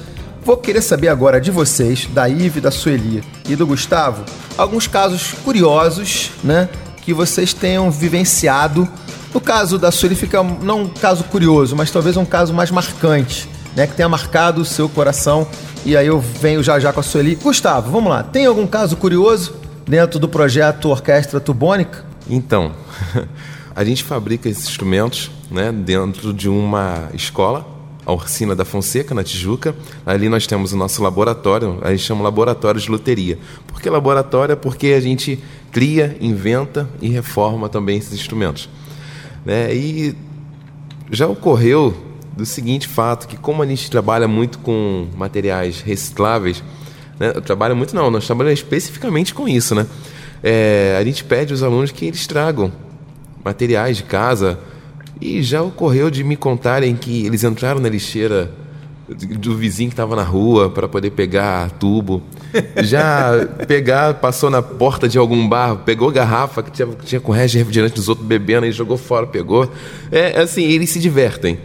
Vou 0.45 0.57
querer 0.57 0.81
saber 0.81 1.09
agora 1.09 1.41
de 1.41 1.51
vocês, 1.51 2.07
da 2.07 2.29
Ive, 2.29 2.61
da 2.61 2.71
Sueli 2.71 3.23
e 3.49 3.55
do 3.55 3.67
Gustavo, 3.67 4.25
alguns 4.57 4.87
casos 4.87 5.35
curiosos, 5.45 6.31
né, 6.43 6.69
que 7.03 7.13
vocês 7.13 7.53
tenham 7.53 7.91
vivenciado. 7.91 8.89
No 9.33 9.41
caso 9.41 9.79
da 9.79 9.91
Sueli 9.91 10.15
fica 10.15 10.43
não 10.43 10.83
um 10.83 10.89
caso 10.89 11.25
curioso, 11.25 11.77
mas 11.77 11.91
talvez 11.91 12.17
um 12.17 12.25
caso 12.25 12.55
mais 12.55 12.71
marcante, 12.71 13.49
né, 13.77 13.87
que 13.87 13.95
tenha 13.95 14.09
marcado 14.09 14.63
o 14.63 14.65
seu 14.65 14.89
coração. 14.89 15.47
E 15.85 15.97
aí 15.97 16.07
eu 16.07 16.19
venho 16.19 16.63
já 16.63 16.81
já 16.81 16.93
com 16.93 17.01
a 17.01 17.03
Sueli. 17.03 17.35
Gustavo, 17.35 17.91
vamos 17.91 18.11
lá. 18.11 18.23
Tem 18.23 18.47
algum 18.47 18.67
caso 18.67 18.97
curioso 18.97 19.55
dentro 19.87 20.19
do 20.19 20.29
projeto 20.29 20.89
Orquestra 20.89 21.41
Tubônica? 21.41 22.05
Então, 22.29 22.73
a 23.77 23.85
gente 23.85 24.03
fabrica 24.03 24.49
esses 24.49 24.67
instrumentos, 24.67 25.31
né, 25.51 25.71
dentro 25.73 26.33
de 26.33 26.49
uma 26.49 27.11
escola 27.13 27.78
a 28.09 28.13
Orsina 28.13 28.57
da 28.57 28.65
Fonseca, 28.65 29.15
na 29.15 29.23
Tijuca. 29.23 29.77
Ali 30.07 30.31
nós 30.31 30.47
temos 30.47 30.73
o 30.73 30.77
nosso 30.79 31.03
laboratório, 31.03 31.79
a 31.83 31.91
gente 31.91 32.05
chama 32.05 32.23
laboratório 32.23 32.81
de 32.81 32.91
loteria. 32.91 33.39
Por 33.67 33.83
que 33.83 33.91
laboratório? 33.91 34.57
Porque 34.57 34.89
a 34.89 35.01
gente 35.01 35.39
cria, 35.71 36.17
inventa 36.19 36.89
e 37.03 37.11
reforma 37.11 37.69
também 37.69 37.99
esses 37.99 38.15
instrumentos. 38.15 38.67
Né? 39.45 39.75
E 39.75 40.17
já 41.11 41.27
ocorreu 41.27 41.95
do 42.35 42.47
seguinte 42.47 42.89
fato, 42.89 43.29
que 43.29 43.37
como 43.37 43.63
a 43.63 43.67
gente 43.67 43.91
trabalha 43.91 44.27
muito 44.27 44.59
com 44.61 45.09
materiais 45.15 45.83
recicláveis, 45.83 46.65
né? 47.21 47.33
trabalha 47.33 47.75
muito 47.75 47.95
não, 47.95 48.11
nós 48.11 48.25
trabalhamos 48.25 48.61
especificamente 48.61 49.35
com 49.35 49.47
isso, 49.47 49.75
né? 49.75 49.87
É, 50.43 50.97
a 50.99 51.05
gente 51.05 51.25
pede 51.25 51.53
aos 51.53 51.63
alunos 51.63 51.91
que 51.91 52.07
eles 52.07 52.27
tragam 52.27 52.73
materiais 53.45 53.99
de 53.99 54.05
casa, 54.05 54.59
e 55.21 55.43
já 55.43 55.63
ocorreu 55.63 56.11
de 56.11 56.23
me 56.23 56.37
contarem 56.37 56.95
que 56.95 57.27
eles 57.27 57.45
entraram 57.45 57.81
na 57.81 57.89
lixeira 57.89 58.51
do 59.09 59.57
vizinho 59.57 59.89
que 59.89 59.95
estava 59.95 60.15
na 60.15 60.23
rua 60.23 60.69
para 60.69 60.87
poder 60.87 61.11
pegar 61.11 61.71
tubo. 61.73 62.23
Já 62.83 63.47
pegar, 63.67 64.15
passou 64.15 64.51
na 64.51 64.63
porta 64.63 65.09
de 65.09 65.19
algum 65.19 65.49
bar, 65.49 65.77
pegou 65.77 66.11
garrafa 66.11 66.63
que 66.63 66.71
tinha, 66.71 66.89
que 66.89 67.07
tinha 67.07 67.21
com 67.21 67.33
resto 67.33 67.53
de 67.53 67.59
refrigerante 67.59 67.95
dos 67.95 68.09
outros 68.09 68.27
bebendo 68.27 68.67
e 68.67 68.73
jogou 68.73 68.97
fora, 68.97 69.27
pegou. 69.27 69.71
É 70.11 70.41
assim, 70.41 70.63
eles 70.63 70.91
se 70.91 70.99
divertem. 70.99 71.59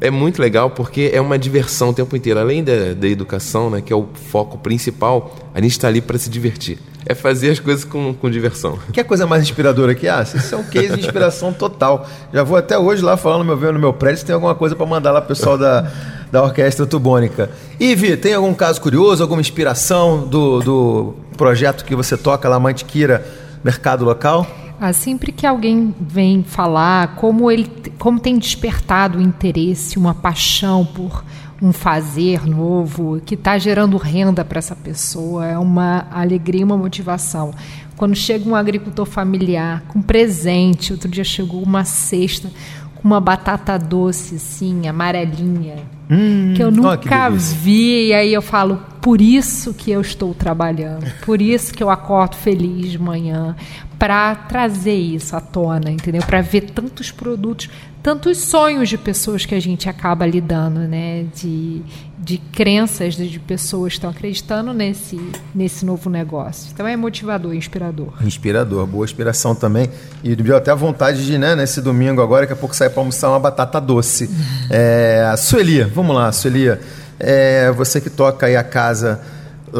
é 0.00 0.10
muito 0.10 0.40
legal 0.40 0.70
porque 0.70 1.10
é 1.12 1.20
uma 1.20 1.38
diversão 1.38 1.90
o 1.90 1.94
tempo 1.94 2.16
inteiro. 2.16 2.38
Além 2.38 2.62
da, 2.62 2.92
da 2.94 3.08
educação, 3.08 3.70
né, 3.70 3.80
que 3.80 3.92
é 3.92 3.96
o 3.96 4.08
foco 4.30 4.58
principal, 4.58 5.34
a 5.54 5.60
gente 5.60 5.72
está 5.72 5.88
ali 5.88 6.00
para 6.00 6.18
se 6.18 6.28
divertir. 6.28 6.78
É 7.06 7.14
fazer 7.14 7.50
as 7.50 7.60
coisas 7.60 7.84
com, 7.84 8.14
com 8.14 8.30
diversão. 8.30 8.78
Que 8.92 9.04
coisa 9.04 9.26
mais 9.26 9.42
inspiradora 9.42 9.94
que 9.94 10.08
ah, 10.08 10.22
isso 10.22 10.54
é 10.54 10.58
um 10.58 10.64
case 10.64 10.94
de 10.94 11.00
inspiração 11.00 11.52
total. 11.52 12.08
Já 12.32 12.42
vou 12.42 12.56
até 12.56 12.78
hoje 12.78 13.02
lá 13.02 13.16
falando 13.16 13.44
no 13.44 13.56
meu, 13.56 13.72
no 13.72 13.78
meu 13.78 13.92
prédio 13.92 14.20
se 14.20 14.24
tem 14.24 14.34
alguma 14.34 14.54
coisa 14.54 14.74
para 14.74 14.86
mandar 14.86 15.12
lá 15.12 15.20
pro 15.20 15.28
pessoal 15.28 15.58
da, 15.58 15.90
da 16.32 16.42
Orquestra 16.42 16.86
Tubônica. 16.86 17.50
Ivi, 17.78 18.16
tem 18.16 18.34
algum 18.34 18.54
caso 18.54 18.80
curioso, 18.80 19.22
alguma 19.22 19.40
inspiração 19.40 20.26
do, 20.26 20.60
do 20.60 21.14
projeto 21.36 21.84
que 21.84 21.94
você 21.94 22.16
toca 22.16 22.48
lá, 22.48 22.58
Mantiqueira, 22.58 23.26
Mercado 23.62 24.04
Local? 24.04 24.46
Ah, 24.80 24.92
sempre 24.92 25.30
que 25.30 25.46
alguém 25.46 25.94
vem 26.00 26.42
falar 26.42 27.14
como 27.16 27.50
ele 27.50 27.70
como 27.98 28.18
tem 28.18 28.38
despertado 28.38 29.18
o 29.18 29.22
interesse, 29.22 29.96
uma 29.96 30.12
paixão 30.12 30.84
por 30.84 31.24
um 31.62 31.72
fazer 31.72 32.46
novo, 32.46 33.20
que 33.24 33.34
está 33.34 33.58
gerando 33.58 33.96
renda 33.96 34.44
para 34.44 34.58
essa 34.58 34.74
pessoa, 34.74 35.46
é 35.46 35.58
uma 35.58 36.06
alegria, 36.10 36.64
uma 36.64 36.76
motivação. 36.76 37.52
Quando 37.96 38.14
chega 38.14 38.48
um 38.48 38.56
agricultor 38.56 39.06
familiar 39.06 39.82
com 39.88 40.02
presente, 40.02 40.92
outro 40.92 41.08
dia 41.08 41.24
chegou 41.24 41.62
uma 41.62 41.84
cesta 41.84 42.50
com 42.96 43.08
uma 43.08 43.20
batata 43.20 43.78
doce, 43.78 44.36
assim, 44.36 44.88
amarelinha, 44.88 45.76
hum, 46.10 46.54
que 46.56 46.62
eu 46.62 46.70
nunca 46.70 47.30
que 47.30 47.38
vi, 47.38 48.08
e 48.08 48.14
aí 48.14 48.32
eu 48.32 48.42
falo, 48.42 48.80
por 49.00 49.20
isso 49.20 49.74
que 49.74 49.90
eu 49.90 50.00
estou 50.00 50.34
trabalhando, 50.34 51.06
por 51.24 51.40
isso 51.40 51.72
que 51.72 51.82
eu 51.82 51.90
acordo 51.90 52.34
feliz 52.34 52.90
de 52.90 52.98
manhã, 52.98 53.54
para 53.98 54.34
trazer 54.34 54.96
isso 54.96 55.36
à 55.36 55.40
tona, 55.40 55.90
entendeu? 55.90 56.22
Para 56.22 56.40
ver 56.40 56.62
tantos 56.70 57.10
produtos, 57.10 57.68
tantos 58.04 58.36
sonhos 58.36 58.90
de 58.90 58.98
pessoas 58.98 59.46
que 59.46 59.54
a 59.54 59.60
gente 59.60 59.88
acaba 59.88 60.26
lidando, 60.26 60.80
né? 60.80 61.24
De, 61.34 61.80
de 62.18 62.36
crenças 62.36 63.14
de 63.14 63.40
pessoas 63.40 63.94
que 63.94 63.96
estão 63.96 64.10
acreditando 64.10 64.74
nesse, 64.74 65.18
nesse 65.54 65.86
novo 65.86 66.10
negócio. 66.10 66.68
Então 66.70 66.86
é 66.86 66.94
motivador, 66.96 67.54
inspirador. 67.54 68.12
Inspirador, 68.20 68.86
boa 68.86 69.06
inspiração 69.06 69.54
também. 69.54 69.88
E 70.22 70.36
deu 70.36 70.54
até 70.54 70.70
a 70.70 70.74
vontade 70.74 71.24
de, 71.24 71.38
né, 71.38 71.56
nesse 71.56 71.80
domingo 71.80 72.20
agora, 72.20 72.42
daqui 72.42 72.52
a 72.52 72.56
pouco 72.56 72.76
sair 72.76 72.90
para 72.90 73.00
almoçar 73.00 73.30
uma 73.30 73.40
batata 73.40 73.80
doce. 73.80 74.28
é, 74.68 75.34
Sueli, 75.38 75.82
vamos 75.84 76.14
lá, 76.14 76.30
Sueli. 76.30 76.76
É, 77.18 77.72
você 77.72 78.02
que 78.02 78.10
toca 78.10 78.44
aí 78.44 78.54
a 78.54 78.62
casa 78.62 79.22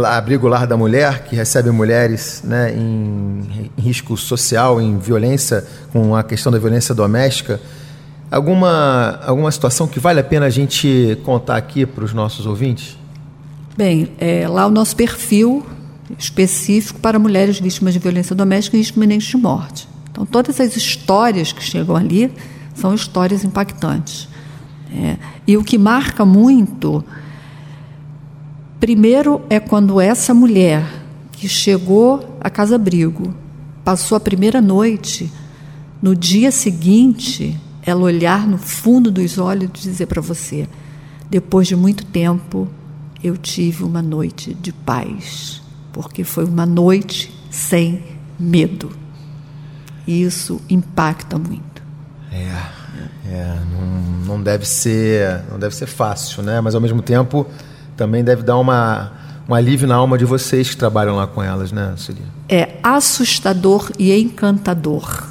abrigo 0.03 0.49
lar 0.49 0.67
da 0.67 0.79
mulher, 0.79 1.25
que 1.25 1.37
recebe 1.37 1.71
mulheres 1.71 2.41
né, 2.43 2.73
em, 2.73 3.71
em, 3.77 3.83
risco 3.83 4.17
social, 4.17 4.81
em 4.81 4.99
violência, 4.99 5.63
com 5.93 6.17
a 6.17 6.25
questão 6.25 6.51
da 6.51 6.59
violência 6.59 6.95
doméstica. 6.95 7.61
Alguma, 8.31 9.21
alguma 9.25 9.51
situação 9.51 9.87
que 9.87 10.01
vale 10.01 10.21
a 10.21 10.25
pena 10.25 10.47
a 10.47 10.51
gente 10.51 11.19
contar 11.25 11.57
aqui 11.57 11.87
para 11.87 12.05
os 12.05 12.13
nossos 12.13 12.47
ouvintes? 12.47 12.99
Bem, 13.77 14.11
é, 14.19 14.49
lá 14.49 14.67
o 14.67 14.71
nosso 14.71 14.97
perfil 14.97 15.65
específico 16.19 17.01
para 17.01 17.19
mulheres 17.19 17.59
vítimas 17.59 17.95
de 17.95 18.01
violência 18.01 18.35
doméstica 18.35 18.77
e 18.77 18.81
risco 18.81 18.99
iminente 18.99 19.29
de 19.29 19.37
morte. 19.37 19.89
Então, 20.11 20.25
todas 20.25 20.61
as 20.61 20.77
histórias 20.77 21.53
que 21.53 21.63
chegam 21.63 21.97
ali 21.97 22.33
são 22.75 22.95
histórias 22.95 23.45
impactantes. 23.45 24.29
É, 24.93 25.17
e 25.47 25.57
o 25.57 25.65
que 25.65 25.77
marca 25.77 26.25
muito 26.25 27.05
Primeiro 28.85 29.41
é 29.49 29.59
quando 29.59 29.99
essa 29.99 30.35
mulher 30.35 30.85
que 31.33 31.49
chegou 31.49 32.37
à 32.39 32.51
Casa 32.51 32.75
Abrigo, 32.75 33.35
passou 33.83 34.15
a 34.15 34.21
primeira 34.21 34.61
noite, 34.61 35.33
no 36.03 36.15
dia 36.15 36.51
seguinte, 36.51 37.59
ela 37.87 38.01
olhar 38.03 38.47
no 38.47 38.59
fundo 38.59 39.11
dos 39.11 39.39
olhos 39.39 39.65
e 39.65 39.89
dizer 39.89 40.07
para 40.07 40.21
você: 40.21 40.69
depois 41.31 41.69
de 41.69 41.77
muito 41.77 42.05
tempo, 42.05 42.69
eu 43.23 43.37
tive 43.37 43.85
uma 43.85 44.03
noite 44.03 44.55
de 44.55 44.73
paz, 44.73 45.63
porque 45.93 46.25
foi 46.25 46.45
uma 46.45 46.67
noite 46.67 47.35
sem 47.51 48.03
medo. 48.39 48.91
E 50.07 50.23
isso 50.23 50.61
impacta 50.69 51.39
muito. 51.39 51.83
É, 52.31 53.31
é 53.31 53.59
não, 53.71 54.37
não 54.37 54.43
deve 54.43 54.67
ser, 54.67 55.43
não 55.51 55.59
deve 55.59 55.75
ser 55.75 55.87
fácil, 55.87 56.43
né? 56.43 56.61
Mas 56.61 56.75
ao 56.75 56.81
mesmo 56.81 57.01
tempo 57.01 57.47
também 57.97 58.23
deve 58.23 58.43
dar 58.43 58.59
uma, 58.59 59.13
um 59.49 59.55
alívio 59.55 59.87
na 59.87 59.95
alma 59.95 60.19
de 60.19 60.25
vocês 60.25 60.69
que 60.69 60.77
trabalham 60.77 61.17
lá 61.17 61.27
com 61.27 61.43
elas, 61.43 61.73
né, 61.73 61.95
Celia? 61.97 62.27
É 62.49 62.77
assustador 62.83 63.91
e 63.99 64.13
encantador. 64.13 65.27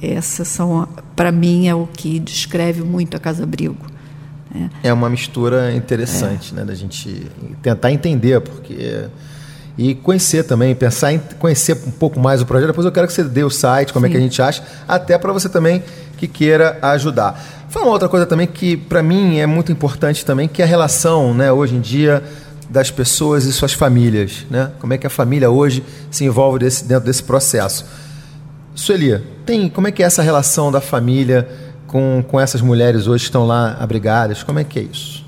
Essas 0.00 0.48
são, 0.48 0.88
para 1.14 1.32
mim, 1.32 1.68
é 1.68 1.74
o 1.74 1.86
que 1.86 2.18
descreve 2.18 2.82
muito 2.82 3.16
a 3.16 3.20
Casa 3.20 3.42
Abrigo. 3.42 3.76
Né? 4.54 4.70
É 4.82 4.92
uma 4.92 5.08
mistura 5.08 5.74
interessante, 5.74 6.52
é. 6.52 6.56
né, 6.56 6.64
da 6.64 6.74
gente 6.74 7.26
tentar 7.62 7.92
entender, 7.92 8.40
porque 8.40 9.08
e 9.76 9.94
conhecer 9.94 10.44
também, 10.44 10.74
pensar 10.74 11.12
em 11.12 11.20
conhecer 11.38 11.76
um 11.86 11.90
pouco 11.90 12.20
mais 12.20 12.42
o 12.42 12.46
projeto. 12.46 12.68
Depois 12.68 12.84
eu 12.84 12.92
quero 12.92 13.06
que 13.06 13.12
você 13.12 13.24
dê 13.24 13.42
o 13.42 13.50
site, 13.50 13.92
como 13.92 14.06
Sim. 14.06 14.10
é 14.10 14.12
que 14.12 14.18
a 14.18 14.20
gente 14.20 14.42
acha, 14.42 14.62
até 14.86 15.16
para 15.16 15.32
você 15.32 15.48
também 15.48 15.82
que 16.16 16.28
queira 16.28 16.78
ajudar. 16.82 17.42
Fala 17.68 17.86
uma 17.86 17.92
outra 17.92 18.08
coisa 18.08 18.26
também 18.26 18.46
que 18.46 18.76
para 18.76 19.02
mim 19.02 19.38
é 19.38 19.46
muito 19.46 19.72
importante 19.72 20.24
também, 20.24 20.46
que 20.46 20.60
é 20.60 20.64
a 20.64 20.68
relação, 20.68 21.32
né, 21.32 21.50
hoje 21.50 21.74
em 21.74 21.80
dia 21.80 22.22
das 22.68 22.90
pessoas 22.90 23.44
e 23.44 23.52
suas 23.52 23.72
famílias, 23.72 24.46
né? 24.50 24.70
Como 24.78 24.94
é 24.94 24.98
que 24.98 25.06
a 25.06 25.10
família 25.10 25.50
hoje 25.50 25.84
se 26.10 26.24
envolve 26.24 26.58
desse, 26.58 26.84
dentro 26.84 27.04
desse 27.04 27.22
processo? 27.22 27.84
Sueli, 28.74 29.18
tem 29.44 29.68
como 29.68 29.88
é 29.88 29.92
que 29.92 30.02
é 30.02 30.06
essa 30.06 30.22
relação 30.22 30.72
da 30.72 30.80
família 30.80 31.48
com, 31.86 32.24
com 32.26 32.40
essas 32.40 32.60
mulheres 32.60 33.06
hoje 33.06 33.24
que 33.24 33.28
estão 33.28 33.46
lá 33.46 33.76
abrigadas? 33.78 34.42
Como 34.42 34.58
é 34.58 34.64
que 34.64 34.78
é 34.78 34.82
isso? 34.82 35.24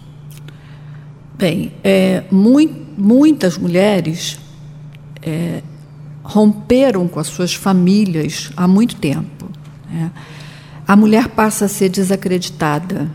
Bem, 1.36 1.72
é, 1.82 2.24
muitas 2.30 3.58
mulheres 3.58 4.38
é, 5.20 5.62
romperam 6.22 7.06
com 7.08 7.20
as 7.20 7.26
suas 7.26 7.54
famílias 7.54 8.50
há 8.56 8.66
muito 8.66 8.96
tempo. 8.96 9.50
Né? 9.90 10.10
a 10.86 10.96
mulher 10.96 11.28
passa 11.28 11.64
a 11.64 11.68
ser 11.68 11.88
desacreditada. 11.88 13.10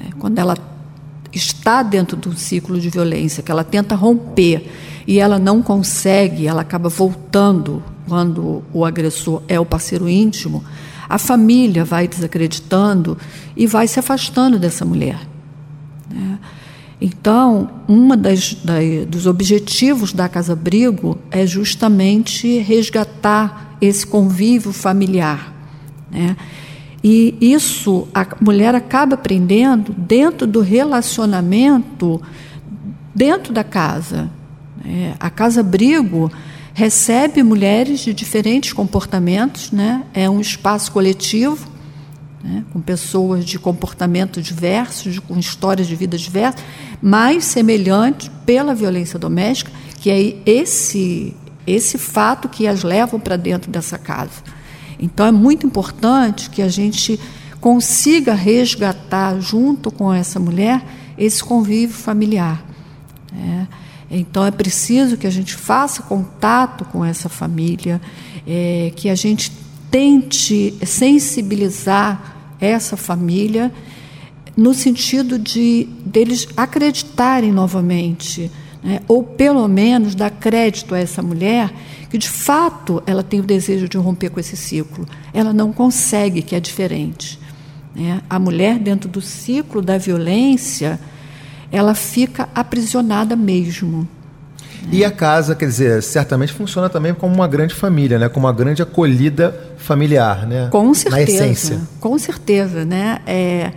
Né? 0.00 0.10
Quando 0.18 0.38
ela 0.38 0.56
está 1.32 1.82
dentro 1.82 2.16
de 2.16 2.28
um 2.28 2.36
ciclo 2.36 2.80
de 2.80 2.88
violência, 2.88 3.42
que 3.42 3.50
ela 3.50 3.64
tenta 3.64 3.94
romper 3.94 4.70
e 5.06 5.18
ela 5.18 5.38
não 5.38 5.62
consegue, 5.62 6.46
ela 6.46 6.62
acaba 6.62 6.88
voltando 6.88 7.82
quando 8.08 8.62
o 8.72 8.84
agressor 8.84 9.42
é 9.48 9.58
o 9.58 9.66
parceiro 9.66 10.08
íntimo, 10.08 10.64
a 11.08 11.18
família 11.18 11.84
vai 11.84 12.08
desacreditando 12.08 13.16
e 13.56 13.66
vai 13.66 13.86
se 13.86 13.98
afastando 13.98 14.58
dessa 14.58 14.84
mulher. 14.84 15.20
Né? 16.10 16.38
Então, 17.00 17.70
um 17.88 18.08
dos 19.08 19.26
objetivos 19.26 20.12
da 20.12 20.28
Casa 20.28 20.54
Abrigo 20.54 21.18
é 21.30 21.46
justamente 21.46 22.58
resgatar 22.58 23.76
esse 23.80 24.06
convívio 24.06 24.72
familiar. 24.72 25.52
Né? 26.10 26.36
E 27.04 27.36
isso 27.40 28.08
a 28.14 28.26
mulher 28.40 28.74
acaba 28.74 29.14
aprendendo 29.14 29.92
dentro 29.92 30.46
do 30.46 30.60
relacionamento, 30.60 32.20
dentro 33.14 33.52
da 33.52 33.62
casa. 33.62 34.30
É, 34.84 35.14
a 35.20 35.30
Casa 35.30 35.60
Abrigo 35.60 36.30
recebe 36.76 37.42
mulheres 37.42 38.00
de 38.00 38.12
diferentes 38.12 38.74
comportamentos, 38.74 39.72
né? 39.72 40.04
é 40.12 40.28
um 40.28 40.42
espaço 40.42 40.92
coletivo, 40.92 41.66
né? 42.44 42.62
com 42.70 42.82
pessoas 42.82 43.46
de 43.46 43.58
comportamento 43.58 44.42
diversos, 44.42 45.18
com 45.18 45.38
histórias 45.38 45.88
de 45.88 45.96
vida 45.96 46.18
diversas, 46.18 46.62
mas 47.00 47.46
semelhantes 47.46 48.30
pela 48.44 48.74
violência 48.74 49.18
doméstica, 49.18 49.72
que 50.02 50.10
é 50.10 50.36
esse, 50.44 51.34
esse 51.66 51.96
fato 51.96 52.46
que 52.46 52.66
as 52.66 52.82
levam 52.82 53.18
para 53.18 53.38
dentro 53.38 53.70
dessa 53.70 53.96
casa. 53.96 54.42
Então 55.00 55.24
é 55.24 55.32
muito 55.32 55.66
importante 55.66 56.50
que 56.50 56.60
a 56.60 56.68
gente 56.68 57.18
consiga 57.58 58.34
resgatar, 58.34 59.40
junto 59.40 59.90
com 59.90 60.12
essa 60.12 60.38
mulher, 60.38 60.84
esse 61.16 61.42
convívio 61.42 61.96
familiar. 61.96 62.62
Né? 63.32 63.66
Então 64.10 64.44
é 64.44 64.50
preciso 64.50 65.16
que 65.16 65.26
a 65.26 65.30
gente 65.30 65.54
faça 65.54 66.02
contato 66.02 66.84
com 66.84 67.04
essa 67.04 67.28
família, 67.28 68.00
é, 68.46 68.92
que 68.94 69.08
a 69.08 69.14
gente 69.14 69.50
tente 69.90 70.74
sensibilizar 70.84 72.36
essa 72.60 72.96
família 72.96 73.72
no 74.56 74.72
sentido 74.72 75.38
de 75.38 75.88
deles 76.04 76.48
acreditarem 76.56 77.52
novamente, 77.52 78.50
né? 78.82 79.00
ou 79.06 79.22
pelo 79.22 79.66
menos 79.68 80.14
dar 80.14 80.30
crédito 80.30 80.94
a 80.94 80.98
essa 80.98 81.22
mulher 81.22 81.72
que 82.08 82.16
de 82.16 82.28
fato 82.28 83.02
ela 83.06 83.22
tem 83.22 83.40
o 83.40 83.42
desejo 83.42 83.88
de 83.88 83.98
romper 83.98 84.30
com 84.30 84.40
esse 84.40 84.56
ciclo. 84.56 85.06
Ela 85.34 85.52
não 85.52 85.72
consegue, 85.72 86.40
que 86.40 86.54
é 86.54 86.60
diferente. 86.60 87.38
Né? 87.94 88.22
A 88.30 88.38
mulher, 88.38 88.78
dentro 88.78 89.08
do 89.08 89.20
ciclo 89.20 89.82
da 89.82 89.98
violência, 89.98 90.98
ela 91.70 91.94
fica 91.94 92.48
aprisionada 92.54 93.36
mesmo. 93.36 94.08
E 94.90 95.04
a 95.04 95.10
casa, 95.10 95.54
quer 95.54 95.66
dizer, 95.66 96.02
certamente 96.02 96.52
funciona 96.52 96.88
também 96.88 97.12
como 97.12 97.34
uma 97.34 97.48
grande 97.48 97.74
família, 97.74 98.18
né? 98.18 98.28
como 98.28 98.46
uma 98.46 98.52
grande 98.52 98.82
acolhida 98.82 99.74
familiar, 99.78 100.46
né? 100.46 100.68
Com 100.70 100.94
certeza. 100.94 101.16
Na 101.16 101.22
essência. 101.22 101.80
Com 101.98 102.16
certeza, 102.18 102.84
né? 102.84 103.20
É, 103.26 103.72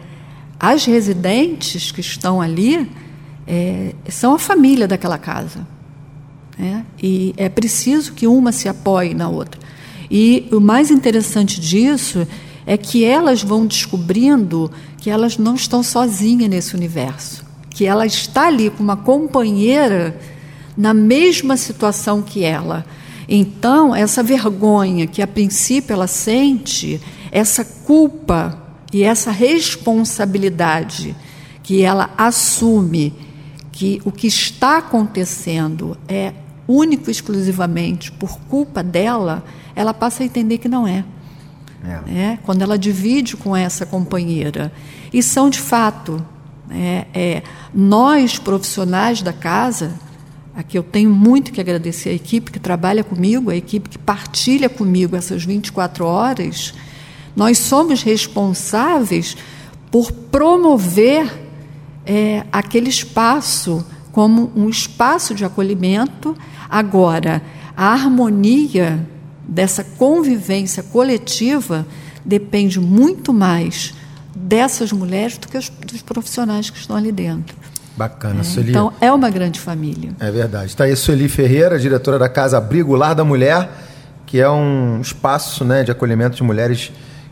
as 0.60 0.86
residentes 0.86 1.92
que 1.92 2.02
estão 2.02 2.40
ali 2.40 2.92
é, 3.48 3.96
são 4.08 4.36
a 4.36 4.40
família 4.40 4.88
daquela 4.88 5.18
casa. 5.18 5.66
Né? 6.58 6.86
E 7.02 7.34
é 7.38 7.50
preciso 7.50 8.14
que 8.14 8.28
uma 8.28 8.52
se 8.52 8.68
apoie 8.68 9.14
na 9.14 9.30
outra. 9.30 9.60
E 10.12 10.48
o 10.52 10.60
mais 10.60 10.92
interessante 10.92 11.60
disso 11.60 12.28
é 12.66 12.78
que 12.78 13.04
elas 13.04 13.42
vão 13.42 13.66
descobrindo 13.66 14.72
que 14.98 15.10
elas 15.10 15.38
não 15.38 15.56
estão 15.56 15.82
sozinhas 15.82 16.50
nesse 16.50 16.76
universo, 16.76 17.44
que 17.80 17.86
ela 17.86 18.06
está 18.06 18.48
ali 18.48 18.70
com 18.70 18.84
uma 18.84 18.98
companheira 18.98 20.20
na 20.76 20.94
mesma 20.94 21.56
situação 21.56 22.22
que 22.22 22.44
ela. 22.44 22.86
Então, 23.26 23.96
essa 23.96 24.22
vergonha 24.22 25.08
que 25.08 25.22
a 25.22 25.28
princípio 25.28 25.94
ela 25.94 26.06
sente, 26.06 27.00
essa 27.32 27.64
culpa 27.64 28.62
e 28.92 29.02
essa 29.02 29.32
responsabilidade 29.32 31.16
que 31.64 31.82
ela 31.82 32.10
assume 32.18 33.14
que 33.72 34.02
o 34.04 34.12
que 34.12 34.28
está 34.28 34.80
acontecendo 34.80 35.98
é 36.06 36.34
único 36.68 37.10
e 37.10 37.12
exclusivamente 37.12 38.12
por 38.12 38.38
culpa 38.50 38.84
dela, 38.84 39.42
ela 39.74 39.94
passa 39.94 40.22
a 40.22 40.26
entender 40.26 40.58
que 40.58 40.68
não 40.68 40.86
é. 40.86 41.06
É. 41.82 42.14
é. 42.14 42.40
quando 42.44 42.62
ela 42.62 42.78
divide 42.78 43.38
com 43.38 43.56
essa 43.56 43.86
companheira. 43.86 44.70
E 45.14 45.24
são, 45.24 45.50
de 45.50 45.62
fato, 45.62 46.22
é, 46.70 47.06
é, 47.14 47.44
nós 47.74 48.38
profissionais 48.38 49.22
da 49.22 49.34
casa, 49.34 49.94
aqui 50.56 50.78
eu 50.78 50.84
tenho 50.84 51.10
muito 51.10 51.52
que 51.52 51.60
agradecer 51.62 52.10
a 52.10 52.14
equipe 52.14 52.52
que 52.52 52.60
trabalha 52.60 53.04
comigo, 53.04 53.50
a 53.50 53.56
equipe 53.56 53.90
que 53.90 53.98
partilha 53.98 54.70
comigo 54.70 55.16
essas 55.16 55.44
24 55.44 56.06
horas, 56.06 56.74
nós 57.36 57.58
somos 57.58 58.04
responsáveis 58.04 59.38
por 59.92 60.12
promover 60.12 61.32
é, 62.06 62.44
aquele 62.52 62.90
espaço 62.90 63.86
como 64.12 64.52
um 64.56 64.70
espaço 64.70 65.34
de 65.34 65.46
acolhimento. 65.46 66.36
Agora, 66.70 67.42
a 67.76 67.94
harmonia 67.94 69.08
dessa 69.48 69.84
convivência 69.84 70.84
coletiva 70.84 71.88
depende 72.26 72.80
muito 72.80 73.34
mais 73.34 73.94
dessas 74.40 74.92
mulheres 74.92 75.38
do 75.38 75.48
que 75.48 75.58
os, 75.58 75.70
dos 75.70 76.02
profissionais 76.02 76.70
que 76.70 76.78
estão 76.78 76.96
ali 76.96 77.12
dentro. 77.12 77.56
Bacana, 77.98 78.40
é, 78.40 78.44
Sueli. 78.44 78.70
Então, 78.70 78.94
é 79.02 79.12
uma 79.12 79.30
grande 79.30 79.60
família. 79.60 80.12
É 80.20 80.32
verdade. 80.32 80.68
Está 80.68 80.86
aí 80.86 80.94
a 80.94 80.96
Sueli 80.96 81.28
Ferreira, 81.28 81.78
diretora 81.78 82.18
da 82.18 82.30
Casa 82.30 82.58
Abrigo 82.58 82.96
Lar 82.96 83.14
da 83.14 83.26
Mulher, 83.26 83.70
que 84.26 84.40
é 84.40 84.50
um 84.50 85.02
espaço 85.02 85.66
né, 85.66 85.84
de 85.84 85.92
acolhimento 85.92 86.38
de 86.38 86.44
mulheres 86.44 86.92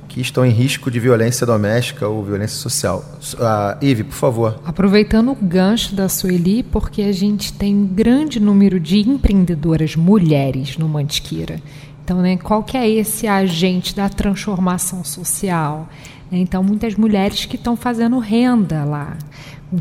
que 0.10 0.20
estão 0.20 0.46
em 0.46 0.50
risco 0.50 0.90
de 0.90 1.00
violência 1.00 1.46
doméstica 1.46 2.08
ou 2.08 2.24
violência 2.24 2.58
social. 2.58 3.06
Uh, 3.36 3.86
Ive, 3.86 4.04
por 4.06 4.16
favor. 4.16 4.60
Aproveitando 4.66 5.32
o 5.32 5.36
gancho 5.36 5.96
da 5.96 6.10
Sueli, 6.10 6.64
porque 6.64 7.04
a 7.04 7.12
gente 7.12 7.54
tem 7.54 7.76
um 7.76 7.86
grande 7.86 8.40
número 8.40 8.80
de 8.80 9.00
empreendedoras 9.00 9.96
mulheres 9.96 10.78
no 10.78 10.90
Mantiqueira. 10.90 11.62
Então, 12.04 12.22
né, 12.22 12.38
qual 12.38 12.64
que 12.64 12.76
é 12.76 12.90
esse 12.90 13.28
agente 13.28 13.96
da 13.96 14.10
transformação 14.10 15.04
social? 15.04 15.88
Então, 16.32 16.64
muitas 16.64 16.96
mulheres 16.96 17.46
que 17.46 17.56
estão 17.56 17.76
fazendo 17.76 18.20
renda 18.20 18.84
lá, 18.84 19.18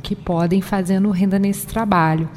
que 0.03 0.15
podem 0.15 0.61
fazendo 0.61 1.11
renda 1.11 1.39
nesse 1.39 1.67
trabalho. 1.67 2.29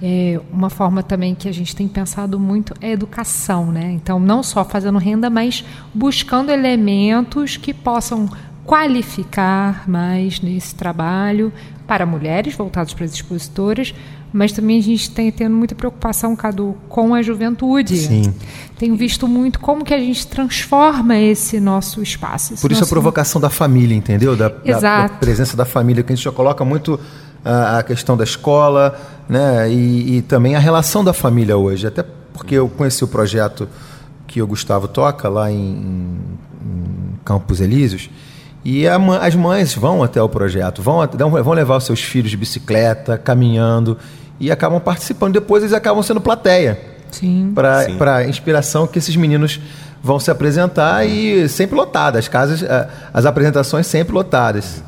É, 0.00 0.40
uma 0.52 0.70
forma 0.70 1.02
também 1.02 1.34
que 1.34 1.48
a 1.48 1.52
gente 1.52 1.74
tem 1.74 1.88
pensado 1.88 2.38
muito 2.38 2.72
é 2.80 2.92
educação, 2.92 3.72
né? 3.72 3.90
Então, 3.92 4.20
não 4.20 4.42
só 4.42 4.64
fazendo 4.64 4.98
renda, 4.98 5.28
mas 5.28 5.64
buscando 5.92 6.50
elementos 6.50 7.56
que 7.56 7.74
possam 7.74 8.28
qualificar 8.64 9.88
mais 9.88 10.40
nesse 10.40 10.74
trabalho 10.74 11.52
para 11.86 12.04
mulheres 12.04 12.54
voltados 12.54 12.92
para 12.92 13.06
as 13.06 13.14
expositoras, 13.14 13.94
mas 14.32 14.52
também 14.52 14.78
a 14.78 14.82
gente 14.82 15.10
tem 15.10 15.30
tendo 15.32 15.56
muita 15.56 15.74
preocupação, 15.74 16.36
Cadu, 16.36 16.76
com 16.88 17.14
a 17.14 17.22
juventude. 17.22 17.96
Sim. 17.96 18.34
Tenho 18.78 18.94
visto 18.94 19.26
muito 19.26 19.58
como 19.58 19.84
que 19.84 19.94
a 19.94 19.98
gente 19.98 20.26
transforma 20.26 21.16
esse 21.16 21.58
nosso 21.58 22.02
espaço. 22.02 22.54
Esse 22.54 22.62
Por 22.62 22.70
isso 22.70 22.82
nosso... 22.82 22.92
a 22.92 22.94
provocação 22.94 23.40
da 23.40 23.48
família, 23.48 23.94
entendeu? 23.94 24.36
Da, 24.36 24.48
da, 24.48 24.80
da, 24.80 25.08
presença 25.08 25.56
da 25.56 25.64
família, 25.64 26.02
que 26.02 26.12
a 26.12 26.16
gente 26.16 26.24
já 26.24 26.32
coloca 26.32 26.64
muito 26.64 27.00
a, 27.44 27.78
a 27.78 27.82
questão 27.82 28.16
da 28.16 28.24
escola, 28.24 29.00
né? 29.28 29.70
E, 29.70 30.18
e, 30.18 30.22
também 30.22 30.54
a 30.54 30.58
relação 30.58 31.02
da 31.02 31.12
família 31.12 31.56
hoje. 31.56 31.86
Até 31.86 32.04
porque 32.32 32.54
eu 32.54 32.68
conheci 32.68 33.02
o 33.02 33.08
projeto 33.08 33.68
que 34.26 34.42
o 34.42 34.46
Gustavo 34.46 34.86
toca 34.86 35.28
lá 35.28 35.50
em, 35.50 35.56
em 35.56 37.18
Campos 37.24 37.60
Elíseos. 37.60 38.10
E 38.62 38.86
a, 38.86 38.96
as 39.22 39.34
mães 39.34 39.74
vão 39.74 40.02
até 40.02 40.20
o 40.22 40.28
projeto, 40.28 40.82
vão, 40.82 41.00
vão 41.42 41.52
levar 41.54 41.78
os 41.78 41.84
seus 41.84 42.02
filhos 42.02 42.30
de 42.30 42.36
bicicleta, 42.36 43.16
caminhando 43.16 43.96
e 44.40 44.50
acabam 44.50 44.80
participando. 44.80 45.34
Depois 45.34 45.62
eles 45.62 45.74
acabam 45.74 46.02
sendo 46.02 46.20
plateia. 46.20 46.78
Sim. 47.10 47.52
Para 47.54 48.26
inspiração 48.28 48.86
que 48.86 48.98
esses 48.98 49.16
meninos 49.16 49.60
vão 50.02 50.20
se 50.20 50.30
apresentar 50.30 51.06
e 51.06 51.48
sempre 51.48 51.74
lotadas, 51.76 52.24
as 52.24 52.28
casas, 52.28 52.64
as 53.12 53.26
apresentações 53.26 53.86
sempre 53.86 54.12
lotadas. 54.14 54.82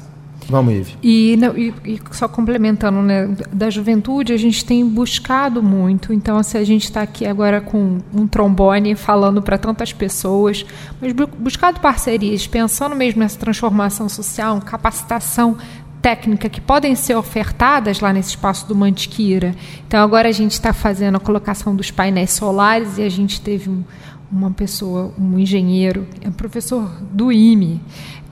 Vamos, 0.51 0.75
Ive. 0.75 0.97
E, 1.01 1.37
não, 1.39 1.57
e, 1.57 1.73
e, 1.85 2.01
só 2.11 2.27
complementando, 2.27 3.01
né, 3.01 3.29
da 3.53 3.71
juventude, 3.71 4.33
a 4.33 4.37
gente 4.37 4.65
tem 4.65 4.85
buscado 4.85 5.63
muito. 5.63 6.13
Então, 6.13 6.43
se 6.43 6.59
a 6.59 6.65
gente 6.65 6.85
está 6.85 7.03
aqui 7.03 7.25
agora 7.25 7.61
com 7.61 7.99
um 8.13 8.27
trombone 8.27 8.97
falando 8.97 9.41
para 9.41 9.57
tantas 9.57 9.93
pessoas, 9.93 10.67
mas 11.01 11.13
buscado 11.13 11.79
parcerias, 11.79 12.49
pensando 12.49 12.97
mesmo 12.97 13.21
nessa 13.21 13.39
transformação 13.39 14.09
social, 14.09 14.61
capacitação 14.61 15.57
técnica 16.01 16.49
que 16.49 16.61
podem 16.61 16.95
ser 16.95 17.15
ofertadas 17.15 18.01
lá 18.01 18.13
nesse 18.13 18.31
espaço 18.31 18.67
do 18.67 18.75
Mantiqueira. 18.75 19.55
Então, 19.87 20.03
agora 20.03 20.29
a 20.29 20.33
gente 20.33 20.53
está 20.53 20.73
fazendo 20.73 21.17
a 21.17 21.21
colocação 21.21 21.77
dos 21.77 21.91
painéis 21.91 22.31
solares 22.31 22.99
e 22.99 23.03
a 23.03 23.09
gente 23.09 23.41
teve 23.41 23.69
um, 23.69 23.85
uma 24.31 24.51
pessoa, 24.51 25.13
um 25.19 25.39
engenheiro, 25.39 26.07
é 26.21 26.29
um 26.29 26.33
professor 26.33 26.91
do 27.11 27.31
IME, 27.31 27.81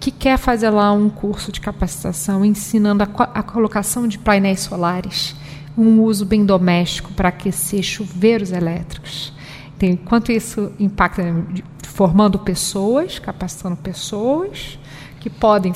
que 0.00 0.10
quer 0.10 0.38
fazer 0.38 0.70
lá 0.70 0.92
um 0.92 1.10
curso 1.10 1.52
de 1.52 1.60
capacitação 1.60 2.44
ensinando 2.44 3.02
a, 3.02 3.06
a 3.34 3.42
colocação 3.42 4.06
de 4.08 4.18
painéis 4.18 4.60
solares, 4.60 5.34
um 5.76 6.00
uso 6.02 6.24
bem 6.24 6.44
doméstico 6.44 7.12
para 7.12 7.28
aquecer 7.28 7.82
chuveiros 7.82 8.50
elétricos. 8.50 9.32
Então, 9.76 9.88
enquanto 9.88 10.32
isso 10.32 10.72
impacta 10.78 11.22
formando 11.82 12.38
pessoas, 12.38 13.18
capacitando 13.18 13.76
pessoas 13.76 14.78
que 15.20 15.28
podem 15.28 15.72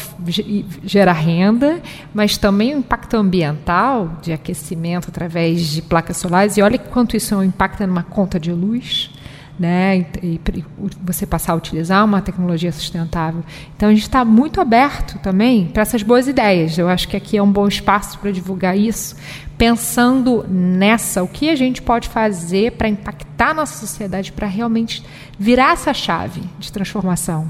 gerar 0.85 1.12
renda, 1.12 1.81
mas 2.14 2.36
também 2.36 2.74
o 2.74 2.78
impacto 2.78 3.16
ambiental 3.16 4.19
de 4.23 4.32
aquecimento 4.32 5.09
através 5.09 5.69
de 5.69 5.82
placas 5.82 6.16
solares. 6.16 6.56
E 6.56 6.62
olha 6.62 6.78
quanto 6.78 7.16
isso 7.16 7.43
impacta 7.43 7.86
numa 7.86 8.02
conta 8.02 8.39
de 8.39 8.52
luz 8.52 9.10
né? 9.59 10.06
E, 10.23 10.40
e, 10.52 10.64
você 11.02 11.27
passar 11.27 11.52
a 11.52 11.56
utilizar 11.56 12.05
uma 12.05 12.20
tecnologia 12.20 12.73
sustentável. 12.73 13.44
Então 13.77 13.89
a 13.89 13.93
gente 13.93 14.02
está 14.02 14.24
muito 14.24 14.60
aberto 14.60 15.19
também 15.19 15.66
para 15.66 15.82
essas 15.82 16.02
boas 16.02 16.27
ideias. 16.27 16.77
Eu 16.78 16.89
acho 16.89 17.06
que 17.06 17.16
aqui 17.16 17.36
é 17.36 17.43
um 17.43 17.51
bom 17.51 17.69
espaço 17.69 18.19
para 18.19 18.32
divulgar 18.32 18.77
isso, 18.77 19.14
pensando 19.56 20.44
nessa, 20.48 21.23
o 21.23 21.28
que 21.28 21.48
a 21.51 21.56
gente 21.56 21.82
pode 21.82 22.09
fazer 22.09 22.73
para 22.73 22.89
impactar 22.89 23.55
nossa 23.55 23.78
sociedade, 23.78 24.32
para 24.32 24.47
realmente 24.47 25.05
virar 25.39 25.74
essa 25.74 25.93
chave 25.93 26.43
de 26.59 26.73
transformação. 26.73 27.48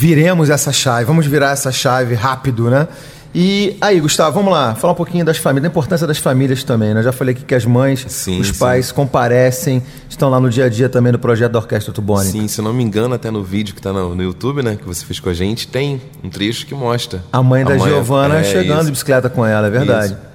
Viremos 0.00 0.48
essa 0.48 0.72
chave, 0.72 1.04
vamos 1.04 1.26
virar 1.26 1.50
essa 1.50 1.72
chave 1.72 2.14
rápido, 2.14 2.70
né? 2.70 2.86
E 3.34 3.76
aí, 3.80 3.98
Gustavo, 3.98 4.32
vamos 4.32 4.52
lá, 4.52 4.76
falar 4.76 4.92
um 4.92 4.96
pouquinho 4.96 5.24
das 5.24 5.38
famílias, 5.38 5.64
da 5.64 5.68
importância 5.68 6.06
das 6.06 6.18
famílias 6.18 6.62
também, 6.62 6.94
né? 6.94 7.02
Já 7.02 7.10
falei 7.10 7.34
aqui 7.34 7.44
que 7.44 7.52
as 7.52 7.64
mães, 7.64 8.06
sim, 8.08 8.40
os 8.40 8.52
pais 8.52 8.86
sim. 8.86 8.94
comparecem, 8.94 9.82
estão 10.08 10.30
lá 10.30 10.38
no 10.38 10.48
dia 10.48 10.66
a 10.66 10.68
dia 10.68 10.88
também 10.88 11.10
no 11.10 11.18
projeto 11.18 11.50
da 11.50 11.58
Orquestra 11.58 11.92
Tubônica. 11.92 12.30
Sim, 12.30 12.46
se 12.46 12.60
eu 12.60 12.64
não 12.64 12.72
me 12.72 12.84
engano, 12.84 13.12
até 13.12 13.28
no 13.28 13.42
vídeo 13.42 13.74
que 13.74 13.80
está 13.80 13.92
no, 13.92 14.14
no, 14.14 14.22
YouTube, 14.22 14.62
né, 14.62 14.76
que 14.80 14.86
você 14.86 15.04
fez 15.04 15.18
com 15.18 15.30
a 15.30 15.34
gente, 15.34 15.66
tem 15.66 16.00
um 16.22 16.30
trecho 16.30 16.64
que 16.64 16.76
mostra. 16.76 17.20
A 17.32 17.42
mãe 17.42 17.64
da 17.64 17.76
Giovana 17.76 18.36
é, 18.36 18.44
chegando 18.44 18.84
de 18.84 18.92
bicicleta 18.92 19.28
com 19.28 19.44
ela, 19.44 19.66
é 19.66 19.70
verdade. 19.70 20.12
Isso. 20.12 20.27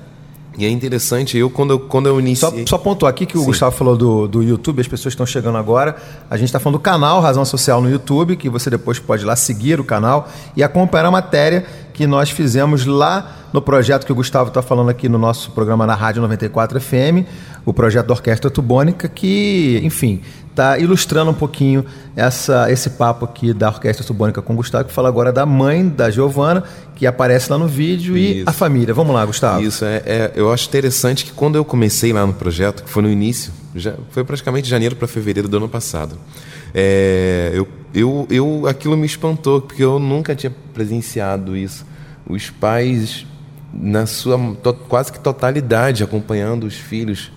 E 0.58 0.66
é 0.66 0.70
interessante, 0.70 1.38
eu 1.38 1.50
quando 1.50 1.72
eu, 1.72 1.80
quando 1.80 2.08
eu 2.08 2.20
iniciei... 2.20 2.66
Só, 2.66 2.78
só 2.78 2.78
pontuar 2.78 3.10
aqui 3.10 3.26
que 3.26 3.38
o 3.38 3.42
Sim. 3.42 3.48
Gustavo 3.48 3.76
falou 3.76 3.98
do, 3.98 4.28
do 4.28 4.44
YouTube, 4.44 4.82
as 4.82 4.88
pessoas 4.88 5.14
estão 5.14 5.26
chegando 5.26 5.58
agora. 5.58 5.96
A 6.30 6.38
gente 6.38 6.48
está 6.48 6.60
falando 6.60 6.78
do 6.78 6.82
canal 6.82 7.20
Razão 7.22 7.44
Social 7.44 7.82
no 7.82 7.90
YouTube, 7.90 8.36
que 8.36 8.50
você 8.50 8.70
depois 8.70 9.00
pode 9.00 9.24
ir 9.24 9.26
lá 9.26 9.36
seguir 9.36 9.80
o 9.80 9.84
canal 9.84 10.30
e 10.56 10.64
acompanhar 10.64 11.08
a 11.08 11.12
matéria 11.12 11.66
que 11.94 12.06
nós 12.06 12.30
fizemos 12.30 12.86
lá 12.86 13.38
no 13.54 13.62
projeto 13.62 14.06
que 14.06 14.12
o 14.12 14.16
Gustavo 14.16 14.50
está 14.50 14.62
falando 14.62 14.90
aqui 14.90 15.08
no 15.08 15.18
nosso 15.18 15.52
programa 15.52 15.86
na 15.86 15.94
Rádio 15.94 16.22
94 16.22 16.82
FM, 16.82 17.26
o 17.66 17.72
projeto 17.72 18.08
da 18.08 18.14
Orquestra 18.14 18.50
Tubônica, 18.50 19.08
que, 19.08 19.80
enfim, 19.84 20.22
está 20.54 20.78
ilustrando 20.78 21.32
um 21.32 21.34
pouquinho 21.34 21.84
essa, 22.16 22.72
esse 22.72 22.92
papo 22.92 23.26
aqui 23.26 23.54
da 23.54 23.70
Orquestra 23.70 24.06
Tubônica 24.06 24.42
com 24.42 24.54
o 24.54 24.56
Gustavo, 24.56 24.86
que 24.86 24.94
fala 24.94 25.10
agora 25.10 25.32
da 25.32 25.46
mãe 25.46 25.88
da 25.88 26.10
Giovana, 26.12 26.64
que 26.96 27.08
aparece 27.08 27.52
lá 27.52 27.58
no 27.58 27.68
vídeo, 27.68 28.16
Isso. 28.16 28.40
e 28.40 28.44
a 28.46 28.54
família. 28.54 28.94
Vamos 28.94 29.14
lá, 29.14 29.26
Gustavo. 29.26 29.62
Isso, 29.62 29.84
é, 29.84 30.02
é, 30.06 30.32
eu 30.36 30.54
acho 30.54 30.68
interessante 30.68 31.26
que 31.26 31.32
quando 31.32 31.56
eu 31.56 31.66
comecei 31.66 32.14
lá 32.14 32.26
no 32.26 32.34
projeto, 32.34 32.84
que 32.84 32.90
foi 32.90 33.02
no 33.02 33.10
início, 33.10 33.52
já 33.76 33.96
foi 34.12 34.24
praticamente 34.24 34.70
janeiro 34.70 34.96
para 34.96 35.08
fevereiro 35.08 35.50
do 35.50 35.58
ano 35.58 35.68
passado, 35.68 36.18
é, 36.74 37.52
eu, 37.54 37.68
eu, 37.94 38.28
eu, 38.30 38.68
aquilo 38.68 38.96
me 38.96 39.08
espantou, 39.08 39.62
porque 39.62 39.84
eu 39.84 40.00
nunca 40.00 40.36
tinha 40.36 40.54
presenciado 40.74 41.58
isso 41.58 41.86
os 42.30 42.50
pais 42.50 43.26
na 43.74 44.06
sua 44.06 44.38
to, 44.62 44.74
quase 44.88 45.12
que 45.12 45.20
totalidade 45.20 46.04
acompanhando 46.04 46.66
os 46.66 46.76
filhos 46.76 47.32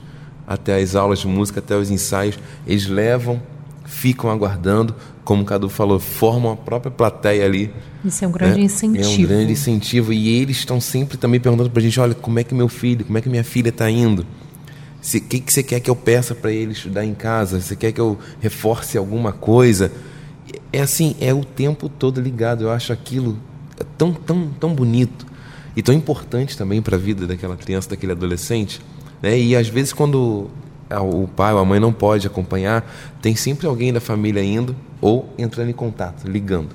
até 0.46 0.80
as 0.80 0.94
aulas 0.94 1.20
de 1.20 1.26
música, 1.26 1.60
até 1.60 1.76
os 1.76 1.90
ensaios, 1.90 2.38
eles 2.66 2.86
levam, 2.86 3.42
ficam 3.84 4.30
aguardando, 4.30 4.94
como 5.24 5.42
o 5.42 5.44
Cadu 5.44 5.68
falou, 5.68 5.98
formam 5.98 6.52
a 6.52 6.56
própria 6.56 6.90
plateia 6.90 7.44
ali. 7.44 7.72
Isso 8.04 8.24
é 8.24 8.28
um 8.28 8.30
grande 8.30 8.58
né? 8.58 8.64
incentivo. 8.64 9.04
É 9.04 9.08
um 9.08 9.26
grande 9.26 9.52
incentivo 9.52 10.12
e 10.12 10.28
eles 10.28 10.58
estão 10.58 10.80
sempre 10.80 11.16
também 11.16 11.40
perguntando 11.40 11.68
para 11.68 11.80
a 11.80 11.82
gente, 11.82 11.98
olha, 11.98 12.14
como 12.14 12.38
é 12.38 12.44
que 12.44 12.54
meu 12.54 12.68
filho, 12.68 13.04
como 13.04 13.18
é 13.18 13.20
que 13.20 13.28
minha 13.28 13.42
filha 13.42 13.70
está 13.70 13.90
indo? 13.90 14.22
O 14.22 15.20
que, 15.20 15.40
que 15.40 15.52
você 15.52 15.62
quer 15.62 15.80
que 15.80 15.88
eu 15.88 15.94
peça 15.94 16.34
para 16.34 16.50
ele 16.50 16.72
estudar 16.72 17.04
em 17.04 17.14
casa? 17.14 17.60
Você 17.60 17.76
quer 17.76 17.92
que 17.92 18.00
eu 18.00 18.18
reforce 18.40 18.98
alguma 18.98 19.32
coisa? 19.32 19.92
É 20.72 20.80
assim, 20.80 21.14
é 21.20 21.32
o 21.32 21.44
tempo 21.44 21.88
todo 21.88 22.20
ligado. 22.20 22.64
Eu 22.64 22.70
acho 22.70 22.92
aquilo 22.92 23.38
tão, 23.96 24.12
tão, 24.12 24.48
tão 24.48 24.74
bonito 24.74 25.26
e 25.76 25.82
tão 25.82 25.94
importante 25.94 26.56
também 26.56 26.82
para 26.82 26.96
a 26.96 26.98
vida 26.98 27.26
daquela 27.26 27.56
criança, 27.56 27.90
daquele 27.90 28.12
adolescente. 28.12 28.80
Né? 29.26 29.40
E 29.40 29.56
às 29.56 29.68
vezes, 29.68 29.92
quando 29.92 30.48
o 30.88 31.26
pai 31.34 31.52
ou 31.52 31.58
a 31.58 31.64
mãe 31.64 31.80
não 31.80 31.92
pode 31.92 32.28
acompanhar, 32.28 32.88
tem 33.20 33.34
sempre 33.34 33.66
alguém 33.66 33.92
da 33.92 33.98
família 33.98 34.40
indo 34.40 34.76
ou 35.00 35.28
entrando 35.36 35.68
em 35.68 35.72
contato, 35.72 36.28
ligando. 36.28 36.68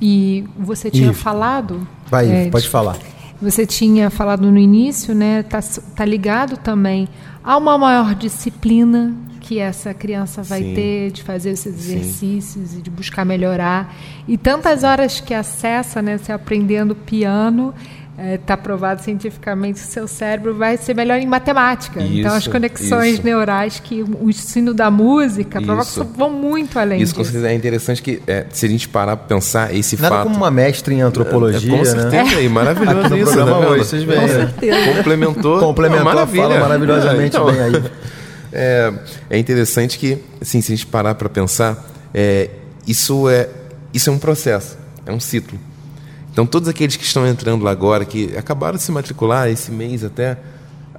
E 0.00 0.44
você 0.58 0.90
tinha 0.90 1.12
falado. 1.12 1.86
Vai, 2.10 2.46
é, 2.46 2.48
pode 2.48 2.66
falar. 2.70 2.96
Você 3.42 3.66
tinha 3.66 4.08
falado 4.08 4.50
no 4.50 4.58
início, 4.58 5.14
né? 5.14 5.42
Tá, 5.42 5.60
tá 5.94 6.04
ligado 6.06 6.56
também 6.56 7.06
a 7.44 7.58
uma 7.58 7.76
maior 7.76 8.14
disciplina 8.14 9.14
que 9.38 9.58
essa 9.58 9.92
criança 9.92 10.42
vai 10.42 10.62
Sim. 10.62 10.74
ter 10.74 11.10
de 11.10 11.22
fazer 11.22 11.50
esses 11.50 11.74
exercícios 11.74 12.74
e 12.74 12.80
de 12.80 12.88
buscar 12.88 13.26
melhorar. 13.26 13.94
E 14.26 14.38
tantas 14.38 14.84
horas 14.84 15.20
que 15.20 15.34
acessa, 15.34 16.00
né? 16.00 16.16
Você 16.16 16.32
aprendendo 16.32 16.94
piano, 16.94 17.74
está 18.34 18.56
provado 18.56 19.02
cientificamente 19.02 19.80
que 19.80 19.86
o 19.86 19.90
seu 19.90 20.06
cérebro 20.08 20.54
vai 20.54 20.76
ser 20.76 20.94
melhor 20.94 21.18
em 21.18 21.26
matemática. 21.26 22.02
então, 22.02 22.32
as 22.34 22.42
Isso, 22.42 22.50
conexões 22.50 23.14
isso. 23.14 23.24
neurais 23.24 23.80
que 23.80 24.02
o 24.02 24.28
ensino 24.28 24.74
da 24.74 24.90
música 24.90 25.60
provoca 25.60 25.88
Isso. 25.88 26.04
vão 26.16 26.30
muito 26.30 26.78
além 26.78 27.00
Isso 27.00 27.14
disso. 27.14 27.24
certeza 27.24 27.50
é 27.50 27.54
interessante 27.54 28.02
que 28.02 28.22
é, 28.26 28.46
se 28.50 28.66
a 28.66 28.68
gente 28.68 28.88
parar 28.88 29.16
para 29.16 29.26
pensar 29.26 29.74
esse 29.74 29.96
Nada 30.00 30.16
fato. 30.16 30.24
como 30.24 30.36
uma 30.36 30.50
mestre 30.50 30.94
em 30.94 31.00
antropologia, 31.00 31.70
com 31.70 31.76
né? 31.78 31.84
certeza, 31.84 32.40
e 32.40 32.48
maravilhoso 32.48 32.98
Aqui 33.00 33.08
no 33.10 33.16
isso, 33.16 33.32
programa 33.32 33.60
tá 33.62 33.68
hoje, 33.68 33.84
vocês 33.84 34.02
veem. 34.02 34.20
Com 34.20 34.26
né? 34.26 34.34
certeza. 34.34 34.92
Complementou. 34.96 35.58
Complementou 35.58 36.02
a 36.02 36.14
maravilha. 36.14 36.42
fala 36.42 36.60
maravilhosamente 36.60 37.36
É, 37.36 37.40
então, 37.40 37.46
bem 37.46 37.60
aí. 37.60 37.72
É, 38.52 38.92
é 39.30 39.38
interessante 39.38 39.96
que, 39.96 40.18
assim, 40.42 40.60
se 40.60 40.72
a 40.72 40.76
gente 40.76 40.84
parar 40.86 41.14
para 41.14 41.28
pensar, 41.28 41.88
é, 42.12 42.50
isso, 42.84 43.28
é, 43.28 43.48
isso 43.94 44.10
é 44.10 44.12
um 44.12 44.18
processo, 44.18 44.76
é 45.06 45.12
um 45.12 45.20
ciclo. 45.20 45.56
Então, 46.32 46.46
todos 46.46 46.68
aqueles 46.68 46.96
que 46.96 47.04
estão 47.04 47.26
entrando 47.26 47.64
lá 47.64 47.70
agora, 47.70 48.04
que 48.04 48.36
acabaram 48.36 48.76
de 48.76 48.82
se 48.82 48.92
matricular 48.92 49.48
esse 49.48 49.70
mês 49.70 50.04
até, 50.04 50.38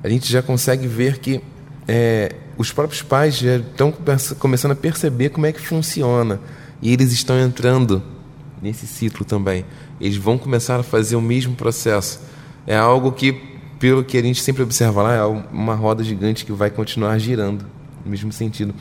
a 0.04 0.10
gente 0.10 0.32
já 0.32 0.42
consegue 0.42 0.88
ver 0.88 1.20
que 1.20 1.42
é, 1.88 2.36
os 2.58 2.72
próprios 2.72 3.02
pais 3.02 3.38
já 3.38 3.58
estão 3.58 3.92
come- 3.92 4.18
começando 4.40 4.72
a 4.72 4.76
perceber 4.76 5.30
como 5.30 5.46
é 5.46 5.52
que 5.52 5.62
funciona. 5.62 6.40
E 6.82 6.92
eles 6.92 7.12
estão 7.12 7.40
entrando 7.40 8.02
nesse 8.62 8.86
ciclo 8.86 9.26
também. 9.26 9.66
Eles 10.00 10.18
vão 10.18 10.38
começar 10.38 10.80
a 10.80 10.84
fazer 10.84 11.16
o 11.16 11.22
mesmo 11.22 11.56
processo. 11.56 12.20
É 12.68 12.76
algo 12.76 13.12
que, 13.12 13.34
pelo 13.80 14.04
que 14.04 14.18
a 14.18 14.22
gente 14.22 14.42
sempre 14.42 14.64
observa 14.64 15.02
lá, 15.02 15.14
é 15.16 15.24
uma 15.24 15.76
roda 15.76 16.04
gigante 16.04 16.44
que 16.46 16.52
vai 16.52 16.70
continuar 16.70 17.18
girando 17.20 17.66
no 18.04 18.12
mesmo 18.12 18.32
sentido. 18.32 18.74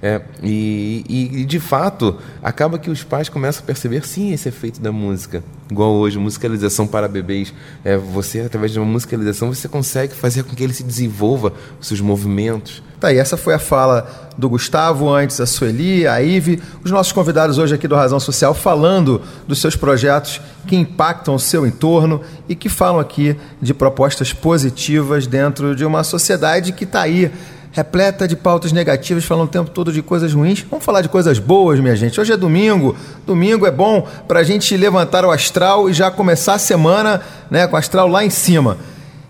É, 0.00 0.20
e, 0.42 1.04
e, 1.08 1.44
de 1.44 1.58
fato, 1.58 2.16
acaba 2.42 2.78
que 2.78 2.88
os 2.88 3.02
pais 3.02 3.28
começam 3.28 3.62
a 3.62 3.66
perceber 3.66 4.06
sim 4.06 4.32
esse 4.32 4.48
efeito 4.48 4.80
da 4.80 4.92
música. 4.92 5.42
Igual 5.70 5.92
hoje, 5.92 6.18
musicalização 6.18 6.86
para 6.86 7.08
bebês. 7.08 7.52
É, 7.84 7.96
você, 7.96 8.40
através 8.40 8.72
de 8.72 8.78
uma 8.78 8.86
musicalização, 8.86 9.52
você 9.52 9.68
consegue 9.68 10.14
fazer 10.14 10.44
com 10.44 10.54
que 10.54 10.62
ele 10.62 10.72
se 10.72 10.84
desenvolva 10.84 11.52
os 11.80 11.88
seus 11.88 12.00
movimentos. 12.00 12.82
Tá, 13.00 13.12
e 13.12 13.18
essa 13.18 13.36
foi 13.36 13.54
a 13.54 13.60
fala 13.60 14.28
do 14.36 14.48
Gustavo, 14.48 15.08
antes 15.08 15.40
a 15.40 15.46
Sueli, 15.46 16.06
a 16.06 16.20
Ive, 16.20 16.60
os 16.82 16.90
nossos 16.90 17.12
convidados 17.12 17.56
hoje 17.56 17.74
aqui 17.74 17.86
do 17.86 17.94
Razão 17.94 18.18
Social, 18.18 18.54
falando 18.54 19.22
dos 19.46 19.60
seus 19.60 19.76
projetos 19.76 20.40
que 20.66 20.74
impactam 20.74 21.34
o 21.34 21.38
seu 21.38 21.64
entorno 21.64 22.20
e 22.48 22.56
que 22.56 22.68
falam 22.68 23.00
aqui 23.00 23.36
de 23.62 23.72
propostas 23.72 24.32
positivas 24.32 25.28
dentro 25.28 25.76
de 25.76 25.84
uma 25.84 26.02
sociedade 26.02 26.72
que 26.72 26.82
está 26.82 27.02
aí 27.02 27.30
repleta 27.78 28.26
de 28.26 28.34
pautas 28.34 28.72
negativas, 28.72 29.24
falando 29.24 29.46
o 29.46 29.50
tempo 29.50 29.70
todo 29.70 29.92
de 29.92 30.02
coisas 30.02 30.32
ruins. 30.32 30.66
Vamos 30.68 30.84
falar 30.84 31.00
de 31.00 31.08
coisas 31.08 31.38
boas, 31.38 31.78
minha 31.78 31.94
gente. 31.94 32.20
Hoje 32.20 32.32
é 32.32 32.36
domingo. 32.36 32.96
Domingo 33.24 33.66
é 33.66 33.70
bom 33.70 34.06
para 34.26 34.40
a 34.40 34.42
gente 34.42 34.76
levantar 34.76 35.24
o 35.24 35.30
astral 35.30 35.88
e 35.88 35.92
já 35.92 36.10
começar 36.10 36.54
a 36.54 36.58
semana 36.58 37.20
né, 37.48 37.68
com 37.68 37.76
o 37.76 37.78
astral 37.78 38.08
lá 38.08 38.24
em 38.24 38.30
cima. 38.30 38.78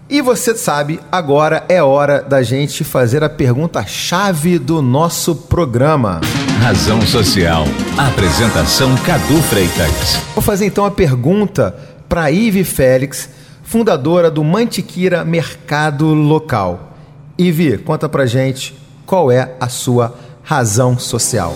E 0.08 0.22
você 0.22 0.54
sabe, 0.56 0.98
agora 1.12 1.66
é 1.68 1.82
hora 1.82 2.22
da 2.22 2.42
gente 2.42 2.82
fazer 2.84 3.22
a 3.22 3.28
pergunta-chave 3.28 4.58
do 4.58 4.80
nosso 4.80 5.36
programa. 5.36 6.22
Razão 6.62 7.02
Social. 7.02 7.64
Apresentação 7.98 8.96
Cadu 9.04 9.42
Freitas. 9.42 10.16
Vou 10.34 10.42
fazer 10.42 10.64
então 10.64 10.86
a 10.86 10.90
pergunta 10.90 11.76
para 12.08 12.30
Ive 12.30 12.64
Félix, 12.64 13.28
fundadora 13.62 14.30
do 14.30 14.42
Mantiqueira 14.42 15.22
Mercado 15.22 16.14
Local. 16.14 16.87
Ive, 17.40 17.78
conta 17.78 18.08
pra 18.08 18.26
gente 18.26 18.74
qual 19.06 19.30
é 19.30 19.54
a 19.60 19.68
sua 19.68 20.12
razão 20.42 20.98
social. 20.98 21.54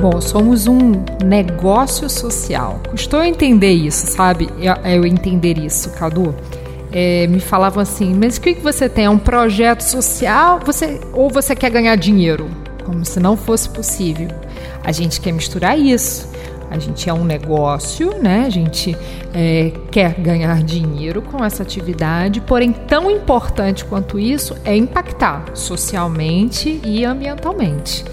Bom, 0.00 0.20
somos 0.20 0.68
um 0.68 1.02
negócio 1.24 2.08
social. 2.08 2.80
Custou 2.88 3.24
entender 3.24 3.72
isso, 3.72 4.06
sabe? 4.06 4.48
Eu, 4.60 4.74
eu 4.88 5.04
entender 5.04 5.58
isso, 5.58 5.90
Cadu. 5.90 6.32
É, 6.92 7.26
me 7.26 7.40
falavam 7.40 7.82
assim, 7.82 8.14
mas 8.14 8.36
o 8.36 8.40
que, 8.40 8.54
que 8.54 8.60
você 8.60 8.88
tem? 8.88 9.06
É 9.06 9.10
um 9.10 9.18
projeto 9.18 9.80
social 9.80 10.60
você, 10.64 11.00
ou 11.12 11.28
você 11.28 11.56
quer 11.56 11.70
ganhar 11.70 11.96
dinheiro? 11.96 12.48
Como 12.84 13.04
se 13.04 13.18
não 13.18 13.36
fosse 13.36 13.68
possível. 13.68 14.28
A 14.84 14.92
gente 14.92 15.20
quer 15.20 15.32
misturar 15.32 15.76
isso. 15.76 16.28
A 16.74 16.78
gente 16.78 17.08
é 17.08 17.14
um 17.14 17.24
negócio, 17.24 18.20
né? 18.20 18.44
A 18.46 18.50
gente 18.50 18.96
é, 19.32 19.72
quer 19.90 20.14
ganhar 20.14 20.62
dinheiro 20.62 21.22
com 21.22 21.44
essa 21.44 21.62
atividade, 21.62 22.40
porém, 22.40 22.72
tão 22.72 23.10
importante 23.10 23.84
quanto 23.84 24.18
isso 24.18 24.56
é 24.64 24.76
impactar 24.76 25.44
socialmente 25.54 26.80
e 26.84 27.04
ambientalmente. 27.04 28.04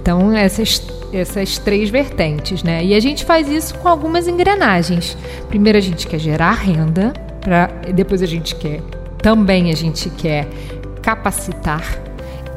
Então, 0.00 0.32
essas, 0.32 0.86
essas 1.12 1.58
três 1.58 1.88
vertentes, 1.88 2.62
né? 2.62 2.84
E 2.84 2.94
a 2.94 3.00
gente 3.00 3.24
faz 3.24 3.48
isso 3.48 3.74
com 3.78 3.88
algumas 3.88 4.28
engrenagens. 4.28 5.16
Primeiro, 5.48 5.78
a 5.78 5.82
gente 5.82 6.06
quer 6.06 6.18
gerar 6.18 6.52
renda, 6.52 7.12
pra, 7.40 7.68
depois, 7.94 8.22
a 8.22 8.26
gente 8.26 8.54
quer 8.54 8.82
também 9.22 9.70
a 9.70 9.76
gente 9.76 10.08
quer 10.10 10.46
capacitar 11.02 11.82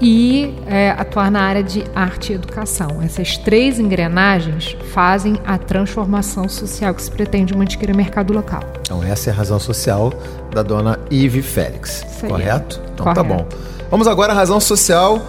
e 0.03 0.53
é, 0.67 0.91
atuar 0.91 1.31
na 1.31 1.41
área 1.41 1.63
de 1.63 1.85
arte 1.95 2.33
e 2.33 2.35
educação. 2.35 3.01
Essas 3.01 3.37
três 3.37 3.79
engrenagens 3.79 4.75
fazem 4.91 5.39
a 5.45 5.57
transformação 5.57 6.49
social 6.49 6.93
que 6.93 7.01
se 7.01 7.09
pretende 7.09 7.53
em 7.53 7.57
Mantiqueira 7.57 7.93
Mercado 7.93 8.33
Local. 8.33 8.61
Então, 8.81 9.01
essa 9.01 9.29
é 9.29 9.33
a 9.33 9.35
razão 9.35 9.59
social 9.59 10.13
da 10.51 10.61
dona 10.61 10.99
Ive 11.09 11.41
Félix. 11.41 12.05
Isso. 12.05 12.27
Correto? 12.27 12.81
Então 12.93 13.05
Correto. 13.05 13.21
tá 13.21 13.23
bom. 13.23 13.47
Vamos 13.89 14.05
agora 14.05 14.33
à 14.33 14.35
razão 14.35 14.59
social 14.59 15.21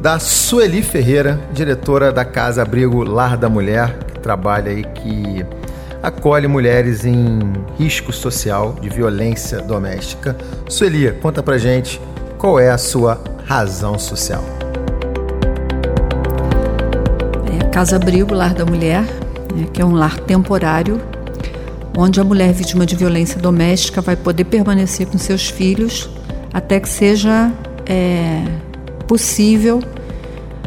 da 0.00 0.18
Sueli 0.18 0.82
Ferreira, 0.82 1.40
diretora 1.52 2.10
da 2.10 2.24
Casa 2.24 2.62
Abrigo 2.62 3.04
Lar 3.04 3.36
da 3.36 3.48
Mulher, 3.48 3.96
que 4.12 4.18
trabalha 4.18 4.72
aí, 4.72 4.82
que 4.82 5.46
acolhe 6.02 6.48
mulheres 6.48 7.04
em 7.04 7.52
risco 7.78 8.12
social 8.12 8.74
de 8.80 8.88
violência 8.88 9.60
doméstica. 9.60 10.36
Sueli, 10.68 11.12
conta 11.12 11.42
pra 11.42 11.58
gente 11.58 12.00
qual 12.38 12.60
é 12.60 12.70
a 12.70 12.78
sua 12.78 13.20
razão 13.44 13.98
social. 13.98 14.44
É 17.52 17.64
a 17.64 17.68
Casa 17.70 17.96
Abrigo, 17.96 18.34
Lar 18.34 18.54
da 18.54 18.64
Mulher, 18.64 19.02
né, 19.54 19.66
que 19.72 19.80
é 19.80 19.84
um 19.84 19.94
lar 19.94 20.18
temporário, 20.20 21.00
onde 21.96 22.20
a 22.20 22.24
mulher 22.24 22.52
vítima 22.52 22.84
de 22.84 22.94
violência 22.94 23.40
doméstica 23.40 24.00
vai 24.00 24.16
poder 24.16 24.44
permanecer 24.44 25.06
com 25.06 25.18
seus 25.18 25.48
filhos 25.48 26.10
até 26.52 26.80
que 26.80 26.88
seja 26.88 27.52
é, 27.86 28.42
possível 29.06 29.82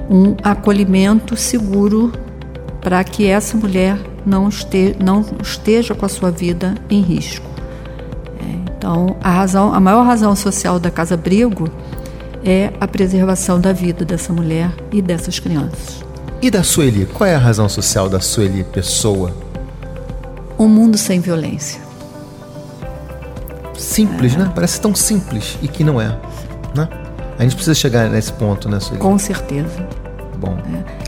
um 0.10 0.36
acolhimento 0.44 1.36
seguro 1.36 2.12
para 2.82 3.04
que 3.04 3.28
essa 3.28 3.58
mulher 3.58 3.98
não, 4.26 4.50
não 5.00 5.26
esteja 5.42 5.94
com 5.94 6.06
a 6.06 6.10
sua 6.10 6.32
vida 6.32 6.76
em 6.90 7.02
risco. 7.02 7.49
É, 8.80 8.90
então, 8.90 9.18
a, 9.22 9.30
razão, 9.30 9.74
a 9.74 9.80
maior 9.80 10.06
razão 10.06 10.34
social 10.36 10.80
da 10.80 10.90
Casa 10.90 11.16
Abrigo 11.16 11.70
é 12.46 12.72
a 12.80 12.88
preservação 12.88 13.60
da 13.60 13.74
vida 13.74 14.06
dessa 14.06 14.32
mulher 14.32 14.72
e 14.92 15.02
dessas 15.02 15.38
crianças. 15.38 16.04
E 16.42 16.50
da 16.50 16.64
Sueli? 16.64 17.06
Qual 17.06 17.30
é 17.30 17.36
a 17.36 17.38
razão 17.38 17.68
social 17.68 18.08
da 18.08 18.22
Sueli, 18.22 18.64
pessoa? 18.64 19.36
Um 20.58 20.70
mundo 20.70 20.98
sem 20.98 21.20
violência. 21.20 21.82
Simples, 23.78 24.38
né? 24.38 24.50
Parece 24.56 24.80
tão 24.80 24.96
simples 24.96 25.58
e 25.62 25.68
que 25.68 25.84
não 25.84 26.00
é. 26.00 26.18
Né? 26.74 26.88
A 27.38 27.44
gente 27.44 27.56
precisa 27.56 27.76
chegar 27.76 28.10
nesse 28.10 28.32
ponto, 28.32 28.70
né, 28.70 28.80
Sueli? 28.80 29.00
Com 29.00 29.18
certeza. 29.18 29.88
Bom. 30.38 30.58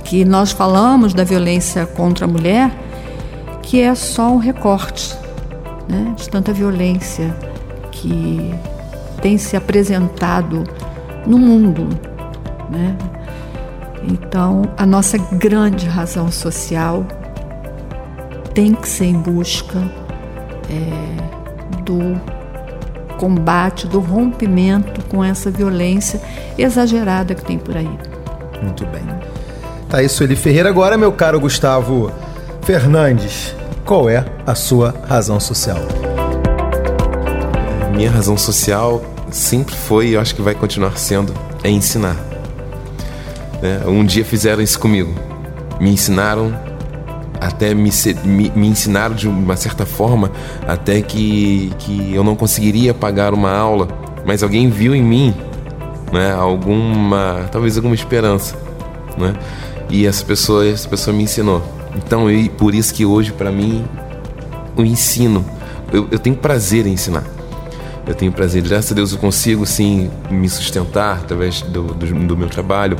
Que 0.03 0.25
nós 0.25 0.51
falamos 0.51 1.13
da 1.13 1.23
violência 1.23 1.85
contra 1.85 2.25
a 2.25 2.27
mulher, 2.27 2.69
que 3.63 3.79
é 3.79 3.95
só 3.95 4.29
um 4.29 4.37
recorte 4.37 5.15
né, 5.87 6.13
de 6.17 6.29
tanta 6.29 6.51
violência 6.51 7.33
que 7.91 8.53
tem 9.21 9.37
se 9.37 9.55
apresentado 9.55 10.63
no 11.25 11.37
mundo. 11.37 11.87
Né? 12.69 12.97
Então, 14.03 14.63
a 14.77 14.85
nossa 14.85 15.17
grande 15.17 15.87
razão 15.87 16.31
social 16.31 17.05
tem 18.53 18.73
que 18.73 18.87
ser 18.87 19.05
em 19.05 19.17
busca 19.17 19.77
é, 20.69 21.81
do 21.83 22.19
combate, 23.17 23.85
do 23.85 23.99
rompimento 23.99 25.05
com 25.05 25.23
essa 25.23 25.51
violência 25.51 26.19
exagerada 26.57 27.35
que 27.35 27.45
tem 27.45 27.59
por 27.59 27.77
aí. 27.77 27.99
Muito 28.61 28.85
bem. 28.87 29.03
Tá 29.87 29.97
aí, 29.97 30.09
Sueli 30.09 30.35
Ferreira. 30.35 30.69
Agora, 30.69 30.97
meu 30.97 31.11
caro 31.11 31.39
Gustavo 31.39 32.11
Fernandes, 32.63 33.55
qual 33.85 34.09
é 34.09 34.25
a 34.45 34.55
sua 34.55 34.95
razão 35.07 35.39
social? 35.39 36.00
Minha 38.01 38.13
razão 38.13 38.35
social 38.35 38.99
sempre 39.29 39.75
foi 39.75 40.07
e 40.07 40.17
acho 40.17 40.33
que 40.33 40.41
vai 40.41 40.55
continuar 40.55 40.97
sendo 40.97 41.35
é 41.63 41.69
ensinar. 41.69 42.15
Né? 43.61 43.83
Um 43.85 44.03
dia 44.03 44.25
fizeram 44.25 44.59
isso 44.63 44.79
comigo. 44.79 45.13
Me 45.79 45.91
ensinaram 45.91 46.51
até 47.39 47.75
me, 47.75 47.91
me, 48.23 48.51
me, 48.55 48.67
ensinaram 48.67 49.13
de 49.13 49.27
uma 49.27 49.55
certa 49.55 49.85
forma 49.85 50.31
até 50.67 50.99
que, 51.03 51.71
que 51.77 52.11
eu 52.11 52.23
não 52.23 52.35
conseguiria 52.35 52.91
pagar 52.91 53.35
uma 53.35 53.51
aula, 53.51 53.87
mas 54.25 54.41
alguém 54.41 54.67
viu 54.67 54.95
em 54.95 55.03
mim 55.03 55.35
né, 56.11 56.33
alguma, 56.33 57.47
talvez 57.51 57.77
alguma 57.77 57.93
esperança, 57.93 58.57
né? 59.15 59.35
E 59.91 60.07
essa 60.07 60.25
pessoa, 60.25 60.67
essa 60.67 60.89
pessoa 60.89 61.15
me 61.15 61.21
ensinou. 61.21 61.61
Então, 61.95 62.25
por 62.57 62.73
isso 62.73 62.95
que 62.95 63.05
hoje 63.05 63.31
para 63.31 63.51
mim 63.51 63.85
o 64.75 64.83
ensino, 64.83 65.45
eu, 65.93 66.07
eu 66.09 66.17
tenho 66.17 66.35
prazer 66.35 66.87
em 66.87 66.93
ensinar. 66.93 67.40
Eu 68.05 68.15
tenho 68.15 68.31
prazer, 68.31 68.63
graças 68.63 68.91
a 68.91 68.95
Deus 68.95 69.11
eu 69.11 69.19
consigo 69.19 69.65
sim 69.65 70.09
me 70.29 70.49
sustentar 70.49 71.17
através 71.17 71.61
do, 71.61 71.83
do, 71.93 72.05
do 72.27 72.35
meu 72.35 72.49
trabalho, 72.49 72.97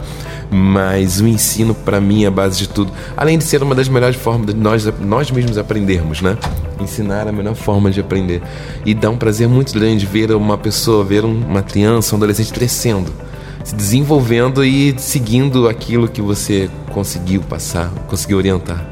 mas 0.49 1.19
o 1.19 1.28
ensino 1.28 1.73
para 1.73 1.99
mim 1.99 2.23
é 2.23 2.28
a 2.28 2.32
base 2.32 2.60
de 2.60 2.69
tudo. 2.69 2.91
Além 3.18 3.38
de 3.38 3.44
ser 3.44 3.64
uma 3.64 3.73
das 3.73 3.90
melhores 3.90 4.15
formas 4.15 4.53
de 4.53 4.53
nós, 4.53 4.86
nós 4.99 5.32
mesmos 5.32 5.57
aprendermos, 5.57 6.22
né? 6.22 6.38
Ensinar 6.80 7.26
é 7.26 7.30
a 7.30 7.34
melhor 7.34 7.56
forma 7.56 7.90
de 7.90 7.99
aprender. 7.99 8.44
E 8.86 8.94
dá 8.94 9.10
um 9.10 9.18
prazer 9.18 9.48
muito 9.48 9.73
grande 9.73 10.06
ver 10.06 10.32
uma 10.32 10.57
pessoa, 10.57 11.03
ver 11.03 11.26
uma 11.26 11.64
criança, 11.64 12.15
um 12.15 12.18
adolescente 12.18 12.53
crescendo, 12.53 13.11
se 13.64 13.76
desenvolvendo 13.76 14.64
e 14.64 14.94
seguindo 14.99 15.68
aquilo 15.68 16.07
que 16.07 16.22
você 16.22 16.69
conseguiu 16.91 17.41
passar, 17.41 17.90
conseguiu 18.07 18.38
orientar. 18.38 18.86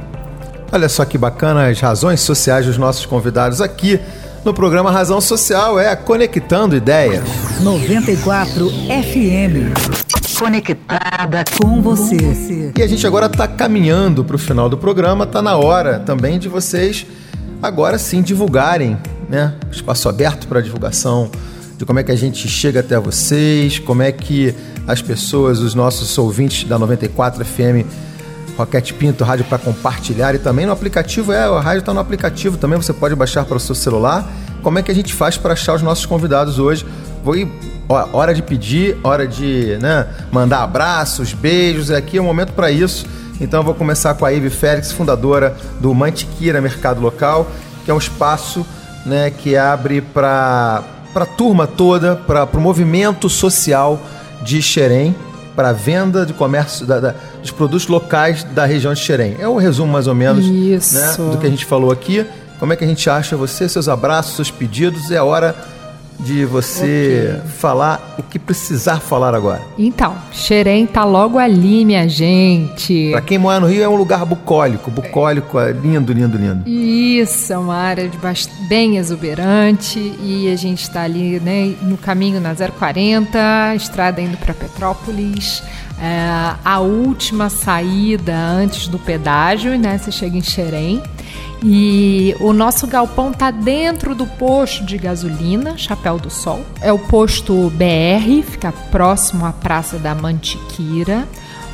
Olha 0.72 0.90
só 0.90 1.06
que 1.06 1.18
bacana 1.18 1.68
as 1.68 1.80
razões 1.80 2.20
sociais 2.20 2.66
dos 2.66 2.78
nossos 2.78 3.06
convidados 3.06 3.62
aqui 3.62 4.00
no 4.44 4.54
programa 4.54 4.92
Razão 4.92 5.20
Social, 5.20 5.80
é 5.80 5.96
Conectando 5.96 6.76
Ideias. 6.76 7.24
94 7.62 8.70
FM. 8.70 10.38
Conectada 10.38 11.44
com 11.60 11.82
você. 11.82 12.72
E 12.78 12.82
a 12.82 12.88
gente 12.88 13.06
agora 13.06 13.26
está 13.26 13.48
caminhando 13.48 14.24
para 14.24 14.36
o 14.36 14.40
final 14.40 14.70
do 14.70 14.78
programa, 14.78 15.26
está 15.26 15.42
na 15.42 15.58
hora 15.58 16.00
também 16.00 16.40
de 16.40 16.48
vocês 16.48 17.06
agora 17.62 17.98
sim 17.98 18.22
divulgarem, 18.22 18.98
né? 19.28 19.54
Espaço 19.72 20.08
aberto 20.08 20.48
para 20.48 20.62
divulgação 20.62 21.30
de 21.78 21.86
como 21.86 22.00
é 22.00 22.04
que 22.04 22.12
a 22.12 22.16
gente 22.16 22.48
chega 22.48 22.82
até 22.82 23.00
vocês, 23.00 23.80
como 23.80 24.02
é 24.02 24.12
que 24.12 24.54
as 24.88 25.02
pessoas, 25.02 25.60
os 25.60 25.74
nossos 25.74 26.18
ouvintes 26.18 26.68
da 26.68 26.78
94 26.78 27.44
FM 27.46 27.86
Roquete 28.60 28.94
Pinto, 28.94 29.24
rádio 29.24 29.46
para 29.46 29.58
compartilhar 29.58 30.36
e 30.36 30.38
também 30.38 30.66
no 30.66 30.74
aplicativo, 30.74 31.32
é, 31.32 31.46
a 31.46 31.62
rádio 31.62 31.80
está 31.80 31.94
no 31.94 32.00
aplicativo 32.02 32.58
também, 32.58 32.78
você 32.78 32.92
pode 32.92 33.16
baixar 33.16 33.46
para 33.46 33.56
o 33.56 33.60
seu 33.60 33.74
celular. 33.74 34.30
Como 34.62 34.78
é 34.78 34.84
que 34.84 34.92
a 34.92 34.94
gente 34.94 35.14
faz 35.14 35.38
para 35.38 35.54
achar 35.54 35.76
os 35.76 35.82
nossos 35.82 36.06
convidados 36.06 36.60
hoje? 36.60 36.86
Vou 37.24 37.38
ir, 37.38 37.48
ó, 37.88 38.10
hora 38.12 38.34
de 38.34 38.42
pedir, 38.42 38.98
hora 39.02 39.26
de 39.26 39.78
né, 39.82 40.06
mandar 40.30 40.64
abraços, 40.64 41.32
beijos, 41.32 41.90
aqui 41.90 42.18
é 42.18 42.22
o 42.22 42.24
momento 42.26 42.52
para 42.52 42.70
isso. 42.70 43.06
Então 43.40 43.62
eu 43.62 43.64
vou 43.64 43.74
começar 43.74 44.14
com 44.16 44.26
a 44.26 44.34
Ive 44.34 44.50
Félix, 44.50 44.92
fundadora 44.92 45.56
do 45.80 45.94
Mantiqueira 45.94 46.60
Mercado 46.60 47.00
Local, 47.00 47.48
que 47.86 47.92
é 47.92 47.94
um 47.94 47.98
espaço 47.98 48.66
né, 49.06 49.32
que 49.32 49.56
abre 49.56 50.02
para 50.02 50.84
a 51.16 51.26
turma 51.26 51.66
toda, 51.66 52.18
para 52.18 52.44
o 52.44 52.60
movimento 52.60 53.30
social 53.30 54.02
de 54.44 54.62
Xerém, 54.62 55.16
para 55.60 55.72
a 55.72 55.74
venda 55.74 56.26
de 56.26 56.32
comércio 56.32 56.86
da, 56.86 57.02
da, 57.02 57.16
dos 57.42 57.52
produtos 57.52 57.86
locais 57.86 58.46
da 58.46 58.66
região 58.66 58.94
de 58.94 59.02
Xerém. 59.02 59.36
É 59.40 59.46
o 59.46 59.56
um 59.56 59.58
resumo 59.58 59.92
mais 59.92 60.08
ou 60.08 60.16
menos 60.16 60.50
né, 60.50 61.18
do 61.18 61.38
que 61.38 61.46
a 61.46 61.50
gente 61.50 61.66
falou 61.66 61.92
aqui. 61.92 62.26
Como 62.58 62.72
é 62.72 62.78
que 62.78 62.86
a 62.86 62.88
gente 62.88 63.10
acha 63.10 63.36
você, 63.36 63.68
seus 63.68 63.90
abraços, 63.90 64.38
seus 64.38 64.50
pedidos? 64.50 65.12
É 65.12 65.22
hora 65.22 65.54
de 66.20 66.46
você 66.46 67.38
okay. 67.38 67.52
falar 67.52 68.16
o 68.18 68.24
que 68.24 68.38
precisar 68.38 69.00
falar 69.00 69.34
agora. 69.34 69.62
Então, 69.78 70.16
Xerém 70.32 70.86
tá 70.86 71.06
logo 71.06 71.38
ali, 71.38 71.86
minha 71.86 72.08
gente. 72.08 73.10
Para 73.12 73.22
quem 73.22 73.38
mora 73.38 73.60
no 73.62 73.68
Rio 73.68 73.82
é 73.82 73.88
um 73.88 73.96
lugar 73.96 74.26
bucólico, 74.26 74.92
bucólico, 74.92 75.60
é 75.60 75.72
lindo, 75.72 76.12
lindo, 76.12 76.38
lindo. 76.38 76.70
Isso, 76.70 77.54
é 77.54 77.58
uma 77.58 77.76
área 77.76 78.08
de 78.08 78.18
bem 78.68 78.98
exuberante 78.98 80.00
e 80.22 80.52
a 80.52 80.56
gente 80.56 80.84
está 80.84 81.04
ali, 81.04 81.40
né, 81.40 81.74
no 81.82 81.98
caminho 81.98 82.40
na 82.40 82.54
040, 82.54 83.76
estrada 83.76 84.22
indo 84.22 84.38
para 84.38 84.54
Petrópolis. 84.54 85.64
É, 86.02 86.56
a 86.64 86.80
última 86.80 87.50
saída 87.50 88.34
antes 88.36 88.88
do 88.88 88.98
pedágio, 88.98 89.78
né? 89.78 89.98
Você 89.98 90.12
chega 90.12 90.38
em 90.38 90.42
Xerém. 90.42 91.04
E 91.62 92.36
o 92.40 92.54
nosso 92.54 92.88
galpão 92.88 93.34
tá 93.34 93.52
dentro 93.52 94.16
do 94.16 94.26
posto 94.26 94.86
de 94.86 94.98
gasolina, 94.98 95.78
Chapéu 95.78 96.18
do 96.18 96.30
Sol. 96.30 96.66
É 96.82 96.92
o 96.94 97.00
posto 97.00 97.70
BR, 97.72 98.44
fica 98.44 98.72
próximo 98.72 99.46
à 99.46 99.52
Praça 99.52 99.98
da 99.98 100.16
Mantiqueira. 100.16 101.28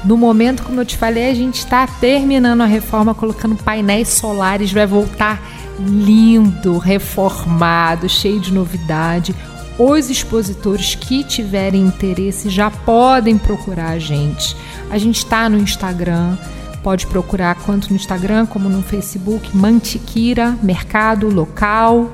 No 0.03 0.17
momento, 0.17 0.63
como 0.63 0.81
eu 0.81 0.85
te 0.85 0.97
falei, 0.97 1.29
a 1.29 1.33
gente 1.33 1.59
está 1.59 1.85
terminando 1.87 2.61
a 2.61 2.65
reforma, 2.65 3.13
colocando 3.13 3.55
painéis 3.55 4.09
solares, 4.09 4.71
vai 4.71 4.85
voltar 4.85 5.41
lindo, 5.79 6.77
reformado, 6.77 8.07
cheio 8.07 8.39
de 8.39 8.53
novidade. 8.53 9.35
Os 9.77 10.09
expositores 10.09 10.95
que 10.95 11.23
tiverem 11.23 11.81
interesse 11.81 12.49
já 12.49 12.71
podem 12.71 13.37
procurar 13.37 13.89
a 13.89 13.99
gente. 13.99 14.55
A 14.89 14.97
gente 14.97 15.17
está 15.17 15.49
no 15.49 15.57
Instagram, 15.57 16.37
pode 16.85 17.07
procurar 17.07 17.55
tanto 17.65 17.89
no 17.89 17.95
Instagram 17.95 18.45
como 18.45 18.69
no 18.69 18.83
Facebook, 18.83 19.57
Mantiquira 19.57 20.55
Mercado 20.61 21.27
Local, 21.27 22.13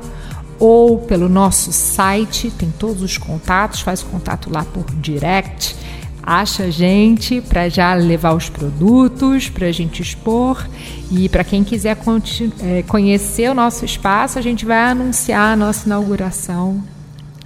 ou 0.58 0.98
pelo 1.00 1.28
nosso 1.28 1.74
site, 1.74 2.50
tem 2.52 2.72
todos 2.80 3.02
os 3.02 3.18
contatos, 3.18 3.82
faz 3.82 4.02
contato 4.02 4.50
lá 4.50 4.64
por 4.64 4.86
direct, 4.96 5.76
acha 6.24 6.64
a 6.64 6.70
gente 6.70 7.42
para 7.42 7.68
já 7.68 7.94
levar 7.96 8.34
os 8.34 8.48
produtos, 8.48 9.50
para 9.50 9.68
a 9.68 9.74
gente 9.74 10.02
expor. 10.02 10.66
E 11.12 11.28
para 11.28 11.44
quem 11.44 11.66
quiser 11.66 11.98
é, 12.62 12.82
conhecer 12.84 13.52
o 13.52 13.54
nosso 13.54 13.84
espaço, 13.84 14.40
a 14.40 14.42
gente 14.42 14.66
vai 14.66 14.92
anunciar 14.92 15.52
a 15.52 15.56
nossa 15.58 15.86
inauguração. 15.86 16.82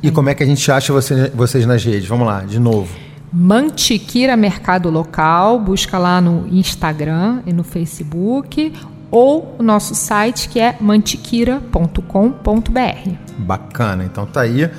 E 0.04 0.12
como 0.12 0.30
é 0.30 0.36
que 0.36 0.44
a 0.44 0.46
gente 0.46 0.72
acha 0.72 0.94
você, 0.94 1.32
vocês 1.34 1.66
nas 1.66 1.84
redes? 1.84 2.08
Vamos 2.08 2.28
lá, 2.28 2.42
de 2.42 2.60
novo. 2.60 3.05
Mantiquira 3.32 4.38
Mercado 4.38 4.90
Local, 4.90 5.60
busca 5.60 5.98
lá 5.98 6.22
no 6.22 6.48
Instagram 6.52 7.42
e 7.46 7.54
no 7.54 7.64
Facebook 7.64 8.74
ou 9.12 9.56
o 9.60 9.64
nosso 9.64 9.96
site 9.96 10.50
que 10.50 10.60
é 10.60 10.76
mantiquira.com.br. 10.80 13.10
Bacana, 13.38 14.04
então 14.04 14.26
tá 14.26 14.42
aí 14.42 14.70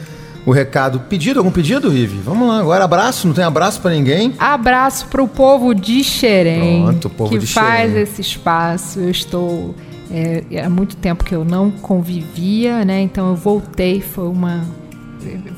o 0.47 0.52
recado. 0.52 1.01
Pedido, 1.01 1.40
algum 1.40 1.51
pedido, 1.51 1.90
Rive? 1.90 2.18
Vamos 2.18 2.48
lá, 2.48 2.60
agora 2.60 2.85
abraço, 2.85 3.27
não 3.27 3.35
tem 3.35 3.44
abraço 3.44 3.81
para 3.81 3.90
ninguém? 3.90 4.35
Abraço 4.39 5.06
para 5.09 5.23
o 5.23 5.28
povo 5.28 5.74
de 5.74 6.05
Xerém, 6.05 6.85
Pronto, 6.85 7.09
o 7.09 7.10
povo 7.10 7.31
que 7.31 7.39
de 7.39 7.47
faz 7.47 7.90
Xerém. 7.90 8.02
esse 8.02 8.20
espaço. 8.20 9.01
Eu 9.01 9.10
estou 9.10 9.74
é, 10.10 10.44
há 10.64 10.70
muito 10.70 10.97
tempo 10.97 11.24
que 11.24 11.35
eu 11.35 11.44
não 11.44 11.70
convivia, 11.70 12.85
né? 12.85 13.01
Então 13.01 13.31
eu 13.31 13.36
voltei, 13.36 14.01
foi 14.01 14.28
uma 14.28 14.64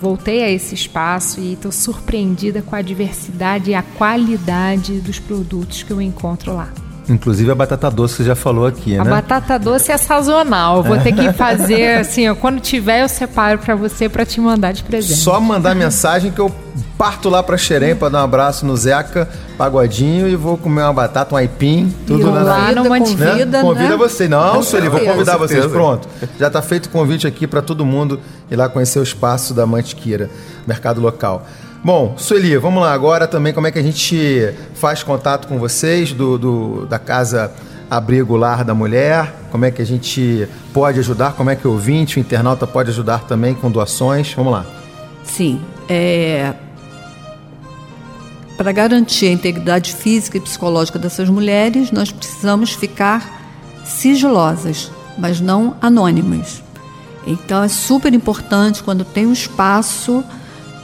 voltei 0.01 0.43
a 0.43 0.51
esse 0.51 0.75
espaço 0.75 1.41
e 1.41 1.55
estou 1.55 1.73
surpreendida 1.73 2.63
com 2.63 2.75
a 2.75 2.83
diversidade 2.83 3.71
e 3.71 3.75
a 3.75 3.83
qualidade 3.83 5.01
dos 5.01 5.19
produtos 5.19 5.83
que 5.83 5.91
eu 5.91 6.01
encontro 6.01 6.55
lá. 6.55 6.69
Inclusive 7.09 7.51
a 7.51 7.55
batata 7.55 7.91
doce 7.91 8.17
você 8.17 8.25
já 8.25 8.35
falou 8.35 8.67
aqui, 8.67 8.99
a 8.99 9.03
né? 9.03 9.11
A 9.11 9.15
batata 9.15 9.59
doce 9.59 9.91
é 9.91 9.97
sazonal. 9.97 10.83
Vou 10.83 10.99
ter 10.99 11.13
que 11.13 11.33
fazer 11.33 12.01
assim, 12.01 12.29
ó, 12.29 12.35
quando 12.35 12.61
tiver 12.61 13.03
eu 13.03 13.09
separo 13.09 13.59
para 13.59 13.75
você 13.75 14.09
para 14.09 14.27
te 14.27 14.41
mandar 14.41 14.73
de 14.73 14.83
presente. 14.83 15.19
Só 15.19 15.41
mandar 15.41 15.75
mensagem 15.75 16.31
que 16.31 16.39
eu 16.39 16.53
parto 16.99 17.31
lá 17.31 17.43
para 17.43 17.57
Xerém 17.57 17.97
para 17.97 18.11
dar 18.11 18.21
um 18.21 18.25
abraço 18.25 18.67
no 18.67 18.77
Zeca 18.77 19.29
Pagodinho 19.57 20.29
e 20.29 20.37
vou 20.37 20.59
comer 20.59 20.83
uma 20.83 20.93
batata, 20.93 21.35
um 21.35 21.39
aipim, 21.39 21.93
tudo 22.07 22.21
e 22.21 22.31
lá 22.31 22.73
no 22.73 22.89
Mantivida, 22.89 23.45
né? 23.45 23.47
né? 23.47 23.63
Convida 23.63 23.97
você. 23.97 24.29
Não, 24.29 24.63
Sueli, 24.63 24.89
vou 24.89 25.01
convidar 25.01 25.37
vocês. 25.39 25.65
Pronto. 25.67 26.07
Já 26.39 26.49
está 26.49 26.61
feito 26.61 26.87
o 26.87 26.91
convite 26.91 27.27
aqui 27.27 27.47
para 27.47 27.63
todo 27.63 27.87
mundo 27.87 28.21
ir 28.51 28.57
lá 28.57 28.69
conhecer 28.69 28.99
o 28.99 29.03
espaço 29.03 29.55
da 29.55 29.67
Mantiqueira, 29.67 30.31
mercado 30.67 31.01
local. 31.01 31.47
Bom, 31.85 32.15
Sueli, 32.17 32.57
vamos 32.57 32.83
lá 32.83 32.93
agora 32.93 33.27
também 33.27 33.53
como 33.53 33.67
é 33.67 33.71
que 33.71 33.79
a 33.79 33.83
gente 33.83 34.53
faz 34.75 35.03
contato 35.03 35.47
com 35.47 35.59
vocês 35.59 36.13
do, 36.13 36.37
do 36.37 36.87
da 36.87 36.99
Casa 36.99 37.53
Abrigo 37.91 38.37
Lar 38.37 38.65
da 38.65 38.75
Mulher. 38.75 39.33
como 39.51 39.65
é 39.65 39.71
que 39.71 39.81
a 39.81 39.87
gente 39.87 40.47
pode 40.75 40.99
ajudar, 40.99 41.33
como 41.33 41.51
é 41.51 41.57
que 41.57 41.67
o 41.67 41.73
ouvinte, 41.73 42.19
o 42.19 42.21
internauta 42.21 42.67
pode 42.67 42.91
ajudar 42.91 43.25
também 43.25 43.55
com 43.55 43.71
doações. 43.71 44.35
Vamos 44.35 44.53
lá. 44.53 44.67
Sim. 45.25 45.61
É... 45.89 46.53
Para 48.57 48.73
garantir 48.73 49.27
a 49.27 49.31
integridade 49.31 49.95
física 49.95 50.37
e 50.37 50.41
psicológica 50.41 50.99
dessas 50.99 51.29
mulheres, 51.29 51.93
nós 51.93 52.11
precisamos 52.11 52.73
ficar 52.73 53.41
sigilosas, 53.85 54.91
mas 55.17 55.41
não 55.41 55.77
anônimas. 55.81 56.63
Então 57.29 57.63
é 57.63 57.69
super 57.69 58.13
importante 58.15 58.83
quando 58.83 59.05
tem 59.05 59.27
um 59.27 59.33
espaço 59.33 60.25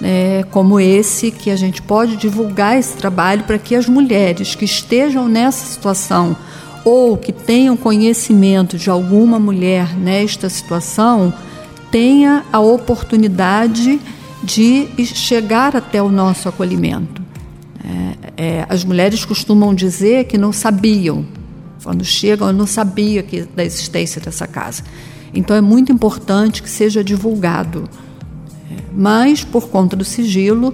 é, 0.03 0.45
como 0.51 0.79
esse 0.79 1.31
que 1.31 1.51
a 1.51 1.57
gente 1.57 1.81
pode 1.81 2.17
divulgar 2.17 2.79
esse 2.79 2.95
trabalho 2.95 3.45
para 3.45 3.59
que 3.59 3.75
as 3.75 3.89
mulheres 3.89 4.55
que 4.55 4.65
estejam 4.65 5.29
nessa 5.29 5.65
situação 5.65 6.37
ou 6.85 7.17
que 7.17 7.33
tenham 7.33 7.77
conhecimento 7.77 8.77
de 8.77 8.91
alguma 8.91 9.39
mulher 9.39 9.97
nesta 9.97 10.51
situação 10.51 11.33
tenha 11.91 12.45
a 12.53 12.61
oportunidade 12.61 13.99
de 14.43 14.89
chegar 15.07 15.75
até 15.75 16.03
o 16.03 16.11
nosso 16.11 16.49
acolhimento. 16.49 17.23
É, 18.37 18.59
é, 18.59 18.67
as 18.69 18.85
mulheres 18.85 19.25
costumam 19.25 19.75
dizer 19.75 20.25
que 20.25 20.37
não 20.37 20.53
sabiam, 20.53 21.25
quando 21.83 22.05
chegam, 22.05 22.49
eu 22.49 22.53
não 22.53 22.67
sabia 22.67 23.23
que, 23.23 23.43
da 23.43 23.65
existência 23.65 24.21
dessa 24.21 24.47
casa. 24.47 24.83
Então 25.35 25.57
é 25.57 25.61
muito 25.61 25.91
importante 25.91 26.63
que 26.63 26.71
seja 26.71 27.03
divulgado. 27.03 27.89
Mas, 28.97 29.43
por 29.43 29.69
conta 29.69 29.97
do 29.97 30.05
sigilo, 30.05 30.73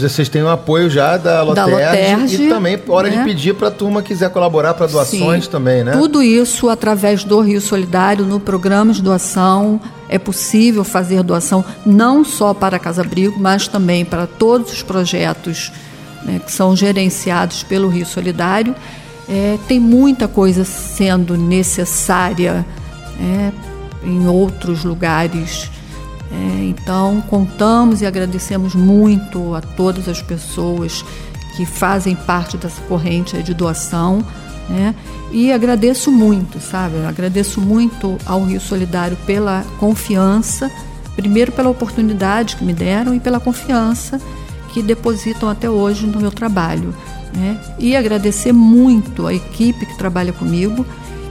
vocês 0.00 0.28
têm 0.28 0.42
o 0.42 0.48
apoio 0.48 0.90
já 0.90 1.16
da 1.16 1.42
Loterge, 1.42 2.44
e 2.44 2.48
também 2.48 2.78
hora 2.88 3.10
né? 3.10 3.18
de 3.18 3.24
pedir 3.24 3.54
para 3.54 3.68
a 3.68 3.70
turma 3.70 4.02
quiser 4.02 4.30
colaborar 4.30 4.74
para 4.74 4.86
doações 4.86 5.44
Sim. 5.44 5.50
também, 5.50 5.84
né? 5.84 5.92
Tudo 5.92 6.22
isso 6.22 6.68
através 6.68 7.24
do 7.24 7.40
Rio 7.40 7.60
Solidário, 7.60 8.24
no 8.24 8.40
programa 8.40 8.92
de 8.92 9.02
doação. 9.02 9.80
É 10.08 10.18
possível 10.18 10.84
fazer 10.84 11.22
doação 11.24 11.64
não 11.84 12.24
só 12.24 12.54
para 12.54 12.76
a 12.76 12.78
Casa 12.78 13.02
Abrigo, 13.02 13.40
mas 13.40 13.66
também 13.66 14.04
para 14.04 14.26
todos 14.26 14.72
os 14.72 14.82
projetos 14.82 15.72
né, 16.24 16.40
que 16.44 16.52
são 16.52 16.76
gerenciados 16.76 17.62
pelo 17.62 17.88
Rio 17.88 18.06
Solidário. 18.06 18.74
É, 19.28 19.58
tem 19.66 19.80
muita 19.80 20.28
coisa 20.28 20.64
sendo 20.64 21.36
necessária 21.36 22.64
é, 23.20 23.52
em 24.04 24.26
outros 24.28 24.84
lugares. 24.84 25.70
É, 26.30 26.64
então, 26.64 27.22
contamos 27.28 28.02
e 28.02 28.06
agradecemos 28.06 28.74
muito 28.74 29.54
a 29.54 29.60
todas 29.60 30.08
as 30.08 30.20
pessoas 30.20 31.04
que 31.56 31.64
fazem 31.64 32.14
parte 32.14 32.56
dessa 32.56 32.80
corrente 32.82 33.42
de 33.42 33.54
doação. 33.54 34.24
Né? 34.68 34.94
E 35.30 35.52
agradeço 35.52 36.10
muito, 36.10 36.60
sabe? 36.60 37.04
Agradeço 37.04 37.60
muito 37.60 38.18
ao 38.26 38.44
Rio 38.44 38.60
Solidário 38.60 39.16
pela 39.26 39.64
confiança, 39.78 40.70
primeiro 41.14 41.52
pela 41.52 41.70
oportunidade 41.70 42.56
que 42.56 42.64
me 42.64 42.72
deram 42.72 43.14
e 43.14 43.20
pela 43.20 43.40
confiança 43.40 44.20
que 44.72 44.82
depositam 44.82 45.48
até 45.48 45.70
hoje 45.70 46.06
no 46.06 46.20
meu 46.20 46.30
trabalho. 46.30 46.94
Né? 47.34 47.58
E 47.78 47.96
agradecer 47.96 48.52
muito 48.52 49.26
a 49.26 49.32
equipe 49.32 49.86
que 49.86 49.96
trabalha 49.96 50.32
comigo, 50.32 50.84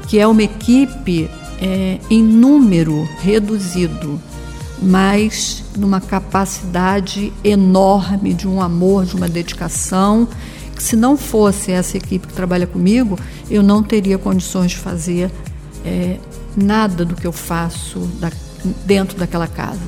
que 0.08 0.20
é 0.20 0.26
uma 0.26 0.44
equipe 0.44 1.30
é, 1.62 2.00
em 2.10 2.24
número 2.24 3.08
reduzido, 3.22 4.20
mas 4.82 5.64
numa 5.78 6.02
capacidade 6.02 7.32
enorme 7.44 8.34
de 8.34 8.48
um 8.48 8.62
amor, 8.62 9.06
de 9.06 9.16
uma 9.16 9.28
dedicação, 9.28 10.28
que 10.76 10.84
se 10.84 10.96
não 10.96 11.16
fosse 11.16 11.72
essa 11.72 11.98
equipe 11.98 12.28
que 12.28 12.34
trabalha 12.34 12.68
comigo, 12.68 13.18
eu 13.50 13.64
não 13.64 13.82
teria 13.82 14.18
condições 14.18 14.72
de 14.72 14.78
fazer 14.78 15.32
é, 15.86 16.18
nada 16.56 17.06
do 17.06 17.16
que 17.16 17.26
eu 17.26 17.32
faço 17.32 18.00
da, 18.20 18.32
dentro 18.86 19.18
daquela 19.18 19.48
casa. 19.48 19.80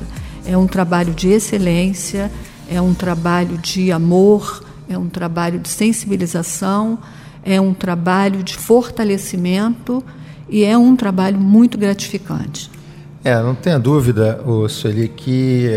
É 0.46 0.56
um 0.56 0.66
trabalho 0.66 1.12
de 1.12 1.28
excelência, 1.28 2.30
é 2.70 2.80
um 2.80 2.94
trabalho 2.94 3.58
de 3.58 3.92
amor, 3.92 4.64
é 4.88 4.96
um 4.96 5.08
trabalho 5.08 5.58
de 5.58 5.68
sensibilização, 5.68 6.98
é 7.44 7.60
um 7.60 7.74
trabalho 7.74 8.42
de 8.42 8.56
fortalecimento 8.56 10.02
e 10.48 10.64
é 10.64 10.76
um 10.76 10.96
trabalho 10.96 11.38
muito 11.38 11.76
gratificante. 11.76 12.70
É, 13.28 13.42
não 13.42 13.54
tenha 13.54 13.78
dúvida, 13.78 14.40
Sueli, 14.70 15.06
que 15.06 15.68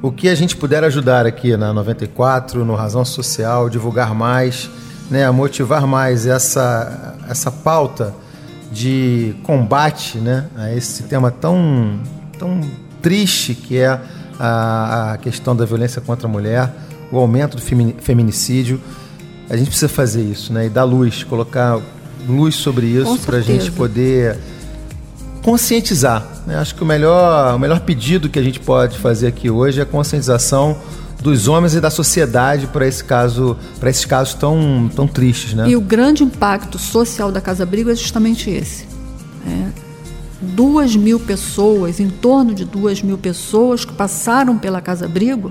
o 0.00 0.10
que 0.10 0.26
a 0.26 0.34
gente 0.34 0.56
puder 0.56 0.82
ajudar 0.84 1.26
aqui 1.26 1.54
na 1.54 1.70
94, 1.70 2.64
no 2.64 2.74
Razão 2.74 3.04
Social, 3.04 3.68
divulgar 3.68 4.14
mais, 4.14 4.70
né, 5.10 5.30
motivar 5.30 5.86
mais 5.86 6.26
essa, 6.26 7.14
essa 7.28 7.52
pauta 7.52 8.14
de 8.72 9.34
combate 9.42 10.16
né, 10.16 10.46
a 10.56 10.72
esse 10.72 11.02
tema 11.02 11.30
tão, 11.30 12.00
tão 12.38 12.58
triste 13.02 13.54
que 13.54 13.76
é 13.76 14.00
a, 14.40 15.12
a 15.12 15.18
questão 15.18 15.54
da 15.54 15.66
violência 15.66 16.00
contra 16.00 16.26
a 16.26 16.30
mulher, 16.30 16.72
o 17.12 17.18
aumento 17.18 17.58
do 17.58 17.62
feminicídio. 18.00 18.80
A 19.50 19.58
gente 19.58 19.66
precisa 19.66 19.90
fazer 19.90 20.22
isso, 20.22 20.54
né? 20.54 20.64
E 20.64 20.68
dar 20.70 20.84
luz, 20.84 21.22
colocar 21.22 21.78
luz 22.26 22.54
sobre 22.54 22.86
isso 22.86 23.18
para 23.26 23.36
a 23.36 23.42
gente 23.42 23.70
poder 23.72 24.38
conscientizar. 25.48 26.26
Né? 26.46 26.58
Acho 26.58 26.74
que 26.74 26.82
o 26.82 26.86
melhor, 26.86 27.54
o 27.54 27.58
melhor 27.58 27.80
pedido 27.80 28.28
que 28.28 28.38
a 28.38 28.42
gente 28.42 28.60
pode 28.60 28.98
fazer 28.98 29.28
aqui 29.28 29.48
hoje 29.48 29.80
é 29.80 29.82
a 29.82 29.86
conscientização 29.86 30.76
dos 31.22 31.48
homens 31.48 31.74
e 31.74 31.80
da 31.80 31.88
sociedade 31.88 32.66
para 32.66 32.86
esse 32.86 33.02
caso, 33.02 33.56
para 33.80 33.88
esses 33.88 34.04
casos 34.04 34.34
tão, 34.34 34.90
tão 34.94 35.08
tristes, 35.08 35.54
né? 35.54 35.66
E 35.66 35.74
o 35.74 35.80
grande 35.80 36.22
impacto 36.22 36.78
social 36.78 37.32
da 37.32 37.40
Casa 37.40 37.62
Abrigo 37.62 37.90
é 37.90 37.94
justamente 37.94 38.50
esse. 38.50 38.86
Né? 39.44 39.72
Duas 40.40 40.94
mil 40.94 41.18
pessoas, 41.18 41.98
em 41.98 42.10
torno 42.10 42.54
de 42.54 42.66
duas 42.66 43.02
mil 43.02 43.16
pessoas 43.16 43.86
que 43.86 43.92
passaram 43.94 44.58
pela 44.58 44.82
Casa 44.82 45.06
Abrigo, 45.06 45.50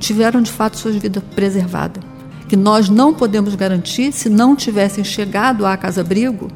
tiveram 0.00 0.42
de 0.42 0.50
fato 0.50 0.76
suas 0.76 0.96
vidas 0.96 1.22
preservadas. 1.36 2.02
Que 2.48 2.56
nós 2.56 2.88
não 2.88 3.14
podemos 3.14 3.54
garantir 3.54 4.12
se 4.12 4.28
não 4.28 4.56
tivessem 4.56 5.04
chegado 5.04 5.64
à 5.64 5.76
Casa 5.76 6.00
Abrigo, 6.00 6.48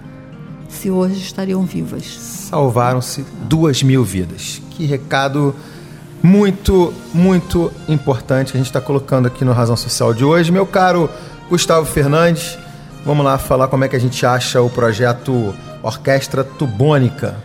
se 0.70 0.90
hoje 0.90 1.20
estariam 1.20 1.64
vivas 1.64 2.40
salvaram-se 2.51 3.24
duas 3.42 3.82
mil 3.82 4.02
vidas. 4.02 4.60
Que 4.72 4.84
recado 4.84 5.55
muito, 6.22 6.92
muito 7.14 7.72
importante 7.88 8.51
que 8.51 8.59
a 8.59 8.60
gente 8.60 8.66
está 8.66 8.80
colocando 8.80 9.26
aqui 9.26 9.44
no 9.44 9.52
Razão 9.52 9.76
Social 9.76 10.12
de 10.12 10.24
hoje. 10.24 10.51
Meu 10.51 10.66
caro 10.66 11.09
Gustavo 11.48 11.86
Fernandes, 11.86 12.59
vamos 13.05 13.24
lá 13.24 13.38
falar 13.38 13.68
como 13.68 13.84
é 13.84 13.88
que 13.88 13.97
a 13.97 14.01
gente 14.01 14.26
acha 14.26 14.60
o 14.60 14.68
projeto 14.68 15.55
Orquestra 15.82 16.42
Tubônica. 16.42 17.36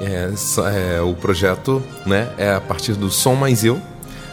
É, 0.00 0.30
é, 0.74 1.00
o 1.00 1.14
projeto 1.14 1.82
né, 2.04 2.28
é 2.36 2.54
a 2.54 2.60
partir 2.60 2.94
do 2.94 3.10
Som 3.10 3.34
Mais 3.34 3.62
Eu, 3.62 3.80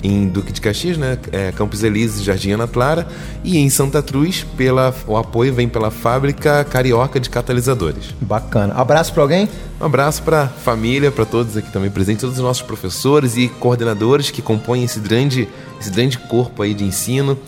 em 0.03 0.29
Duque 0.29 0.53
de 0.53 0.61
Caxias, 0.61 0.97
né? 0.97 1.19
É, 1.33 1.53
Campos 1.53 1.83
Elíseos, 1.83 2.23
Jardim 2.23 2.53
Ana 2.53 2.67
Clara. 2.67 3.07
E 3.45 3.59
em 3.59 3.69
Santa 3.69 4.03
Cruz, 4.03 4.47
pela, 4.57 4.95
o 5.07 5.17
apoio 5.17 5.53
vem 5.53 5.69
pela 5.69 5.91
fábrica 5.91 6.65
carioca 6.65 7.21
de 7.21 7.29
catalisadores. 7.29 8.15
Bacana. 8.21 8.75
Abraço 8.75 9.13
para 9.13 9.23
alguém? 9.23 9.49
Um 9.81 9.87
abraço 9.87 10.23
para 10.23 10.43
a 10.43 10.47
família, 10.49 11.11
para 11.11 11.25
todos 11.25 11.57
aqui 11.57 11.71
também 11.71 11.91
presentes, 11.91 12.23
todos 12.23 12.37
os 12.37 12.43
nossos 12.43 12.63
professores 12.63 13.37
e 13.37 13.49
coordenadores 13.49 14.31
que 14.31 14.43
compõem 14.43 14.85
esse 14.85 15.01
grande, 15.01 15.49
esse 15.81 15.91
grande 15.91 16.19
corpo 16.19 16.63
aí 16.63 16.75
de 16.75 16.85
ensino. 16.85 17.39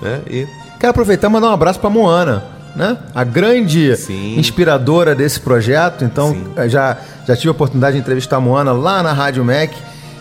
Né? 0.00 0.20
E... 0.28 0.46
Quero 0.78 0.90
aproveitar 0.90 1.28
e 1.28 1.30
mandar 1.30 1.48
um 1.48 1.54
abraço 1.54 1.80
para 1.80 1.90
Moana. 1.90 2.44
Né? 2.76 2.98
A 3.14 3.22
grande 3.22 3.96
Sim. 3.96 4.36
inspiradora 4.36 5.14
desse 5.14 5.38
projeto. 5.38 6.04
Então, 6.04 6.36
já, 6.68 6.98
já 7.26 7.36
tive 7.36 7.48
a 7.48 7.52
oportunidade 7.52 7.94
de 7.94 8.00
entrevistar 8.00 8.36
a 8.36 8.40
Moana 8.40 8.72
lá 8.72 9.00
na 9.00 9.12
Rádio 9.12 9.44
MEC 9.44 9.74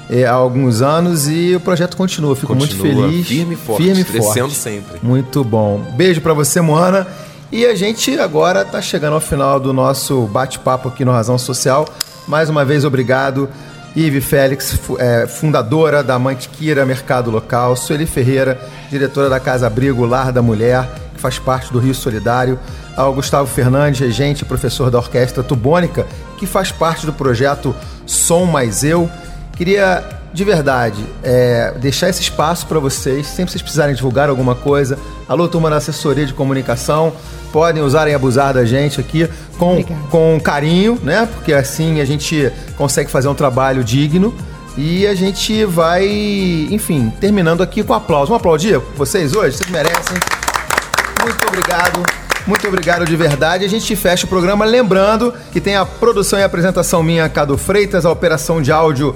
é, 0.09 0.25
há 0.25 0.33
alguns 0.33 0.81
anos 0.81 1.27
e 1.27 1.55
o 1.55 1.59
projeto 1.59 1.95
continua. 1.95 2.35
Fico 2.35 2.55
continua 2.55 2.85
muito 2.85 3.11
feliz. 3.11 3.27
Firme 3.27 3.53
e 3.53 3.57
forte. 3.57 3.83
Firme 3.83 4.01
e 4.01 4.05
crescendo 4.05 4.49
forte. 4.49 4.55
sempre. 4.55 4.99
Muito 5.01 5.43
bom. 5.43 5.79
Beijo 5.95 6.21
para 6.21 6.33
você, 6.33 6.61
Moana. 6.61 7.07
E 7.51 7.65
a 7.65 7.75
gente 7.75 8.17
agora 8.19 8.63
está 8.63 8.81
chegando 8.81 9.13
ao 9.13 9.21
final 9.21 9.59
do 9.59 9.71
nosso 9.71 10.23
bate-papo 10.23 10.89
aqui 10.89 11.05
no 11.05 11.11
Razão 11.11 11.37
Social. 11.37 11.87
Mais 12.27 12.49
uma 12.49 12.65
vez, 12.65 12.83
obrigado. 12.83 13.47
Ive 13.95 14.21
Félix, 14.21 14.79
é, 14.97 15.27
fundadora 15.27 16.01
da 16.03 16.17
Mantiqueira 16.17 16.83
Mercado 16.83 17.29
Local. 17.29 17.75
Sueli 17.75 18.07
Ferreira, 18.07 18.59
diretora 18.89 19.29
da 19.29 19.39
Casa 19.39 19.67
Abrigo 19.67 20.03
Lar 20.03 20.31
da 20.31 20.41
Mulher, 20.41 20.89
que 21.13 21.21
faz 21.21 21.37
parte 21.37 21.71
do 21.71 21.77
Rio 21.77 21.93
Solidário. 21.93 22.59
Ao 22.97 23.13
Gustavo 23.13 23.47
Fernandes, 23.47 23.99
regente 23.99 24.43
professor 24.43 24.89
da 24.89 24.97
Orquestra 24.97 25.43
Tubônica, 25.43 26.07
que 26.39 26.47
faz 26.47 26.71
parte 26.71 27.05
do 27.05 27.13
projeto 27.13 27.75
Som 28.05 28.45
Mais 28.45 28.83
Eu. 28.83 29.09
Queria 29.55 30.03
de 30.33 30.43
verdade 30.43 31.05
é, 31.23 31.73
deixar 31.79 32.09
esse 32.09 32.21
espaço 32.21 32.65
para 32.65 32.79
vocês, 32.79 33.27
sempre 33.27 33.51
vocês 33.51 33.61
precisarem 33.61 33.93
divulgar 33.93 34.29
alguma 34.29 34.55
coisa. 34.55 34.97
Alô, 35.27 35.47
turma 35.47 35.69
da 35.69 35.77
assessoria 35.77 36.25
de 36.25 36.33
comunicação, 36.33 37.13
podem 37.51 37.83
usar 37.83 38.07
e 38.07 38.15
abusar 38.15 38.55
da 38.55 38.65
gente 38.65 38.99
aqui 38.99 39.29
com, 39.59 39.83
com 40.09 40.39
carinho, 40.39 40.99
né? 41.03 41.29
Porque 41.31 41.53
assim 41.53 42.01
a 42.01 42.05
gente 42.05 42.51
consegue 42.75 43.11
fazer 43.11 43.27
um 43.27 43.35
trabalho 43.35 43.83
digno. 43.83 44.33
E 44.75 45.05
a 45.05 45.13
gente 45.13 45.63
vai, 45.65 46.03
enfim, 46.71 47.13
terminando 47.21 47.61
aqui 47.61 47.83
com 47.83 47.93
aplauso. 47.93 48.29
Vamos 48.29 48.39
aplaudir 48.39 48.79
vocês 48.95 49.35
hoje? 49.35 49.57
Vocês 49.57 49.69
merecem. 49.69 50.17
Muito 51.21 51.47
obrigado. 51.47 52.01
Muito 52.47 52.67
obrigado 52.67 53.05
de 53.05 53.15
verdade. 53.15 53.63
A 53.63 53.69
gente 53.69 53.95
fecha 53.95 54.25
o 54.25 54.27
programa 54.29 54.65
lembrando 54.65 55.31
que 55.51 55.61
tem 55.61 55.75
a 55.75 55.85
produção 55.85 56.39
e 56.39 56.43
apresentação 56.43 57.03
minha, 57.03 57.29
Cado 57.29 57.55
Freitas, 57.55 58.03
a 58.03 58.11
operação 58.11 58.63
de 58.63 58.71
áudio 58.71 59.15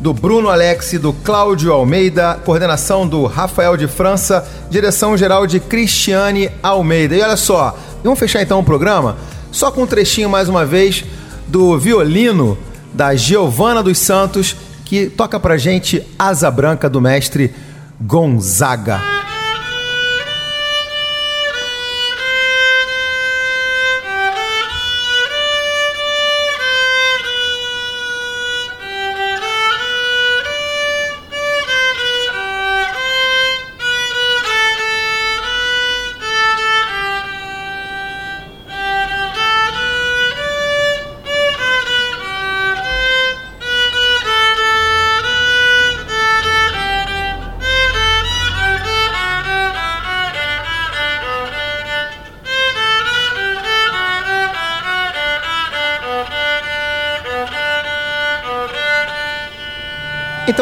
do 0.00 0.14
Bruno 0.14 0.48
Alex 0.48 0.92
do 1.00 1.12
Cláudio 1.12 1.72
Almeida, 1.72 2.38
coordenação 2.44 3.06
do 3.06 3.26
Rafael 3.26 3.76
de 3.76 3.88
França, 3.88 4.46
direção 4.70 5.16
geral 5.16 5.46
de 5.46 5.58
Cristiane 5.60 6.50
Almeida. 6.62 7.16
E 7.16 7.22
olha 7.22 7.36
só, 7.36 7.76
vamos 8.02 8.18
fechar 8.18 8.42
então 8.42 8.60
o 8.60 8.64
programa 8.64 9.16
só 9.50 9.70
com 9.70 9.82
um 9.82 9.86
trechinho 9.86 10.28
mais 10.28 10.48
uma 10.48 10.64
vez 10.64 11.04
do 11.46 11.78
violino 11.78 12.56
da 12.92 13.14
Giovana 13.14 13.82
dos 13.82 13.98
Santos, 13.98 14.56
que 14.84 15.06
toca 15.06 15.38
pra 15.40 15.56
gente 15.56 16.06
Asa 16.18 16.50
Branca 16.50 16.88
do 16.88 17.00
mestre 17.00 17.54
Gonzaga. 18.00 19.17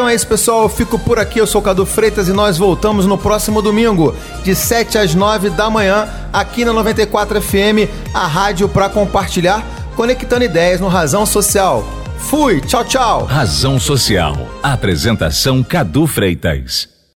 É 0.09 0.15
isso, 0.15 0.27
pessoal. 0.27 0.63
Eu 0.63 0.69
fico 0.69 0.97
por 0.97 1.19
aqui. 1.19 1.39
Eu 1.39 1.47
sou 1.47 1.61
o 1.61 1.63
Cadu 1.63 1.85
Freitas 1.85 2.27
e 2.27 2.33
nós 2.33 2.57
voltamos 2.57 3.05
no 3.05 3.17
próximo 3.17 3.61
domingo, 3.61 4.15
de 4.43 4.55
7 4.55 4.97
às 4.97 5.13
9 5.13 5.49
da 5.51 5.69
manhã, 5.69 6.07
aqui 6.31 6.63
na 6.63 6.73
94 6.73 7.41
FM, 7.41 7.89
a 8.13 8.25
rádio 8.25 8.67
para 8.67 8.89
compartilhar, 8.89 9.65
conectando 9.95 10.45
ideias 10.45 10.79
no 10.79 10.87
Razão 10.87 11.25
Social. 11.25 11.85
Fui, 12.17 12.59
tchau, 12.61 12.83
tchau. 12.83 13.25
Razão 13.25 13.79
Social. 13.79 14.35
Apresentação 14.63 15.63
Cadu 15.63 16.07
Freitas. 16.07 16.96